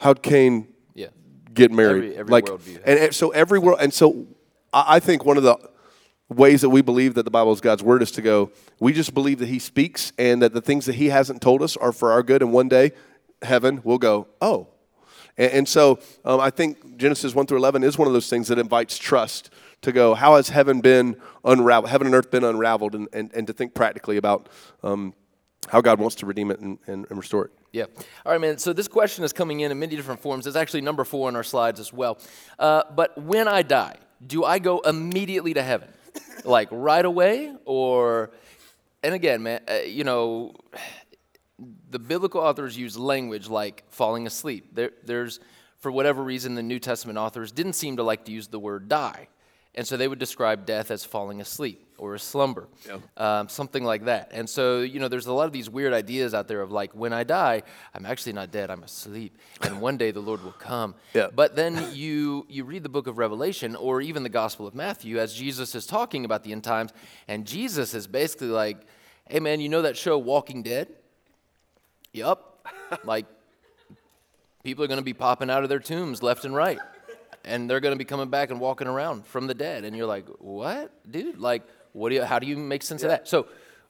how'd 0.00 0.22
Cain 0.22 0.66
yeah. 0.94 1.08
get 1.54 1.70
married? 1.70 2.04
Every, 2.04 2.16
every 2.16 2.32
like, 2.32 2.44
worldview. 2.46 2.82
And, 2.84 2.98
and, 2.98 3.14
so 3.14 3.30
every 3.30 3.58
world, 3.58 3.78
and 3.80 3.94
so 3.94 4.26
I, 4.72 4.96
I 4.96 5.00
think 5.00 5.24
one 5.24 5.36
of 5.36 5.42
the 5.42 5.56
ways 6.28 6.60
that 6.62 6.70
we 6.70 6.80
believe 6.80 7.14
that 7.14 7.24
the 7.24 7.30
Bible 7.30 7.52
is 7.52 7.60
God's 7.60 7.82
word 7.82 8.02
is 8.02 8.10
to 8.12 8.22
go, 8.22 8.50
we 8.78 8.92
just 8.92 9.14
believe 9.14 9.38
that 9.38 9.48
He 9.48 9.58
speaks 9.58 10.12
and 10.18 10.42
that 10.42 10.52
the 10.52 10.60
things 10.60 10.86
that 10.86 10.94
He 10.96 11.10
hasn't 11.10 11.40
told 11.40 11.62
us 11.62 11.76
are 11.76 11.92
for 11.92 12.12
our 12.12 12.22
good. 12.22 12.42
And 12.42 12.52
one 12.52 12.68
day, 12.68 12.92
heaven 13.42 13.80
will 13.84 13.98
go, 13.98 14.28
oh. 14.40 14.68
And, 15.36 15.52
and 15.52 15.68
so 15.68 15.98
um, 16.24 16.40
I 16.40 16.50
think 16.50 16.96
Genesis 16.96 17.34
1 17.34 17.46
through 17.46 17.58
11 17.58 17.82
is 17.84 17.98
one 17.98 18.08
of 18.08 18.14
those 18.14 18.28
things 18.30 18.48
that 18.48 18.58
invites 18.58 18.98
trust 18.98 19.50
to 19.82 19.92
go, 19.92 20.14
how 20.14 20.36
has 20.36 20.50
heaven 20.50 20.80
been 20.80 21.16
unraveled, 21.44 21.90
heaven 21.90 22.06
and 22.06 22.14
earth 22.14 22.30
been 22.30 22.44
unraveled, 22.44 22.94
and, 22.94 23.08
and, 23.12 23.30
and 23.34 23.46
to 23.46 23.52
think 23.52 23.74
practically 23.74 24.18
about 24.18 24.48
um, 24.82 25.14
how 25.68 25.80
God 25.80 25.98
wants 25.98 26.16
to 26.16 26.26
redeem 26.26 26.50
it 26.50 26.60
and, 26.60 26.78
and, 26.86 27.06
and, 27.08 27.18
restore 27.18 27.46
it. 27.46 27.52
Yeah. 27.72 27.84
All 28.26 28.32
right, 28.32 28.40
man. 28.40 28.58
So 28.58 28.72
this 28.72 28.88
question 28.88 29.24
is 29.24 29.32
coming 29.32 29.60
in 29.60 29.70
in 29.70 29.78
many 29.78 29.94
different 29.94 30.20
forms. 30.20 30.46
It's 30.46 30.56
actually 30.56 30.80
number 30.80 31.04
four 31.04 31.28
on 31.28 31.36
our 31.36 31.44
slides 31.44 31.78
as 31.78 31.92
well. 31.92 32.18
Uh, 32.58 32.82
but 32.94 33.16
when 33.16 33.46
I 33.46 33.62
die, 33.62 33.96
do 34.26 34.44
I 34.44 34.58
go 34.58 34.80
immediately 34.80 35.54
to 35.54 35.62
heaven? 35.62 35.88
like 36.44 36.68
right 36.70 37.04
away? 37.04 37.54
Or, 37.64 38.32
and 39.02 39.14
again, 39.14 39.42
man, 39.42 39.60
uh, 39.68 39.74
you 39.86 40.04
know, 40.04 40.54
the 41.90 41.98
biblical 41.98 42.40
authors 42.40 42.76
use 42.76 42.98
language 42.98 43.48
like 43.48 43.84
falling 43.88 44.26
asleep. 44.26 44.74
There, 44.74 44.90
there's, 45.04 45.40
for 45.78 45.92
whatever 45.92 46.22
reason, 46.22 46.54
the 46.54 46.62
New 46.62 46.78
Testament 46.78 47.18
authors 47.18 47.52
didn't 47.52 47.74
seem 47.74 47.96
to 47.98 48.02
like 48.02 48.24
to 48.24 48.32
use 48.32 48.48
the 48.48 48.58
word 48.58 48.88
die. 48.88 49.28
And 49.74 49.86
so 49.86 49.96
they 49.96 50.08
would 50.08 50.18
describe 50.18 50.66
death 50.66 50.90
as 50.90 51.04
falling 51.04 51.40
asleep 51.40 51.86
or 52.00 52.14
a 52.14 52.18
slumber, 52.18 52.66
um, 53.18 53.46
something 53.46 53.84
like 53.84 54.06
that. 54.06 54.30
And 54.32 54.48
so, 54.48 54.80
you 54.80 54.98
know, 54.98 55.08
there's 55.08 55.26
a 55.26 55.34
lot 55.34 55.44
of 55.44 55.52
these 55.52 55.68
weird 55.68 55.92
ideas 55.92 56.32
out 56.32 56.48
there 56.48 56.62
of 56.62 56.72
like, 56.72 56.94
when 56.94 57.12
I 57.12 57.24
die, 57.24 57.62
I'm 57.94 58.06
actually 58.06 58.32
not 58.32 58.50
dead, 58.50 58.70
I'm 58.70 58.82
asleep. 58.82 59.36
And 59.60 59.82
one 59.82 59.98
day 59.98 60.10
the 60.10 60.20
Lord 60.20 60.42
will 60.42 60.52
come. 60.52 60.94
Yeah. 61.12 61.26
But 61.34 61.56
then 61.56 61.92
you, 61.92 62.46
you 62.48 62.62
read 62.62 62.84
the 62.84 62.88
book 62.88 63.08
of 63.08 63.18
Revelation 63.18 63.74
or 63.74 64.00
even 64.00 64.22
the 64.22 64.28
Gospel 64.28 64.66
of 64.66 64.76
Matthew 64.76 65.18
as 65.18 65.34
Jesus 65.34 65.74
is 65.74 65.84
talking 65.84 66.24
about 66.24 66.44
the 66.44 66.52
end 66.52 66.62
times. 66.62 66.92
And 67.26 67.44
Jesus 67.44 67.94
is 67.94 68.06
basically 68.06 68.46
like, 68.46 68.78
hey, 69.28 69.40
man, 69.40 69.60
you 69.60 69.68
know 69.68 69.82
that 69.82 69.96
show 69.96 70.16
Walking 70.18 70.62
Dead? 70.62 70.88
Yup. 72.12 72.64
like, 73.04 73.26
people 74.62 74.84
are 74.84 74.86
going 74.88 75.00
to 75.00 75.04
be 75.04 75.14
popping 75.14 75.50
out 75.50 75.64
of 75.64 75.68
their 75.68 75.80
tombs 75.80 76.22
left 76.22 76.44
and 76.44 76.54
right 76.54 76.78
and 77.44 77.68
they're 77.68 77.80
going 77.80 77.94
to 77.94 77.98
be 77.98 78.04
coming 78.04 78.28
back 78.28 78.50
and 78.50 78.60
walking 78.60 78.86
around 78.86 79.26
from 79.26 79.46
the 79.46 79.54
dead 79.54 79.84
and 79.84 79.96
you're 79.96 80.06
like 80.06 80.26
what 80.38 80.92
dude 81.10 81.38
like 81.38 81.62
what 81.92 82.08
do 82.10 82.14
you 82.16 82.24
how 82.24 82.38
do 82.38 82.46
you 82.46 82.56
make 82.56 82.82
sense 82.82 83.02
of 83.02 83.08
that 83.10 83.26
so 83.28 83.46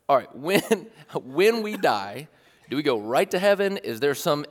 all 0.08 0.16
right 0.16 0.34
when 0.34 0.62
when 1.22 1.62
we 1.62 1.76
die 1.76 2.28
do 2.68 2.76
we 2.76 2.82
go 2.82 2.98
right 2.98 3.30
to 3.30 3.38
heaven 3.38 3.76
is 3.78 4.00
there 4.00 4.14
some 4.14 4.44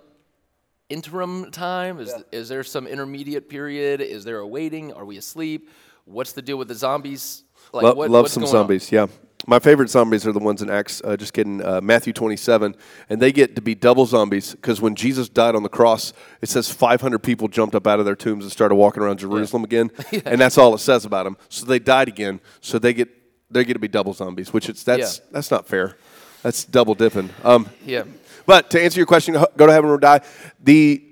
interim 0.89 1.51
time 1.51 1.99
is, 1.99 2.13
is 2.31 2.49
there 2.49 2.63
some 2.63 2.87
intermediate 2.87 3.47
period 3.49 4.01
is 4.01 4.23
there 4.23 4.39
a 4.39 4.47
waiting 4.47 4.91
are 4.93 5.05
we 5.05 5.17
asleep 5.17 5.69
what's 6.05 6.31
the 6.31 6.41
deal 6.41 6.57
with 6.57 6.67
the 6.67 6.75
zombies 6.75 7.43
like 7.73 7.83
Lo- 7.83 7.93
what- 7.93 8.09
love 8.09 8.23
what's 8.23 8.33
some 8.33 8.41
going 8.43 8.55
on? 8.55 8.61
zombies. 8.61 8.91
Yeah, 8.91 9.05
my 9.45 9.59
favorite 9.59 9.91
zombies 9.91 10.25
are 10.25 10.31
the 10.31 10.39
ones 10.39 10.63
in 10.63 10.71
Acts. 10.71 11.03
Uh, 11.05 11.15
just 11.15 11.33
kidding. 11.33 11.63
Uh, 11.63 11.79
Matthew 11.81 12.13
27, 12.13 12.75
and 13.09 13.21
they 13.21 13.31
get 13.31 13.55
to 13.57 13.61
be 13.61 13.75
double 13.75 14.07
zombies 14.07 14.55
because 14.55 14.81
when 14.81 14.95
Jesus 14.95 15.29
died 15.29 15.53
on 15.55 15.61
the 15.61 15.69
cross, 15.69 16.11
it 16.41 16.49
says 16.49 16.71
500 16.71 17.19
people 17.19 17.47
jumped 17.47 17.75
up 17.75 17.85
out 17.85 17.99
of 17.99 18.05
their 18.05 18.15
tombs 18.15 18.43
and 18.43 18.51
started 18.51 18.73
walking 18.73 19.03
around 19.03 19.19
Jerusalem 19.19 19.63
again, 19.63 19.91
and 20.25 20.41
that's 20.41 20.57
all 20.57 20.73
it 20.73 20.79
says 20.79 21.05
about 21.05 21.25
them. 21.25 21.37
So 21.47 21.67
they 21.67 21.77
died 21.77 22.07
again. 22.07 22.41
So 22.59 22.79
they 22.79 22.91
get 22.91 23.18
they 23.51 23.63
get 23.63 23.73
to 23.73 23.79
be 23.79 23.87
double 23.87 24.13
zombies, 24.13 24.53
which 24.53 24.69
it's 24.69 24.83
that's 24.83 25.19
Yeah. 25.19 25.25
that's 25.31 25.51
not 25.51 25.67
fair. 25.67 25.97
That's 26.43 26.63
double 26.63 26.95
dipping. 26.95 27.29
Um, 27.43 27.69
yeah 27.85 28.03
but 28.49 28.71
to 28.71 28.81
answer 28.81 28.99
your 28.99 29.05
question, 29.05 29.35
go 29.57 29.67
to 29.67 29.71
heaven 29.71 29.91
or 29.91 29.99
die. 29.99 30.21
The 30.59 31.03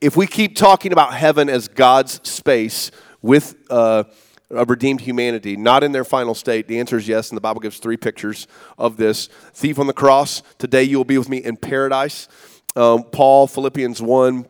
if 0.00 0.16
we 0.16 0.26
keep 0.26 0.56
talking 0.56 0.92
about 0.92 1.14
heaven 1.14 1.48
as 1.48 1.68
God's 1.68 2.20
space 2.28 2.90
with 3.22 3.54
uh, 3.70 4.02
a 4.50 4.64
redeemed 4.64 5.02
humanity, 5.02 5.56
not 5.56 5.84
in 5.84 5.92
their 5.92 6.02
final 6.02 6.34
state, 6.34 6.66
the 6.66 6.80
answer 6.80 6.96
is 6.96 7.06
yes. 7.06 7.30
And 7.30 7.36
the 7.36 7.40
Bible 7.40 7.60
gives 7.60 7.78
three 7.78 7.96
pictures 7.96 8.48
of 8.76 8.96
this: 8.96 9.28
thief 9.54 9.78
on 9.78 9.86
the 9.86 9.92
cross. 9.92 10.42
Today 10.58 10.82
you 10.82 10.96
will 10.96 11.04
be 11.04 11.16
with 11.16 11.28
me 11.28 11.36
in 11.36 11.56
paradise. 11.56 12.26
Um, 12.74 13.04
Paul, 13.04 13.46
Philippians 13.46 14.02
one. 14.02 14.46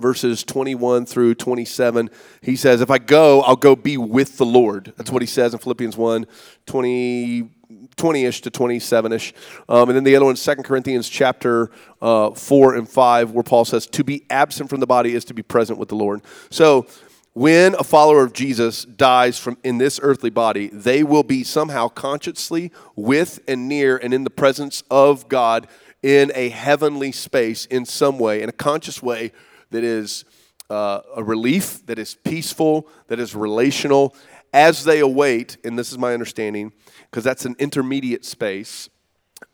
Verses 0.00 0.42
21 0.44 1.06
through 1.06 1.34
27, 1.34 2.10
he 2.42 2.56
says, 2.56 2.80
If 2.80 2.90
I 2.90 2.98
go, 2.98 3.42
I'll 3.42 3.56
go 3.56 3.76
be 3.76 3.96
with 3.96 4.38
the 4.38 4.46
Lord. 4.46 4.92
That's 4.96 5.10
what 5.10 5.22
he 5.22 5.26
says 5.26 5.52
in 5.52 5.60
Philippians 5.60 5.96
1 5.96 6.26
20, 6.66 7.42
20-ish 7.96 8.40
to 8.42 8.50
27-ish. 8.50 9.32
Um, 9.68 9.90
and 9.90 9.96
then 9.96 10.04
the 10.04 10.16
other 10.16 10.24
one, 10.24 10.34
2 10.34 10.54
Corinthians 10.56 11.08
chapter 11.08 11.70
uh, 12.00 12.30
4 12.30 12.74
and 12.76 12.88
5, 12.88 13.32
where 13.32 13.42
Paul 13.42 13.64
says, 13.64 13.86
to 13.88 14.04
be 14.04 14.24
absent 14.30 14.70
from 14.70 14.80
the 14.80 14.86
body 14.86 15.14
is 15.14 15.24
to 15.26 15.34
be 15.34 15.42
present 15.42 15.78
with 15.78 15.88
the 15.88 15.96
Lord. 15.96 16.22
So 16.50 16.86
when 17.32 17.74
a 17.76 17.84
follower 17.84 18.24
of 18.24 18.32
Jesus 18.32 18.84
dies 18.84 19.38
from 19.38 19.56
in 19.62 19.78
this 19.78 20.00
earthly 20.02 20.30
body, 20.30 20.68
they 20.72 21.04
will 21.04 21.22
be 21.22 21.44
somehow 21.44 21.88
consciously 21.88 22.72
with 22.96 23.40
and 23.46 23.68
near 23.68 23.96
and 23.96 24.12
in 24.12 24.24
the 24.24 24.30
presence 24.30 24.82
of 24.90 25.28
God 25.28 25.68
in 26.02 26.32
a 26.34 26.48
heavenly 26.48 27.12
space 27.12 27.66
in 27.66 27.84
some 27.84 28.18
way, 28.18 28.42
in 28.42 28.48
a 28.48 28.52
conscious 28.52 29.02
way 29.02 29.32
that 29.70 29.84
is 29.84 30.24
uh, 30.68 31.00
a 31.16 31.22
relief, 31.22 31.84
that 31.86 31.98
is 31.98 32.14
peaceful, 32.14 32.86
that 33.08 33.18
is 33.18 33.34
relational, 33.34 34.14
as 34.52 34.84
they 34.84 35.00
await, 35.00 35.56
and 35.64 35.78
this 35.78 35.90
is 35.92 35.98
my 35.98 36.12
understanding, 36.14 36.72
because 37.10 37.24
that's 37.24 37.44
an 37.44 37.56
intermediate 37.58 38.24
space, 38.24 38.88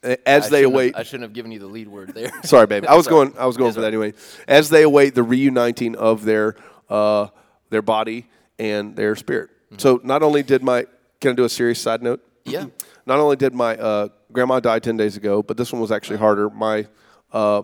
as 0.02 0.16
I 0.16 0.16
they 0.24 0.40
shouldn't 0.40 0.52
have- 0.52 0.64
await. 0.72 0.96
i 0.96 1.02
shouldn't 1.02 1.22
have 1.22 1.32
given 1.32 1.52
you 1.52 1.58
the 1.58 1.66
lead 1.66 1.88
word 1.88 2.12
there 2.14 2.30
Sorry, 2.44 2.66
baby. 2.66 2.86
I 2.86 2.94
was 2.94 3.04
Sorry. 3.10 3.26
going. 3.28 3.38
I 3.38 3.46
was 3.46 3.56
going 3.56 3.72
for 3.72 3.80
that 3.82 3.88
anyway. 3.88 4.14
As 4.48 4.68
they 4.68 4.82
await 4.82 5.14
the 5.14 5.22
reuniting 5.22 5.96
of 5.96 6.24
their 6.24 6.56
uh, 6.88 7.28
their 7.70 7.82
body 7.82 8.26
and 8.58 8.94
their 8.96 9.16
spirit. 9.16 9.50
So 9.78 10.00
not 10.04 10.22
only 10.22 10.42
did 10.42 10.62
my 10.62 10.86
can 11.20 11.32
I 11.32 11.34
do 11.34 11.44
a 11.44 11.48
serious 11.48 11.80
side 11.80 12.02
note? 12.02 12.20
Yeah. 12.44 12.66
Not 13.06 13.20
only 13.20 13.36
did 13.36 13.54
my 13.54 13.76
uh, 13.76 14.08
grandma 14.32 14.58
die 14.58 14.80
ten 14.80 14.96
days 14.96 15.16
ago, 15.16 15.40
but 15.42 15.56
this 15.56 15.72
one 15.72 15.80
was 15.80 15.92
actually 15.92 16.18
harder. 16.18 16.50
My 16.50 16.86
uh, 17.32 17.62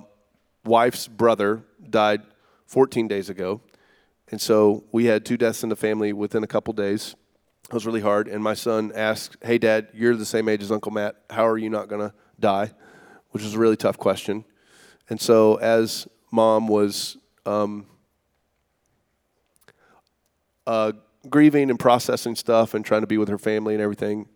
wife's 0.64 1.08
brother 1.08 1.62
died 1.90 2.22
fourteen 2.72 3.06
days 3.06 3.28
ago, 3.28 3.60
and 4.30 4.40
so 4.40 4.84
we 4.92 5.04
had 5.04 5.26
two 5.26 5.36
deaths 5.36 5.62
in 5.62 5.68
the 5.68 5.76
family 5.76 6.14
within 6.14 6.42
a 6.42 6.46
couple 6.46 6.72
days. 6.72 7.14
It 7.68 7.74
was 7.74 7.84
really 7.84 8.00
hard. 8.00 8.28
And 8.28 8.42
my 8.42 8.54
son 8.54 8.92
asked, 8.94 9.36
"Hey, 9.42 9.58
Dad, 9.58 9.88
you're 9.92 10.16
the 10.16 10.24
same 10.24 10.48
age 10.48 10.62
as 10.62 10.72
Uncle 10.72 10.90
Matt. 10.90 11.16
How 11.28 11.46
are 11.46 11.58
you 11.58 11.68
not 11.68 11.88
gonna 11.88 12.14
die?" 12.40 12.72
Which 13.32 13.42
was 13.42 13.54
a 13.54 13.58
really 13.58 13.76
tough 13.76 13.98
question. 13.98 14.46
And 15.10 15.20
so, 15.20 15.56
as 15.56 16.08
mom 16.30 16.66
was 16.66 17.18
um, 17.44 17.86
uh, 20.66 20.92
grieving 21.28 21.68
and 21.68 21.78
processing 21.78 22.36
stuff 22.36 22.72
and 22.72 22.84
trying 22.86 23.02
to 23.02 23.06
be 23.06 23.18
with 23.18 23.28
her 23.28 23.38
family 23.38 23.74
and 23.74 23.82
everything, 23.82 24.28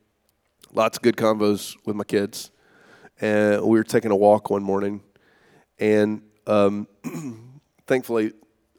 lots 0.74 0.99
of 0.99 1.03
good 1.03 1.16
convos 1.16 1.74
with 1.87 1.97
my 1.97 2.05
kids. 2.05 2.51
And 3.18 3.62
we 3.62 3.78
were 3.78 3.84
taking 3.84 4.11
a 4.11 4.16
walk 4.16 4.51
one 4.51 4.62
morning, 4.62 5.03
and 5.78 6.20
um, 6.47 6.87
thankfully, 7.87 8.32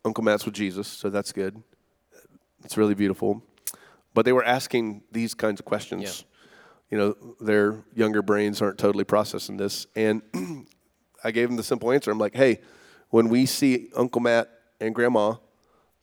Uncle 0.06 0.24
Matt's 0.24 0.46
with 0.46 0.54
Jesus, 0.54 0.88
so 0.88 1.10
that's 1.10 1.32
good. 1.32 1.62
It's 2.64 2.78
really 2.78 2.96
beautiful. 2.96 3.44
But 4.14 4.26
they 4.26 4.34
were 4.34 4.44
asking 4.44 5.04
these 5.12 5.34
kinds 5.34 5.60
of 5.60 5.66
questions. 5.66 6.26
You 6.90 6.98
know, 6.98 7.16
their 7.40 7.84
younger 7.94 8.22
brains 8.22 8.62
aren't 8.62 8.78
totally 8.78 9.04
processing 9.04 9.58
this. 9.58 9.88
And 9.96 10.22
I 11.24 11.32
gave 11.32 11.50
them 11.50 11.58
the 11.58 11.64
simple 11.64 11.92
answer. 11.92 12.10
I'm 12.12 12.18
like, 12.18 12.36
hey, 12.36 12.60
when 13.10 13.30
we 13.30 13.46
see 13.46 13.90
Uncle 13.96 14.22
Matt 14.22 14.50
and 14.80 14.96
Grandma 14.96 15.36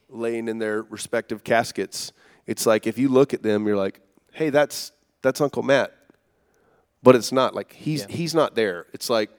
laying 0.09 0.49
in 0.49 0.59
their 0.59 0.83
respective 0.83 1.43
caskets, 1.43 2.13
it's 2.47 2.67
like 2.67 2.87
if 2.87 2.99
you 2.99 3.09
look 3.09 3.33
at 3.35 3.43
them, 3.43 3.67
you're 3.67 3.77
like, 3.77 4.01
hey, 4.33 4.51
that's 4.51 4.93
that's 5.23 5.41
Uncle 5.41 5.63
Matt. 5.63 5.93
But 7.03 7.17
it's 7.17 7.33
not 7.33 7.55
like 7.55 7.73
he's 7.73 8.03
Yeah. 8.03 8.17
he's 8.17 8.35
not 8.35 8.55
there. 8.55 8.87
It's 8.93 9.09
like 9.11 9.31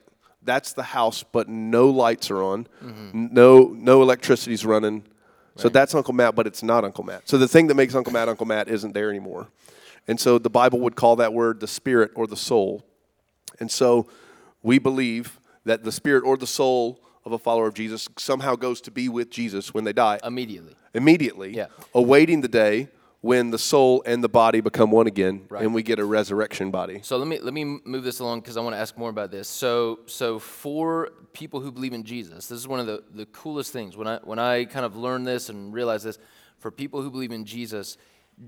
that's 0.46 0.72
the 0.72 0.82
house, 0.82 1.22
but 1.22 1.48
no 1.48 1.88
lights 1.90 2.30
are 2.30 2.42
on, 2.42 2.66
mm-hmm. 2.82 3.10
n- 3.14 3.28
no 3.32 3.74
no 3.76 4.02
electricity's 4.02 4.64
running. 4.64 5.04
So 5.58 5.70
that's 5.70 5.94
Uncle 5.94 6.12
Matt, 6.12 6.34
but 6.34 6.46
it's 6.46 6.62
not 6.62 6.84
Uncle 6.84 7.02
Matt. 7.02 7.26
So 7.28 7.38
the 7.38 7.48
thing 7.48 7.68
that 7.68 7.76
makes 7.76 7.94
Uncle 7.94 8.12
Matt 8.12 8.28
Uncle 8.28 8.44
Matt 8.46 8.68
isn't 8.68 8.92
there 8.92 9.08
anymore. 9.08 9.48
And 10.06 10.20
so 10.20 10.38
the 10.38 10.50
Bible 10.50 10.80
would 10.80 10.96
call 10.96 11.16
that 11.16 11.32
word 11.32 11.60
the 11.60 11.66
spirit 11.66 12.10
or 12.14 12.26
the 12.26 12.36
soul. 12.36 12.84
And 13.58 13.70
so 13.70 14.06
we 14.62 14.78
believe 14.78 15.40
that 15.64 15.82
the 15.82 15.92
spirit 15.92 16.24
or 16.24 16.36
the 16.36 16.46
soul 16.46 17.00
of 17.24 17.32
a 17.32 17.38
follower 17.38 17.66
of 17.66 17.74
Jesus 17.74 18.06
somehow 18.18 18.54
goes 18.54 18.82
to 18.82 18.90
be 18.90 19.08
with 19.08 19.30
Jesus 19.30 19.72
when 19.72 19.84
they 19.84 19.92
die 19.94 20.20
immediately 20.22 20.76
immediately, 20.94 21.54
Yeah. 21.54 21.66
awaiting 21.94 22.40
the 22.40 22.48
day 22.48 22.88
when 23.26 23.50
the 23.50 23.58
soul 23.58 24.04
and 24.06 24.22
the 24.22 24.28
body 24.28 24.60
become 24.60 24.92
one 24.92 25.08
again 25.08 25.44
Right. 25.48 25.62
and 25.62 25.74
we 25.74 25.82
get 25.82 25.98
a 25.98 26.04
resurrection 26.04 26.70
body. 26.70 27.00
So 27.02 27.16
let 27.16 27.26
me 27.26 27.40
let 27.40 27.52
me 27.52 27.64
move 27.64 28.04
this 28.04 28.20
along 28.20 28.40
because 28.40 28.56
I 28.56 28.60
want 28.60 28.74
to 28.74 28.78
ask 28.78 28.96
more 28.96 29.10
about 29.10 29.32
this. 29.32 29.48
So 29.48 30.00
so 30.06 30.38
for 30.38 31.10
people 31.32 31.60
who 31.60 31.72
believe 31.72 31.92
in 31.92 32.04
Jesus, 32.04 32.46
this 32.46 32.58
is 32.58 32.68
one 32.68 32.78
of 32.78 32.86
the, 32.86 33.02
the 33.12 33.26
coolest 33.26 33.72
things. 33.72 33.96
When 33.96 34.06
I 34.06 34.18
when 34.22 34.38
I 34.38 34.64
kind 34.64 34.86
of 34.86 34.96
learned 34.96 35.26
this 35.26 35.48
and 35.48 35.74
realized 35.74 36.04
this, 36.04 36.18
for 36.58 36.70
people 36.70 37.02
who 37.02 37.10
believe 37.10 37.32
in 37.32 37.44
Jesus, 37.44 37.98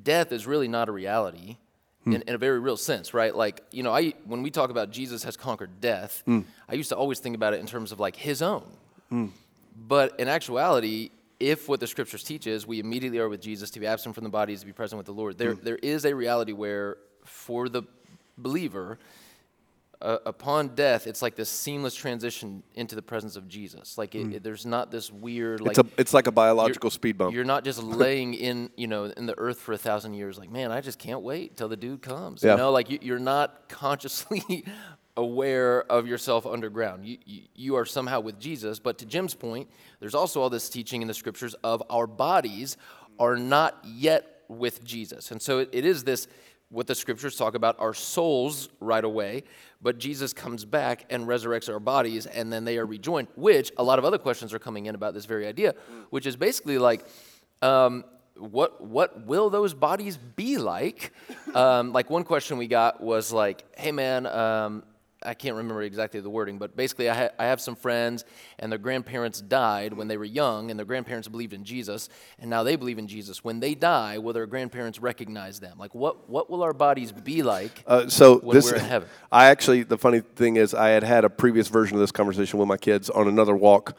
death 0.02 0.30
is 0.30 0.46
really 0.46 0.68
not 0.68 0.88
a 0.88 0.92
reality 0.92 1.56
hmm. 2.04 2.12
in, 2.12 2.22
in 2.22 2.34
a 2.36 2.38
very 2.38 2.60
real 2.60 2.76
sense, 2.76 3.12
right? 3.12 3.34
Like, 3.34 3.64
you 3.72 3.82
know, 3.82 3.92
I 3.92 4.14
when 4.24 4.42
we 4.42 4.50
talk 4.50 4.70
about 4.70 4.92
Jesus 4.92 5.24
has 5.24 5.36
conquered 5.36 5.80
death, 5.80 6.22
hmm. 6.24 6.40
I 6.68 6.74
used 6.74 6.90
to 6.90 6.96
always 6.96 7.18
think 7.18 7.34
about 7.34 7.52
it 7.52 7.58
in 7.60 7.66
terms 7.66 7.90
of 7.90 7.98
like 7.98 8.14
his 8.14 8.42
own. 8.42 8.70
Hmm. 9.08 9.26
But 9.76 10.18
in 10.20 10.28
actuality, 10.28 11.10
if 11.40 11.68
what 11.68 11.80
the 11.80 11.86
scriptures 11.86 12.22
teach 12.24 12.46
is 12.46 12.66
we 12.66 12.80
immediately 12.80 13.18
are 13.18 13.28
with 13.28 13.40
Jesus, 13.40 13.70
to 13.70 13.80
be 13.80 13.86
absent 13.86 14.14
from 14.14 14.24
the 14.24 14.30
body 14.30 14.52
is 14.52 14.60
to 14.60 14.66
be 14.66 14.72
present 14.72 14.96
with 14.98 15.06
the 15.06 15.12
Lord, 15.12 15.38
there, 15.38 15.54
there 15.54 15.76
is 15.76 16.04
a 16.04 16.14
reality 16.14 16.52
where 16.52 16.96
for 17.24 17.68
the 17.68 17.82
believer, 18.36 18.98
uh, 20.00 20.18
upon 20.26 20.68
death, 20.76 21.06
it's 21.08 21.22
like 21.22 21.34
this 21.34 21.48
seamless 21.48 21.94
transition 21.94 22.62
into 22.74 22.94
the 22.94 23.02
presence 23.02 23.34
of 23.36 23.48
Jesus. 23.48 23.98
Like 23.98 24.14
it, 24.14 24.32
it- 24.36 24.42
there's 24.44 24.64
not 24.64 24.90
this 24.92 25.12
weird 25.12 25.60
like 25.60 25.76
It's, 25.76 25.78
a, 25.80 26.00
it's 26.00 26.14
like 26.14 26.26
a 26.28 26.32
biological 26.32 26.90
speed 26.90 27.18
bump. 27.18 27.34
You're 27.34 27.44
not 27.44 27.64
just 27.64 27.82
laying 27.82 28.34
in, 28.34 28.70
you 28.76 28.86
know, 28.86 29.04
in 29.06 29.26
the 29.26 29.36
earth 29.38 29.58
for 29.60 29.72
a 29.72 29.78
thousand 29.78 30.14
years. 30.14 30.38
Like, 30.38 30.50
man, 30.50 30.70
I 30.70 30.80
just 30.80 30.98
can't 31.00 31.22
wait 31.22 31.56
till 31.56 31.68
the 31.68 31.76
dude 31.76 32.02
comes. 32.02 32.44
Yeah. 32.44 32.52
You 32.52 32.58
know, 32.58 32.70
like 32.70 32.90
you, 32.90 32.98
you're 33.02 33.18
not 33.18 33.68
consciously 33.68 34.64
aware 35.18 35.82
of 35.90 36.06
yourself 36.06 36.46
underground. 36.46 37.04
You, 37.04 37.18
you 37.54 37.74
are 37.74 37.84
somehow 37.84 38.20
with 38.20 38.38
Jesus. 38.38 38.78
But 38.78 38.98
to 38.98 39.04
Jim's 39.04 39.34
point, 39.34 39.68
there's 39.98 40.14
also 40.14 40.40
all 40.40 40.48
this 40.48 40.68
teaching 40.68 41.02
in 41.02 41.08
the 41.08 41.14
scriptures 41.14 41.54
of 41.64 41.82
our 41.90 42.06
bodies 42.06 42.76
are 43.18 43.36
not 43.36 43.76
yet 43.84 44.44
with 44.48 44.82
Jesus, 44.82 45.30
and 45.30 45.42
so 45.42 45.58
it, 45.58 45.68
it 45.72 45.84
is 45.84 46.04
this 46.04 46.26
what 46.70 46.86
the 46.86 46.94
scriptures 46.94 47.34
talk 47.36 47.54
about 47.54 47.76
our 47.80 47.94
souls 47.94 48.68
right 48.78 49.04
away, 49.04 49.42
but 49.82 49.98
Jesus 49.98 50.32
comes 50.32 50.64
back 50.64 51.06
and 51.10 51.26
resurrects 51.26 51.72
our 51.72 51.80
bodies, 51.80 52.26
and 52.26 52.52
then 52.52 52.64
they 52.64 52.78
are 52.78 52.86
rejoined. 52.86 53.28
Which 53.34 53.72
a 53.76 53.82
lot 53.82 53.98
of 53.98 54.04
other 54.04 54.18
questions 54.18 54.54
are 54.54 54.58
coming 54.58 54.86
in 54.86 54.94
about 54.94 55.14
this 55.14 55.24
very 55.24 55.46
idea, 55.46 55.74
which 56.10 56.26
is 56.26 56.36
basically 56.36 56.78
like, 56.78 57.04
um, 57.60 58.04
what 58.36 58.80
what 58.80 59.26
will 59.26 59.50
those 59.50 59.74
bodies 59.74 60.16
be 60.16 60.58
like? 60.58 61.12
Um, 61.54 61.92
like 61.92 62.08
one 62.08 62.24
question 62.24 62.56
we 62.56 62.68
got 62.68 63.00
was 63.00 63.32
like, 63.32 63.64
hey 63.76 63.90
man. 63.90 64.26
Um, 64.26 64.84
I 65.22 65.34
can't 65.34 65.56
remember 65.56 65.82
exactly 65.82 66.20
the 66.20 66.30
wording, 66.30 66.58
but 66.58 66.76
basically, 66.76 67.10
I, 67.10 67.14
ha- 67.14 67.28
I, 67.38 67.46
have 67.46 67.60
some 67.60 67.74
friends, 67.74 68.24
and 68.58 68.70
their 68.70 68.78
grandparents 68.78 69.40
died 69.40 69.92
when 69.92 70.06
they 70.06 70.16
were 70.16 70.24
young, 70.24 70.70
and 70.70 70.78
their 70.78 70.86
grandparents 70.86 71.26
believed 71.26 71.52
in 71.52 71.64
Jesus, 71.64 72.08
and 72.38 72.48
now 72.48 72.62
they 72.62 72.76
believe 72.76 72.98
in 72.98 73.08
Jesus. 73.08 73.42
When 73.42 73.58
they 73.58 73.74
die, 73.74 74.18
will 74.18 74.32
their 74.32 74.46
grandparents 74.46 75.00
recognize 75.00 75.58
them? 75.58 75.76
Like, 75.76 75.94
what, 75.94 76.30
what 76.30 76.48
will 76.48 76.62
our 76.62 76.72
bodies 76.72 77.10
be 77.10 77.42
like 77.42 77.82
uh, 77.86 78.08
so 78.08 78.38
when 78.38 78.54
this, 78.54 78.70
we're 78.70 78.78
in 78.78 78.84
heaven? 78.84 79.08
I 79.32 79.46
actually, 79.46 79.82
the 79.82 79.98
funny 79.98 80.20
thing 80.20 80.56
is, 80.56 80.72
I 80.72 80.90
had 80.90 81.02
had 81.02 81.24
a 81.24 81.30
previous 81.30 81.66
version 81.66 81.96
of 81.96 82.00
this 82.00 82.12
conversation 82.12 82.58
with 82.60 82.68
my 82.68 82.76
kids 82.76 83.10
on 83.10 83.26
another 83.26 83.56
walk 83.56 83.96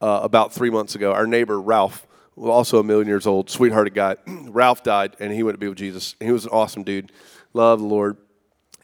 uh, 0.00 0.20
about 0.22 0.54
three 0.54 0.70
months 0.70 0.94
ago. 0.94 1.12
Our 1.12 1.26
neighbor, 1.26 1.60
Ralph, 1.60 2.06
also 2.36 2.78
a 2.78 2.84
million 2.84 3.08
years 3.08 3.26
old, 3.26 3.50
sweethearted 3.50 3.94
guy, 3.94 4.16
Ralph 4.26 4.82
died, 4.82 5.16
and 5.20 5.32
he 5.32 5.42
went 5.42 5.54
to 5.54 5.58
be 5.58 5.68
with 5.68 5.78
Jesus. 5.78 6.16
He 6.18 6.32
was 6.32 6.46
an 6.46 6.50
awesome 6.50 6.82
dude, 6.82 7.12
loved 7.52 7.82
the 7.82 7.86
Lord 7.86 8.16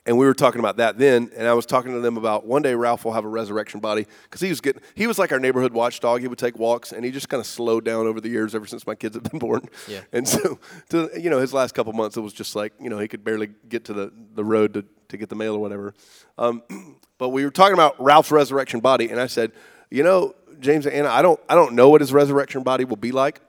and 0.09 0.18
we 0.18 0.26
were 0.26 0.34
talking 0.34 0.59
about 0.59 0.78
that 0.78 0.98
then 0.98 1.30
and 1.36 1.46
i 1.46 1.52
was 1.52 1.66
talking 1.66 1.92
to 1.92 2.00
them 2.00 2.16
about 2.16 2.46
one 2.46 2.62
day 2.62 2.74
ralph 2.74 3.04
will 3.04 3.12
have 3.12 3.24
a 3.24 3.28
resurrection 3.28 3.78
body 3.78 4.06
because 4.24 4.40
he 4.40 4.48
was 4.48 4.61
getting 4.61 4.82
he 4.94 5.06
was 5.06 5.18
like 5.18 5.32
our 5.32 5.38
neighborhood 5.38 5.72
watchdog. 5.72 6.20
He 6.20 6.28
would 6.28 6.38
take 6.38 6.59
walks 6.59 6.92
and 6.92 7.04
he 7.04 7.11
just 7.11 7.28
kind 7.28 7.40
of 7.40 7.46
slowed 7.46 7.84
down 7.84 8.06
over 8.06 8.20
the 8.20 8.28
years 8.28 8.54
ever 8.54 8.66
since 8.66 8.86
my 8.86 8.94
kids 8.94 9.14
have 9.14 9.24
been 9.24 9.38
born. 9.38 9.68
Yeah. 9.86 10.00
and 10.12 10.26
so 10.26 10.59
to, 10.90 11.11
you 11.18 11.30
know 11.30 11.38
his 11.38 11.54
last 11.54 11.74
couple 11.74 11.92
months 11.92 12.16
it 12.16 12.20
was 12.20 12.32
just 12.32 12.56
like 12.56 12.72
you 12.80 12.90
know 12.90 12.98
he 12.98 13.09
could 13.09 13.24
barely 13.24 13.50
get 13.68 13.84
to 13.84 13.92
the, 13.92 14.12
the 14.34 14.44
road 14.44 14.74
to, 14.74 14.84
to 15.09 15.16
get 15.16 15.28
the 15.28 15.36
mail 15.36 15.54
or 15.54 15.61
whatever. 15.61 15.94
Um, 16.36 16.62
but 17.18 17.30
we 17.30 17.44
were 17.44 17.50
talking 17.50 17.74
about 17.74 18.02
ralph's 18.02 18.30
resurrection 18.30 18.80
body 18.80 19.11
and 19.11 19.20
i 19.20 19.26
said 19.26 19.50
you 19.90 20.04
know 20.04 20.34
james 20.61 20.86
and 20.86 20.94
anna 20.94 21.09
i 21.09 21.20
don't 21.20 21.40
i 21.48 21.54
don't 21.54 21.74
know 21.74 21.88
what 21.88 22.00
his 22.00 22.12
resurrection 22.12 22.62
body 22.62 22.84
will 22.84 22.96
be 22.96 23.11
like 23.11 23.40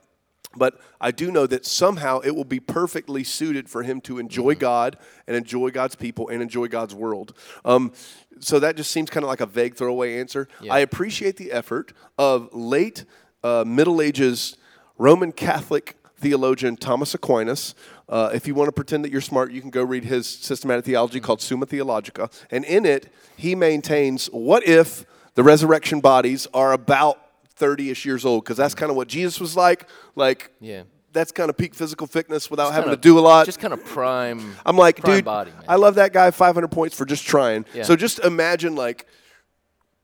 but 0.55 0.79
I 0.99 1.11
do 1.11 1.31
know 1.31 1.45
that 1.47 1.65
somehow 1.65 2.19
it 2.19 2.35
will 2.35 2.43
be 2.43 2.59
perfectly 2.59 3.23
suited 3.23 3.69
for 3.69 3.83
him 3.83 4.01
to 4.01 4.17
enjoy 4.17 4.53
mm-hmm. 4.53 4.61
God 4.61 4.97
and 5.27 5.37
enjoy 5.37 5.69
God's 5.69 5.95
people 5.95 6.29
and 6.29 6.41
enjoy 6.41 6.67
God's 6.67 6.95
world. 6.95 7.33
Um, 7.63 7.93
so 8.39 8.59
that 8.59 8.75
just 8.75 8.91
seems 8.91 9.09
kind 9.09 9.23
of 9.23 9.27
like 9.27 9.41
a 9.41 9.45
vague 9.45 9.75
throwaway 9.75 10.19
answer. 10.19 10.47
Yeah. 10.61 10.73
I 10.73 10.79
appreciate 10.79 11.37
the 11.37 11.51
effort 11.51 11.93
of 12.17 12.49
late 12.53 13.05
uh, 13.43 13.63
Middle 13.65 14.01
Ages 14.01 14.57
Roman 14.97 15.31
Catholic 15.31 15.95
theologian 16.17 16.75
Thomas 16.75 17.13
Aquinas. 17.13 17.75
Uh, 18.07 18.31
if 18.33 18.47
you 18.47 18.55
want 18.55 18.67
to 18.67 18.71
pretend 18.71 19.05
that 19.05 19.11
you're 19.11 19.21
smart, 19.21 19.51
you 19.51 19.61
can 19.61 19.69
go 19.69 19.83
read 19.83 20.03
his 20.03 20.27
systematic 20.27 20.83
theology 20.85 21.19
called 21.19 21.41
Summa 21.41 21.65
Theologica. 21.65 22.29
And 22.51 22.65
in 22.65 22.85
it, 22.85 23.13
he 23.37 23.55
maintains 23.55 24.27
what 24.27 24.67
if 24.67 25.05
the 25.35 25.43
resurrection 25.43 26.01
bodies 26.01 26.47
are 26.53 26.73
about 26.73 27.28
30-ish 27.59 28.05
years 28.05 28.25
old 28.25 28.43
because 28.43 28.57
that's 28.57 28.75
kind 28.75 28.89
of 28.89 28.95
what 28.95 29.07
Jesus 29.07 29.39
was 29.39 29.55
like. 29.55 29.87
Like, 30.15 30.51
yeah. 30.59 30.83
That's 31.11 31.31
kind 31.31 31.49
of 31.49 31.57
peak 31.57 31.73
physical 31.73 32.05
fitness 32.05 32.51
without 32.51 32.65
just 32.65 32.75
having 32.75 32.91
to 32.91 32.95
do 32.95 33.17
a 33.17 33.21
lot. 33.21 33.47
Just 33.47 33.59
kind 33.59 33.73
of 33.73 33.83
prime. 33.83 34.55
I'm 34.63 34.77
like, 34.77 34.97
prime 34.97 35.17
dude, 35.17 35.25
body, 35.25 35.51
I 35.67 35.75
love 35.75 35.95
that 35.95 36.13
guy. 36.13 36.29
500 36.29 36.67
points 36.67 36.95
for 36.95 37.03
just 37.03 37.25
trying. 37.25 37.65
Yeah. 37.73 37.81
So 37.81 37.95
just 37.95 38.19
imagine 38.19 38.75
like 38.75 39.07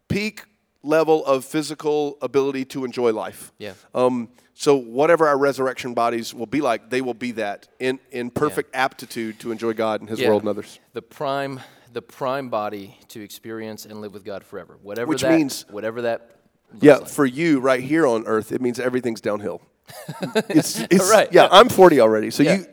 peak 0.08 0.46
level 0.82 1.26
of 1.26 1.46
physical 1.46 2.18
ability 2.22 2.66
to 2.66 2.86
enjoy 2.86 3.14
life. 3.14 3.52
Yeah. 3.58 3.74
Um, 3.94 4.30
so 4.54 4.76
whatever 4.76 5.28
our 5.28 5.38
resurrection 5.38 5.94
bodies 5.94 6.34
will 6.34 6.46
be 6.46 6.62
like, 6.62 6.90
they 6.90 7.02
will 7.02 7.14
be 7.14 7.32
that 7.34 7.68
in, 7.80 8.00
in 8.12 8.30
perfect 8.30 8.70
yeah. 8.74 8.86
aptitude 8.86 9.40
to 9.42 9.52
enjoy 9.52 9.74
God 9.74 10.00
and 10.00 10.10
His 10.10 10.20
yeah. 10.20 10.30
world 10.30 10.44
and 10.44 10.50
others. 10.50 10.80
The 10.94 11.02
prime, 11.02 11.60
the 11.92 12.02
prime 12.02 12.50
body 12.50 12.98
to 13.10 13.22
experience 13.22 13.86
and 13.86 14.00
live 14.00 14.14
with 14.14 14.24
God 14.24 14.44
forever. 14.46 14.78
Whatever 14.82 15.10
Which 15.10 15.24
that, 15.24 15.38
means 15.38 15.66
whatever 15.70 16.04
that 16.04 16.35
yeah, 16.82 16.98
like. 16.98 17.08
for 17.08 17.26
you 17.26 17.60
right 17.60 17.82
here 17.82 18.06
on 18.08 18.26
Earth, 18.26 18.52
it 18.52 18.62
means 18.62 18.80
everything's 18.80 19.22
downhill. 19.22 19.62
it's, 20.50 20.80
it's 20.80 21.10
right. 21.10 21.32
Yeah, 21.32 21.48
I'm 21.52 21.70
40 21.70 22.00
already, 22.02 22.32
so 22.32 22.44
yeah. 22.44 22.58
you. 22.58 22.66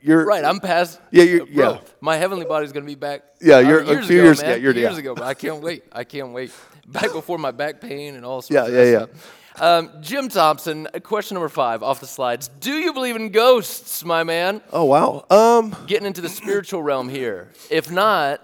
You're 0.00 0.24
right. 0.24 0.44
I'm 0.44 0.60
past. 0.60 1.00
Yeah, 1.10 1.24
you're, 1.24 1.46
bro, 1.46 1.72
yeah. 1.72 1.80
My 2.00 2.16
heavenly 2.16 2.44
body's 2.44 2.70
gonna 2.70 2.86
be 2.86 2.94
back. 2.94 3.22
Yeah, 3.40 3.58
you're 3.58 3.82
years 3.82 4.04
a 4.04 4.08
few 4.08 4.18
ago, 4.18 4.24
years. 4.24 4.40
Man, 4.40 4.50
yeah, 4.50 4.56
you're 4.56 4.72
years 4.72 4.92
yeah. 4.92 4.98
ago. 4.98 5.14
But 5.14 5.24
I 5.24 5.34
can't 5.34 5.60
wait. 5.60 5.84
I 5.90 6.04
can't 6.04 6.32
wait. 6.32 6.52
Back 6.86 7.12
before 7.12 7.36
my 7.36 7.50
back 7.50 7.82
pain 7.82 8.14
and 8.14 8.24
all 8.24 8.40
sorts. 8.40 8.70
Yeah, 8.70 8.80
of 8.80 8.88
yeah, 8.88 9.06
yeah. 9.60 9.76
Um, 9.76 9.90
Jim 10.00 10.30
Thompson, 10.30 10.88
question 11.02 11.34
number 11.34 11.50
five 11.50 11.82
off 11.82 12.00
the 12.00 12.06
slides. 12.06 12.48
Do 12.48 12.72
you 12.72 12.94
believe 12.94 13.14
in 13.16 13.28
ghosts, 13.28 14.04
my 14.04 14.22
man? 14.22 14.62
Oh 14.72 14.84
wow. 14.84 15.26
Um, 15.28 15.76
getting 15.86 16.06
into 16.06 16.22
the 16.22 16.30
spiritual 16.30 16.82
realm 16.82 17.10
here. 17.10 17.50
If 17.70 17.90
not, 17.90 18.40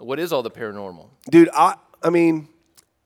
what 0.00 0.18
is 0.18 0.32
all 0.32 0.42
the 0.42 0.50
paranormal? 0.50 1.10
Dude, 1.30 1.48
I 1.54 1.76
I 2.02 2.10
mean, 2.10 2.48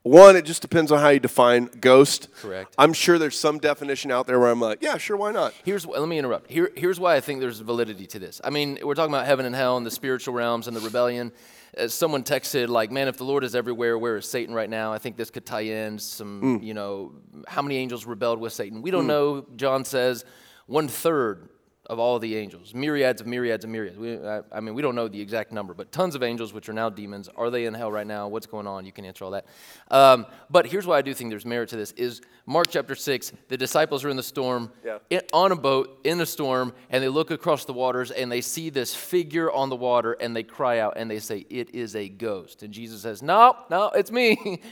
one, 0.09 0.37
it 0.37 0.45
just 0.45 0.63
depends 0.63 0.91
on 0.91 1.01
how 1.01 1.11
you 1.11 1.21
define 1.21 1.67
ghost. 1.81 2.29
Correct. 2.41 2.75
I'm 2.79 2.93
sure 2.93 3.19
there's 3.19 3.39
some 3.39 3.59
definition 3.59 4.11
out 4.11 4.27
there 4.27 4.39
where 4.41 4.51
I'm 4.51 4.61
like, 4.61 4.83
yeah, 4.83 4.97
sure, 4.97 5.17
why 5.17 5.33
not? 5.33 5.55
Here's 5.65 5.87
let 5.87 6.09
me 6.09 6.19
interrupt. 6.19 6.51
Here, 6.51 6.71
here's 6.77 6.99
why 6.99 7.17
I 7.17 7.21
think 7.21 7.41
there's 7.41 7.61
validity 7.61 8.07
to 8.07 8.19
this. 8.19 8.41
I 8.43 8.51
mean, 8.51 8.79
we're 8.83 8.95
talking 8.95 9.13
about 9.13 9.27
heaven 9.27 9.47
and 9.47 9.55
hell 9.55 9.77
and 9.77 9.85
the 9.85 9.91
spiritual 9.91 10.35
realms 10.35 10.67
and 10.67 10.77
the 10.77 10.81
rebellion. 10.81 11.33
As 11.75 11.93
someone 11.93 12.25
texted, 12.25 12.69
like, 12.69 12.91
man, 12.91 13.09
if 13.09 13.19
the 13.19 13.25
Lord 13.25 13.45
is 13.45 13.55
everywhere, 13.55 13.99
where 13.99 14.17
is 14.17 14.29
Satan 14.29 14.55
right 14.55 14.71
now? 14.71 14.93
I 14.93 14.99
think 14.99 15.17
this 15.17 15.31
could 15.31 15.45
tie 15.45 15.61
in 15.61 15.99
some, 15.99 16.61
mm. 16.61 16.65
you 16.65 16.75
know, 16.75 17.13
how 17.47 17.63
many 17.63 17.77
angels 17.77 18.07
rebelled 18.07 18.41
with 18.41 18.53
Satan? 18.53 18.81
We 18.83 18.91
don't 18.91 19.05
mm. 19.05 19.09
know. 19.09 19.47
John 19.55 19.85
says 19.85 20.25
one 20.67 20.89
third 20.89 21.49
of 21.89 21.99
all 21.99 22.19
the 22.19 22.37
angels, 22.37 22.75
myriads 22.75 23.23
of 23.23 23.27
myriads 23.27 23.65
of 23.65 23.71
myriads. 23.71 23.97
We, 23.97 24.19
I, 24.19 24.43
I, 24.53 24.61
mean, 24.61 24.75
we 24.75 24.83
don't 24.83 24.95
know 24.95 25.09
the 25.09 25.21
exact 25.21 25.53
number, 25.53 25.73
but 25.73 25.91
tons 25.91 26.15
of 26.15 26.23
angels, 26.23 26.53
which 26.53 26.69
are 26.69 26.75
now 26.75 26.91
demons. 26.91 27.29
Are 27.35 27.49
they 27.49 27.65
in 27.65 27.73
hell 27.73 27.91
right 27.91 28.07
now? 28.07 28.29
What's 28.29 28.47
going 28.47 28.67
on? 28.67 28.85
You 28.85 28.93
can 28.93 29.07
answer 29.07 29.25
all 29.25 29.31
that. 29.31 29.47
Um, 29.91 30.27
but 30.51 30.67
here's 30.67 30.87
why 30.87 30.99
I 30.99 31.03
do 31.03 31.15
think 31.15 31.31
there's 31.31 31.47
merit 31.47 31.71
to 31.71 31.77
this: 31.77 31.93
is 31.93 32.21
Mark 32.45 32.67
chapter 32.71 32.95
six. 32.95 33.33
The 33.49 33.57
disciples 33.57 34.05
are 34.05 34.11
in 34.11 34.17
the 34.17 34.23
storm, 34.23 34.71
yeah. 34.85 34.99
in, 35.09 35.23
on 35.33 35.53
a 35.53 35.57
boat 35.57 36.01
in 36.05 36.19
the 36.19 36.27
storm, 36.27 36.75
and 36.91 37.03
they 37.03 37.09
look 37.09 37.31
across 37.31 37.65
the 37.65 37.73
waters 37.73 38.11
and 38.11 38.31
they 38.31 38.43
see 38.43 38.69
this 38.69 38.95
figure 38.95 39.51
on 39.51 39.71
the 39.71 39.77
water, 39.77 40.13
and 40.13 40.37
they 40.37 40.43
cry 40.43 40.81
out 40.81 40.95
and 40.97 41.11
they 41.11 41.21
say, 41.21 41.47
"It 41.49 41.75
is 41.75 41.97
a 41.97 42.09
ghost." 42.09 42.63
And 42.63 42.73
Jesus 42.73 43.01
says, 43.03 43.23
"No, 43.23 43.57
no, 43.71 43.91
it's 43.95 44.13
me." 44.13 44.61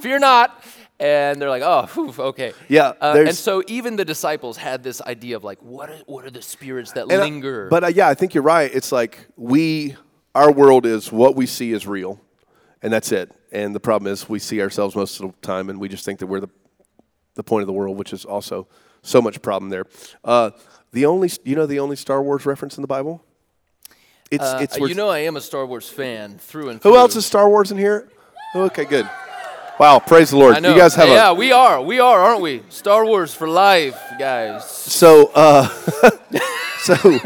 Fear 0.00 0.18
not. 0.20 0.64
And 1.00 1.42
they're 1.42 1.50
like, 1.50 1.62
oh, 1.62 1.86
whew, 1.92 2.14
okay. 2.16 2.52
Yeah. 2.68 2.92
Uh, 3.00 3.24
and 3.26 3.34
so 3.34 3.62
even 3.66 3.96
the 3.96 4.04
disciples 4.04 4.56
had 4.56 4.84
this 4.84 5.02
idea 5.02 5.36
of 5.36 5.42
like, 5.42 5.60
what 5.60 5.90
are, 5.90 5.98
what 6.06 6.24
are 6.24 6.30
the 6.30 6.40
spirits 6.40 6.92
that 6.92 7.08
linger? 7.08 7.66
I, 7.66 7.68
but 7.68 7.84
uh, 7.84 7.86
yeah, 7.88 8.08
I 8.08 8.14
think 8.14 8.32
you're 8.32 8.44
right. 8.44 8.70
It's 8.72 8.92
like 8.92 9.26
we, 9.36 9.96
our 10.36 10.52
world 10.52 10.86
is 10.86 11.10
what 11.10 11.34
we 11.34 11.46
see 11.46 11.72
is 11.72 11.86
real, 11.86 12.20
and 12.80 12.92
that's 12.92 13.10
it. 13.10 13.32
And 13.50 13.74
the 13.74 13.80
problem 13.80 14.12
is 14.12 14.28
we 14.28 14.38
see 14.38 14.62
ourselves 14.62 14.94
most 14.94 15.20
of 15.20 15.32
the 15.32 15.46
time, 15.46 15.68
and 15.68 15.80
we 15.80 15.88
just 15.88 16.04
think 16.04 16.20
that 16.20 16.26
we're 16.28 16.40
the, 16.40 16.50
the 17.34 17.42
point 17.42 17.62
of 17.62 17.66
the 17.66 17.72
world, 17.72 17.98
which 17.98 18.12
is 18.12 18.24
also 18.24 18.68
so 19.02 19.20
much 19.20 19.42
problem 19.42 19.70
there. 19.70 19.86
Uh, 20.22 20.52
the 20.92 21.06
only, 21.06 21.28
you 21.42 21.56
know, 21.56 21.66
the 21.66 21.80
only 21.80 21.96
Star 21.96 22.22
Wars 22.22 22.46
reference 22.46 22.78
in 22.78 22.82
the 22.82 22.88
Bible. 22.88 23.24
It's, 24.30 24.44
uh, 24.44 24.58
it's 24.62 24.78
you 24.78 24.94
know, 24.94 25.08
I 25.08 25.18
am 25.18 25.36
a 25.36 25.40
Star 25.40 25.66
Wars 25.66 25.88
fan 25.88 26.38
through 26.38 26.68
and 26.68 26.80
through. 26.80 26.92
Who 26.92 26.96
else 26.96 27.16
is 27.16 27.26
Star 27.26 27.48
Wars 27.48 27.72
in 27.72 27.78
here? 27.78 28.08
Okay, 28.54 28.84
good. 28.84 29.08
Wow, 29.78 29.98
praise 29.98 30.30
the 30.30 30.36
Lord. 30.36 30.56
You 30.56 30.76
guys 30.76 30.94
have 30.94 31.08
yeah, 31.08 31.14
a, 31.14 31.16
Yeah, 31.16 31.32
we 31.32 31.50
are. 31.50 31.82
We 31.82 31.98
are, 31.98 32.20
aren't 32.20 32.42
we? 32.42 32.62
Star 32.68 33.04
Wars 33.04 33.34
for 33.34 33.48
life, 33.48 34.00
guys. 34.20 34.64
So, 34.64 35.32
uh, 35.34 35.68
so 36.78 37.18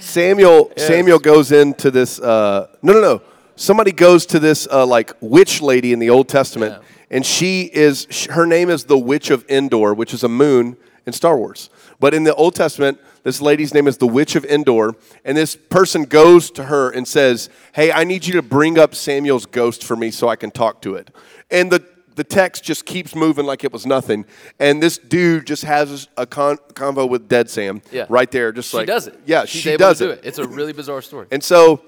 Samuel 0.00 0.72
yes. 0.76 0.86
Samuel 0.88 1.20
goes 1.20 1.52
into 1.52 1.92
this. 1.92 2.18
Uh, 2.18 2.66
no, 2.82 2.92
no, 2.92 3.00
no. 3.00 3.22
Somebody 3.54 3.92
goes 3.92 4.26
to 4.26 4.40
this 4.40 4.66
uh, 4.68 4.84
like 4.84 5.12
witch 5.20 5.62
lady 5.62 5.92
in 5.92 6.00
the 6.00 6.10
Old 6.10 6.28
Testament, 6.28 6.74
yeah. 6.76 7.16
and 7.16 7.24
she 7.24 7.70
is 7.72 8.26
her 8.26 8.46
name 8.46 8.68
is 8.68 8.84
the 8.84 8.98
Witch 8.98 9.30
of 9.30 9.48
Endor, 9.48 9.94
which 9.94 10.12
is 10.12 10.24
a 10.24 10.28
moon 10.28 10.76
in 11.06 11.12
Star 11.12 11.36
Wars. 11.36 11.70
But 12.00 12.14
in 12.14 12.24
the 12.24 12.34
Old 12.34 12.56
Testament, 12.56 12.98
this 13.22 13.40
lady's 13.40 13.72
name 13.72 13.86
is 13.86 13.96
the 13.98 14.06
Witch 14.06 14.36
of 14.36 14.44
Endor, 14.44 14.96
and 15.24 15.36
this 15.36 15.56
person 15.56 16.04
goes 16.04 16.50
to 16.52 16.64
her 16.64 16.90
and 16.90 17.06
says, 17.06 17.48
Hey, 17.72 17.92
I 17.92 18.04
need 18.04 18.26
you 18.26 18.34
to 18.34 18.42
bring 18.42 18.78
up 18.78 18.94
Samuel's 18.94 19.46
ghost 19.46 19.84
for 19.84 19.96
me 19.96 20.10
so 20.10 20.28
I 20.28 20.36
can 20.36 20.50
talk 20.50 20.82
to 20.82 20.96
it. 20.96 21.10
And 21.50 21.70
the, 21.70 21.84
the 22.14 22.24
text 22.24 22.64
just 22.64 22.86
keeps 22.86 23.14
moving 23.14 23.46
like 23.46 23.64
it 23.64 23.72
was 23.72 23.86
nothing. 23.86 24.24
And 24.58 24.82
this 24.82 24.98
dude 24.98 25.46
just 25.46 25.64
has 25.64 26.08
a 26.16 26.26
con- 26.26 26.58
convo 26.74 27.08
with 27.08 27.28
Dead 27.28 27.50
Sam 27.50 27.82
yeah. 27.90 28.06
right 28.08 28.30
there. 28.30 28.52
Just 28.52 28.70
she 28.70 28.78
like, 28.78 28.86
does 28.86 29.06
it. 29.06 29.18
Yeah, 29.26 29.44
She's 29.44 29.62
she 29.62 29.76
does 29.76 29.98
do 29.98 30.10
it. 30.10 30.20
it. 30.20 30.26
It's 30.26 30.38
a 30.38 30.46
really 30.46 30.72
bizarre 30.72 31.02
story. 31.02 31.26
And 31.30 31.42
so, 31.42 31.82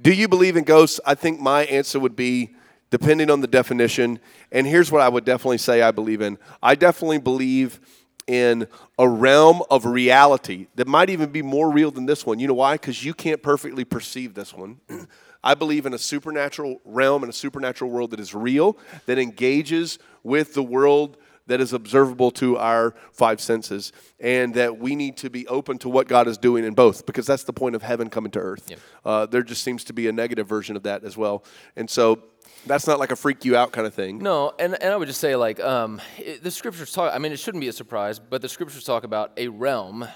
do 0.00 0.12
you 0.12 0.28
believe 0.28 0.56
in 0.56 0.64
ghosts? 0.64 1.00
I 1.06 1.14
think 1.14 1.40
my 1.40 1.64
answer 1.64 1.98
would 1.98 2.16
be 2.16 2.54
depending 2.90 3.30
on 3.30 3.40
the 3.40 3.46
definition. 3.46 4.18
And 4.52 4.66
here's 4.66 4.92
what 4.92 5.02
I 5.02 5.08
would 5.08 5.24
definitely 5.24 5.58
say 5.58 5.82
I 5.82 5.90
believe 5.90 6.20
in 6.20 6.38
I 6.62 6.74
definitely 6.74 7.18
believe 7.18 7.80
in 8.26 8.66
a 8.98 9.08
realm 9.08 9.62
of 9.70 9.86
reality 9.86 10.66
that 10.74 10.86
might 10.86 11.10
even 11.10 11.30
be 11.30 11.42
more 11.42 11.70
real 11.70 11.90
than 11.90 12.06
this 12.06 12.26
one. 12.26 12.38
You 12.38 12.48
know 12.48 12.54
why? 12.54 12.74
Because 12.74 13.04
you 13.04 13.14
can't 13.14 13.42
perfectly 13.42 13.84
perceive 13.84 14.34
this 14.34 14.52
one. 14.52 14.80
I 15.46 15.54
believe 15.54 15.86
in 15.86 15.94
a 15.94 15.98
supernatural 15.98 16.80
realm 16.84 17.22
and 17.22 17.30
a 17.30 17.32
supernatural 17.32 17.88
world 17.88 18.10
that 18.10 18.18
is 18.18 18.34
real, 18.34 18.76
that 19.06 19.16
engages 19.16 20.00
with 20.24 20.54
the 20.54 20.62
world 20.62 21.16
that 21.46 21.60
is 21.60 21.72
observable 21.72 22.32
to 22.32 22.58
our 22.58 22.92
five 23.12 23.40
senses, 23.40 23.92
and 24.18 24.52
that 24.54 24.78
we 24.78 24.96
need 24.96 25.16
to 25.18 25.30
be 25.30 25.46
open 25.46 25.78
to 25.78 25.88
what 25.88 26.08
God 26.08 26.26
is 26.26 26.36
doing 26.36 26.64
in 26.64 26.74
both, 26.74 27.06
because 27.06 27.24
that's 27.24 27.44
the 27.44 27.52
point 27.52 27.76
of 27.76 27.82
heaven 27.82 28.10
coming 28.10 28.32
to 28.32 28.40
earth. 28.40 28.68
Uh, 29.04 29.26
there 29.26 29.44
just 29.44 29.62
seems 29.62 29.84
to 29.84 29.92
be 29.92 30.08
a 30.08 30.12
negative 30.12 30.48
version 30.48 30.74
of 30.74 30.82
that 30.82 31.04
as 31.04 31.16
well, 31.16 31.44
and 31.76 31.88
so 31.88 32.24
that's 32.66 32.88
not 32.88 32.98
like 32.98 33.12
a 33.12 33.16
freak 33.16 33.44
you 33.44 33.56
out 33.56 33.70
kind 33.70 33.86
of 33.86 33.94
thing. 33.94 34.18
No, 34.18 34.52
and, 34.58 34.74
and 34.82 34.92
I 34.92 34.96
would 34.96 35.06
just 35.06 35.20
say, 35.20 35.36
like, 35.36 35.60
um, 35.60 36.00
it, 36.18 36.42
the 36.42 36.50
scriptures 36.50 36.90
talk, 36.90 37.14
I 37.14 37.18
mean, 37.18 37.30
it 37.30 37.38
shouldn't 37.38 37.60
be 37.60 37.68
a 37.68 37.72
surprise, 37.72 38.18
but 38.18 38.42
the 38.42 38.48
scriptures 38.48 38.82
talk 38.82 39.04
about 39.04 39.30
a 39.36 39.46
realm 39.46 40.08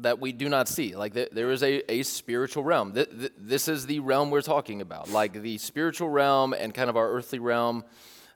that 0.00 0.20
we 0.20 0.32
do 0.32 0.48
not 0.48 0.68
see. 0.68 0.94
Like, 0.96 1.14
th- 1.14 1.30
there 1.32 1.50
is 1.50 1.62
a, 1.62 1.82
a 1.92 2.02
spiritual 2.02 2.64
realm. 2.64 2.92
Th- 2.94 3.08
th- 3.10 3.32
this 3.38 3.68
is 3.68 3.86
the 3.86 4.00
realm 4.00 4.30
we're 4.30 4.42
talking 4.42 4.80
about. 4.80 5.10
Like, 5.10 5.32
the 5.34 5.58
spiritual 5.58 6.08
realm 6.08 6.52
and 6.54 6.72
kind 6.74 6.88
of 6.90 6.96
our 6.96 7.10
earthly 7.10 7.38
realm 7.38 7.84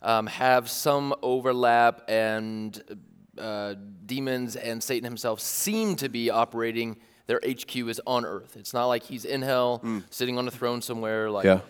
um, 0.02 0.26
have 0.26 0.68
some 0.70 1.14
overlap, 1.22 2.02
and 2.08 3.00
uh, 3.38 3.74
demons 4.06 4.56
and 4.56 4.82
Satan 4.82 5.04
himself 5.04 5.40
seem 5.40 5.96
to 5.96 6.08
be 6.08 6.30
operating. 6.30 6.96
Their 7.26 7.40
HQ 7.46 7.76
is 7.76 8.00
on 8.06 8.24
earth. 8.24 8.56
It's 8.56 8.72
not 8.72 8.86
like 8.86 9.02
he's 9.02 9.24
in 9.24 9.42
hell, 9.42 9.82
sitting 10.10 10.38
on 10.38 10.46
a 10.48 10.50
throne 10.50 10.80
somewhere, 10.82 11.30
like 11.30 11.44
Yeah. 11.44 11.60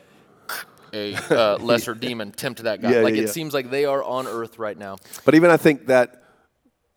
a 0.92 1.14
uh, 1.14 1.56
lesser 1.58 1.94
demon 2.06 2.30
tempt 2.32 2.62
that 2.62 2.80
guy. 2.80 2.92
Yeah, 2.92 3.00
like 3.00 3.14
yeah, 3.14 3.22
it 3.22 3.28
seems 3.30 3.52
like 3.54 3.70
they 3.70 3.84
are 3.84 4.02
on 4.02 4.26
earth 4.26 4.58
right 4.58 4.78
now. 4.78 4.96
But 5.24 5.34
even 5.34 5.50
I 5.50 5.56
think 5.56 5.86
that 5.86 6.22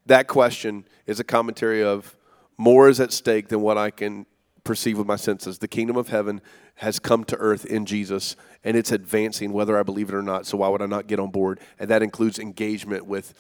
that 0.05 0.27
question 0.27 0.86
is 1.07 1.19
a 1.19 1.23
commentary 1.23 1.84
of 1.84 2.15
more 2.62 2.88
is 2.89 2.99
at 2.99 3.12
stake 3.12 3.47
than 3.47 3.62
what 3.62 3.78
I 3.78 3.89
can 3.89 4.26
perceive 4.64 4.97
with 4.97 5.07
my 5.07 5.16
senses. 5.16 5.57
The 5.57 5.68
kingdom 5.68 5.97
of 5.97 6.09
heaven 6.09 6.41
has 6.76 6.99
come 6.99 7.24
to 7.26 7.36
earth 7.38 7.66
in 7.66 7.86
Jesus, 7.86 8.36
and 8.64 8.78
it's 8.78 8.91
advancing 8.91 9.51
whether 9.51 9.78
I 9.78 9.84
believe 9.84 10.09
it 10.09 10.16
or 10.16 10.22
not. 10.22 10.45
So 10.45 10.57
why 10.57 10.70
would 10.70 10.82
I 10.82 10.86
not 10.86 11.07
get 11.07 11.20
on 11.20 11.32
board? 11.32 11.59
And 11.80 11.89
that 11.89 12.03
includes 12.03 12.38
engagement 12.38 13.07
with 13.07 13.34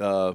uh, 0.00 0.34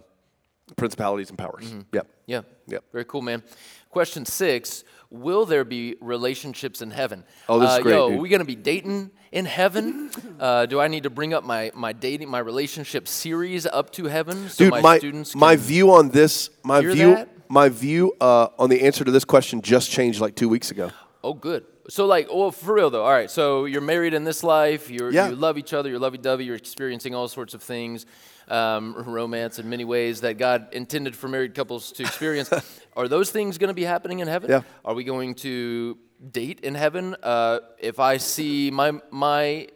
principalities 0.75 1.29
and 1.29 1.37
powers. 1.37 1.73
Yep. 1.91 2.07
Yeah. 2.27 2.41
Yep. 2.67 2.83
Very 2.91 3.05
cool, 3.05 3.23
man. 3.23 3.41
Question 3.89 4.25
six: 4.25 4.83
Will 5.09 5.45
there 5.45 5.65
be 5.65 5.95
relationships 5.99 6.81
in 6.83 6.91
heaven? 6.91 7.23
Oh, 7.49 7.59
this 7.59 7.71
is 7.71 7.77
uh, 7.77 7.81
great, 7.81 7.95
Yo, 7.95 8.09
dude. 8.09 8.19
are 8.19 8.21
we 8.21 8.29
gonna 8.29 8.45
be 8.45 8.55
dating 8.55 9.09
in 9.31 9.45
heaven? 9.45 10.11
uh, 10.39 10.67
do 10.67 10.79
I 10.79 10.87
need 10.89 11.03
to 11.03 11.09
bring 11.09 11.33
up 11.33 11.43
my 11.43 11.71
my 11.73 11.93
dating 11.93 12.29
my 12.29 12.39
relationship 12.39 13.07
series 13.07 13.65
up 13.65 13.91
to 13.93 14.05
heaven 14.05 14.49
so 14.49 14.65
Dude, 14.65 14.71
my, 14.71 14.81
my 14.81 14.97
students 14.99 15.35
my 15.35 15.55
view 15.55 15.91
on 15.91 16.09
this, 16.09 16.51
my 16.63 16.81
view, 16.81 17.15
that? 17.15 17.29
My 17.49 17.69
view 17.69 18.13
uh, 18.21 18.47
on 18.59 18.69
the 18.69 18.81
answer 18.83 19.03
to 19.03 19.11
this 19.11 19.25
question 19.25 19.61
just 19.61 19.89
changed 19.91 20.19
like 20.19 20.35
two 20.35 20.49
weeks 20.49 20.71
ago. 20.71 20.91
Oh, 21.23 21.33
good. 21.33 21.65
So, 21.89 22.05
like, 22.05 22.27
well, 22.33 22.51
for 22.51 22.73
real 22.73 22.89
though. 22.89 23.03
All 23.03 23.11
right. 23.11 23.31
So 23.31 23.65
you're 23.65 23.81
married 23.81 24.13
in 24.13 24.23
this 24.25 24.43
life. 24.43 24.89
You're, 24.89 25.09
Yeah. 25.11 25.29
You 25.29 25.35
love 25.35 25.57
each 25.57 25.73
other. 25.73 25.89
You're 25.89 25.99
lovey-dovey. 25.99 26.43
You're 26.43 26.55
experiencing 26.55 27.15
all 27.15 27.27
sorts 27.29 27.53
of 27.53 27.63
things, 27.63 28.05
um, 28.49 28.93
romance 29.07 29.57
in 29.59 29.69
many 29.69 29.85
ways 29.85 30.21
that 30.21 30.37
God 30.37 30.67
intended 30.73 31.15
for 31.15 31.27
married 31.29 31.55
couples 31.55 31.91
to 31.93 32.03
experience. 32.03 32.49
Are 32.97 33.07
those 33.07 33.31
things 33.31 33.57
going 33.57 33.69
to 33.69 33.73
be 33.73 33.83
happening 33.85 34.19
in 34.19 34.27
heaven? 34.27 34.49
Yeah. 34.49 34.61
Are 34.83 34.93
we 34.95 35.03
going 35.05 35.35
to 35.35 35.97
date 36.31 36.59
in 36.61 36.75
heaven? 36.75 37.15
Uh, 37.23 37.59
if 37.79 37.99
I 37.99 38.17
see 38.17 38.69
my 38.71 38.99
my 39.11 39.67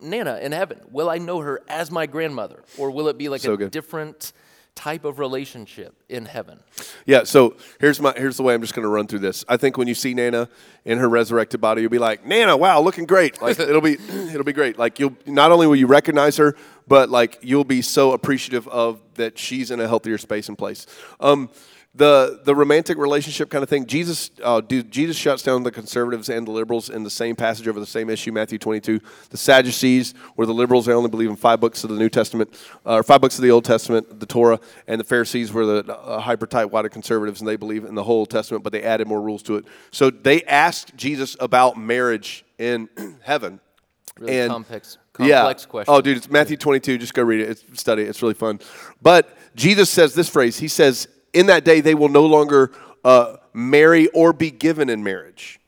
Nana 0.00 0.38
in 0.42 0.52
heaven, 0.52 0.80
will 0.90 1.08
I 1.10 1.18
know 1.18 1.40
her 1.40 1.60
as 1.68 1.90
my 1.90 2.06
grandmother, 2.06 2.62
or 2.78 2.90
will 2.90 3.08
it 3.08 3.16
be 3.18 3.28
like 3.28 3.40
So 3.42 3.54
a 3.54 3.56
good. 3.56 3.70
different 3.70 4.32
type 4.74 5.04
of 5.04 5.18
relationship 5.18 5.94
in 6.08 6.26
heaven? 6.26 6.60
Yeah, 7.06 7.24
so 7.24 7.56
here's 7.80 8.00
my 8.00 8.12
here's 8.16 8.36
the 8.36 8.42
way 8.42 8.54
I'm 8.54 8.60
just 8.60 8.74
going 8.74 8.84
to 8.84 8.88
run 8.88 9.06
through 9.06 9.20
this. 9.20 9.44
I 9.48 9.56
think 9.56 9.76
when 9.76 9.88
you 9.88 9.94
see 9.94 10.14
Nana 10.14 10.48
in 10.84 10.98
her 10.98 11.08
resurrected 11.08 11.60
body, 11.60 11.82
you'll 11.82 11.90
be 11.90 11.98
like, 11.98 12.26
"Nana, 12.26 12.56
wow, 12.56 12.80
looking 12.80 13.06
great!" 13.06 13.38
Like 13.42 13.58
it'll 13.58 13.80
be 13.80 13.94
it'll 13.94 14.44
be 14.44 14.52
great. 14.52 14.78
Like 14.78 14.98
you'll 14.98 15.16
not 15.26 15.52
only 15.52 15.66
will 15.66 15.76
you 15.76 15.86
recognize 15.86 16.36
her, 16.38 16.56
but 16.88 17.10
like 17.10 17.38
you'll 17.42 17.64
be 17.64 17.82
so 17.82 18.12
appreciative 18.12 18.66
of 18.68 19.00
that 19.14 19.38
she's 19.38 19.70
in 19.70 19.80
a 19.80 19.86
healthier 19.86 20.18
space 20.18 20.48
and 20.48 20.56
place. 20.56 20.86
Um, 21.20 21.50
the 21.94 22.40
the 22.44 22.54
romantic 22.54 22.98
relationship 22.98 23.50
kind 23.50 23.62
of 23.62 23.68
thing. 23.68 23.86
Jesus, 23.86 24.30
uh, 24.42 24.60
dude, 24.60 24.90
Jesus 24.90 25.16
shuts 25.16 25.42
down 25.42 25.62
the 25.62 25.70
conservatives 25.70 26.28
and 26.28 26.46
the 26.46 26.50
liberals 26.50 26.90
in 26.90 27.04
the 27.04 27.10
same 27.10 27.36
passage 27.36 27.68
over 27.68 27.78
the 27.78 27.86
same 27.86 28.10
issue, 28.10 28.32
Matthew 28.32 28.58
22. 28.58 29.00
The 29.30 29.36
Sadducees, 29.36 30.14
were 30.36 30.46
the 30.46 30.54
liberals 30.54 30.86
they 30.86 30.92
only 30.92 31.10
believe 31.10 31.30
in 31.30 31.36
five 31.36 31.60
books 31.60 31.84
of 31.84 31.90
the 31.90 31.96
New 31.96 32.08
Testament, 32.08 32.52
uh, 32.84 32.94
or 32.94 33.02
five 33.04 33.20
books 33.20 33.38
of 33.38 33.42
the 33.42 33.50
Old 33.50 33.64
Testament, 33.64 34.18
the 34.18 34.26
Torah, 34.26 34.58
and 34.88 34.98
the 34.98 35.04
Pharisees 35.04 35.52
were 35.52 35.66
the 35.66 35.96
uh, 35.96 36.18
hyper 36.18 36.46
tight 36.46 36.66
white 36.66 36.90
conservatives, 36.90 37.40
and 37.40 37.48
they 37.48 37.56
believe 37.56 37.84
in 37.84 37.94
the 37.94 38.04
whole 38.04 38.26
Testament, 38.26 38.64
but 38.64 38.72
they 38.72 38.82
added 38.82 39.06
more 39.06 39.20
rules 39.22 39.42
to 39.44 39.56
it. 39.56 39.64
So 39.92 40.10
they 40.10 40.42
asked 40.44 40.96
Jesus 40.96 41.36
about 41.38 41.76
marriage 41.76 42.44
in 42.58 42.88
heaven. 43.22 43.60
Really 44.18 44.40
And- 44.40 44.50
complex, 44.50 44.98
complex 45.12 45.66
question. 45.66 45.94
Oh, 45.94 46.00
dude, 46.00 46.16
it's 46.16 46.30
Matthew 46.30 46.56
22. 46.56 46.98
Just 46.98 47.14
go 47.14 47.22
read 47.22 47.40
it. 47.40 47.50
It's, 47.50 47.80
study 47.80 48.02
it. 48.02 48.08
It's 48.08 48.22
really 48.22 48.34
fun. 48.34 48.60
But 49.02 49.36
Jesus 49.54 49.90
says 49.90 50.14
this 50.14 50.28
phrase. 50.28 50.58
He 50.58 50.68
says, 50.68 51.08
"In 51.34 51.46
that 51.46 51.64
day, 51.64 51.80
they 51.80 51.94
will 51.94 52.08
no 52.08 52.24
longer 52.24 52.72
uh, 53.04 53.36
marry 53.52 54.08
or 54.08 54.32
be 54.32 54.50
given 54.50 54.88
in 54.88 55.02
marriage." 55.02 55.60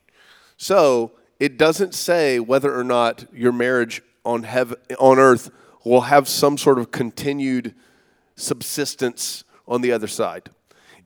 So 0.57 1.11
it 1.39 1.57
doesn't 1.57 1.93
say 1.93 2.39
whether 2.39 2.75
or 2.75 2.83
not 2.83 3.25
your 3.31 3.51
marriage 3.51 4.01
on 4.25 4.43
heaven, 4.43 4.77
on 4.99 5.19
earth 5.19 5.51
will 5.85 6.01
have 6.01 6.27
some 6.27 6.57
sort 6.57 6.79
of 6.79 6.91
continued 6.91 7.75
subsistence 8.35 9.43
on 9.67 9.81
the 9.81 9.91
other 9.91 10.07
side. 10.07 10.49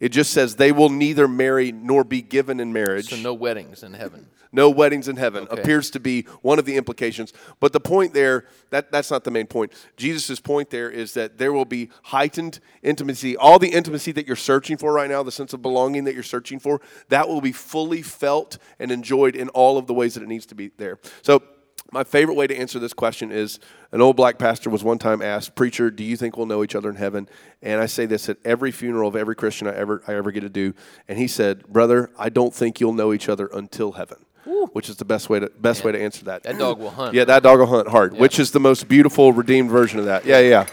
It 0.01 0.09
just 0.09 0.31
says 0.31 0.55
they 0.55 0.71
will 0.71 0.89
neither 0.89 1.27
marry 1.27 1.71
nor 1.71 2.03
be 2.03 2.23
given 2.23 2.59
in 2.59 2.73
marriage. 2.73 3.09
So 3.09 3.15
no 3.17 3.35
weddings 3.35 3.83
in 3.83 3.93
heaven. 3.93 4.25
No 4.51 4.69
weddings 4.69 5.07
in 5.07 5.15
heaven 5.15 5.43
Okay. 5.43 5.61
appears 5.61 5.91
to 5.91 5.99
be 5.99 6.23
one 6.41 6.57
of 6.59 6.65
the 6.65 6.75
implications. 6.75 7.31
But 7.59 7.71
the 7.71 7.79
point 7.79 8.13
there, 8.13 8.45
that, 8.71 8.91
that's 8.91 9.11
not 9.11 9.23
the 9.23 9.31
main 9.31 9.45
point. 9.45 9.71
Jesus' 9.95 10.39
point 10.39 10.71
there 10.71 10.89
is 10.89 11.13
that 11.13 11.37
there 11.37 11.53
will 11.53 11.65
be 11.65 11.89
heightened 12.05 12.59
intimacy. 12.81 13.37
All 13.37 13.59
the 13.59 13.69
intimacy 13.69 14.11
that 14.13 14.25
you're 14.25 14.35
searching 14.35 14.75
for 14.75 14.91
right 14.91 15.09
now, 15.09 15.21
the 15.23 15.31
sense 15.31 15.53
of 15.53 15.61
belonging 15.61 16.03
that 16.05 16.15
you're 16.15 16.23
searching 16.23 16.59
for, 16.59 16.81
that 17.09 17.29
will 17.29 17.39
be 17.39 17.51
fully 17.51 18.01
felt 18.01 18.57
and 18.79 18.91
enjoyed 18.91 19.35
in 19.35 19.49
all 19.49 19.77
of 19.77 19.85
the 19.85 19.93
ways 19.93 20.15
that 20.15 20.23
it 20.23 20.27
needs 20.27 20.47
to 20.47 20.55
be 20.55 20.71
there. 20.77 20.99
So, 21.21 21.43
my 21.91 22.03
favorite 22.03 22.35
way 22.35 22.47
to 22.47 22.55
answer 22.55 22.79
this 22.79 22.93
question 22.93 23.31
is 23.31 23.59
an 23.91 24.01
old 24.01 24.15
black 24.15 24.37
pastor 24.39 24.69
was 24.69 24.83
one 24.83 24.97
time 24.97 25.21
asked, 25.21 25.55
Preacher, 25.55 25.91
do 25.91 26.03
you 26.03 26.15
think 26.15 26.37
we'll 26.37 26.45
know 26.45 26.63
each 26.63 26.75
other 26.75 26.89
in 26.89 26.95
heaven? 26.95 27.27
And 27.61 27.81
I 27.81 27.85
say 27.85 28.05
this 28.05 28.29
at 28.29 28.37
every 28.45 28.71
funeral 28.71 29.09
of 29.09 29.15
every 29.15 29.35
Christian 29.35 29.67
I 29.67 29.75
ever, 29.75 30.01
I 30.07 30.15
ever 30.15 30.31
get 30.31 30.41
to 30.41 30.49
do. 30.49 30.73
And 31.07 31.17
he 31.17 31.27
said, 31.27 31.67
Brother, 31.67 32.09
I 32.17 32.29
don't 32.29 32.53
think 32.53 32.79
you'll 32.79 32.93
know 32.93 33.13
each 33.13 33.27
other 33.27 33.47
until 33.53 33.93
heaven. 33.93 34.25
Which 34.73 34.89
is 34.89 34.97
the 34.97 35.05
best 35.05 35.29
way 35.29 35.39
to 35.39 35.51
best 35.59 35.83
way 35.83 35.91
to 35.91 36.01
answer 36.01 36.25
that. 36.25 36.43
That 36.43 36.57
dog 36.57 36.79
will 36.79 36.89
hunt. 36.89 37.13
Yeah, 37.13 37.25
that 37.25 37.43
dog 37.43 37.59
will 37.59 37.67
hunt 37.67 37.87
hard. 37.87 38.13
Which 38.13 38.39
is 38.39 38.51
the 38.51 38.59
most 38.59 38.87
beautiful 38.87 39.33
redeemed 39.33 39.69
version 39.69 39.99
of 39.99 40.05
that. 40.05 40.25
Yeah, 40.25 40.39
yeah. 40.39 40.67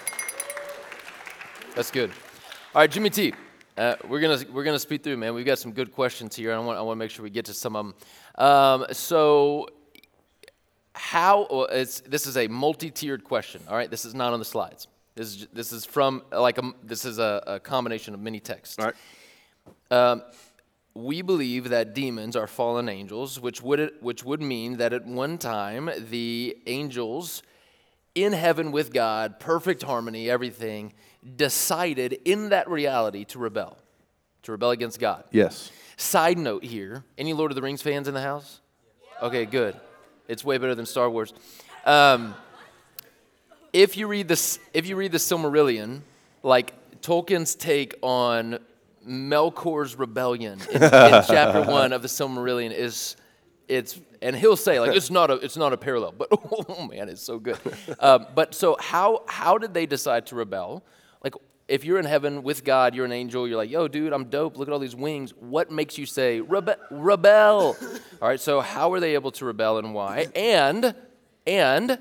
That's 1.75 1.91
good. 1.91 2.11
All 2.75 2.81
right, 2.83 2.91
Jimmy 2.91 3.11
T. 3.11 3.35
Uh, 3.77 3.95
we're 4.09 4.21
gonna 4.21 4.41
we're 4.53 4.65
gonna 4.65 4.79
speed 4.79 5.03
through, 5.03 5.17
man. 5.17 5.35
We've 5.35 5.47
got 5.47 5.59
some 5.59 5.73
good 5.73 5.93
questions 5.93 6.35
here. 6.35 6.51
And 6.51 6.61
I 6.61 6.65
want 6.65 6.79
I 6.79 6.83
want 6.83 6.97
to 6.97 6.99
make 6.99 7.11
sure 7.11 7.23
we 7.23 7.31
get 7.31 7.45
to 7.47 7.55
some 7.55 7.77
of 7.77 7.87
them. 7.87 8.45
Um, 8.45 8.87
so, 8.93 9.69
how? 10.99 11.47
Well, 11.51 11.69
it's 11.71 12.01
this 12.01 12.27
is 12.27 12.37
a 12.37 12.49
multi-tiered 12.49 13.25
question. 13.25 13.63
All 13.69 13.77
right, 13.77 13.91
this 13.91 14.05
is 14.05 14.15
not 14.15 14.33
on 14.33 14.39
the 14.39 14.45
slides. 14.45 14.89
This 15.15 15.29
is 15.29 15.47
this 15.53 15.73
is 15.73 15.85
from 15.85 16.23
like 16.33 16.59
a 16.59 16.73
this 16.83 17.05
is 17.05 17.19
a, 17.19 17.43
a 17.47 17.61
combination 17.61 18.15
of 18.15 18.21
many 18.21 18.41
texts. 18.41 18.79
All 18.79 18.87
right. 18.87 18.95
Um, 19.91 20.23
we 20.95 21.23
believe 21.23 21.69
that 21.69 21.95
demons 21.95 22.35
are 22.37 22.47
fallen 22.47 22.89
angels, 22.89 23.41
which 23.41 23.63
would 23.63 23.93
which 24.01 24.25
would 24.25 24.43
mean 24.43 24.79
that 24.79 24.93
at 24.93 25.07
one 25.07 25.39
time 25.39 25.91
the 26.11 26.57
angels 26.67 27.43
in 28.15 28.33
heaven 28.33 28.73
with 28.73 28.93
God, 28.93 29.39
perfect 29.39 29.83
harmony, 29.83 30.29
everything, 30.29 30.93
decided 31.37 32.19
in 32.25 32.49
that 32.49 32.69
reality 32.69 33.25
to 33.27 33.39
rebel, 33.39 33.79
to 34.43 34.53
rebel 34.53 34.71
against 34.71 34.99
God. 34.99 35.25
Yes. 35.31 35.71
Side 35.97 36.39
note 36.39 36.65
here: 36.65 37.05
any 37.17 37.33
Lord 37.33 37.51
of 37.51 37.55
the 37.55 37.63
Rings 37.63 37.83
fans 37.83 38.09
in 38.09 38.15
the 38.15 38.23
house? 38.23 38.61
Okay, 39.23 39.47
good. 39.47 39.77
It's 40.29 40.45
way 40.45 40.59
better 40.59 40.75
than 40.75 40.87
Star 40.87 41.09
Wars. 41.09 41.33
Um, 41.85 42.35
if 43.73 43.97
you 43.97 44.07
read 44.07 44.29
this, 44.29 44.59
if 44.75 44.87
you 44.87 44.97
read 44.97 45.13
the 45.13 45.19
Silmarillion, 45.19 46.03
like 46.43 47.01
Tolkien's 47.01 47.55
take 47.55 47.95
on 48.03 48.59
Melkor's 49.07 49.97
rebellion 49.97 50.61
in, 50.71 50.83
in 50.83 50.91
chapter 50.91 51.63
one 51.63 51.93
of 51.93 52.03
the 52.03 52.09
Silmarillion 52.09 52.73
is, 52.73 53.17
it's 53.69 53.99
and 54.23 54.35
he'll 54.37 54.57
say 54.57 54.81
like 54.81 54.95
it's 54.95 55.11
not 55.11 55.31
a 55.31 55.35
it's 55.35 55.57
not 55.57 55.73
a 55.73 55.77
parallel, 55.77 56.13
but 56.13 56.29
oh 56.33 56.87
man, 56.87 57.09
it's 57.09 57.23
so 57.23 57.39
good. 57.39 57.59
Um, 58.01 58.27
but 58.35 58.55
so 58.55 58.77
how 58.81 59.23
how 59.27 59.59
did 59.59 59.75
they 59.75 59.87
decide 59.87 60.27
to 60.27 60.37
rebel? 60.37 60.83
If 61.69 61.85
you're 61.85 61.99
in 61.99 62.07
heaven 62.07 62.43
with 62.43 62.65
God, 62.65 62.95
you're 62.95 63.05
an 63.05 63.13
angel. 63.13 63.47
You're 63.47 63.59
like, 63.59 63.71
yo, 63.71 63.89
dude, 63.89 64.13
I'm 64.15 64.25
dope. 64.31 64.57
Look 64.57 64.69
at 64.69 64.73
all 64.73 64.79
these 64.79 64.97
wings. 64.97 65.33
What 65.39 65.71
makes 65.71 65.99
you 65.99 66.07
say 66.07 66.41
rebe- 66.41 66.79
rebel? 66.91 67.77
all 68.23 68.29
right. 68.29 68.41
So 68.41 68.61
how 68.61 68.93
are 68.95 69.01
they 69.01 69.13
able 69.15 69.31
to 69.33 69.45
rebel 69.45 69.77
and 69.79 69.93
why? 69.95 70.29
And 70.35 70.95
and 71.47 71.99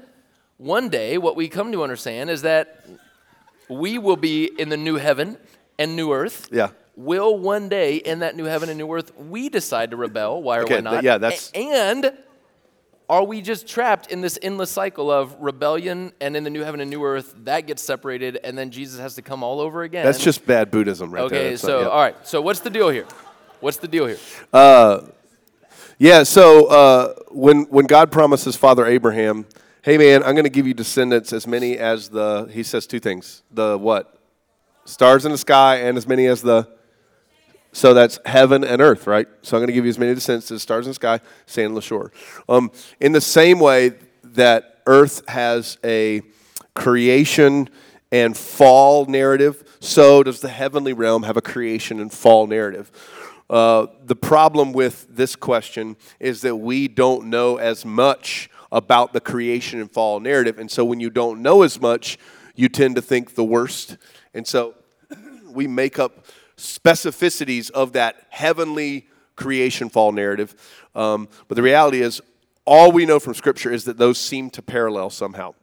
one 0.57 0.87
day, 0.89 1.17
what 1.17 1.35
we 1.35 1.49
come 1.49 1.71
to 1.73 1.83
understand 1.83 2.29
is 2.29 2.41
that 2.43 2.87
we 3.69 3.97
will 3.97 4.15
be 4.15 4.45
in 4.45 4.69
the 4.69 4.77
new 4.77 4.95
heaven 4.95 5.37
and 5.77 5.95
new 5.97 6.13
earth. 6.13 6.47
Yeah. 6.51 6.69
Will 6.95 7.37
one 7.37 7.69
day 7.69 7.97
in 7.97 8.19
that 8.19 8.35
new 8.35 8.45
heaven 8.45 8.69
and 8.69 8.77
new 8.77 8.91
earth 8.91 9.11
we 9.17 9.49
decide 9.49 9.91
to 9.91 9.97
rebel? 9.97 10.41
Why 10.41 10.59
or 10.59 10.63
Okay, 10.63 10.75
why 10.75 10.81
not? 10.81 10.91
th- 10.93 11.03
yeah, 11.03 11.17
that's- 11.17 11.51
A- 11.53 11.57
and 11.57 12.11
are 13.09 13.23
we 13.23 13.41
just 13.41 13.67
trapped 13.67 14.11
in 14.11 14.21
this 14.21 14.37
endless 14.41 14.69
cycle 14.69 15.09
of 15.09 15.35
rebellion 15.39 16.11
and 16.19 16.35
in 16.35 16.43
the 16.43 16.49
new 16.49 16.63
heaven 16.63 16.81
and 16.81 16.89
new 16.89 17.03
earth 17.03 17.33
that 17.43 17.65
gets 17.67 17.81
separated 17.81 18.37
and 18.43 18.57
then 18.57 18.69
Jesus 18.69 18.99
has 18.99 19.15
to 19.15 19.21
come 19.21 19.43
all 19.43 19.61
over 19.61 19.83
again? 19.83 20.05
That's 20.05 20.23
just 20.23 20.45
bad 20.45 20.71
Buddhism 20.71 21.11
right 21.11 21.29
there. 21.29 21.39
Okay, 21.39 21.57
so 21.57 21.81
yeah. 21.81 21.87
all 21.87 22.01
right. 22.01 22.27
So 22.27 22.41
what's 22.41 22.59
the 22.59 22.69
deal 22.69 22.89
here? 22.89 23.05
What's 23.61 23.77
the 23.77 23.87
deal 23.87 24.07
here? 24.07 24.19
Uh, 24.51 25.01
Yeah, 25.99 26.23
so 26.23 26.67
uh, 26.67 27.15
when 27.31 27.63
when 27.69 27.87
God 27.87 28.11
promises 28.11 28.55
Father 28.55 28.85
Abraham, 28.85 29.47
hey 29.81 29.97
man, 29.97 30.21
I'm 30.21 30.35
going 30.35 30.43
to 30.43 30.49
give 30.49 30.67
you 30.67 30.75
descendants 30.75 31.33
as 31.33 31.47
many 31.47 31.77
as 31.77 32.09
the 32.09 32.47
he 32.51 32.61
says 32.61 32.85
two 32.85 32.99
things. 32.99 33.41
The 33.51 33.77
what? 33.77 34.13
Stars 34.85 35.25
in 35.25 35.31
the 35.31 35.37
sky 35.37 35.77
and 35.77 35.97
as 35.97 36.07
many 36.07 36.27
as 36.27 36.41
the 36.41 36.67
so 37.77 37.93
that's 37.93 38.17
heaven 38.25 38.63
and 38.63 38.81
earth, 38.81 39.05
right? 39.05 39.27
So 39.43 39.55
I'm 39.55 39.61
going 39.61 39.67
to 39.67 39.73
give 39.73 39.85
you 39.85 39.89
as 39.89 39.99
many 39.99 40.15
descendants 40.15 40.49
as 40.49 40.63
stars 40.63 40.87
in 40.87 40.89
the 40.89 40.95
sky, 40.95 41.19
sand 41.45 41.67
on 41.67 41.73
the 41.75 41.81
shore. 41.83 42.11
Um, 42.49 42.71
in 42.99 43.11
the 43.11 43.21
same 43.21 43.59
way 43.59 43.91
that 44.23 44.81
earth 44.87 45.21
has 45.29 45.77
a 45.83 46.23
creation 46.73 47.69
and 48.11 48.35
fall 48.35 49.05
narrative, 49.05 49.77
so 49.79 50.23
does 50.23 50.41
the 50.41 50.49
heavenly 50.49 50.93
realm 50.93 51.21
have 51.21 51.37
a 51.37 51.41
creation 51.41 51.99
and 51.99 52.11
fall 52.11 52.47
narrative. 52.47 52.91
Uh, 53.47 53.85
the 54.03 54.15
problem 54.15 54.73
with 54.73 55.05
this 55.15 55.35
question 55.35 55.97
is 56.19 56.41
that 56.41 56.55
we 56.55 56.87
don't 56.87 57.27
know 57.27 57.57
as 57.57 57.85
much 57.85 58.49
about 58.71 59.13
the 59.13 59.21
creation 59.21 59.79
and 59.79 59.91
fall 59.91 60.19
narrative. 60.19 60.57
And 60.57 60.71
so 60.71 60.83
when 60.83 60.99
you 60.99 61.11
don't 61.11 61.43
know 61.43 61.61
as 61.61 61.79
much, 61.79 62.17
you 62.55 62.69
tend 62.69 62.95
to 62.95 63.03
think 63.03 63.35
the 63.35 63.45
worst. 63.45 63.97
And 64.33 64.47
so 64.47 64.73
we 65.51 65.67
make 65.67 65.99
up 65.99 66.25
specificities 66.57 67.69
of 67.71 67.93
that 67.93 68.15
heavenly 68.29 69.07
creation 69.35 69.89
fall 69.89 70.11
narrative. 70.11 70.55
Um, 70.95 71.29
but 71.47 71.55
the 71.55 71.61
reality 71.61 72.01
is, 72.01 72.21
all 72.65 72.91
we 72.91 73.05
know 73.05 73.19
from 73.19 73.33
Scripture 73.33 73.71
is 73.71 73.85
that 73.85 73.97
those 73.97 74.17
seem 74.17 74.49
to 74.51 74.61
parallel 74.61 75.09
somehow. 75.09 75.53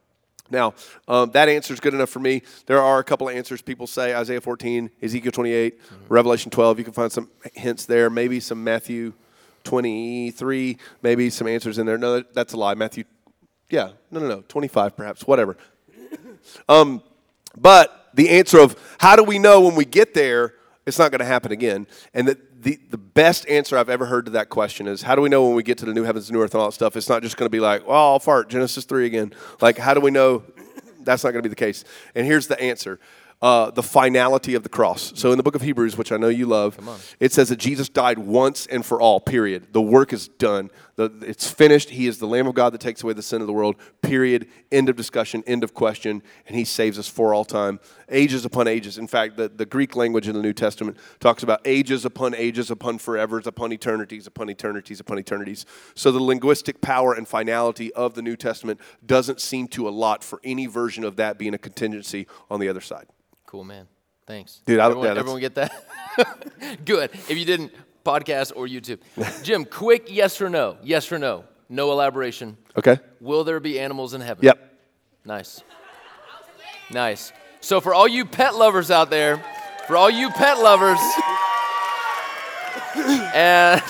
Now, 0.50 0.74
um, 1.08 1.30
that 1.32 1.48
answer 1.48 1.74
is 1.74 1.80
good 1.80 1.94
enough 1.94 2.10
for 2.10 2.20
me. 2.20 2.42
There 2.66 2.80
are 2.80 2.98
a 2.98 3.04
couple 3.04 3.28
of 3.28 3.34
answers 3.34 3.62
people 3.62 3.86
say 3.86 4.14
Isaiah 4.14 4.40
14, 4.40 4.90
Ezekiel 5.02 5.32
28, 5.32 5.80
Revelation 6.08 6.50
12. 6.50 6.78
You 6.78 6.84
can 6.84 6.92
find 6.92 7.10
some 7.10 7.30
hints 7.54 7.86
there, 7.86 8.10
maybe 8.10 8.40
some 8.40 8.62
Matthew 8.62 9.14
23, 9.64 10.76
maybe 11.02 11.30
some 11.30 11.46
answers 11.46 11.78
in 11.78 11.86
there. 11.86 11.98
No, 11.98 12.20
that's 12.20 12.52
a 12.52 12.56
lie. 12.56 12.74
Matthew, 12.74 13.04
yeah, 13.70 13.90
no, 14.10 14.20
no, 14.20 14.28
no, 14.28 14.44
25 14.48 14.96
perhaps, 14.96 15.26
whatever. 15.26 15.56
Um, 16.68 17.02
but 17.56 18.10
the 18.12 18.28
answer 18.28 18.58
of 18.58 18.76
how 18.98 19.16
do 19.16 19.24
we 19.24 19.38
know 19.38 19.62
when 19.62 19.74
we 19.74 19.86
get 19.86 20.12
there, 20.12 20.52
it's 20.86 20.98
not 20.98 21.10
going 21.10 21.20
to 21.20 21.24
happen 21.24 21.52
again. 21.52 21.86
And 22.12 22.28
the, 22.28 22.38
the, 22.60 22.78
the 22.90 22.98
best 22.98 23.48
answer 23.48 23.78
I've 23.78 23.88
ever 23.88 24.06
heard 24.06 24.26
to 24.26 24.32
that 24.32 24.48
question 24.48 24.86
is 24.86 25.02
how 25.02 25.14
do 25.14 25.22
we 25.22 25.28
know 25.28 25.46
when 25.46 25.54
we 25.54 25.62
get 25.62 25.78
to 25.78 25.86
the 25.86 25.94
new 25.94 26.04
heavens, 26.04 26.30
new 26.30 26.42
earth, 26.42 26.54
and 26.54 26.60
all 26.60 26.68
that 26.68 26.74
stuff? 26.74 26.96
It's 26.96 27.08
not 27.08 27.22
just 27.22 27.36
going 27.36 27.46
to 27.46 27.50
be 27.50 27.60
like, 27.60 27.86
well, 27.86 28.12
I'll 28.12 28.18
fart, 28.18 28.48
Genesis 28.50 28.84
3 28.84 29.06
again. 29.06 29.32
Like, 29.60 29.78
how 29.78 29.94
do 29.94 30.00
we 30.00 30.10
know 30.10 30.42
that's 31.00 31.24
not 31.24 31.30
going 31.32 31.42
to 31.42 31.48
be 31.48 31.50
the 31.50 31.56
case? 31.56 31.84
And 32.14 32.26
here's 32.26 32.46
the 32.46 32.60
answer. 32.60 32.98
Uh, 33.42 33.70
the 33.70 33.82
finality 33.82 34.54
of 34.54 34.62
the 34.62 34.68
cross. 34.70 35.12
So 35.16 35.30
in 35.30 35.36
the 35.36 35.42
book 35.42 35.54
of 35.54 35.60
Hebrews, 35.60 35.98
which 35.98 36.12
I 36.12 36.16
know 36.16 36.28
you 36.28 36.46
love, 36.46 36.78
it 37.20 37.30
says 37.30 37.50
that 37.50 37.56
Jesus 37.56 37.90
died 37.90 38.18
once 38.18 38.66
and 38.66 38.86
for 38.86 39.00
all, 39.00 39.20
period. 39.20 39.72
The 39.72 39.82
work 39.82 40.14
is 40.14 40.28
done. 40.28 40.70
The, 40.96 41.10
it's 41.26 41.50
finished. 41.50 41.90
He 41.90 42.06
is 42.06 42.18
the 42.18 42.26
Lamb 42.26 42.46
of 42.46 42.54
God 42.54 42.72
that 42.72 42.80
takes 42.80 43.02
away 43.02 43.14
the 43.14 43.22
sin 43.22 43.40
of 43.40 43.48
the 43.48 43.52
world, 43.52 43.74
period. 44.00 44.46
End 44.70 44.88
of 44.88 44.94
discussion, 44.94 45.42
end 45.46 45.64
of 45.64 45.74
question. 45.74 46.22
And 46.46 46.56
he 46.56 46.64
saves 46.64 46.98
us 47.00 47.08
for 47.08 47.34
all 47.34 47.44
time, 47.44 47.80
ages 48.08 48.44
upon 48.44 48.68
ages. 48.68 48.96
In 48.96 49.08
fact, 49.08 49.36
the, 49.36 49.48
the 49.48 49.66
Greek 49.66 49.96
language 49.96 50.28
in 50.28 50.34
the 50.34 50.42
New 50.42 50.52
Testament 50.52 50.96
talks 51.18 51.42
about 51.42 51.60
ages 51.64 52.04
upon 52.04 52.32
ages, 52.34 52.70
upon 52.70 52.98
forevers, 52.98 53.46
upon 53.46 53.72
eternities, 53.72 54.26
upon 54.28 54.48
eternities, 54.50 55.00
upon 55.00 55.18
eternities. 55.18 55.66
So 55.96 56.12
the 56.12 56.22
linguistic 56.22 56.80
power 56.80 57.12
and 57.12 57.26
finality 57.26 57.92
of 57.94 58.14
the 58.14 58.22
New 58.22 58.36
Testament 58.36 58.80
doesn't 59.04 59.40
seem 59.40 59.66
to 59.68 59.88
allot 59.88 60.22
for 60.22 60.40
any 60.44 60.66
version 60.66 61.02
of 61.02 61.16
that 61.16 61.38
being 61.38 61.54
a 61.54 61.58
contingency 61.58 62.26
on 62.48 62.60
the 62.60 62.68
other 62.68 62.80
side. 62.80 63.06
Cool, 63.46 63.64
man. 63.64 63.88
Thanks. 64.26 64.62
Dude, 64.64 64.78
I- 64.78 64.86
everyone, 64.86 65.04
yeah, 65.06 65.14
that's- 65.14 65.20
everyone 65.20 65.40
get 65.40 65.54
that? 65.56 66.84
Good. 66.84 67.10
If 67.12 67.36
you 67.36 67.44
didn't, 67.44 67.72
podcast 68.04 68.52
or 68.54 68.66
YouTube. 68.66 69.00
Jim, 69.42 69.64
quick 69.70 70.08
yes 70.10 70.40
or 70.40 70.48
no? 70.48 70.76
Yes 70.82 71.10
or 71.10 71.18
no? 71.18 71.44
No 71.68 71.90
elaboration. 71.92 72.56
Okay? 72.76 72.98
Will 73.20 73.44
there 73.44 73.60
be 73.60 73.80
animals 73.80 74.14
in 74.14 74.20
heaven? 74.20 74.44
Yep. 74.44 74.72
Nice. 75.24 75.62
Nice. 76.90 77.32
So, 77.60 77.80
for 77.80 77.94
all 77.94 78.06
you 78.06 78.26
pet 78.26 78.54
lovers 78.54 78.90
out 78.90 79.08
there, 79.08 79.42
for 79.86 79.96
all 79.96 80.10
you 80.10 80.28
pet 80.30 80.58
lovers, 80.58 80.98
and 83.34 83.82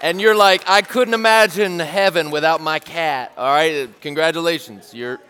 and 0.00 0.20
you're 0.20 0.34
like, 0.34 0.62
I 0.66 0.82
couldn't 0.82 1.14
imagine 1.14 1.78
heaven 1.78 2.30
without 2.30 2.60
my 2.60 2.78
cat. 2.78 3.32
All 3.36 3.46
right, 3.46 3.88
congratulations. 4.00 4.94
You're. 4.94 5.20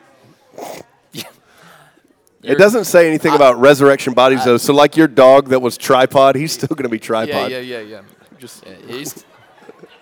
It 2.44 2.58
doesn't 2.58 2.84
say 2.84 3.08
anything 3.08 3.34
about 3.34 3.58
resurrection 3.58 4.12
bodies, 4.12 4.44
though. 4.44 4.56
So, 4.56 4.72
like 4.72 4.96
your 4.96 5.08
dog 5.08 5.48
that 5.48 5.60
was 5.60 5.76
tripod, 5.78 6.36
he's 6.36 6.52
still 6.52 6.68
going 6.68 6.84
to 6.84 6.88
be 6.88 6.98
tripod. 6.98 7.50
Yeah, 7.50 7.58
yeah, 7.58 7.80
yeah, 7.80 8.00
yeah. 8.00 8.02
Just 8.38 8.64
yeah, 8.66 8.74
he's 8.86 9.24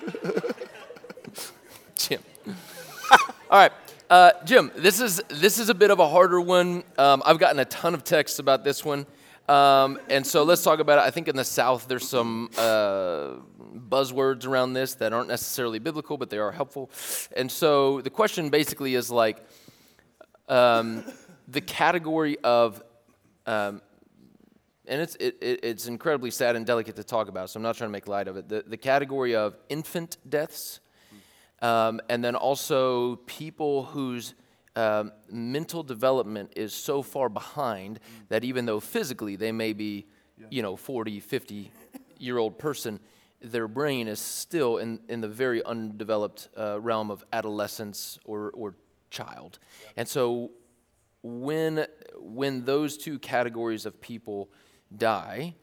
Jim. 1.97 2.20
All 3.51 3.59
right, 3.59 3.72
uh, 4.11 4.32
Jim. 4.45 4.72
This 4.76 5.01
is 5.01 5.22
this 5.28 5.59
is 5.59 5.68
a 5.68 5.74
bit 5.74 5.90
of 5.90 6.01
a 6.01 6.09
harder 6.09 6.40
one. 6.40 6.82
Um, 6.99 7.22
I've 7.24 7.38
gotten 7.38 7.59
a 7.61 7.64
ton 7.66 7.95
of 7.95 8.03
texts 8.03 8.38
about 8.38 8.64
this 8.64 8.84
one, 8.84 9.07
um, 9.49 9.99
and 10.09 10.26
so 10.26 10.43
let's 10.43 10.62
talk 10.62 10.80
about 10.80 10.99
it. 10.99 11.03
I 11.03 11.11
think 11.11 11.28
in 11.28 11.36
the 11.36 11.45
South 11.45 11.86
there's 11.86 12.09
some 12.09 12.51
uh, 12.59 13.34
buzzwords 13.88 14.47
around 14.47 14.72
this 14.72 14.95
that 14.97 15.12
aren't 15.12 15.28
necessarily 15.28 15.78
biblical, 15.78 16.16
but 16.16 16.30
they 16.30 16.38
are 16.38 16.53
helpful. 16.53 16.90
And 17.36 17.51
so 17.51 18.01
the 18.01 18.11
question 18.11 18.51
basically 18.51 18.95
is 18.95 19.11
like 19.11 19.38
um, 20.49 21.05
the 21.49 21.61
category 21.61 22.38
of 22.45 22.82
um, 23.47 23.82
and 24.86 25.01
it's 25.01 25.14
it, 25.16 25.38
it, 25.40 25.61
it's 25.62 25.86
incredibly 25.86 26.30
sad 26.30 26.57
and 26.57 26.66
delicate 26.66 26.97
to 26.97 27.05
talk 27.05 27.28
about. 27.28 27.51
So 27.51 27.59
I'm 27.59 27.62
not 27.62 27.76
trying 27.76 27.88
to 27.88 27.93
make 27.93 28.09
light 28.09 28.28
of 28.28 28.36
it. 28.36 28.49
The 28.49 28.64
the 28.66 28.76
category 28.76 29.34
of 29.34 29.57
infant 29.68 30.16
deaths, 30.28 30.80
um, 31.61 32.01
and 32.09 32.24
then 32.24 32.34
also 32.34 33.16
people 33.26 33.84
whose 33.84 34.34
um, 34.74 35.12
mental 35.30 35.82
development 35.82 36.53
is 36.57 36.72
so 36.72 37.03
far 37.03 37.28
behind 37.28 38.01
that 38.28 38.45
even 38.45 38.66
though 38.66 38.80
physically 38.80 39.36
they 39.36 39.53
may 39.53 39.72
be, 39.72 40.07
you 40.51 40.62
know, 40.62 40.76
40, 40.76 41.20
50 41.20 41.70
year 42.18 42.38
old 42.38 42.59
person, 42.59 43.01
their 43.40 43.68
brain 43.68 44.09
is 44.09 44.20
still 44.20 44.78
in, 44.78 45.01
in 45.09 45.20
the 45.20 45.28
very 45.28 45.62
undeveloped 45.64 46.49
uh, 46.57 46.80
realm 46.80 47.11
of 47.11 47.24
adolescence 47.32 48.18
or, 48.24 48.51
or 48.55 48.74
child. 49.11 49.59
And 49.97 50.09
so 50.09 50.53
when 51.22 51.86
when 52.16 52.64
those 52.64 52.96
two 52.96 53.18
categories 53.18 53.86
of 53.86 54.00
people 54.00 54.50
die, 54.96 55.54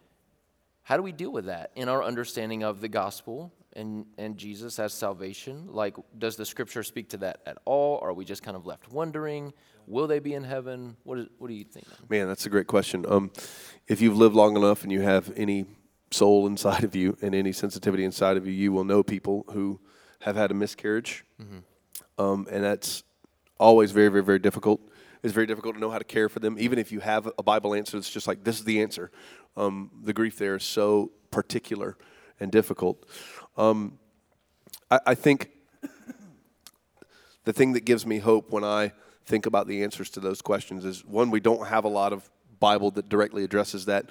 how 0.84 0.98
do 0.98 1.04
we 1.04 1.12
deal 1.12 1.32
with 1.32 1.46
that 1.46 1.72
in 1.76 1.90
our 1.90 2.04
understanding 2.04 2.64
of 2.64 2.82
the 2.82 2.88
gospel 2.88 3.54
and, 3.74 4.06
and 4.18 4.38
Jesus 4.38 4.80
as 4.80 4.94
salvation? 4.94 5.68
Like, 5.72 5.96
does 6.18 6.36
the 6.36 6.46
scripture 6.46 6.84
speak 6.84 7.10
to 7.10 7.18
that 7.18 7.42
at 7.46 7.58
all? 7.66 8.00
Or 8.02 8.10
are 8.10 8.14
we 8.14 8.26
just 8.26 8.44
kind 8.44 8.58
of 8.58 8.66
left 8.66 8.92
wondering? 8.92 9.54
Will 9.88 10.08
they 10.08 10.20
be 10.20 10.34
in 10.34 10.44
heaven? 10.44 10.98
What, 11.04 11.20
is, 11.20 11.28
what 11.38 11.48
do 11.48 11.54
you 11.54 11.64
think? 11.64 11.86
man? 12.10 12.28
That's 12.28 12.46
a 12.46 12.50
great 12.50 12.68
question. 12.68 13.06
Um, 13.08 13.32
if 13.88 14.02
you've 14.02 14.18
lived 14.18 14.36
long 14.36 14.56
enough 14.56 14.84
and 14.84 14.92
you 14.92 15.02
have 15.02 15.32
any 15.36 15.66
soul 16.12 16.48
inside 16.48 16.84
of 16.84 16.96
you 16.96 17.18
and 17.22 17.36
any 17.36 17.52
sensitivity 17.52 18.04
inside 18.04 18.38
of 18.38 18.48
you, 18.48 18.54
you 18.54 18.72
will 18.72 18.84
know 18.84 19.04
people 19.04 19.46
who 19.52 19.80
have 20.22 20.36
had 20.36 20.52
a 20.52 20.54
miscarriage. 20.54 21.24
Um, 22.18 22.48
and 22.52 22.64
that's 22.64 23.04
always 23.60 23.92
very, 23.92 24.10
very, 24.10 24.24
very 24.24 24.40
difficult. 24.40 24.82
It's 25.22 25.34
very 25.34 25.46
difficult 25.46 25.76
to 25.76 25.82
know 25.82 25.90
how 25.90 25.98
to 25.98 26.04
care 26.04 26.30
for 26.30 26.40
them. 26.40 26.58
Even 26.60 26.80
if 26.80 26.92
you 26.92 27.00
have 27.02 27.30
a 27.38 27.44
Bible 27.44 27.74
answer, 27.74 27.98
it's 27.98 28.10
just 28.10 28.28
like, 28.28 28.44
this 28.44 28.58
is 28.58 28.64
the 28.64 28.82
answer. 28.82 29.12
Um, 29.58 29.92
the 30.04 30.14
grief 30.14 30.38
there 30.38 30.56
is 30.56 30.64
so 30.64 31.12
particular 31.32 31.98
and 32.40 32.52
difficult. 32.52 33.06
Um, 33.58 34.00
I, 34.90 35.00
I 35.08 35.16
think 35.16 35.52
the 37.44 37.54
thing 37.54 37.74
that 37.74 37.86
gives 37.86 38.06
me 38.06 38.20
hope 38.20 38.52
when 38.52 38.64
I 38.64 38.94
think 39.26 39.46
about 39.46 39.68
the 39.68 39.84
answers 39.84 40.10
to 40.12 40.20
those 40.20 40.42
questions 40.42 40.86
is 40.86 41.06
one, 41.06 41.32
we 41.32 41.40
don't 41.40 41.68
have 41.68 41.84
a 41.84 41.90
lot 41.90 42.14
of 42.14 42.30
Bible 42.60 42.92
that 42.92 43.10
directly 43.10 43.44
addresses 43.44 43.86
that. 43.86 44.10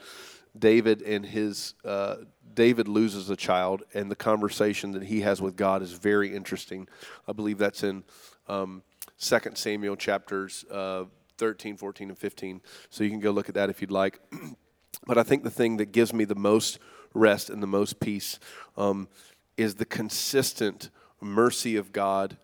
David 0.59 1.03
and 1.03 1.25
his 1.25 1.75
uh, 1.85 2.17
David 2.55 2.89
loses 2.89 3.31
a 3.31 3.37
child, 3.37 3.83
and 3.95 4.11
the 4.11 4.17
conversation 4.17 4.93
that 4.93 5.05
he 5.05 5.21
has 5.21 5.41
with 5.41 5.55
God 5.55 5.83
is 5.83 5.93
very 5.93 6.35
interesting. 6.35 6.89
I 7.29 7.33
believe 7.33 7.59
that's 7.59 7.85
in 7.85 8.03
um, 8.49 8.83
2 9.19 9.39
Samuel 9.55 9.97
chapters 9.97 10.64
uh, 10.71 11.05
13, 11.39 11.77
14, 11.77 12.09
and 12.11 12.19
15. 12.19 12.61
So 12.91 13.05
you 13.05 13.11
can 13.11 13.21
go 13.21 13.31
look 13.31 13.49
at 13.49 13.55
that 13.55 13.71
if 13.71 13.81
you'd 13.81 13.91
like. 13.91 14.21
but 15.07 15.19
I 15.19 15.23
think 15.23 15.45
the 15.45 15.51
thing 15.51 15.77
that 15.79 15.93
gives 15.93 16.12
me 16.12 16.25
the 16.25 16.35
most 16.35 16.79
rest 17.14 17.51
and 17.51 17.62
the 17.62 17.66
most 17.66 18.01
peace 18.01 18.39
um, 18.77 19.09
is 19.57 19.77
the 19.77 19.85
consistent 19.85 20.91
mercy 21.21 21.77
of 21.77 21.93
God 21.93 22.37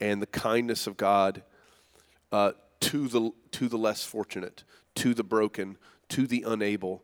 and 0.00 0.22
the 0.22 0.26
kindness 0.26 0.86
of 0.86 0.96
God 0.96 1.42
uh, 2.30 2.52
to 2.80 3.08
the 3.08 3.30
to 3.52 3.68
the 3.68 3.76
less 3.76 4.04
fortunate, 4.04 4.64
to 4.96 5.14
the 5.14 5.22
broken, 5.22 5.76
to 6.08 6.26
the 6.26 6.44
unable. 6.46 7.02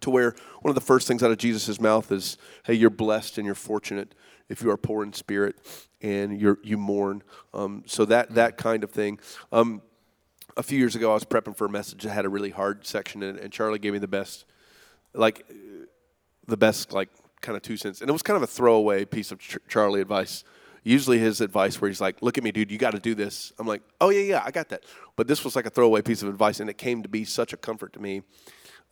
To 0.00 0.10
where 0.10 0.34
one 0.60 0.70
of 0.70 0.74
the 0.74 0.80
first 0.80 1.08
things 1.08 1.22
out 1.22 1.30
of 1.30 1.38
Jesus' 1.38 1.80
mouth 1.80 2.12
is, 2.12 2.36
"Hey, 2.64 2.74
you're 2.74 2.90
blessed 2.90 3.38
and 3.38 3.46
you're 3.46 3.54
fortunate 3.54 4.14
if 4.48 4.62
you 4.62 4.70
are 4.70 4.76
poor 4.76 5.02
in 5.02 5.12
spirit 5.12 5.56
and 6.02 6.40
you 6.40 6.58
you 6.62 6.76
mourn." 6.78 7.22
Um, 7.52 7.82
so 7.86 8.04
that 8.04 8.34
that 8.34 8.56
kind 8.56 8.84
of 8.84 8.90
thing. 8.90 9.18
Um, 9.52 9.82
a 10.56 10.62
few 10.62 10.78
years 10.78 10.94
ago, 10.94 11.10
I 11.10 11.14
was 11.14 11.24
prepping 11.24 11.56
for 11.56 11.64
a 11.64 11.70
message 11.70 12.02
that 12.04 12.10
had 12.10 12.24
a 12.24 12.28
really 12.28 12.50
hard 12.50 12.86
section 12.86 13.22
it, 13.22 13.40
and 13.40 13.52
Charlie 13.52 13.78
gave 13.78 13.92
me 13.92 13.98
the 13.98 14.08
best, 14.08 14.44
like, 15.12 15.44
the 16.46 16.56
best, 16.56 16.92
like, 16.92 17.08
kind 17.40 17.56
of 17.56 17.62
two 17.62 17.76
cents. 17.76 18.00
And 18.00 18.08
it 18.08 18.12
was 18.12 18.22
kind 18.22 18.36
of 18.36 18.42
a 18.42 18.46
throwaway 18.46 19.04
piece 19.04 19.32
of 19.32 19.38
Ch- 19.38 19.58
Charlie 19.68 20.00
advice. 20.00 20.44
Usually 20.84 21.18
his 21.18 21.40
advice 21.40 21.80
where 21.80 21.88
he's 21.88 22.00
like, 22.00 22.22
look 22.22 22.38
at 22.38 22.44
me, 22.44 22.52
dude, 22.52 22.70
you 22.70 22.78
got 22.78 22.92
to 22.92 23.00
do 23.00 23.14
this. 23.14 23.52
I'm 23.58 23.66
like, 23.66 23.82
oh, 24.00 24.10
yeah, 24.10 24.20
yeah, 24.20 24.42
I 24.44 24.50
got 24.50 24.68
that. 24.68 24.84
But 25.16 25.26
this 25.26 25.44
was 25.44 25.56
like 25.56 25.66
a 25.66 25.70
throwaway 25.70 26.02
piece 26.02 26.22
of 26.22 26.28
advice, 26.28 26.60
and 26.60 26.70
it 26.70 26.78
came 26.78 27.02
to 27.02 27.08
be 27.08 27.24
such 27.24 27.52
a 27.52 27.56
comfort 27.56 27.92
to 27.94 28.00
me. 28.00 28.22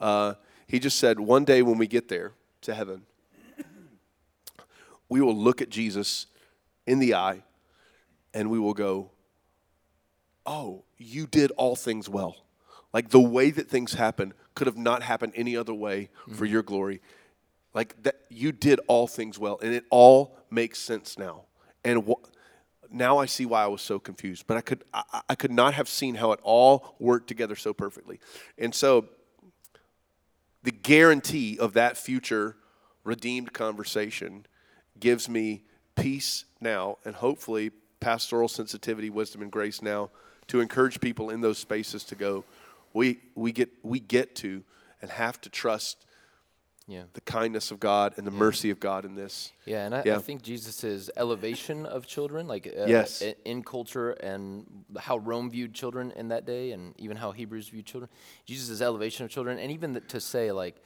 Uh, 0.01 0.35
he 0.67 0.79
just 0.79 0.99
said, 0.99 1.21
one 1.21 1.45
day 1.45 1.63
when 1.63 1.79
we 1.79 1.87
get 1.87 2.09
there 2.09 2.33
to 2.63 2.75
heaven, 2.75 3.03
we 5.13 5.21
will 5.21 5.37
look 5.37 5.61
at 5.61 5.69
Jesus 5.69 6.27
in 6.87 6.99
the 6.99 7.13
eye 7.13 7.43
and 8.33 8.49
we 8.49 8.59
will 8.59 8.73
go, 8.73 9.11
oh, 10.47 10.85
you 10.97 11.27
did 11.27 11.51
all 11.59 11.77
things 11.77 12.09
well. 12.09 12.35
Like 12.95 13.11
the 13.11 13.21
way 13.21 13.51
that 13.51 13.69
things 13.69 13.93
happen 13.93 14.33
could 14.55 14.67
have 14.67 14.79
not 14.79 15.03
happened 15.03 15.35
any 15.37 15.55
other 15.55 15.75
way 15.75 16.09
mm-hmm. 16.23 16.33
for 16.33 16.47
your 16.47 16.63
glory. 16.63 17.03
Like 17.75 18.03
that, 18.05 18.21
you 18.31 18.53
did 18.53 18.81
all 18.87 19.07
things 19.07 19.39
well, 19.39 19.59
and 19.63 19.75
it 19.75 19.85
all 19.91 20.35
makes 20.51 20.79
sense 20.79 21.19
now. 21.19 21.43
And 21.85 22.09
wh- 22.09 22.25
now 22.91 23.19
I 23.19 23.27
see 23.27 23.45
why 23.45 23.65
I 23.65 23.67
was 23.67 23.83
so 23.83 23.99
confused. 23.99 24.47
But 24.47 24.57
I 24.57 24.63
could, 24.63 24.83
I, 24.95 25.21
I 25.29 25.35
could 25.35 25.53
not 25.53 25.75
have 25.75 25.91
seen 25.91 26.15
how 26.15 26.33
it 26.33 26.41
all 26.43 26.97
worked 26.99 27.29
together 27.29 27.55
so 27.55 27.75
perfectly. 27.75 28.19
And 28.57 28.75
so, 28.75 29.11
the 30.63 30.71
guarantee 30.71 31.59
of 31.59 31.75
that 31.75 31.99
future 31.99 32.57
redeemed 33.05 33.53
conversation 33.53 34.47
gives 35.03 35.29
me 35.29 35.65
peace 35.97 36.47
now, 36.61 36.97
and 37.05 37.15
hopefully 37.15 37.71
pastoral 38.01 38.49
sensitivity, 38.49 39.11
wisdom, 39.11 39.43
and 39.43 39.53
grace 39.53 39.83
now 39.83 40.09
to 40.47 40.61
encourage 40.61 41.01
people 41.01 41.29
in 41.31 41.41
those 41.43 41.59
spaces 41.59 42.05
to 42.05 42.15
go. 42.15 42.45
We 42.95 43.19
we 43.35 43.53
get 43.53 43.69
we 43.83 44.01
get 44.01 44.35
to 44.37 44.63
and 45.03 45.11
have 45.11 45.41
to 45.43 45.51
trust 45.51 46.07
Yeah. 46.87 47.05
the 47.15 47.21
kindness 47.23 47.71
of 47.71 47.79
God 47.81 48.15
and 48.17 48.27
the 48.27 48.31
mercy 48.31 48.71
of 48.71 48.79
God 48.81 49.05
in 49.05 49.15
this. 49.15 49.53
Yeah, 49.67 49.87
and 49.87 49.95
I, 49.95 50.03
Yeah. 50.05 50.17
I 50.17 50.23
think 50.23 50.43
Jesus' 50.43 51.11
elevation 51.17 51.87
of 51.87 52.07
children, 52.07 52.47
like 52.49 52.67
uh, 52.67 52.87
Yes. 52.87 53.23
in 53.45 53.63
culture 53.63 54.11
and 54.13 54.67
how 54.99 55.17
Rome 55.19 55.51
viewed 55.51 55.75
children 55.75 56.13
in 56.13 56.29
that 56.29 56.45
day, 56.45 56.73
and 56.73 56.95
even 56.99 57.17
how 57.17 57.33
Hebrews 57.33 57.69
viewed 57.71 57.87
children, 57.87 58.11
Jesus' 58.47 58.81
elevation 58.81 59.25
of 59.25 59.31
children, 59.31 59.59
and 59.59 59.71
even 59.73 59.93
th- 59.95 60.07
to 60.09 60.21
say 60.21 60.53
like, 60.53 60.77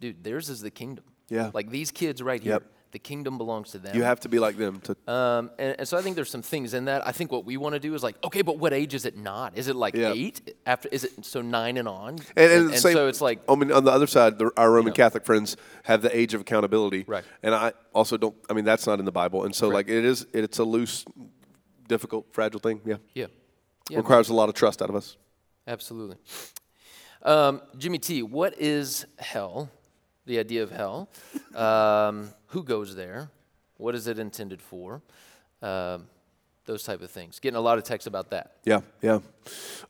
dude, 0.00 0.22
theirs 0.24 0.48
is 0.48 0.60
the 0.60 0.70
kingdom. 0.70 1.04
Yeah. 1.28 1.50
Like 1.54 1.70
these 1.70 1.90
kids 1.90 2.20
right 2.22 2.42
here, 2.42 2.54
Yep. 2.54 2.62
The 2.92 2.98
kingdom 2.98 3.38
belongs 3.38 3.70
to 3.70 3.78
them. 3.78 3.96
You 3.96 4.02
have 4.02 4.20
to 4.20 4.28
be 4.28 4.38
like 4.38 4.56
them 4.58 4.80
to 4.82 4.96
Um, 5.10 5.50
and, 5.58 5.76
and 5.78 5.88
so 5.88 5.96
I 5.96 6.02
think 6.02 6.14
there's 6.14 6.30
some 6.30 6.42
things 6.42 6.74
in 6.74 6.84
that. 6.84 7.06
I 7.06 7.12
think 7.12 7.32
what 7.32 7.44
we 7.46 7.56
want 7.56 7.72
to 7.74 7.80
do 7.80 7.94
is 7.94 8.02
like, 8.02 8.22
okay, 8.22 8.42
but 8.42 8.58
what 8.58 8.72
age 8.74 8.92
is 8.94 9.06
it 9.06 9.16
not? 9.16 9.56
Is 9.56 9.68
it 9.68 9.76
like 9.76 9.94
Yeah. 9.94 10.12
eight 10.14 10.54
after? 10.66 10.88
Is 10.92 11.04
it 11.04 11.24
so 11.24 11.40
nine 11.40 11.78
and 11.78 11.88
on? 11.88 12.18
And, 12.36 12.52
and, 12.52 12.74
same, 12.74 12.92
so 12.92 13.08
it's 13.08 13.22
like, 13.22 13.40
I 13.48 13.54
mean, 13.54 13.72
on 13.72 13.84
the 13.84 13.90
other 13.90 14.06
side, 14.06 14.38
the, 14.38 14.50
our 14.56 14.70
Roman. 14.70 14.92
Catholic 14.92 15.24
friends 15.24 15.56
have 15.84 16.02
the 16.02 16.14
age 16.16 16.34
of 16.34 16.42
accountability, 16.42 17.04
Right. 17.06 17.24
And 17.42 17.54
I 17.54 17.72
also 17.94 18.16
don't. 18.18 18.36
I 18.50 18.52
mean, 18.52 18.66
that's 18.66 18.86
not 18.86 18.98
in 18.98 19.04
the 19.06 19.12
Bible, 19.12 19.44
and 19.44 19.54
so 19.54 19.68
like 19.68 19.88
it 19.88 20.04
is. 20.04 20.26
It's 20.34 20.58
a 20.58 20.64
loose, 20.64 21.04
difficult, 21.88 22.26
fragile 22.32 22.60
thing. 22.60 22.82
Yeah, 22.84 22.96
yeah, 23.14 23.26
yeah, 23.88 23.96
requires 23.96 24.28
a 24.28 24.34
lot 24.34 24.48
of 24.50 24.54
trust 24.54 24.82
out 24.82 24.90
of 24.90 24.96
us. 24.96 25.16
Absolutely. 25.66 26.16
Um, 27.22 27.62
Jimmy 27.78 27.98
T, 27.98 28.22
what 28.22 28.54
is 28.58 29.06
hell? 29.18 29.70
The 30.26 30.38
idea 30.38 30.62
of 30.62 30.70
hell. 30.70 31.08
Um, 31.54 32.30
who 32.46 32.62
goes 32.62 32.94
there? 32.94 33.30
What 33.76 33.94
is 33.94 34.06
it 34.06 34.18
intended 34.18 34.62
for? 34.62 35.02
Um, 35.60 36.06
those 36.64 36.84
type 36.84 37.02
of 37.02 37.10
things. 37.10 37.40
Getting 37.40 37.56
a 37.56 37.60
lot 37.60 37.78
of 37.78 37.84
text 37.84 38.06
about 38.06 38.30
that. 38.30 38.56
Yeah, 38.64 38.80
yeah. 39.00 39.18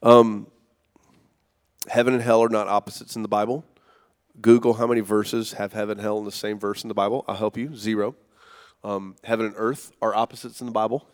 Um, 0.02 0.46
heaven 1.88 2.14
and 2.14 2.22
hell 2.22 2.42
are 2.42 2.48
not 2.48 2.68
opposites 2.68 3.16
in 3.16 3.22
the 3.22 3.28
Bible. 3.28 3.64
Google 4.40 4.74
how 4.74 4.86
many 4.86 5.00
verses 5.00 5.52
have 5.52 5.74
heaven 5.74 5.98
and 5.98 6.00
hell 6.00 6.18
in 6.18 6.24
the 6.24 6.32
same 6.32 6.58
verse 6.58 6.82
in 6.82 6.88
the 6.88 6.94
Bible. 6.94 7.24
I'll 7.28 7.36
help 7.36 7.58
you. 7.58 7.76
Zero. 7.76 8.14
Um, 8.82 9.16
heaven 9.22 9.46
and 9.46 9.54
earth 9.58 9.92
are 10.00 10.14
opposites 10.14 10.60
in 10.60 10.66
the 10.66 10.72
Bible. 10.72 11.06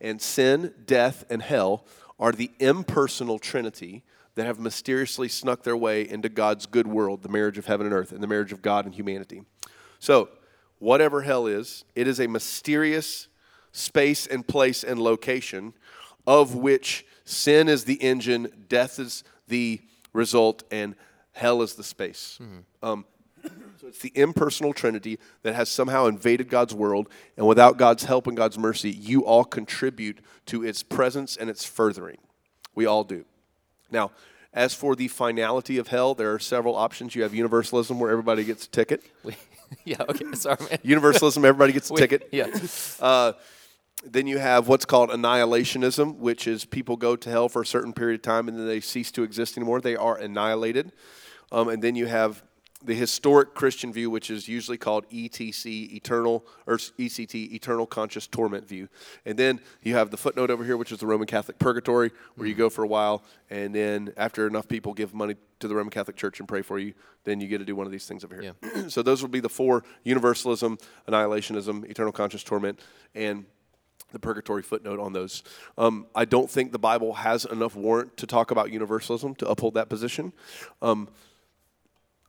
And 0.00 0.20
sin, 0.20 0.72
death, 0.86 1.24
and 1.30 1.42
hell 1.42 1.86
are 2.18 2.32
the 2.32 2.50
impersonal 2.58 3.38
trinity 3.38 4.04
that 4.34 4.46
have 4.46 4.58
mysteriously 4.58 5.28
snuck 5.28 5.62
their 5.62 5.76
way 5.76 6.08
into 6.08 6.28
God's 6.28 6.66
good 6.66 6.86
world, 6.86 7.22
the 7.22 7.28
marriage 7.28 7.58
of 7.58 7.66
heaven 7.66 7.86
and 7.86 7.94
earth, 7.94 8.12
and 8.12 8.22
the 8.22 8.26
marriage 8.26 8.52
of 8.52 8.62
God 8.62 8.84
and 8.84 8.94
humanity. 8.94 9.42
So, 9.98 10.28
whatever 10.78 11.22
hell 11.22 11.46
is, 11.46 11.84
it 11.94 12.08
is 12.08 12.20
a 12.20 12.26
mysterious 12.26 13.28
space 13.72 14.26
and 14.26 14.46
place 14.46 14.84
and 14.84 15.00
location 15.00 15.72
of 16.26 16.54
which 16.54 17.04
sin 17.24 17.68
is 17.68 17.84
the 17.84 17.94
engine, 18.02 18.66
death 18.68 18.98
is 18.98 19.24
the 19.48 19.80
result, 20.12 20.62
and 20.70 20.94
hell 21.32 21.62
is 21.62 21.74
the 21.74 21.82
space. 21.84 22.38
Um, 22.82 23.04
so 23.80 23.88
it's 23.88 23.98
the 23.98 24.12
impersonal 24.14 24.72
Trinity 24.72 25.18
that 25.42 25.54
has 25.54 25.68
somehow 25.68 26.06
invaded 26.06 26.48
God's 26.48 26.74
world, 26.74 27.08
and 27.36 27.46
without 27.46 27.76
God's 27.76 28.04
help 28.04 28.26
and 28.26 28.36
God's 28.36 28.58
mercy, 28.58 28.90
you 28.90 29.24
all 29.24 29.44
contribute 29.44 30.20
to 30.46 30.64
its 30.64 30.82
presence 30.82 31.36
and 31.36 31.50
its 31.50 31.64
furthering. 31.64 32.18
We 32.74 32.86
all 32.86 33.04
do. 33.04 33.24
Now, 33.94 34.10
as 34.52 34.74
for 34.74 34.94
the 34.94 35.08
finality 35.08 35.78
of 35.78 35.88
hell, 35.88 36.14
there 36.14 36.32
are 36.34 36.38
several 36.38 36.74
options. 36.74 37.14
You 37.14 37.22
have 37.22 37.32
universalism, 37.32 37.98
where 37.98 38.10
everybody 38.10 38.44
gets 38.44 38.66
a 38.66 38.68
ticket. 38.68 39.02
We, 39.22 39.36
yeah, 39.84 40.02
okay, 40.08 40.26
sorry, 40.34 40.58
man. 40.68 40.78
Universalism, 40.82 41.44
everybody 41.44 41.72
gets 41.72 41.88
a 41.90 41.94
We- 41.94 42.00
ticket. 42.00 42.28
Yeah. 42.30 42.48
Uh, 43.00 43.32
then 44.06 44.26
you 44.26 44.36
have 44.36 44.68
what's 44.68 44.84
called 44.84 45.08
annihilationism, 45.08 46.16
which 46.18 46.46
is 46.46 46.66
people 46.66 46.94
go 46.96 47.16
to 47.16 47.30
hell 47.30 47.48
for 47.48 47.62
a 47.62 47.66
certain 47.66 47.94
period 47.94 48.16
of 48.16 48.22
time 48.22 48.48
and 48.48 48.58
then 48.58 48.66
they 48.66 48.80
cease 48.80 49.10
to 49.12 49.22
exist 49.22 49.56
anymore. 49.56 49.80
They 49.80 49.96
are 49.96 50.18
annihilated. 50.18 50.92
Um, 51.50 51.68
and 51.68 51.82
then 51.82 51.96
you 51.96 52.04
have 52.04 52.42
the 52.84 52.94
historic 52.94 53.54
Christian 53.54 53.92
view, 53.92 54.10
which 54.10 54.30
is 54.30 54.46
usually 54.46 54.76
called 54.76 55.08
ETC, 55.10 55.92
eternal 55.92 56.44
or 56.66 56.76
ECT, 56.76 57.52
eternal 57.52 57.86
conscious 57.86 58.26
torment 58.26 58.68
view. 58.68 58.88
And 59.24 59.38
then 59.38 59.60
you 59.82 59.94
have 59.94 60.10
the 60.10 60.16
footnote 60.16 60.50
over 60.50 60.64
here, 60.64 60.76
which 60.76 60.92
is 60.92 60.98
the 60.98 61.06
Roman 61.06 61.26
Catholic 61.26 61.58
purgatory, 61.58 62.10
where 62.36 62.46
you 62.46 62.54
go 62.54 62.68
for 62.68 62.84
a 62.84 62.86
while, 62.86 63.24
and 63.50 63.74
then 63.74 64.12
after 64.16 64.46
enough 64.46 64.68
people 64.68 64.92
give 64.92 65.14
money 65.14 65.36
to 65.60 65.68
the 65.68 65.74
Roman 65.74 65.90
Catholic 65.90 66.16
Church 66.16 66.40
and 66.40 66.48
pray 66.48 66.62
for 66.62 66.78
you, 66.78 66.92
then 67.24 67.40
you 67.40 67.48
get 67.48 67.58
to 67.58 67.64
do 67.64 67.74
one 67.74 67.86
of 67.86 67.92
these 67.92 68.06
things 68.06 68.22
over 68.22 68.40
here. 68.40 68.54
so 68.88 69.02
those 69.02 69.22
would 69.22 69.30
be 69.30 69.40
the 69.40 69.48
four: 69.48 69.82
universalism, 70.04 70.78
annihilationism, 71.08 71.88
eternal 71.88 72.12
conscious 72.12 72.44
torment, 72.44 72.80
and 73.14 73.46
the 74.12 74.18
purgatory 74.18 74.62
footnote 74.62 75.00
on 75.00 75.12
those. 75.12 75.42
Um, 75.76 76.06
I 76.14 76.24
don't 76.24 76.50
think 76.50 76.72
the 76.72 76.78
Bible 76.78 77.14
has 77.14 77.44
enough 77.46 77.74
warrant 77.76 78.16
to 78.18 78.26
talk 78.26 78.50
about 78.50 78.70
universalism 78.70 79.34
to 79.36 79.48
uphold 79.48 79.74
that 79.74 79.88
position. 79.88 80.32
Um, 80.82 81.08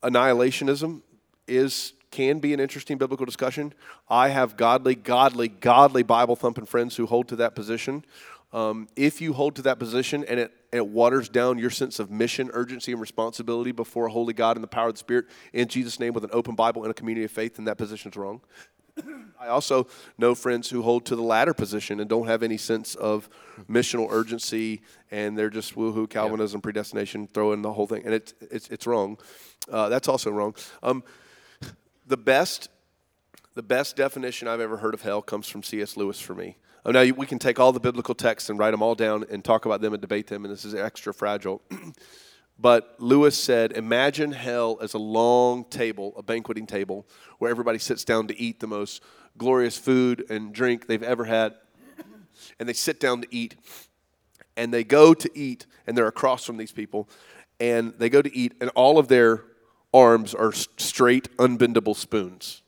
annihilationism 0.03 1.01
is 1.47 1.93
can 2.11 2.39
be 2.39 2.53
an 2.53 2.61
interesting 2.61 2.97
biblical 2.97 3.25
discussion. 3.25 3.73
I 4.09 4.29
have 4.29 4.55
godly, 4.55 4.95
godly, 4.95 5.49
godly 5.49 6.01
Bible 6.01 6.37
thumping 6.37 6.65
friends 6.65 6.95
who 6.95 7.05
hold 7.05 7.27
to 7.27 7.35
that 7.37 7.55
position. 7.55 8.05
Um, 8.53 8.87
if 8.95 9.19
you 9.19 9.33
hold 9.33 9.57
to 9.57 9.61
that 9.63 9.79
position 9.79 10.23
and 10.29 10.39
it, 10.39 10.51
it 10.71 10.87
waters 10.87 11.27
down 11.27 11.57
your 11.57 11.69
sense 11.69 11.99
of 11.99 12.09
mission, 12.09 12.49
urgency, 12.53 12.93
and 12.93 13.01
responsibility 13.01 13.73
before 13.73 14.05
a 14.05 14.11
holy 14.11 14.33
God 14.33 14.55
and 14.55 14.63
the 14.63 14.67
power 14.67 14.87
of 14.87 14.93
the 14.93 14.99
Spirit 14.99 15.25
in 15.51 15.67
Jesus' 15.67 15.99
name 15.99 16.13
with 16.13 16.23
an 16.23 16.29
open 16.31 16.55
Bible 16.55 16.83
and 16.83 16.91
a 16.91 16.93
community 16.93 17.25
of 17.25 17.31
faith, 17.31 17.57
then 17.57 17.65
that 17.65 17.77
position 17.77 18.11
is 18.11 18.17
wrong. 18.17 18.39
I 19.39 19.47
also 19.47 19.87
know 20.17 20.33
friends 20.33 20.69
who 20.69 20.81
hold 20.81 21.05
to 21.07 21.15
the 21.15 21.21
latter 21.21 21.53
position 21.53 21.99
and 21.99 22.09
don't 22.09 22.27
have 22.27 22.43
any 22.43 22.57
sense 22.57 22.95
of 22.95 23.29
missional 23.69 24.07
urgency, 24.09 24.81
and 25.11 25.37
they're 25.37 25.49
just 25.49 25.75
woohoo 25.75 26.09
Calvinism, 26.09 26.61
predestination, 26.61 27.27
throw 27.27 27.51
in 27.53 27.61
the 27.61 27.73
whole 27.73 27.87
thing, 27.87 28.03
and 28.05 28.13
it's 28.13 28.33
it's 28.39 28.67
it's 28.69 28.87
wrong. 28.87 29.17
Uh, 29.69 29.89
that's 29.89 30.07
also 30.07 30.31
wrong. 30.31 30.55
Um, 30.81 31.03
the 32.07 32.17
best 32.17 32.69
the 33.55 33.63
best 33.63 33.95
definition 33.95 34.47
I've 34.47 34.59
ever 34.59 34.77
heard 34.77 34.93
of 34.93 35.01
hell 35.01 35.21
comes 35.21 35.47
from 35.47 35.63
C.S. 35.63 35.95
Lewis 35.95 36.19
for 36.19 36.35
me. 36.35 36.57
Oh, 36.85 36.91
now 36.91 37.03
we 37.03 37.25
can 37.25 37.39
take 37.39 37.59
all 37.59 37.71
the 37.71 37.79
biblical 37.79 38.13
texts 38.13 38.49
and 38.49 38.59
write 38.59 38.71
them 38.71 38.83
all 38.83 38.95
down 38.95 39.25
and 39.29 39.43
talk 39.43 39.65
about 39.65 39.81
them 39.81 39.93
and 39.93 40.01
debate 40.01 40.27
them, 40.27 40.45
and 40.45 40.53
this 40.53 40.65
is 40.65 40.75
extra 40.75 41.13
fragile. 41.13 41.61
But 42.57 42.95
Lewis 42.99 43.37
said, 43.37 43.73
Imagine 43.73 44.31
hell 44.31 44.77
as 44.81 44.93
a 44.93 44.97
long 44.99 45.65
table, 45.65 46.13
a 46.17 46.23
banqueting 46.23 46.67
table, 46.67 47.05
where 47.37 47.51
everybody 47.51 47.79
sits 47.79 48.03
down 48.03 48.27
to 48.27 48.39
eat 48.39 48.59
the 48.59 48.67
most 48.67 49.03
glorious 49.37 49.77
food 49.77 50.25
and 50.29 50.53
drink 50.53 50.87
they've 50.87 51.03
ever 51.03 51.25
had. 51.25 51.55
And 52.59 52.67
they 52.67 52.73
sit 52.73 52.99
down 52.99 53.21
to 53.21 53.27
eat. 53.31 53.55
And 54.57 54.73
they 54.73 54.83
go 54.83 55.13
to 55.13 55.29
eat, 55.37 55.65
and 55.85 55.97
they're 55.97 56.07
across 56.07 56.45
from 56.45 56.57
these 56.57 56.71
people. 56.71 57.09
And 57.59 57.93
they 57.97 58.09
go 58.09 58.21
to 58.21 58.35
eat, 58.35 58.53
and 58.61 58.69
all 58.71 58.97
of 58.97 59.07
their 59.07 59.43
arms 59.93 60.33
are 60.33 60.51
straight, 60.51 61.35
unbendable 61.37 61.95
spoons. 61.95 62.61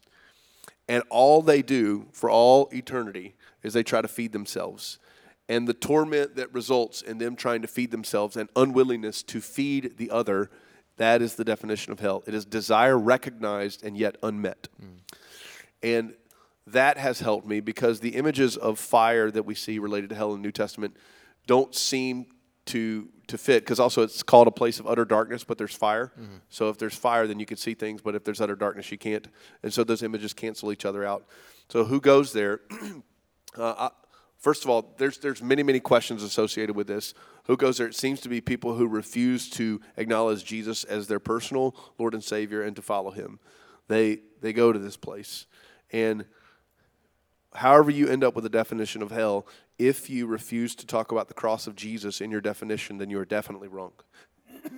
And 0.88 1.04
all 1.10 1.42
they 1.42 1.62
do 1.62 2.08
for 2.12 2.30
all 2.30 2.70
eternity 2.74 3.36
is 3.64 3.74
they 3.74 3.84
try 3.84 4.02
to 4.02 4.08
feed 4.08 4.32
themselves. 4.32 5.00
And 5.50 5.68
the 5.68 5.74
torment 5.74 6.36
that 6.36 6.54
results 6.54 7.02
in 7.02 7.18
them 7.20 7.36
trying 7.36 7.62
to 7.62 7.68
feed 7.68 7.92
themselves 7.92 8.36
and 8.36 8.50
unwillingness 8.56 9.24
to 9.24 9.40
feed 9.42 9.98
the 9.98 10.12
other 10.12 10.50
That 10.98 11.22
is 11.22 11.36
the 11.36 11.46
definition 11.46 11.94
of 11.94 12.00
hell. 12.00 12.24
It 12.26 12.34
is 12.34 12.44
desire 12.44 12.98
recognized 12.98 13.84
and 13.86 13.96
yet 13.98 14.18
unmet. 14.24 14.68
And 15.84 16.16
that 16.66 16.98
has 16.98 17.20
helped 17.20 17.48
me 17.48 17.60
because 17.62 18.00
the 18.00 18.16
images 18.16 18.58
of 18.58 18.80
fire 18.80 19.30
that 19.32 19.44
we 19.44 19.54
see 19.56 19.80
related 19.80 20.10
to 20.10 20.16
hell 20.16 20.34
in 20.34 20.42
the 20.42 20.46
New 20.48 20.52
Testament 20.52 20.98
don't 21.46 21.74
seem 21.76 22.26
to 22.66 23.08
to 23.28 23.38
fit 23.38 23.64
because 23.64 23.80
also 23.80 24.04
it's 24.04 24.24
called 24.24 24.48
a 24.48 24.52
place 24.52 24.80
of 24.80 24.88
utter 24.88 25.06
darkness 25.06 25.44
but 25.44 25.58
there's 25.58 25.76
fire. 25.76 26.12
So 26.50 26.70
if 26.70 26.78
there's 26.78 26.96
fire 26.96 27.28
then 27.28 27.40
you 27.40 27.46
can 27.46 27.58
see 27.58 27.74
things 27.76 28.02
but 28.02 28.16
if 28.16 28.24
there's 28.24 28.42
utter 28.42 28.56
darkness 28.56 28.92
you 28.92 28.98
can't. 28.98 29.28
And 29.64 29.72
so 29.74 29.84
those 29.84 30.02
images 30.02 30.34
cancel 30.34 30.72
each 30.72 30.84
other 30.86 31.06
out. 31.06 31.26
So 31.70 31.86
who 31.86 32.02
goes 32.02 32.34
there? 32.34 32.62
Uh, 33.58 33.90
I, 33.90 33.90
first 34.38 34.64
of 34.64 34.70
all 34.70 34.94
there's 34.98 35.18
there's 35.18 35.42
many 35.42 35.64
many 35.64 35.80
questions 35.80 36.24
associated 36.24 36.76
with 36.76 36.88
this. 36.88 37.14
Who 37.46 37.58
goes 37.58 37.78
there? 37.78 37.88
It 37.88 37.96
seems 37.96 38.20
to 38.22 38.30
be 38.30 38.42
people 38.42 38.76
who 38.76 38.88
refuse 38.88 39.50
to 39.52 39.80
acknowledge 39.96 40.44
jesus 40.44 40.84
as 40.84 41.08
their 41.08 41.20
personal 41.20 41.76
lord 41.98 42.14
and 42.14 42.24
savior 42.24 42.62
and 42.62 42.76
to 42.76 42.82
follow 42.82 43.12
him. 43.12 43.40
They 43.88 44.20
they 44.42 44.54
go 44.54 44.72
to 44.72 44.80
this 44.80 44.98
place. 44.98 45.46
And 45.92 46.26
however 47.54 47.92
you 47.92 48.08
end 48.08 48.24
up 48.24 48.36
with 48.36 48.46
a 48.46 48.50
definition 48.50 49.02
of 49.02 49.12
hell, 49.12 49.48
if 49.80 50.10
you 50.10 50.28
refuse 50.28 50.76
to 50.76 50.86
talk 50.86 51.12
about 51.12 51.28
the 51.28 51.34
cross 51.34 51.68
of 51.68 51.76
Jesus 51.76 52.22
in 52.22 52.32
your 52.32 52.42
definition, 52.42 52.98
then 52.98 53.10
you 53.10 53.20
are 53.20 53.26
definitely 53.26 53.68
wrong. 53.68 53.94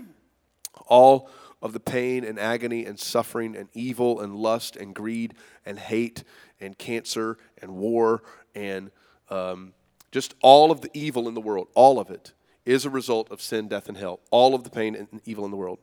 All 0.87 1.29
of 1.61 1.73
the 1.73 1.79
pain 1.79 2.23
and 2.23 2.39
agony 2.39 2.85
and 2.85 2.99
suffering 2.99 3.55
and 3.55 3.69
evil 3.73 4.21
and 4.21 4.35
lust 4.35 4.75
and 4.75 4.95
greed 4.95 5.33
and 5.65 5.77
hate 5.77 6.23
and 6.59 6.77
cancer 6.77 7.37
and 7.61 7.75
war 7.75 8.23
and 8.55 8.91
um, 9.29 9.73
just 10.11 10.35
all 10.41 10.71
of 10.71 10.81
the 10.81 10.89
evil 10.93 11.27
in 11.27 11.33
the 11.33 11.41
world, 11.41 11.67
all 11.75 11.99
of 11.99 12.09
it 12.09 12.33
is 12.65 12.85
a 12.85 12.89
result 12.89 13.31
of 13.31 13.41
sin, 13.41 13.67
death, 13.67 13.87
and 13.87 13.97
hell. 13.97 14.19
All 14.31 14.53
of 14.53 14.63
the 14.63 14.69
pain 14.69 14.95
and 14.95 15.21
evil 15.25 15.45
in 15.45 15.51
the 15.51 15.57
world. 15.57 15.79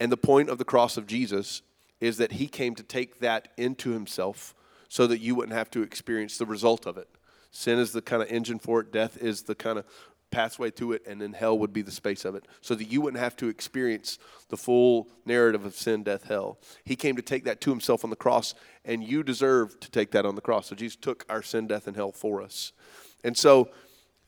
And 0.00 0.10
the 0.10 0.16
point 0.16 0.48
of 0.48 0.58
the 0.58 0.64
cross 0.64 0.96
of 0.96 1.06
Jesus 1.06 1.62
is 2.00 2.16
that 2.16 2.32
he 2.32 2.46
came 2.46 2.74
to 2.74 2.82
take 2.82 3.20
that 3.20 3.48
into 3.56 3.90
himself 3.90 4.54
so 4.88 5.06
that 5.06 5.20
you 5.20 5.34
wouldn't 5.34 5.56
have 5.56 5.70
to 5.70 5.82
experience 5.82 6.38
the 6.38 6.46
result 6.46 6.86
of 6.86 6.98
it. 6.98 7.08
Sin 7.50 7.78
is 7.78 7.92
the 7.92 8.02
kind 8.02 8.22
of 8.22 8.30
engine 8.30 8.58
for 8.58 8.80
it, 8.80 8.92
death 8.92 9.16
is 9.16 9.42
the 9.42 9.54
kind 9.54 9.78
of 9.78 9.84
pathway 10.30 10.70
to 10.72 10.92
it, 10.92 11.06
and 11.06 11.20
then 11.20 11.32
hell 11.32 11.56
would 11.56 11.72
be 11.72 11.82
the 11.82 11.92
space 11.92 12.24
of 12.24 12.34
it, 12.34 12.46
so 12.60 12.74
that 12.74 12.86
you 12.86 13.00
wouldn't 13.00 13.22
have 13.22 13.36
to 13.36 13.48
experience 13.48 14.18
the 14.48 14.56
full 14.56 15.08
narrative 15.24 15.64
of 15.64 15.76
sin, 15.76 16.02
death, 16.02 16.24
hell. 16.24 16.58
He 16.84 16.96
came 16.96 17.14
to 17.14 17.22
take 17.22 17.44
that 17.44 17.60
to 17.62 17.70
himself 17.70 18.02
on 18.02 18.10
the 18.10 18.16
cross, 18.16 18.54
and 18.84 19.04
you 19.04 19.22
deserve 19.22 19.78
to 19.78 19.90
take 19.90 20.10
that 20.10 20.26
on 20.26 20.34
the 20.34 20.40
cross. 20.40 20.66
So 20.66 20.74
Jesus 20.74 20.96
took 20.96 21.24
our 21.28 21.42
sin, 21.42 21.68
death, 21.68 21.86
and 21.86 21.96
hell 21.96 22.10
for 22.10 22.42
us. 22.42 22.72
And 23.24 23.36
so 23.36 23.70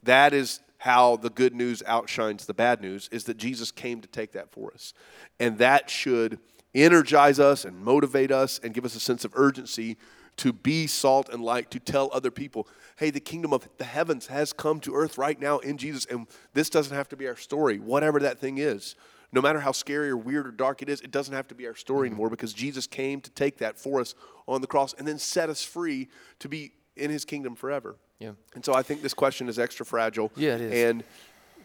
that 0.02 0.32
is 0.32 0.60
how 0.78 1.16
the 1.16 1.30
good 1.30 1.54
news 1.54 1.82
outshines 1.86 2.46
the 2.46 2.54
bad 2.54 2.80
news 2.80 3.08
is 3.12 3.24
that 3.24 3.36
Jesus 3.36 3.70
came 3.70 4.00
to 4.00 4.08
take 4.08 4.32
that 4.32 4.50
for 4.50 4.72
us. 4.72 4.94
And 5.38 5.58
that 5.58 5.88
should 5.90 6.38
energize 6.74 7.40
us 7.40 7.64
and 7.64 7.78
motivate 7.78 8.30
us 8.30 8.60
and 8.62 8.74
give 8.74 8.84
us 8.84 8.94
a 8.94 9.00
sense 9.00 9.24
of 9.24 9.32
urgency 9.34 9.96
to 10.38 10.52
be 10.52 10.86
salt 10.86 11.30
and 11.30 11.42
light, 11.42 11.70
to 11.70 11.80
tell 11.80 12.10
other 12.12 12.30
people, 12.30 12.68
hey, 12.96 13.10
the 13.10 13.20
kingdom 13.20 13.52
of 13.52 13.68
the 13.78 13.84
heavens 13.84 14.26
has 14.26 14.52
come 14.52 14.80
to 14.80 14.94
earth 14.94 15.16
right 15.16 15.40
now 15.40 15.58
in 15.58 15.78
Jesus, 15.78 16.04
and 16.06 16.26
this 16.52 16.68
doesn't 16.68 16.94
have 16.94 17.08
to 17.08 17.16
be 17.16 17.26
our 17.26 17.36
story, 17.36 17.78
whatever 17.78 18.20
that 18.20 18.38
thing 18.38 18.58
is. 18.58 18.96
No 19.32 19.40
matter 19.40 19.60
how 19.60 19.72
scary 19.72 20.10
or 20.10 20.16
weird 20.16 20.46
or 20.46 20.50
dark 20.50 20.82
it 20.82 20.88
is, 20.88 21.00
it 21.00 21.10
doesn't 21.10 21.34
have 21.34 21.48
to 21.48 21.54
be 21.54 21.66
our 21.66 21.74
story 21.74 22.08
anymore 22.08 22.30
because 22.30 22.52
Jesus 22.52 22.86
came 22.86 23.20
to 23.22 23.30
take 23.30 23.58
that 23.58 23.78
for 23.78 24.00
us 24.00 24.14
on 24.46 24.60
the 24.60 24.66
cross 24.66 24.94
and 24.94 25.08
then 25.08 25.18
set 25.18 25.48
us 25.48 25.62
free 25.64 26.08
to 26.38 26.48
be 26.48 26.72
in 26.96 27.10
his 27.10 27.24
kingdom 27.24 27.54
forever. 27.54 27.96
Yeah. 28.18 28.32
And 28.54 28.64
so 28.64 28.74
I 28.74 28.82
think 28.82 29.02
this 29.02 29.14
question 29.14 29.48
is 29.48 29.58
extra 29.58 29.84
fragile. 29.84 30.32
Yeah, 30.36 30.54
it 30.54 30.60
is. 30.62 30.90
And 30.90 31.04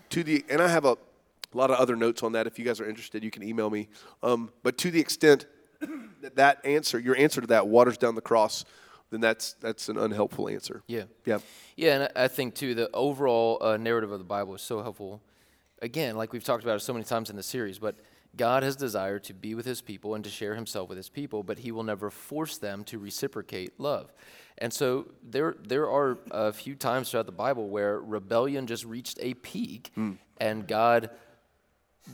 to 0.10 0.24
the 0.24 0.44
and 0.50 0.62
I 0.62 0.68
have 0.68 0.86
a, 0.86 0.94
a 0.94 1.58
lot 1.58 1.72
of 1.72 1.78
other 1.78 1.96
notes 1.96 2.24
on 2.24 2.34
that. 2.34 2.48
If 2.48 2.60
you 2.60 2.66
guys 2.66 2.80
are 2.80 2.88
interested, 2.88 3.24
you 3.24 3.32
can 3.32 3.44
email 3.44 3.70
me. 3.70 3.88
Um, 4.22 4.52
but 4.64 4.78
to 4.80 4.92
the 4.92 5.00
extent 5.00 5.46
that 6.22 6.36
that 6.36 6.66
answer, 6.66 7.00
your 7.00 7.16
answer 7.16 7.42
to 7.42 7.48
that, 7.48 7.68
waters 7.68 7.98
down 7.98 8.16
the 8.16 8.22
cross, 8.22 8.66
then 9.12 9.22
that's 9.22 9.54
that's 9.54 9.90
an 9.90 9.98
unhelpful 9.98 10.50
answer. 10.50 10.84
Yeah. 10.88 11.04
Yeah. 11.26 11.40
Yeah, 11.76 12.02
and 12.02 12.10
I 12.16 12.28
think 12.28 12.56
too 12.56 12.76
the 12.76 12.90
overall 12.94 13.58
uh, 13.62 13.78
narrative 13.78 14.12
of 14.12 14.20
the 14.20 14.26
Bible 14.26 14.56
is 14.56 14.62
so 14.62 14.82
helpful. 14.82 15.22
Again, 15.82 16.16
like 16.16 16.32
we've 16.32 16.44
talked 16.44 16.64
about 16.64 16.76
it 16.76 16.82
so 16.82 16.94
many 16.94 17.06
times 17.06 17.30
in 17.30 17.36
the 17.36 17.44
series, 17.44 17.80
but 17.80 17.96
God 18.36 18.64
has 18.64 18.76
desired 18.76 19.24
to 19.26 19.34
be 19.34 19.56
with 19.56 19.66
His 19.66 19.82
people 19.82 20.16
and 20.16 20.24
to 20.24 20.30
share 20.30 20.56
Himself 20.56 20.90
with 20.90 20.98
His 20.98 21.10
people, 21.10 21.44
but 21.44 21.60
He 21.60 21.72
will 21.72 21.84
never 21.84 22.10
force 22.10 22.58
them 22.58 22.84
to 22.86 23.00
reciprocate 23.00 23.80
love. 23.80 24.14
And 24.62 24.72
so 24.72 25.08
there 25.24 25.56
there 25.68 25.90
are 25.90 26.20
a 26.30 26.54
few 26.54 26.76
times 26.76 27.10
throughout 27.10 27.26
the 27.26 27.32
Bible 27.32 27.68
where 27.68 28.00
rebellion 28.00 28.68
just 28.68 28.86
reached 28.86 29.18
a 29.20 29.34
peak, 29.34 29.92
and 30.38 30.68
God 30.68 31.10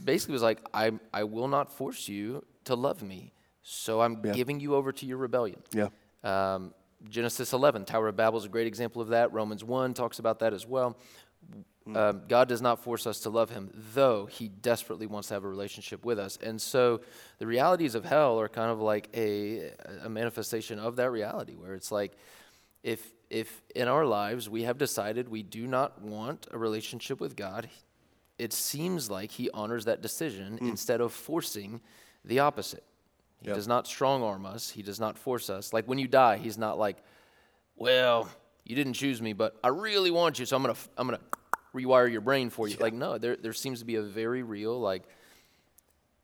basically 0.05 0.31
was 0.33 0.41
like, 0.41 0.59
"I 0.73 0.93
I 1.13 1.25
will 1.25 1.49
not 1.49 1.69
force 1.71 2.07
you 2.07 2.43
to 2.63 2.75
love 2.75 3.03
me, 3.03 3.33
so 3.63 3.99
I'm 4.01 4.21
Yeah. 4.23 4.31
giving 4.31 4.61
you 4.61 4.75
over 4.75 4.93
to 4.93 5.05
your 5.05 5.17
rebellion." 5.17 5.61
Yeah. 5.73 5.89
Um, 6.23 6.73
Genesis 7.09 7.53
11, 7.53 7.85
Tower 7.85 8.07
of 8.07 8.15
Babel 8.15 8.39
is 8.39 8.45
a 8.45 8.49
great 8.49 8.65
example 8.65 9.01
of 9.01 9.09
that. 9.09 9.31
Romans 9.33 9.63
1 9.63 9.93
talks 9.93 10.17
about 10.17 10.39
that 10.39 10.53
as 10.53 10.65
well. 10.65 10.97
Um, 11.95 12.21
God 12.27 12.47
does 12.49 12.61
not 12.61 12.83
force 12.83 13.07
us 13.07 13.19
to 13.21 13.29
love 13.29 13.49
Him, 13.49 13.69
though 13.93 14.25
He 14.25 14.47
desperately 14.49 15.05
wants 15.07 15.27
to 15.29 15.35
have 15.35 15.43
a 15.43 15.47
relationship 15.47 16.03
with 16.03 16.19
us. 16.19 16.38
And 16.41 16.61
so 16.61 17.01
the 17.39 17.47
realities 17.47 17.95
of 17.95 18.03
hell 18.05 18.39
are 18.39 18.49
kind 18.49 18.71
of 18.71 18.81
like 18.81 19.09
a, 19.15 19.71
a 20.03 20.09
manifestation 20.09 20.79
of 20.79 20.95
that 20.97 21.11
reality, 21.11 21.53
where 21.53 21.73
it's 21.75 21.91
like 21.91 22.11
if, 22.83 23.13
if 23.29 23.61
in 23.75 23.88
our 23.88 24.05
lives 24.05 24.49
we 24.49 24.63
have 24.63 24.77
decided 24.77 25.29
we 25.29 25.43
do 25.43 25.67
not 25.67 26.01
want 26.01 26.47
a 26.51 26.57
relationship 26.57 27.19
with 27.21 27.35
God, 27.35 27.69
it 28.38 28.53
seems 28.53 29.09
like 29.09 29.31
He 29.31 29.49
honors 29.51 29.85
that 29.85 30.01
decision 30.01 30.57
instead 30.61 30.99
of 31.01 31.13
forcing 31.13 31.81
the 32.25 32.39
opposite. 32.39 32.83
He 33.41 33.47
Yep. 33.47 33.55
does 33.55 33.67
not 33.67 33.85
strong 33.88 34.23
arm 34.23 34.45
us. 34.47 34.69
He 34.71 34.81
does 34.81 34.99
not 34.99 35.17
force 35.17 35.49
us. 35.49 35.71
Like 35.71 35.85
when 35.88 35.99
you 35.99 36.07
die, 36.07 36.38
he's 36.38 36.57
not 36.57 36.79
like, 36.79 36.97
well, 37.75 38.27
you 38.65 38.75
didn't 38.75 38.93
choose 38.93 39.21
me, 39.21 39.33
but 39.33 39.55
I 39.63 39.67
really 39.69 40.09
want 40.11 40.39
you, 40.39 40.45
so 40.45 40.55
I'm 40.55 40.63
gonna 40.63 40.75
I'm 40.97 41.07
gonna 41.07 41.19
rewire 41.82 42.09
your 42.11 42.21
brain 42.21 42.49
for 42.49 42.67
you. 42.67 42.78
Like 42.80 42.93
no, 42.93 43.17
there 43.17 43.36
there 43.36 43.53
seems 43.53 43.80
to 43.80 43.86
be 43.86 43.95
a 43.95 44.01
very 44.01 44.43
real 44.43 44.80
like. 44.80 45.03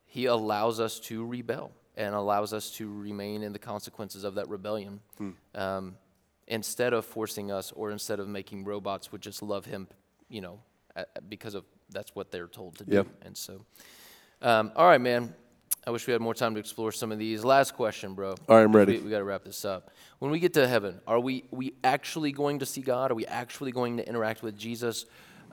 He 0.06 0.26
allows 0.26 0.78
us 0.78 1.00
to 1.08 1.26
rebel 1.26 1.72
and 1.96 2.14
allows 2.14 2.52
us 2.52 2.70
to 2.72 2.92
remain 2.92 3.42
in 3.42 3.52
the 3.52 3.58
consequences 3.58 4.24
of 4.24 4.34
that 4.34 4.48
rebellion, 4.48 5.00
um, 5.54 5.96
instead 6.46 6.92
of 6.92 7.04
forcing 7.04 7.50
us 7.50 7.72
or 7.72 7.90
instead 7.90 8.20
of 8.20 8.28
making 8.28 8.64
robots 8.64 9.10
would 9.12 9.22
just 9.22 9.42
love 9.42 9.64
him, 9.64 9.88
you 10.28 10.40
know, 10.40 10.58
because 11.28 11.54
of 11.54 11.64
that's 11.90 12.14
what 12.14 12.30
they're 12.30 12.48
told 12.48 12.76
to 12.78 12.84
do. 12.84 12.96
Yep. 12.96 13.06
And 13.22 13.36
so, 13.36 13.64
um, 14.42 14.72
all 14.76 14.86
right, 14.86 15.00
man. 15.00 15.34
I 15.86 15.90
wish 15.90 16.06
we 16.06 16.12
had 16.12 16.22
more 16.22 16.34
time 16.34 16.54
to 16.54 16.60
explore 16.60 16.92
some 16.92 17.12
of 17.12 17.18
these. 17.18 17.44
Last 17.44 17.74
question, 17.74 18.14
bro. 18.14 18.30
All 18.48 18.56
right, 18.56 18.62
I'm 18.62 18.74
ready. 18.74 18.96
We, 18.96 19.04
we 19.04 19.10
got 19.10 19.18
to 19.18 19.24
wrap 19.24 19.44
this 19.44 19.66
up. 19.66 19.90
When 20.18 20.30
we 20.30 20.38
get 20.38 20.54
to 20.54 20.66
heaven, 20.66 21.00
are 21.06 21.20
we 21.20 21.44
we 21.50 21.74
actually 21.82 22.32
going 22.32 22.60
to 22.60 22.66
see 22.66 22.80
God? 22.80 23.10
Are 23.10 23.14
we 23.14 23.26
actually 23.26 23.70
going 23.70 23.98
to 23.98 24.08
interact 24.08 24.42
with 24.42 24.56
Jesus? 24.56 25.04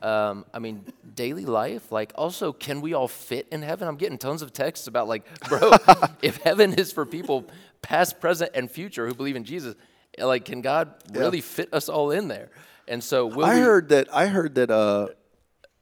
Um, 0.01 0.45
I 0.53 0.59
mean, 0.59 0.83
daily 1.15 1.45
life. 1.45 1.91
Like, 1.91 2.11
also, 2.15 2.51
can 2.53 2.81
we 2.81 2.93
all 2.93 3.07
fit 3.07 3.47
in 3.51 3.61
heaven? 3.61 3.87
I'm 3.87 3.97
getting 3.97 4.17
tons 4.17 4.41
of 4.41 4.51
texts 4.53 4.87
about 4.87 5.07
like, 5.07 5.23
bro, 5.49 5.71
if 6.21 6.37
heaven 6.37 6.73
is 6.73 6.91
for 6.91 7.05
people 7.05 7.45
past, 7.81 8.19
present, 8.19 8.51
and 8.53 8.69
future 8.69 9.07
who 9.07 9.13
believe 9.13 9.35
in 9.35 9.43
Jesus, 9.43 9.75
like, 10.17 10.45
can 10.45 10.61
God 10.61 10.93
really 11.13 11.41
fit 11.41 11.73
us 11.73 11.87
all 11.89 12.11
in 12.11 12.27
there? 12.27 12.49
And 12.87 13.03
so, 13.03 13.27
will 13.27 13.45
I 13.45 13.55
we, 13.55 13.61
heard 13.61 13.89
that. 13.89 14.13
I 14.13 14.27
heard 14.27 14.55
that. 14.55 14.71
Uh, 14.71 15.07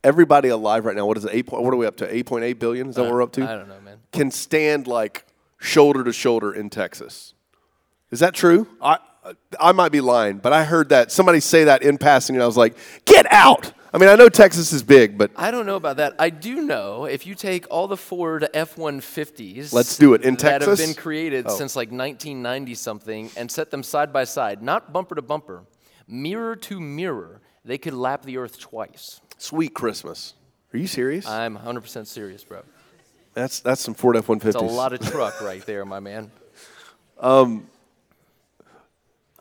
everybody 0.04 0.50
alive 0.50 0.86
right 0.86 0.96
now. 0.96 1.06
What 1.06 1.18
is 1.18 1.26
it? 1.26 1.32
Eight. 1.34 1.48
point- 1.48 1.64
What 1.64 1.74
are 1.74 1.78
we 1.78 1.86
up 1.86 1.98
to? 1.98 2.14
Eight 2.14 2.26
point 2.26 2.44
eight 2.44 2.60
billion. 2.60 2.90
Is 2.90 2.96
that 2.96 3.04
what 3.04 3.12
we're 3.12 3.22
up 3.22 3.32
to? 3.34 3.44
I 3.44 3.56
don't 3.56 3.68
know, 3.68 3.80
man. 3.82 3.98
Can 4.12 4.32
stand 4.32 4.88
like 4.88 5.26
shoulder 5.60 6.04
to 6.04 6.14
shoulder 6.14 6.54
in 6.54 6.70
Texas. 6.70 7.34
Is 8.12 8.20
that 8.20 8.34
true? 8.34 8.68
I 8.82 8.98
I 9.60 9.72
might 9.74 9.92
be 9.92 10.02
lying, 10.02 10.38
but 10.38 10.54
I 10.54 10.64
heard 10.64 10.90
that 10.90 11.12
somebody 11.12 11.40
say 11.40 11.66
that 11.66 11.84
in 11.84 11.98
passing, 11.98 12.36
and 12.36 12.44
I 12.44 12.46
was 12.46 12.58
like, 12.58 12.76
"Get 13.06 13.32
out!" 13.32 13.74
I 13.92 13.98
mean, 13.98 14.10
I 14.10 14.16
know 14.16 14.30
Texas 14.30 14.72
is 14.72 14.84
big, 14.84 15.18
but 15.18 15.32
I 15.36 15.50
don't 15.50 15.66
know 15.66 15.76
about 15.76 15.98
that. 15.98 16.14
I 16.20 16.30
do 16.30 16.62
know 16.62 17.06
if 17.06 17.26
you 17.26 17.34
take 17.34 17.66
all 17.72 17.88
the 17.88 17.98
Ford 17.98 18.48
F-150s, 18.54 19.74
Let's 19.74 19.98
do 19.98 20.14
it. 20.14 20.22
In 20.24 20.36
that 20.36 20.62
have 20.62 20.62
Texas? 20.62 20.86
been 20.86 20.94
created 20.96 21.46
Oh. 21.48 21.58
since 21.58 21.76
like 21.76 21.90
1990 21.90 22.76
something, 22.76 23.32
and 23.36 23.52
set 23.52 23.72
them 23.72 23.82
side 23.84 24.14
by 24.14 24.26
side, 24.26 24.62
not 24.62 24.94
bumper 24.94 25.16
to 25.16 25.22
bumper, 25.24 25.64
mirror 26.08 26.56
to 26.56 26.80
mirror, 26.80 27.42
they 27.66 27.78
could 27.78 27.94
lap 27.94 28.24
the 28.24 28.38
Earth 28.38 28.60
twice. 28.60 29.22
sweet 29.38 29.74
Christmas. 29.74 30.34
Are 30.74 30.78
you 30.78 30.88
serious? 30.88 31.26
I'm 31.26 31.58
100% 31.58 32.06
serious, 32.06 32.44
bro. 32.44 32.62
that's 33.34 33.60
that's 33.62 33.82
some 33.82 33.94
Ford 33.96 34.16
F 34.18 34.28
one 34.30 34.40
It's 34.44 34.56
a 34.56 34.60
lot 34.60 34.94
of 34.94 35.00
truck 35.00 35.42
right 35.42 35.66
there, 35.66 35.84
my 35.86 36.00
man. 36.00 36.32
Um, 37.22 37.68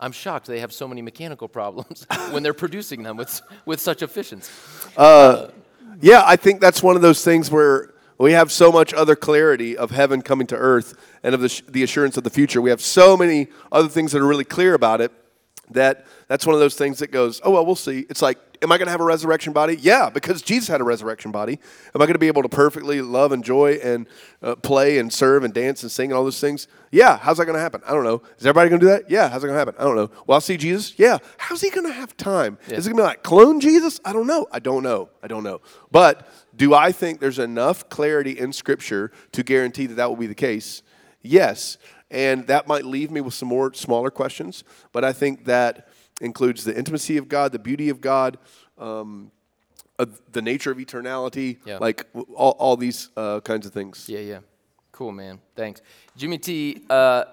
I'm 0.01 0.12
shocked 0.12 0.46
they 0.46 0.61
have 0.61 0.72
so 0.72 0.86
many 0.86 1.03
mechanical 1.03 1.49
problems 1.49 2.07
when 2.30 2.42
they're 2.42 2.55
producing 2.55 3.03
them 3.03 3.16
with 3.16 3.40
with 3.66 3.80
such 3.80 4.03
efficiency. 4.03 4.51
Uh, 4.96 5.49
yeah, 6.01 6.22
I 6.24 6.36
think 6.36 6.61
that's 6.61 6.82
one 6.82 6.96
of 6.96 7.03
those 7.03 7.24
things 7.24 7.51
where 7.51 7.94
we 8.18 8.32
have 8.32 8.51
so 8.51 8.72
much 8.72 8.92
other 8.94 9.16
clarity 9.16 9.76
of 9.76 9.90
heaven 9.90 10.22
coming 10.22 10.46
to 10.49 10.57
earth 10.57 10.94
and 11.22 11.34
of 11.34 11.40
the, 11.40 11.62
the 11.68 11.82
assurance 11.82 12.16
of 12.16 12.24
the 12.24 12.30
future. 12.30 12.61
We 12.61 12.70
have 12.70 12.80
so 12.80 13.16
many 13.16 13.49
other 13.70 13.88
things 13.88 14.12
that 14.12 14.20
are 14.20 14.26
really 14.26 14.44
clear 14.44 14.74
about 14.74 15.01
it 15.01 15.12
that 15.70 16.07
that's 16.26 16.46
one 16.46 16.55
of 16.55 16.61
those 16.61 16.74
things 16.74 16.99
that 16.99 17.12
goes, 17.12 17.40
oh, 17.44 17.51
well, 17.53 17.64
we'll 17.64 17.76
see. 17.76 18.07
It's 18.11 18.22
like, 18.22 18.38
am 18.63 18.73
I 18.73 18.79
going 18.79 18.87
to 18.87 18.91
have 18.91 19.01
a 19.01 19.05
resurrection 19.05 19.53
body? 19.53 19.77
Yeah, 19.77 20.11
because 20.11 20.43
Jesus 20.43 20.69
had 20.69 20.81
a 20.81 20.85
resurrection 20.85 21.31
body. 21.31 21.59
Am 21.95 22.03
I 22.03 22.07
going 22.07 22.15
to 22.15 22.19
be 22.19 22.27
able 22.27 22.43
to 22.43 22.49
perfectly 22.49 23.01
love 23.01 23.33
and 23.33 23.45
joy 23.45 23.75
and 23.83 24.07
uh, 24.43 24.57
play 24.57 24.99
and 24.99 25.13
serve 25.13 25.45
and 25.45 25.53
dance 25.53 25.83
and 25.83 25.91
sing 25.91 26.11
and 26.11 26.19
all 26.19 26.25
those 26.25 26.41
things? 26.41 26.69
Yeah. 26.91 27.19
How's 27.19 27.39
that 27.39 27.45
going 27.45 27.57
to 27.57 27.61
happen? 27.61 27.83
I 27.87 27.93
don't 27.93 28.05
know. 28.05 28.23
Is 28.39 28.47
everybody 28.47 28.71
going 28.71 28.81
to 28.81 28.87
do 28.87 28.91
that? 28.91 29.11
Yeah. 29.11 29.29
How's 29.29 29.45
it 29.45 29.49
going 29.49 29.55
to 29.55 29.59
happen? 29.59 29.75
I 29.79 29.85
don't 29.85 29.97
know. 29.97 30.11
Well, 30.27 30.37
I'll 30.37 30.41
see 30.41 30.57
Jesus? 30.57 30.99
Yeah. 30.99 31.19
How's 31.37 31.61
he 31.61 31.71
going 31.71 31.87
to 31.87 31.93
have 31.93 32.17
time? 32.17 32.59
Yeah. 32.69 32.77
Is 32.77 32.87
it 32.87 32.91
going 32.91 32.99
to 32.99 33.03
be 33.03 33.07
like 33.07 33.23
clone 33.23 33.61
Jesus? 33.61 34.01
I 34.05 34.13
don't 34.13 34.27
know. 34.27 34.47
I 34.53 34.59
don't 34.59 34.83
know. 34.83 35.11
I 35.23 35.29
don't 35.29 35.45
know. 35.45 35.61
But 35.91 36.29
do 36.57 36.75
I 36.75 36.93
think 36.93 37.21
there's 37.21 37.39
enough 37.39 37.89
clarity 37.89 38.39
in 38.39 38.53
Scripture 38.53 39.13
to 39.33 39.43
guarantee 39.43 39.87
that 39.87 39.95
that 39.95 40.09
will 40.09 40.17
be 40.17 40.27
the 40.27 40.35
case? 40.35 40.83
Yes. 41.23 41.79
And 42.11 42.47
that 42.47 42.67
might 42.67 42.85
leave 42.85 43.11
me 43.11 43.21
with 43.21 43.35
some 43.35 43.49
more 43.49 43.73
smaller 43.75 44.11
questions, 44.11 44.65
but 44.93 45.05
I 45.05 45.13
think 45.13 45.45
that 45.45 45.88
includes 46.21 46.64
the 46.64 46.77
intimacy 46.77 47.16
of 47.16 47.29
God, 47.29 47.53
the 47.53 47.59
beauty 47.59 47.89
of 47.89 48.01
God, 48.01 48.39
um, 48.79 49.31
uh, 49.99 50.07
the 50.33 50.43
nature 50.43 50.71
of 50.71 50.79
eternality, 50.79 51.59
yeah. 51.64 51.79
like 51.79 52.07
all, 52.35 52.53
all 52.59 52.77
these 52.77 53.11
uh, 53.16 53.41
kinds 53.41 53.66
of 53.66 53.73
things. 53.73 54.09
Yeah, 54.09 54.21
yeah. 54.21 54.39
Cool, 54.93 55.12
man. 55.12 55.41
Thanks. 55.55 55.81
Jimmy 56.16 56.39
T, 56.39 56.83
uh, 56.91 57.25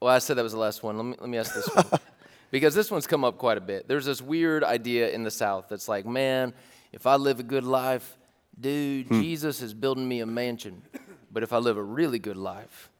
well, 0.00 0.14
I 0.14 0.18
said 0.18 0.36
that 0.36 0.42
was 0.42 0.52
the 0.52 0.58
last 0.58 0.82
one. 0.82 0.96
Let 0.96 1.04
me, 1.04 1.16
let 1.20 1.28
me 1.28 1.38
ask 1.38 1.54
this 1.54 1.68
one. 1.68 1.84
because 2.50 2.74
this 2.74 2.90
one's 2.90 3.06
come 3.06 3.24
up 3.24 3.38
quite 3.38 3.58
a 3.58 3.60
bit. 3.60 3.88
There's 3.88 4.04
this 4.04 4.22
weird 4.22 4.64
idea 4.64 5.10
in 5.10 5.24
the 5.24 5.30
South 5.30 5.66
that's 5.68 5.88
like, 5.88 6.06
man, 6.06 6.52
if 6.92 7.06
I 7.06 7.16
live 7.16 7.40
a 7.40 7.42
good 7.42 7.64
life, 7.64 8.16
dude, 8.58 9.06
hmm. 9.06 9.20
Jesus 9.20 9.60
is 9.60 9.74
building 9.74 10.06
me 10.06 10.20
a 10.20 10.26
mansion. 10.26 10.82
But 11.32 11.42
if 11.42 11.52
I 11.52 11.58
live 11.58 11.76
a 11.76 11.82
really 11.82 12.18
good 12.18 12.36
life, 12.36 12.90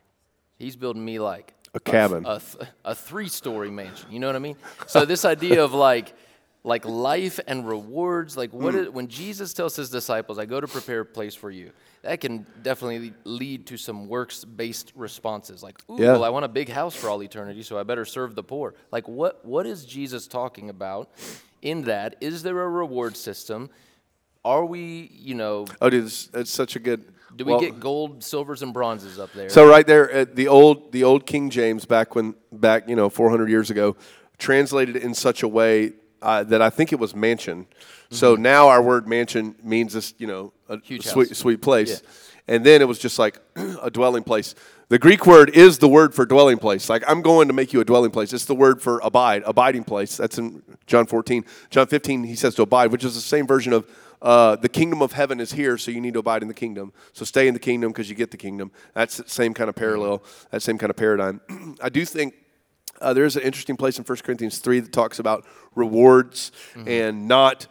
He's 0.59 0.77
building 0.77 1.05
me 1.05 1.19
like 1.19 1.53
a 1.75 1.81
cabin, 1.81 2.25
a, 2.25 2.41
a, 2.61 2.69
a 2.85 2.95
three-story 2.95 3.71
mansion. 3.71 4.11
You 4.11 4.21
know 4.21 4.27
what 4.27 4.37
I 4.37 4.41
mean? 4.41 4.57
So 4.87 5.05
this 5.05 5.25
idea 5.25 5.63
of 5.63 5.75
like 5.75 6.15
like 6.67 6.87
life 6.87 7.39
and 7.47 7.69
rewards, 7.69 8.39
like 8.39 8.53
what 8.55 8.75
mm. 8.75 8.87
is, 8.87 8.89
when 8.89 9.09
Jesus 9.09 9.53
tells 9.53 9.77
his 9.77 9.91
disciples, 9.91 10.39
"I 10.39 10.47
go 10.47 10.61
to 10.61 10.67
prepare 10.67 11.01
a 11.01 11.05
place 11.05 11.35
for 11.35 11.51
you," 11.51 11.73
that 12.03 12.21
can 12.21 12.47
definitely 12.63 13.13
lead 13.25 13.67
to 13.67 13.77
some 13.77 14.09
works-based 14.09 14.93
responses, 14.95 15.63
like, 15.63 15.79
"Ooh, 15.91 15.97
yeah. 15.99 16.13
well, 16.13 16.25
I 16.25 16.31
want 16.31 16.47
a 16.47 16.49
big 16.49 16.71
house 16.71 16.97
for 16.97 17.11
all 17.11 17.23
eternity, 17.23 17.63
so 17.63 17.79
I 17.79 17.83
better 17.83 18.07
serve 18.07 18.35
the 18.35 18.43
poor." 18.43 18.75
Like, 18.91 19.07
what 19.07 19.45
what 19.45 19.67
is 19.67 19.85
Jesus 19.85 20.27
talking 20.27 20.71
about 20.71 21.11
in 21.61 21.83
that? 21.83 22.17
Is 22.21 22.43
there 22.43 22.61
a 22.63 22.69
reward 22.69 23.17
system? 23.17 23.69
Are 24.43 24.65
we, 24.65 25.11
you 25.13 25.35
know? 25.35 25.67
Oh, 25.81 25.89
dude, 25.89 26.05
it's, 26.05 26.29
it's 26.35 26.51
such 26.51 26.77
a 26.77 26.79
good 26.79 27.14
do 27.37 27.45
we 27.45 27.53
well, 27.53 27.61
get 27.61 27.81
gold, 27.81 28.23
silvers, 28.23 28.63
and 28.63 28.73
bronzes 28.73 29.19
up 29.19 29.33
there? 29.33 29.49
So 29.49 29.69
right 29.69 29.87
there, 29.87 30.11
at 30.11 30.37
the 30.37 30.49
old 30.49 30.93
the 30.93 31.05
old 31.05 31.27
King 31.27 31.51
James 31.51 31.85
back 31.85 32.15
when 32.15 32.35
back 32.53 32.89
you 32.89 32.97
know 32.97 33.09
400 33.09 33.49
years 33.49 33.71
ago, 33.71 33.97
translated 34.39 34.97
in 34.97 35.15
such 35.15 35.43
a 35.43 35.49
way 35.49 35.93
uh, 36.23 36.45
that 36.45 36.63
I 36.63 36.71
think 36.71 36.93
it 36.93 36.99
was 36.99 37.15
mansion. 37.15 37.65
Mm-hmm. 37.65 38.15
So 38.15 38.37
now 38.37 38.69
our 38.69 38.83
word 38.83 39.09
mansion 39.09 39.55
means 39.63 39.93
this 39.93 40.15
you 40.19 40.27
know 40.27 40.53
a 40.69 40.81
Huge 40.81 41.07
sweet 41.07 41.29
house. 41.29 41.39
sweet 41.39 41.63
place, 41.63 42.03
yeah. 42.03 42.55
and 42.55 42.65
then 42.65 42.81
it 42.81 42.87
was 42.87 42.99
just 42.99 43.19
like 43.19 43.39
a 43.83 43.91
dwelling 43.91 44.23
place. 44.23 44.55
The 44.91 44.99
Greek 44.99 45.27
word 45.27 45.51
is 45.51 45.79
the 45.79 45.89
word 45.89 46.15
for 46.15 46.27
dwelling 46.27 46.59
place. 46.59 46.89
Like 46.89 47.03
I'm 47.09 47.23
going 47.23 47.49
to 47.49 47.55
make 47.55 47.73
you 47.73 47.81
a 47.81 47.85
dwelling 47.85 48.11
place. 48.11 48.33
It's 48.33 48.45
the 48.45 48.55
word 48.55 48.83
for 48.83 49.01
abide, 49.01 49.43
abiding 49.47 49.85
place. 49.85 50.17
That's 50.17 50.39
in 50.39 50.63
John 50.87 51.07
14. 51.07 51.45
John 51.71 51.87
15, 51.87 52.25
he 52.25 52.37
says 52.37 52.55
to 52.57 52.63
abide, 52.63 52.93
which 52.93 53.03
is 53.03 53.15
the 53.15 53.21
same 53.21 53.47
version 53.47 53.73
of 53.73 53.89
uh, 54.25 54.57
the 54.57 54.71
kingdom 54.71 55.03
of 55.03 55.13
heaven 55.13 55.39
is 55.39 55.53
here, 55.53 55.77
so 55.77 55.91
you 55.91 56.01
need 56.01 56.15
to 56.15 56.21
abide 56.21 56.41
in 56.41 56.49
the 56.49 56.55
kingdom. 56.55 56.95
So 57.13 57.27
stay 57.27 57.47
in 57.47 57.53
the 57.53 57.61
kingdom 57.61 57.93
because 57.93 58.09
you 58.09 58.17
get 58.17 58.31
the 58.31 58.39
kingdom. 58.39 58.73
That's 58.95 59.19
the 59.19 59.29
same 59.29 59.53
kind 59.53 59.69
of 59.69 59.77
parallel, 59.77 60.25
that 60.51 60.63
same 60.63 60.79
kind 60.79 60.89
of 60.89 60.97
paradigm. 60.97 61.43
I 61.83 61.91
do 61.91 62.07
think 62.07 62.35
uh, 63.03 63.13
there's 63.13 63.37
an 63.37 63.43
interesting 63.43 63.77
place 63.77 63.99
in 63.99 64.05
1 64.05 64.19
Corinthians 64.25 64.59
3 64.59 64.81
that 64.81 64.93
talks 64.93 65.19
about 65.19 65.45
rewards 65.75 66.53
mm-hmm. 66.73 66.89
and 66.89 67.29
not 67.29 67.67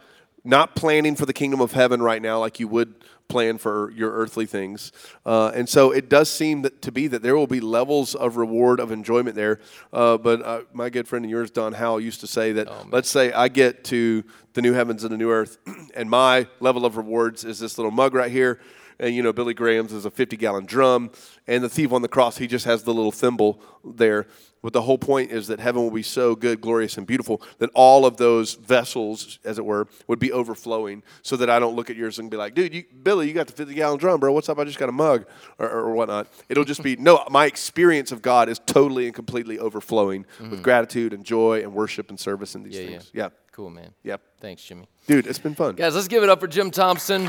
not 0.46 0.76
planning 0.76 1.16
for 1.16 1.24
the 1.24 1.32
kingdom 1.32 1.62
of 1.62 1.72
heaven 1.72 2.02
right 2.02 2.20
now 2.20 2.38
like 2.38 2.60
you 2.60 2.68
would 2.68 2.94
plan 3.28 3.58
for 3.58 3.90
your 3.92 4.12
earthly 4.12 4.46
things. 4.46 4.92
Uh, 5.24 5.50
and 5.54 5.68
so 5.68 5.90
it 5.90 6.08
does 6.08 6.30
seem 6.30 6.62
that, 6.62 6.82
to 6.82 6.92
be 6.92 7.06
that 7.08 7.22
there 7.22 7.36
will 7.36 7.46
be 7.46 7.60
levels 7.60 8.14
of 8.14 8.36
reward, 8.36 8.80
of 8.80 8.92
enjoyment 8.92 9.34
there. 9.34 9.60
Uh, 9.92 10.16
but 10.16 10.42
uh, 10.42 10.60
my 10.72 10.90
good 10.90 11.08
friend 11.08 11.24
and 11.24 11.30
yours, 11.30 11.50
Don 11.50 11.72
Howell, 11.72 12.00
used 12.00 12.20
to 12.20 12.26
say 12.26 12.52
that 12.52 12.68
oh, 12.68 12.86
let's 12.90 13.10
say 13.10 13.32
I 13.32 13.48
get 13.48 13.84
to 13.84 14.24
the 14.52 14.62
new 14.62 14.72
heavens 14.72 15.04
and 15.04 15.12
the 15.12 15.18
new 15.18 15.30
earth, 15.30 15.58
and 15.94 16.08
my 16.08 16.46
level 16.60 16.86
of 16.86 16.96
rewards 16.96 17.44
is 17.44 17.58
this 17.58 17.78
little 17.78 17.90
mug 17.90 18.14
right 18.14 18.30
here 18.30 18.60
and 18.98 19.14
you 19.14 19.22
know 19.22 19.32
Billy 19.32 19.54
Graham's 19.54 19.92
is 19.92 20.04
a 20.04 20.10
50 20.10 20.36
gallon 20.36 20.66
drum, 20.66 21.10
and 21.46 21.64
the 21.64 21.68
thief 21.68 21.92
on 21.92 22.02
the 22.02 22.08
cross 22.08 22.38
he 22.38 22.46
just 22.46 22.64
has 22.64 22.84
the 22.84 22.94
little 22.94 23.12
thimble 23.12 23.60
there. 23.84 24.26
But 24.64 24.72
the 24.72 24.80
whole 24.80 24.96
point 24.96 25.30
is 25.30 25.48
that 25.48 25.60
heaven 25.60 25.82
will 25.82 25.90
be 25.90 26.02
so 26.02 26.34
good, 26.34 26.62
glorious, 26.62 26.96
and 26.96 27.06
beautiful 27.06 27.42
that 27.58 27.68
all 27.74 28.06
of 28.06 28.16
those 28.16 28.54
vessels, 28.54 29.38
as 29.44 29.58
it 29.58 29.64
were, 29.66 29.86
would 30.06 30.18
be 30.18 30.32
overflowing. 30.32 31.02
So 31.20 31.36
that 31.36 31.50
I 31.50 31.58
don't 31.58 31.76
look 31.76 31.90
at 31.90 31.96
yours 31.96 32.18
and 32.18 32.30
be 32.30 32.38
like, 32.38 32.54
"Dude, 32.54 32.72
you, 32.72 32.84
Billy, 33.02 33.28
you 33.28 33.34
got 33.34 33.46
the 33.46 33.52
50 33.52 33.74
gallon 33.74 33.98
drum, 33.98 34.20
bro. 34.20 34.32
What's 34.32 34.48
up? 34.48 34.58
I 34.58 34.64
just 34.64 34.78
got 34.78 34.88
a 34.88 34.92
mug 34.92 35.26
or, 35.58 35.68
or 35.68 35.92
whatnot." 35.92 36.28
It'll 36.48 36.64
just 36.64 36.82
be 36.82 36.96
no. 36.98 37.22
My 37.28 37.44
experience 37.44 38.10
of 38.10 38.22
God 38.22 38.48
is 38.48 38.58
totally 38.58 39.04
and 39.04 39.14
completely 39.14 39.58
overflowing 39.58 40.24
mm-hmm. 40.38 40.52
with 40.52 40.62
gratitude 40.62 41.12
and 41.12 41.26
joy 41.26 41.60
and 41.60 41.74
worship 41.74 42.08
and 42.08 42.18
service 42.18 42.54
and 42.54 42.64
these 42.64 42.78
yeah, 42.78 42.86
things. 42.86 43.10
Yeah. 43.12 43.24
yeah. 43.24 43.28
Cool, 43.52 43.68
man. 43.68 43.90
Yep. 44.02 44.22
Thanks, 44.40 44.64
Jimmy. 44.64 44.88
Dude, 45.06 45.26
it's 45.26 45.38
been 45.38 45.54
fun. 45.54 45.74
Guys, 45.74 45.94
let's 45.94 46.08
give 46.08 46.22
it 46.22 46.30
up 46.30 46.40
for 46.40 46.48
Jim 46.48 46.70
Thompson. 46.70 47.24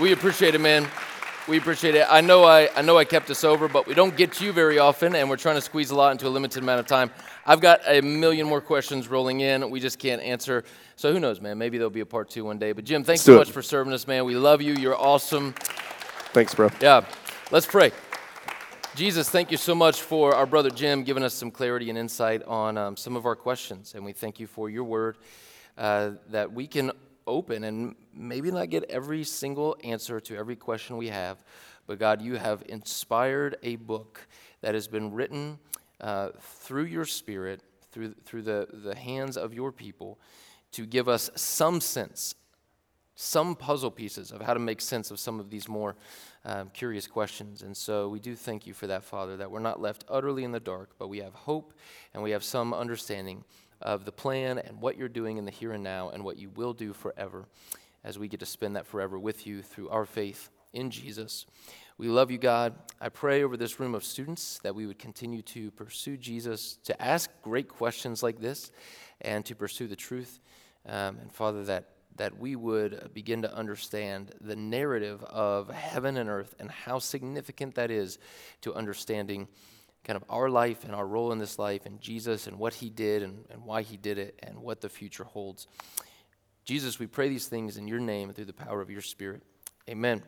we 0.00 0.12
appreciate 0.12 0.54
it, 0.54 0.60
man. 0.60 0.86
We 1.48 1.58
appreciate 1.58 1.96
it. 1.96 2.06
I 2.08 2.20
know 2.20 2.44
I, 2.44 2.68
I 2.76 2.82
know 2.82 2.96
I 2.96 3.04
kept 3.04 3.28
us 3.28 3.42
over, 3.42 3.66
but 3.66 3.88
we 3.88 3.94
don't 3.94 4.16
get 4.16 4.40
you 4.40 4.52
very 4.52 4.78
often, 4.78 5.16
and 5.16 5.28
we're 5.28 5.36
trying 5.36 5.56
to 5.56 5.60
squeeze 5.60 5.90
a 5.90 5.94
lot 5.96 6.12
into 6.12 6.28
a 6.28 6.30
limited 6.30 6.62
amount 6.62 6.78
of 6.78 6.86
time. 6.86 7.10
I've 7.44 7.60
got 7.60 7.80
a 7.84 8.00
million 8.00 8.46
more 8.46 8.60
questions 8.60 9.08
rolling 9.08 9.40
in. 9.40 9.68
We 9.68 9.80
just 9.80 9.98
can't 9.98 10.22
answer. 10.22 10.62
So 10.94 11.12
who 11.12 11.18
knows, 11.18 11.40
man? 11.40 11.58
Maybe 11.58 11.78
there'll 11.78 11.90
be 11.90 12.00
a 12.00 12.06
part 12.06 12.30
two 12.30 12.44
one 12.44 12.58
day. 12.58 12.70
But 12.70 12.84
Jim, 12.84 13.02
thanks 13.02 13.22
so 13.22 13.36
much 13.36 13.50
for 13.50 13.60
serving 13.60 13.92
us, 13.92 14.06
man. 14.06 14.24
We 14.24 14.36
love 14.36 14.62
you. 14.62 14.74
You're 14.74 14.96
awesome. 14.96 15.52
Thanks, 16.32 16.54
bro. 16.54 16.70
Yeah. 16.80 17.04
Let's 17.50 17.66
pray. 17.66 17.90
Jesus, 18.94 19.28
thank 19.28 19.50
you 19.50 19.56
so 19.56 19.74
much 19.74 20.00
for 20.00 20.36
our 20.36 20.46
brother 20.46 20.70
Jim 20.70 21.02
giving 21.02 21.24
us 21.24 21.34
some 21.34 21.50
clarity 21.50 21.88
and 21.88 21.98
insight 21.98 22.44
on 22.44 22.78
um, 22.78 22.96
some 22.96 23.16
of 23.16 23.26
our 23.26 23.34
questions. 23.34 23.94
And 23.96 24.04
we 24.04 24.12
thank 24.12 24.38
you 24.38 24.46
for 24.46 24.70
your 24.70 24.84
word 24.84 25.16
uh, 25.76 26.12
that 26.30 26.52
we 26.52 26.68
can 26.68 26.92
open 27.26 27.64
and 27.64 27.94
maybe 28.14 28.50
not 28.50 28.70
get 28.70 28.84
every 28.84 29.24
single 29.24 29.76
answer 29.84 30.20
to 30.20 30.36
every 30.36 30.56
question 30.56 30.96
we 30.96 31.08
have, 31.08 31.42
but 31.86 31.98
God, 31.98 32.22
you 32.22 32.36
have 32.36 32.62
inspired 32.68 33.56
a 33.62 33.76
book 33.76 34.26
that 34.60 34.74
has 34.74 34.88
been 34.88 35.12
written 35.12 35.58
uh, 36.00 36.30
through 36.40 36.84
your 36.84 37.04
Spirit, 37.04 37.60
through, 37.90 38.14
through 38.24 38.42
the, 38.42 38.68
the 38.72 38.94
hands 38.94 39.36
of 39.36 39.52
your 39.52 39.72
people, 39.72 40.18
to 40.72 40.86
give 40.86 41.08
us 41.08 41.30
some 41.34 41.80
sense, 41.80 42.34
some 43.14 43.54
puzzle 43.54 43.90
pieces 43.90 44.30
of 44.30 44.40
how 44.40 44.54
to 44.54 44.60
make 44.60 44.80
sense 44.80 45.10
of 45.10 45.20
some 45.20 45.38
of 45.38 45.50
these 45.50 45.68
more 45.68 45.96
um, 46.44 46.70
curious 46.72 47.06
questions. 47.06 47.62
And 47.62 47.76
so 47.76 48.08
we 48.08 48.18
do 48.18 48.34
thank 48.34 48.66
you 48.66 48.74
for 48.74 48.86
that, 48.86 49.04
Father, 49.04 49.36
that 49.36 49.50
we're 49.50 49.60
not 49.60 49.80
left 49.80 50.04
utterly 50.08 50.44
in 50.44 50.52
the 50.52 50.60
dark, 50.60 50.90
but 50.98 51.08
we 51.08 51.18
have 51.18 51.34
hope 51.34 51.72
and 52.14 52.22
we 52.22 52.30
have 52.30 52.42
some 52.42 52.72
understanding 52.72 53.44
of 53.82 54.04
the 54.04 54.12
plan 54.12 54.58
and 54.58 54.80
what 54.80 54.96
you're 54.96 55.08
doing 55.08 55.36
in 55.36 55.44
the 55.44 55.50
here 55.50 55.72
and 55.72 55.84
now 55.84 56.10
and 56.10 56.24
what 56.24 56.38
you 56.38 56.50
will 56.50 56.72
do 56.72 56.92
forever 56.92 57.46
as 58.04 58.18
we 58.18 58.28
get 58.28 58.40
to 58.40 58.46
spend 58.46 58.76
that 58.76 58.86
forever 58.86 59.18
with 59.18 59.46
you 59.46 59.62
through 59.62 59.88
our 59.88 60.04
faith 60.04 60.50
in 60.72 60.90
Jesus. 60.90 61.46
We 61.98 62.08
love 62.08 62.30
you, 62.30 62.38
God. 62.38 62.74
I 63.00 63.10
pray 63.10 63.42
over 63.42 63.56
this 63.56 63.78
room 63.78 63.94
of 63.94 64.04
students 64.04 64.58
that 64.62 64.74
we 64.74 64.86
would 64.86 64.98
continue 64.98 65.42
to 65.42 65.70
pursue 65.72 66.16
Jesus, 66.16 66.78
to 66.84 67.00
ask 67.00 67.30
great 67.42 67.68
questions 67.68 68.22
like 68.22 68.40
this, 68.40 68.70
and 69.20 69.44
to 69.46 69.54
pursue 69.54 69.86
the 69.86 69.96
truth. 69.96 70.40
Um, 70.86 71.18
and 71.20 71.32
Father, 71.32 71.62
that, 71.64 71.90
that 72.16 72.38
we 72.38 72.56
would 72.56 73.10
begin 73.12 73.42
to 73.42 73.54
understand 73.54 74.32
the 74.40 74.56
narrative 74.56 75.22
of 75.24 75.68
heaven 75.70 76.16
and 76.16 76.28
earth 76.28 76.54
and 76.58 76.70
how 76.70 76.98
significant 76.98 77.74
that 77.76 77.90
is 77.90 78.18
to 78.62 78.74
understanding 78.74 79.46
kind 80.04 80.16
of 80.16 80.24
our 80.28 80.50
life 80.50 80.84
and 80.84 80.94
our 80.94 81.06
role 81.06 81.32
in 81.32 81.38
this 81.38 81.58
life 81.58 81.86
and 81.86 82.00
Jesus 82.00 82.46
and 82.46 82.58
what 82.58 82.74
he 82.74 82.90
did 82.90 83.22
and, 83.22 83.44
and 83.50 83.64
why 83.64 83.82
he 83.82 83.96
did 83.96 84.18
it 84.18 84.38
and 84.42 84.58
what 84.58 84.80
the 84.80 84.88
future 84.88 85.24
holds. 85.24 85.66
Jesus, 86.64 86.98
we 86.98 87.06
pray 87.06 87.28
these 87.28 87.46
things 87.46 87.76
in 87.76 87.88
your 87.88 88.00
name 88.00 88.28
and 88.28 88.36
through 88.36 88.46
the 88.46 88.52
power 88.52 88.80
of 88.80 88.90
your 88.90 89.00
Spirit. 89.00 89.42
Amen. 89.88 90.22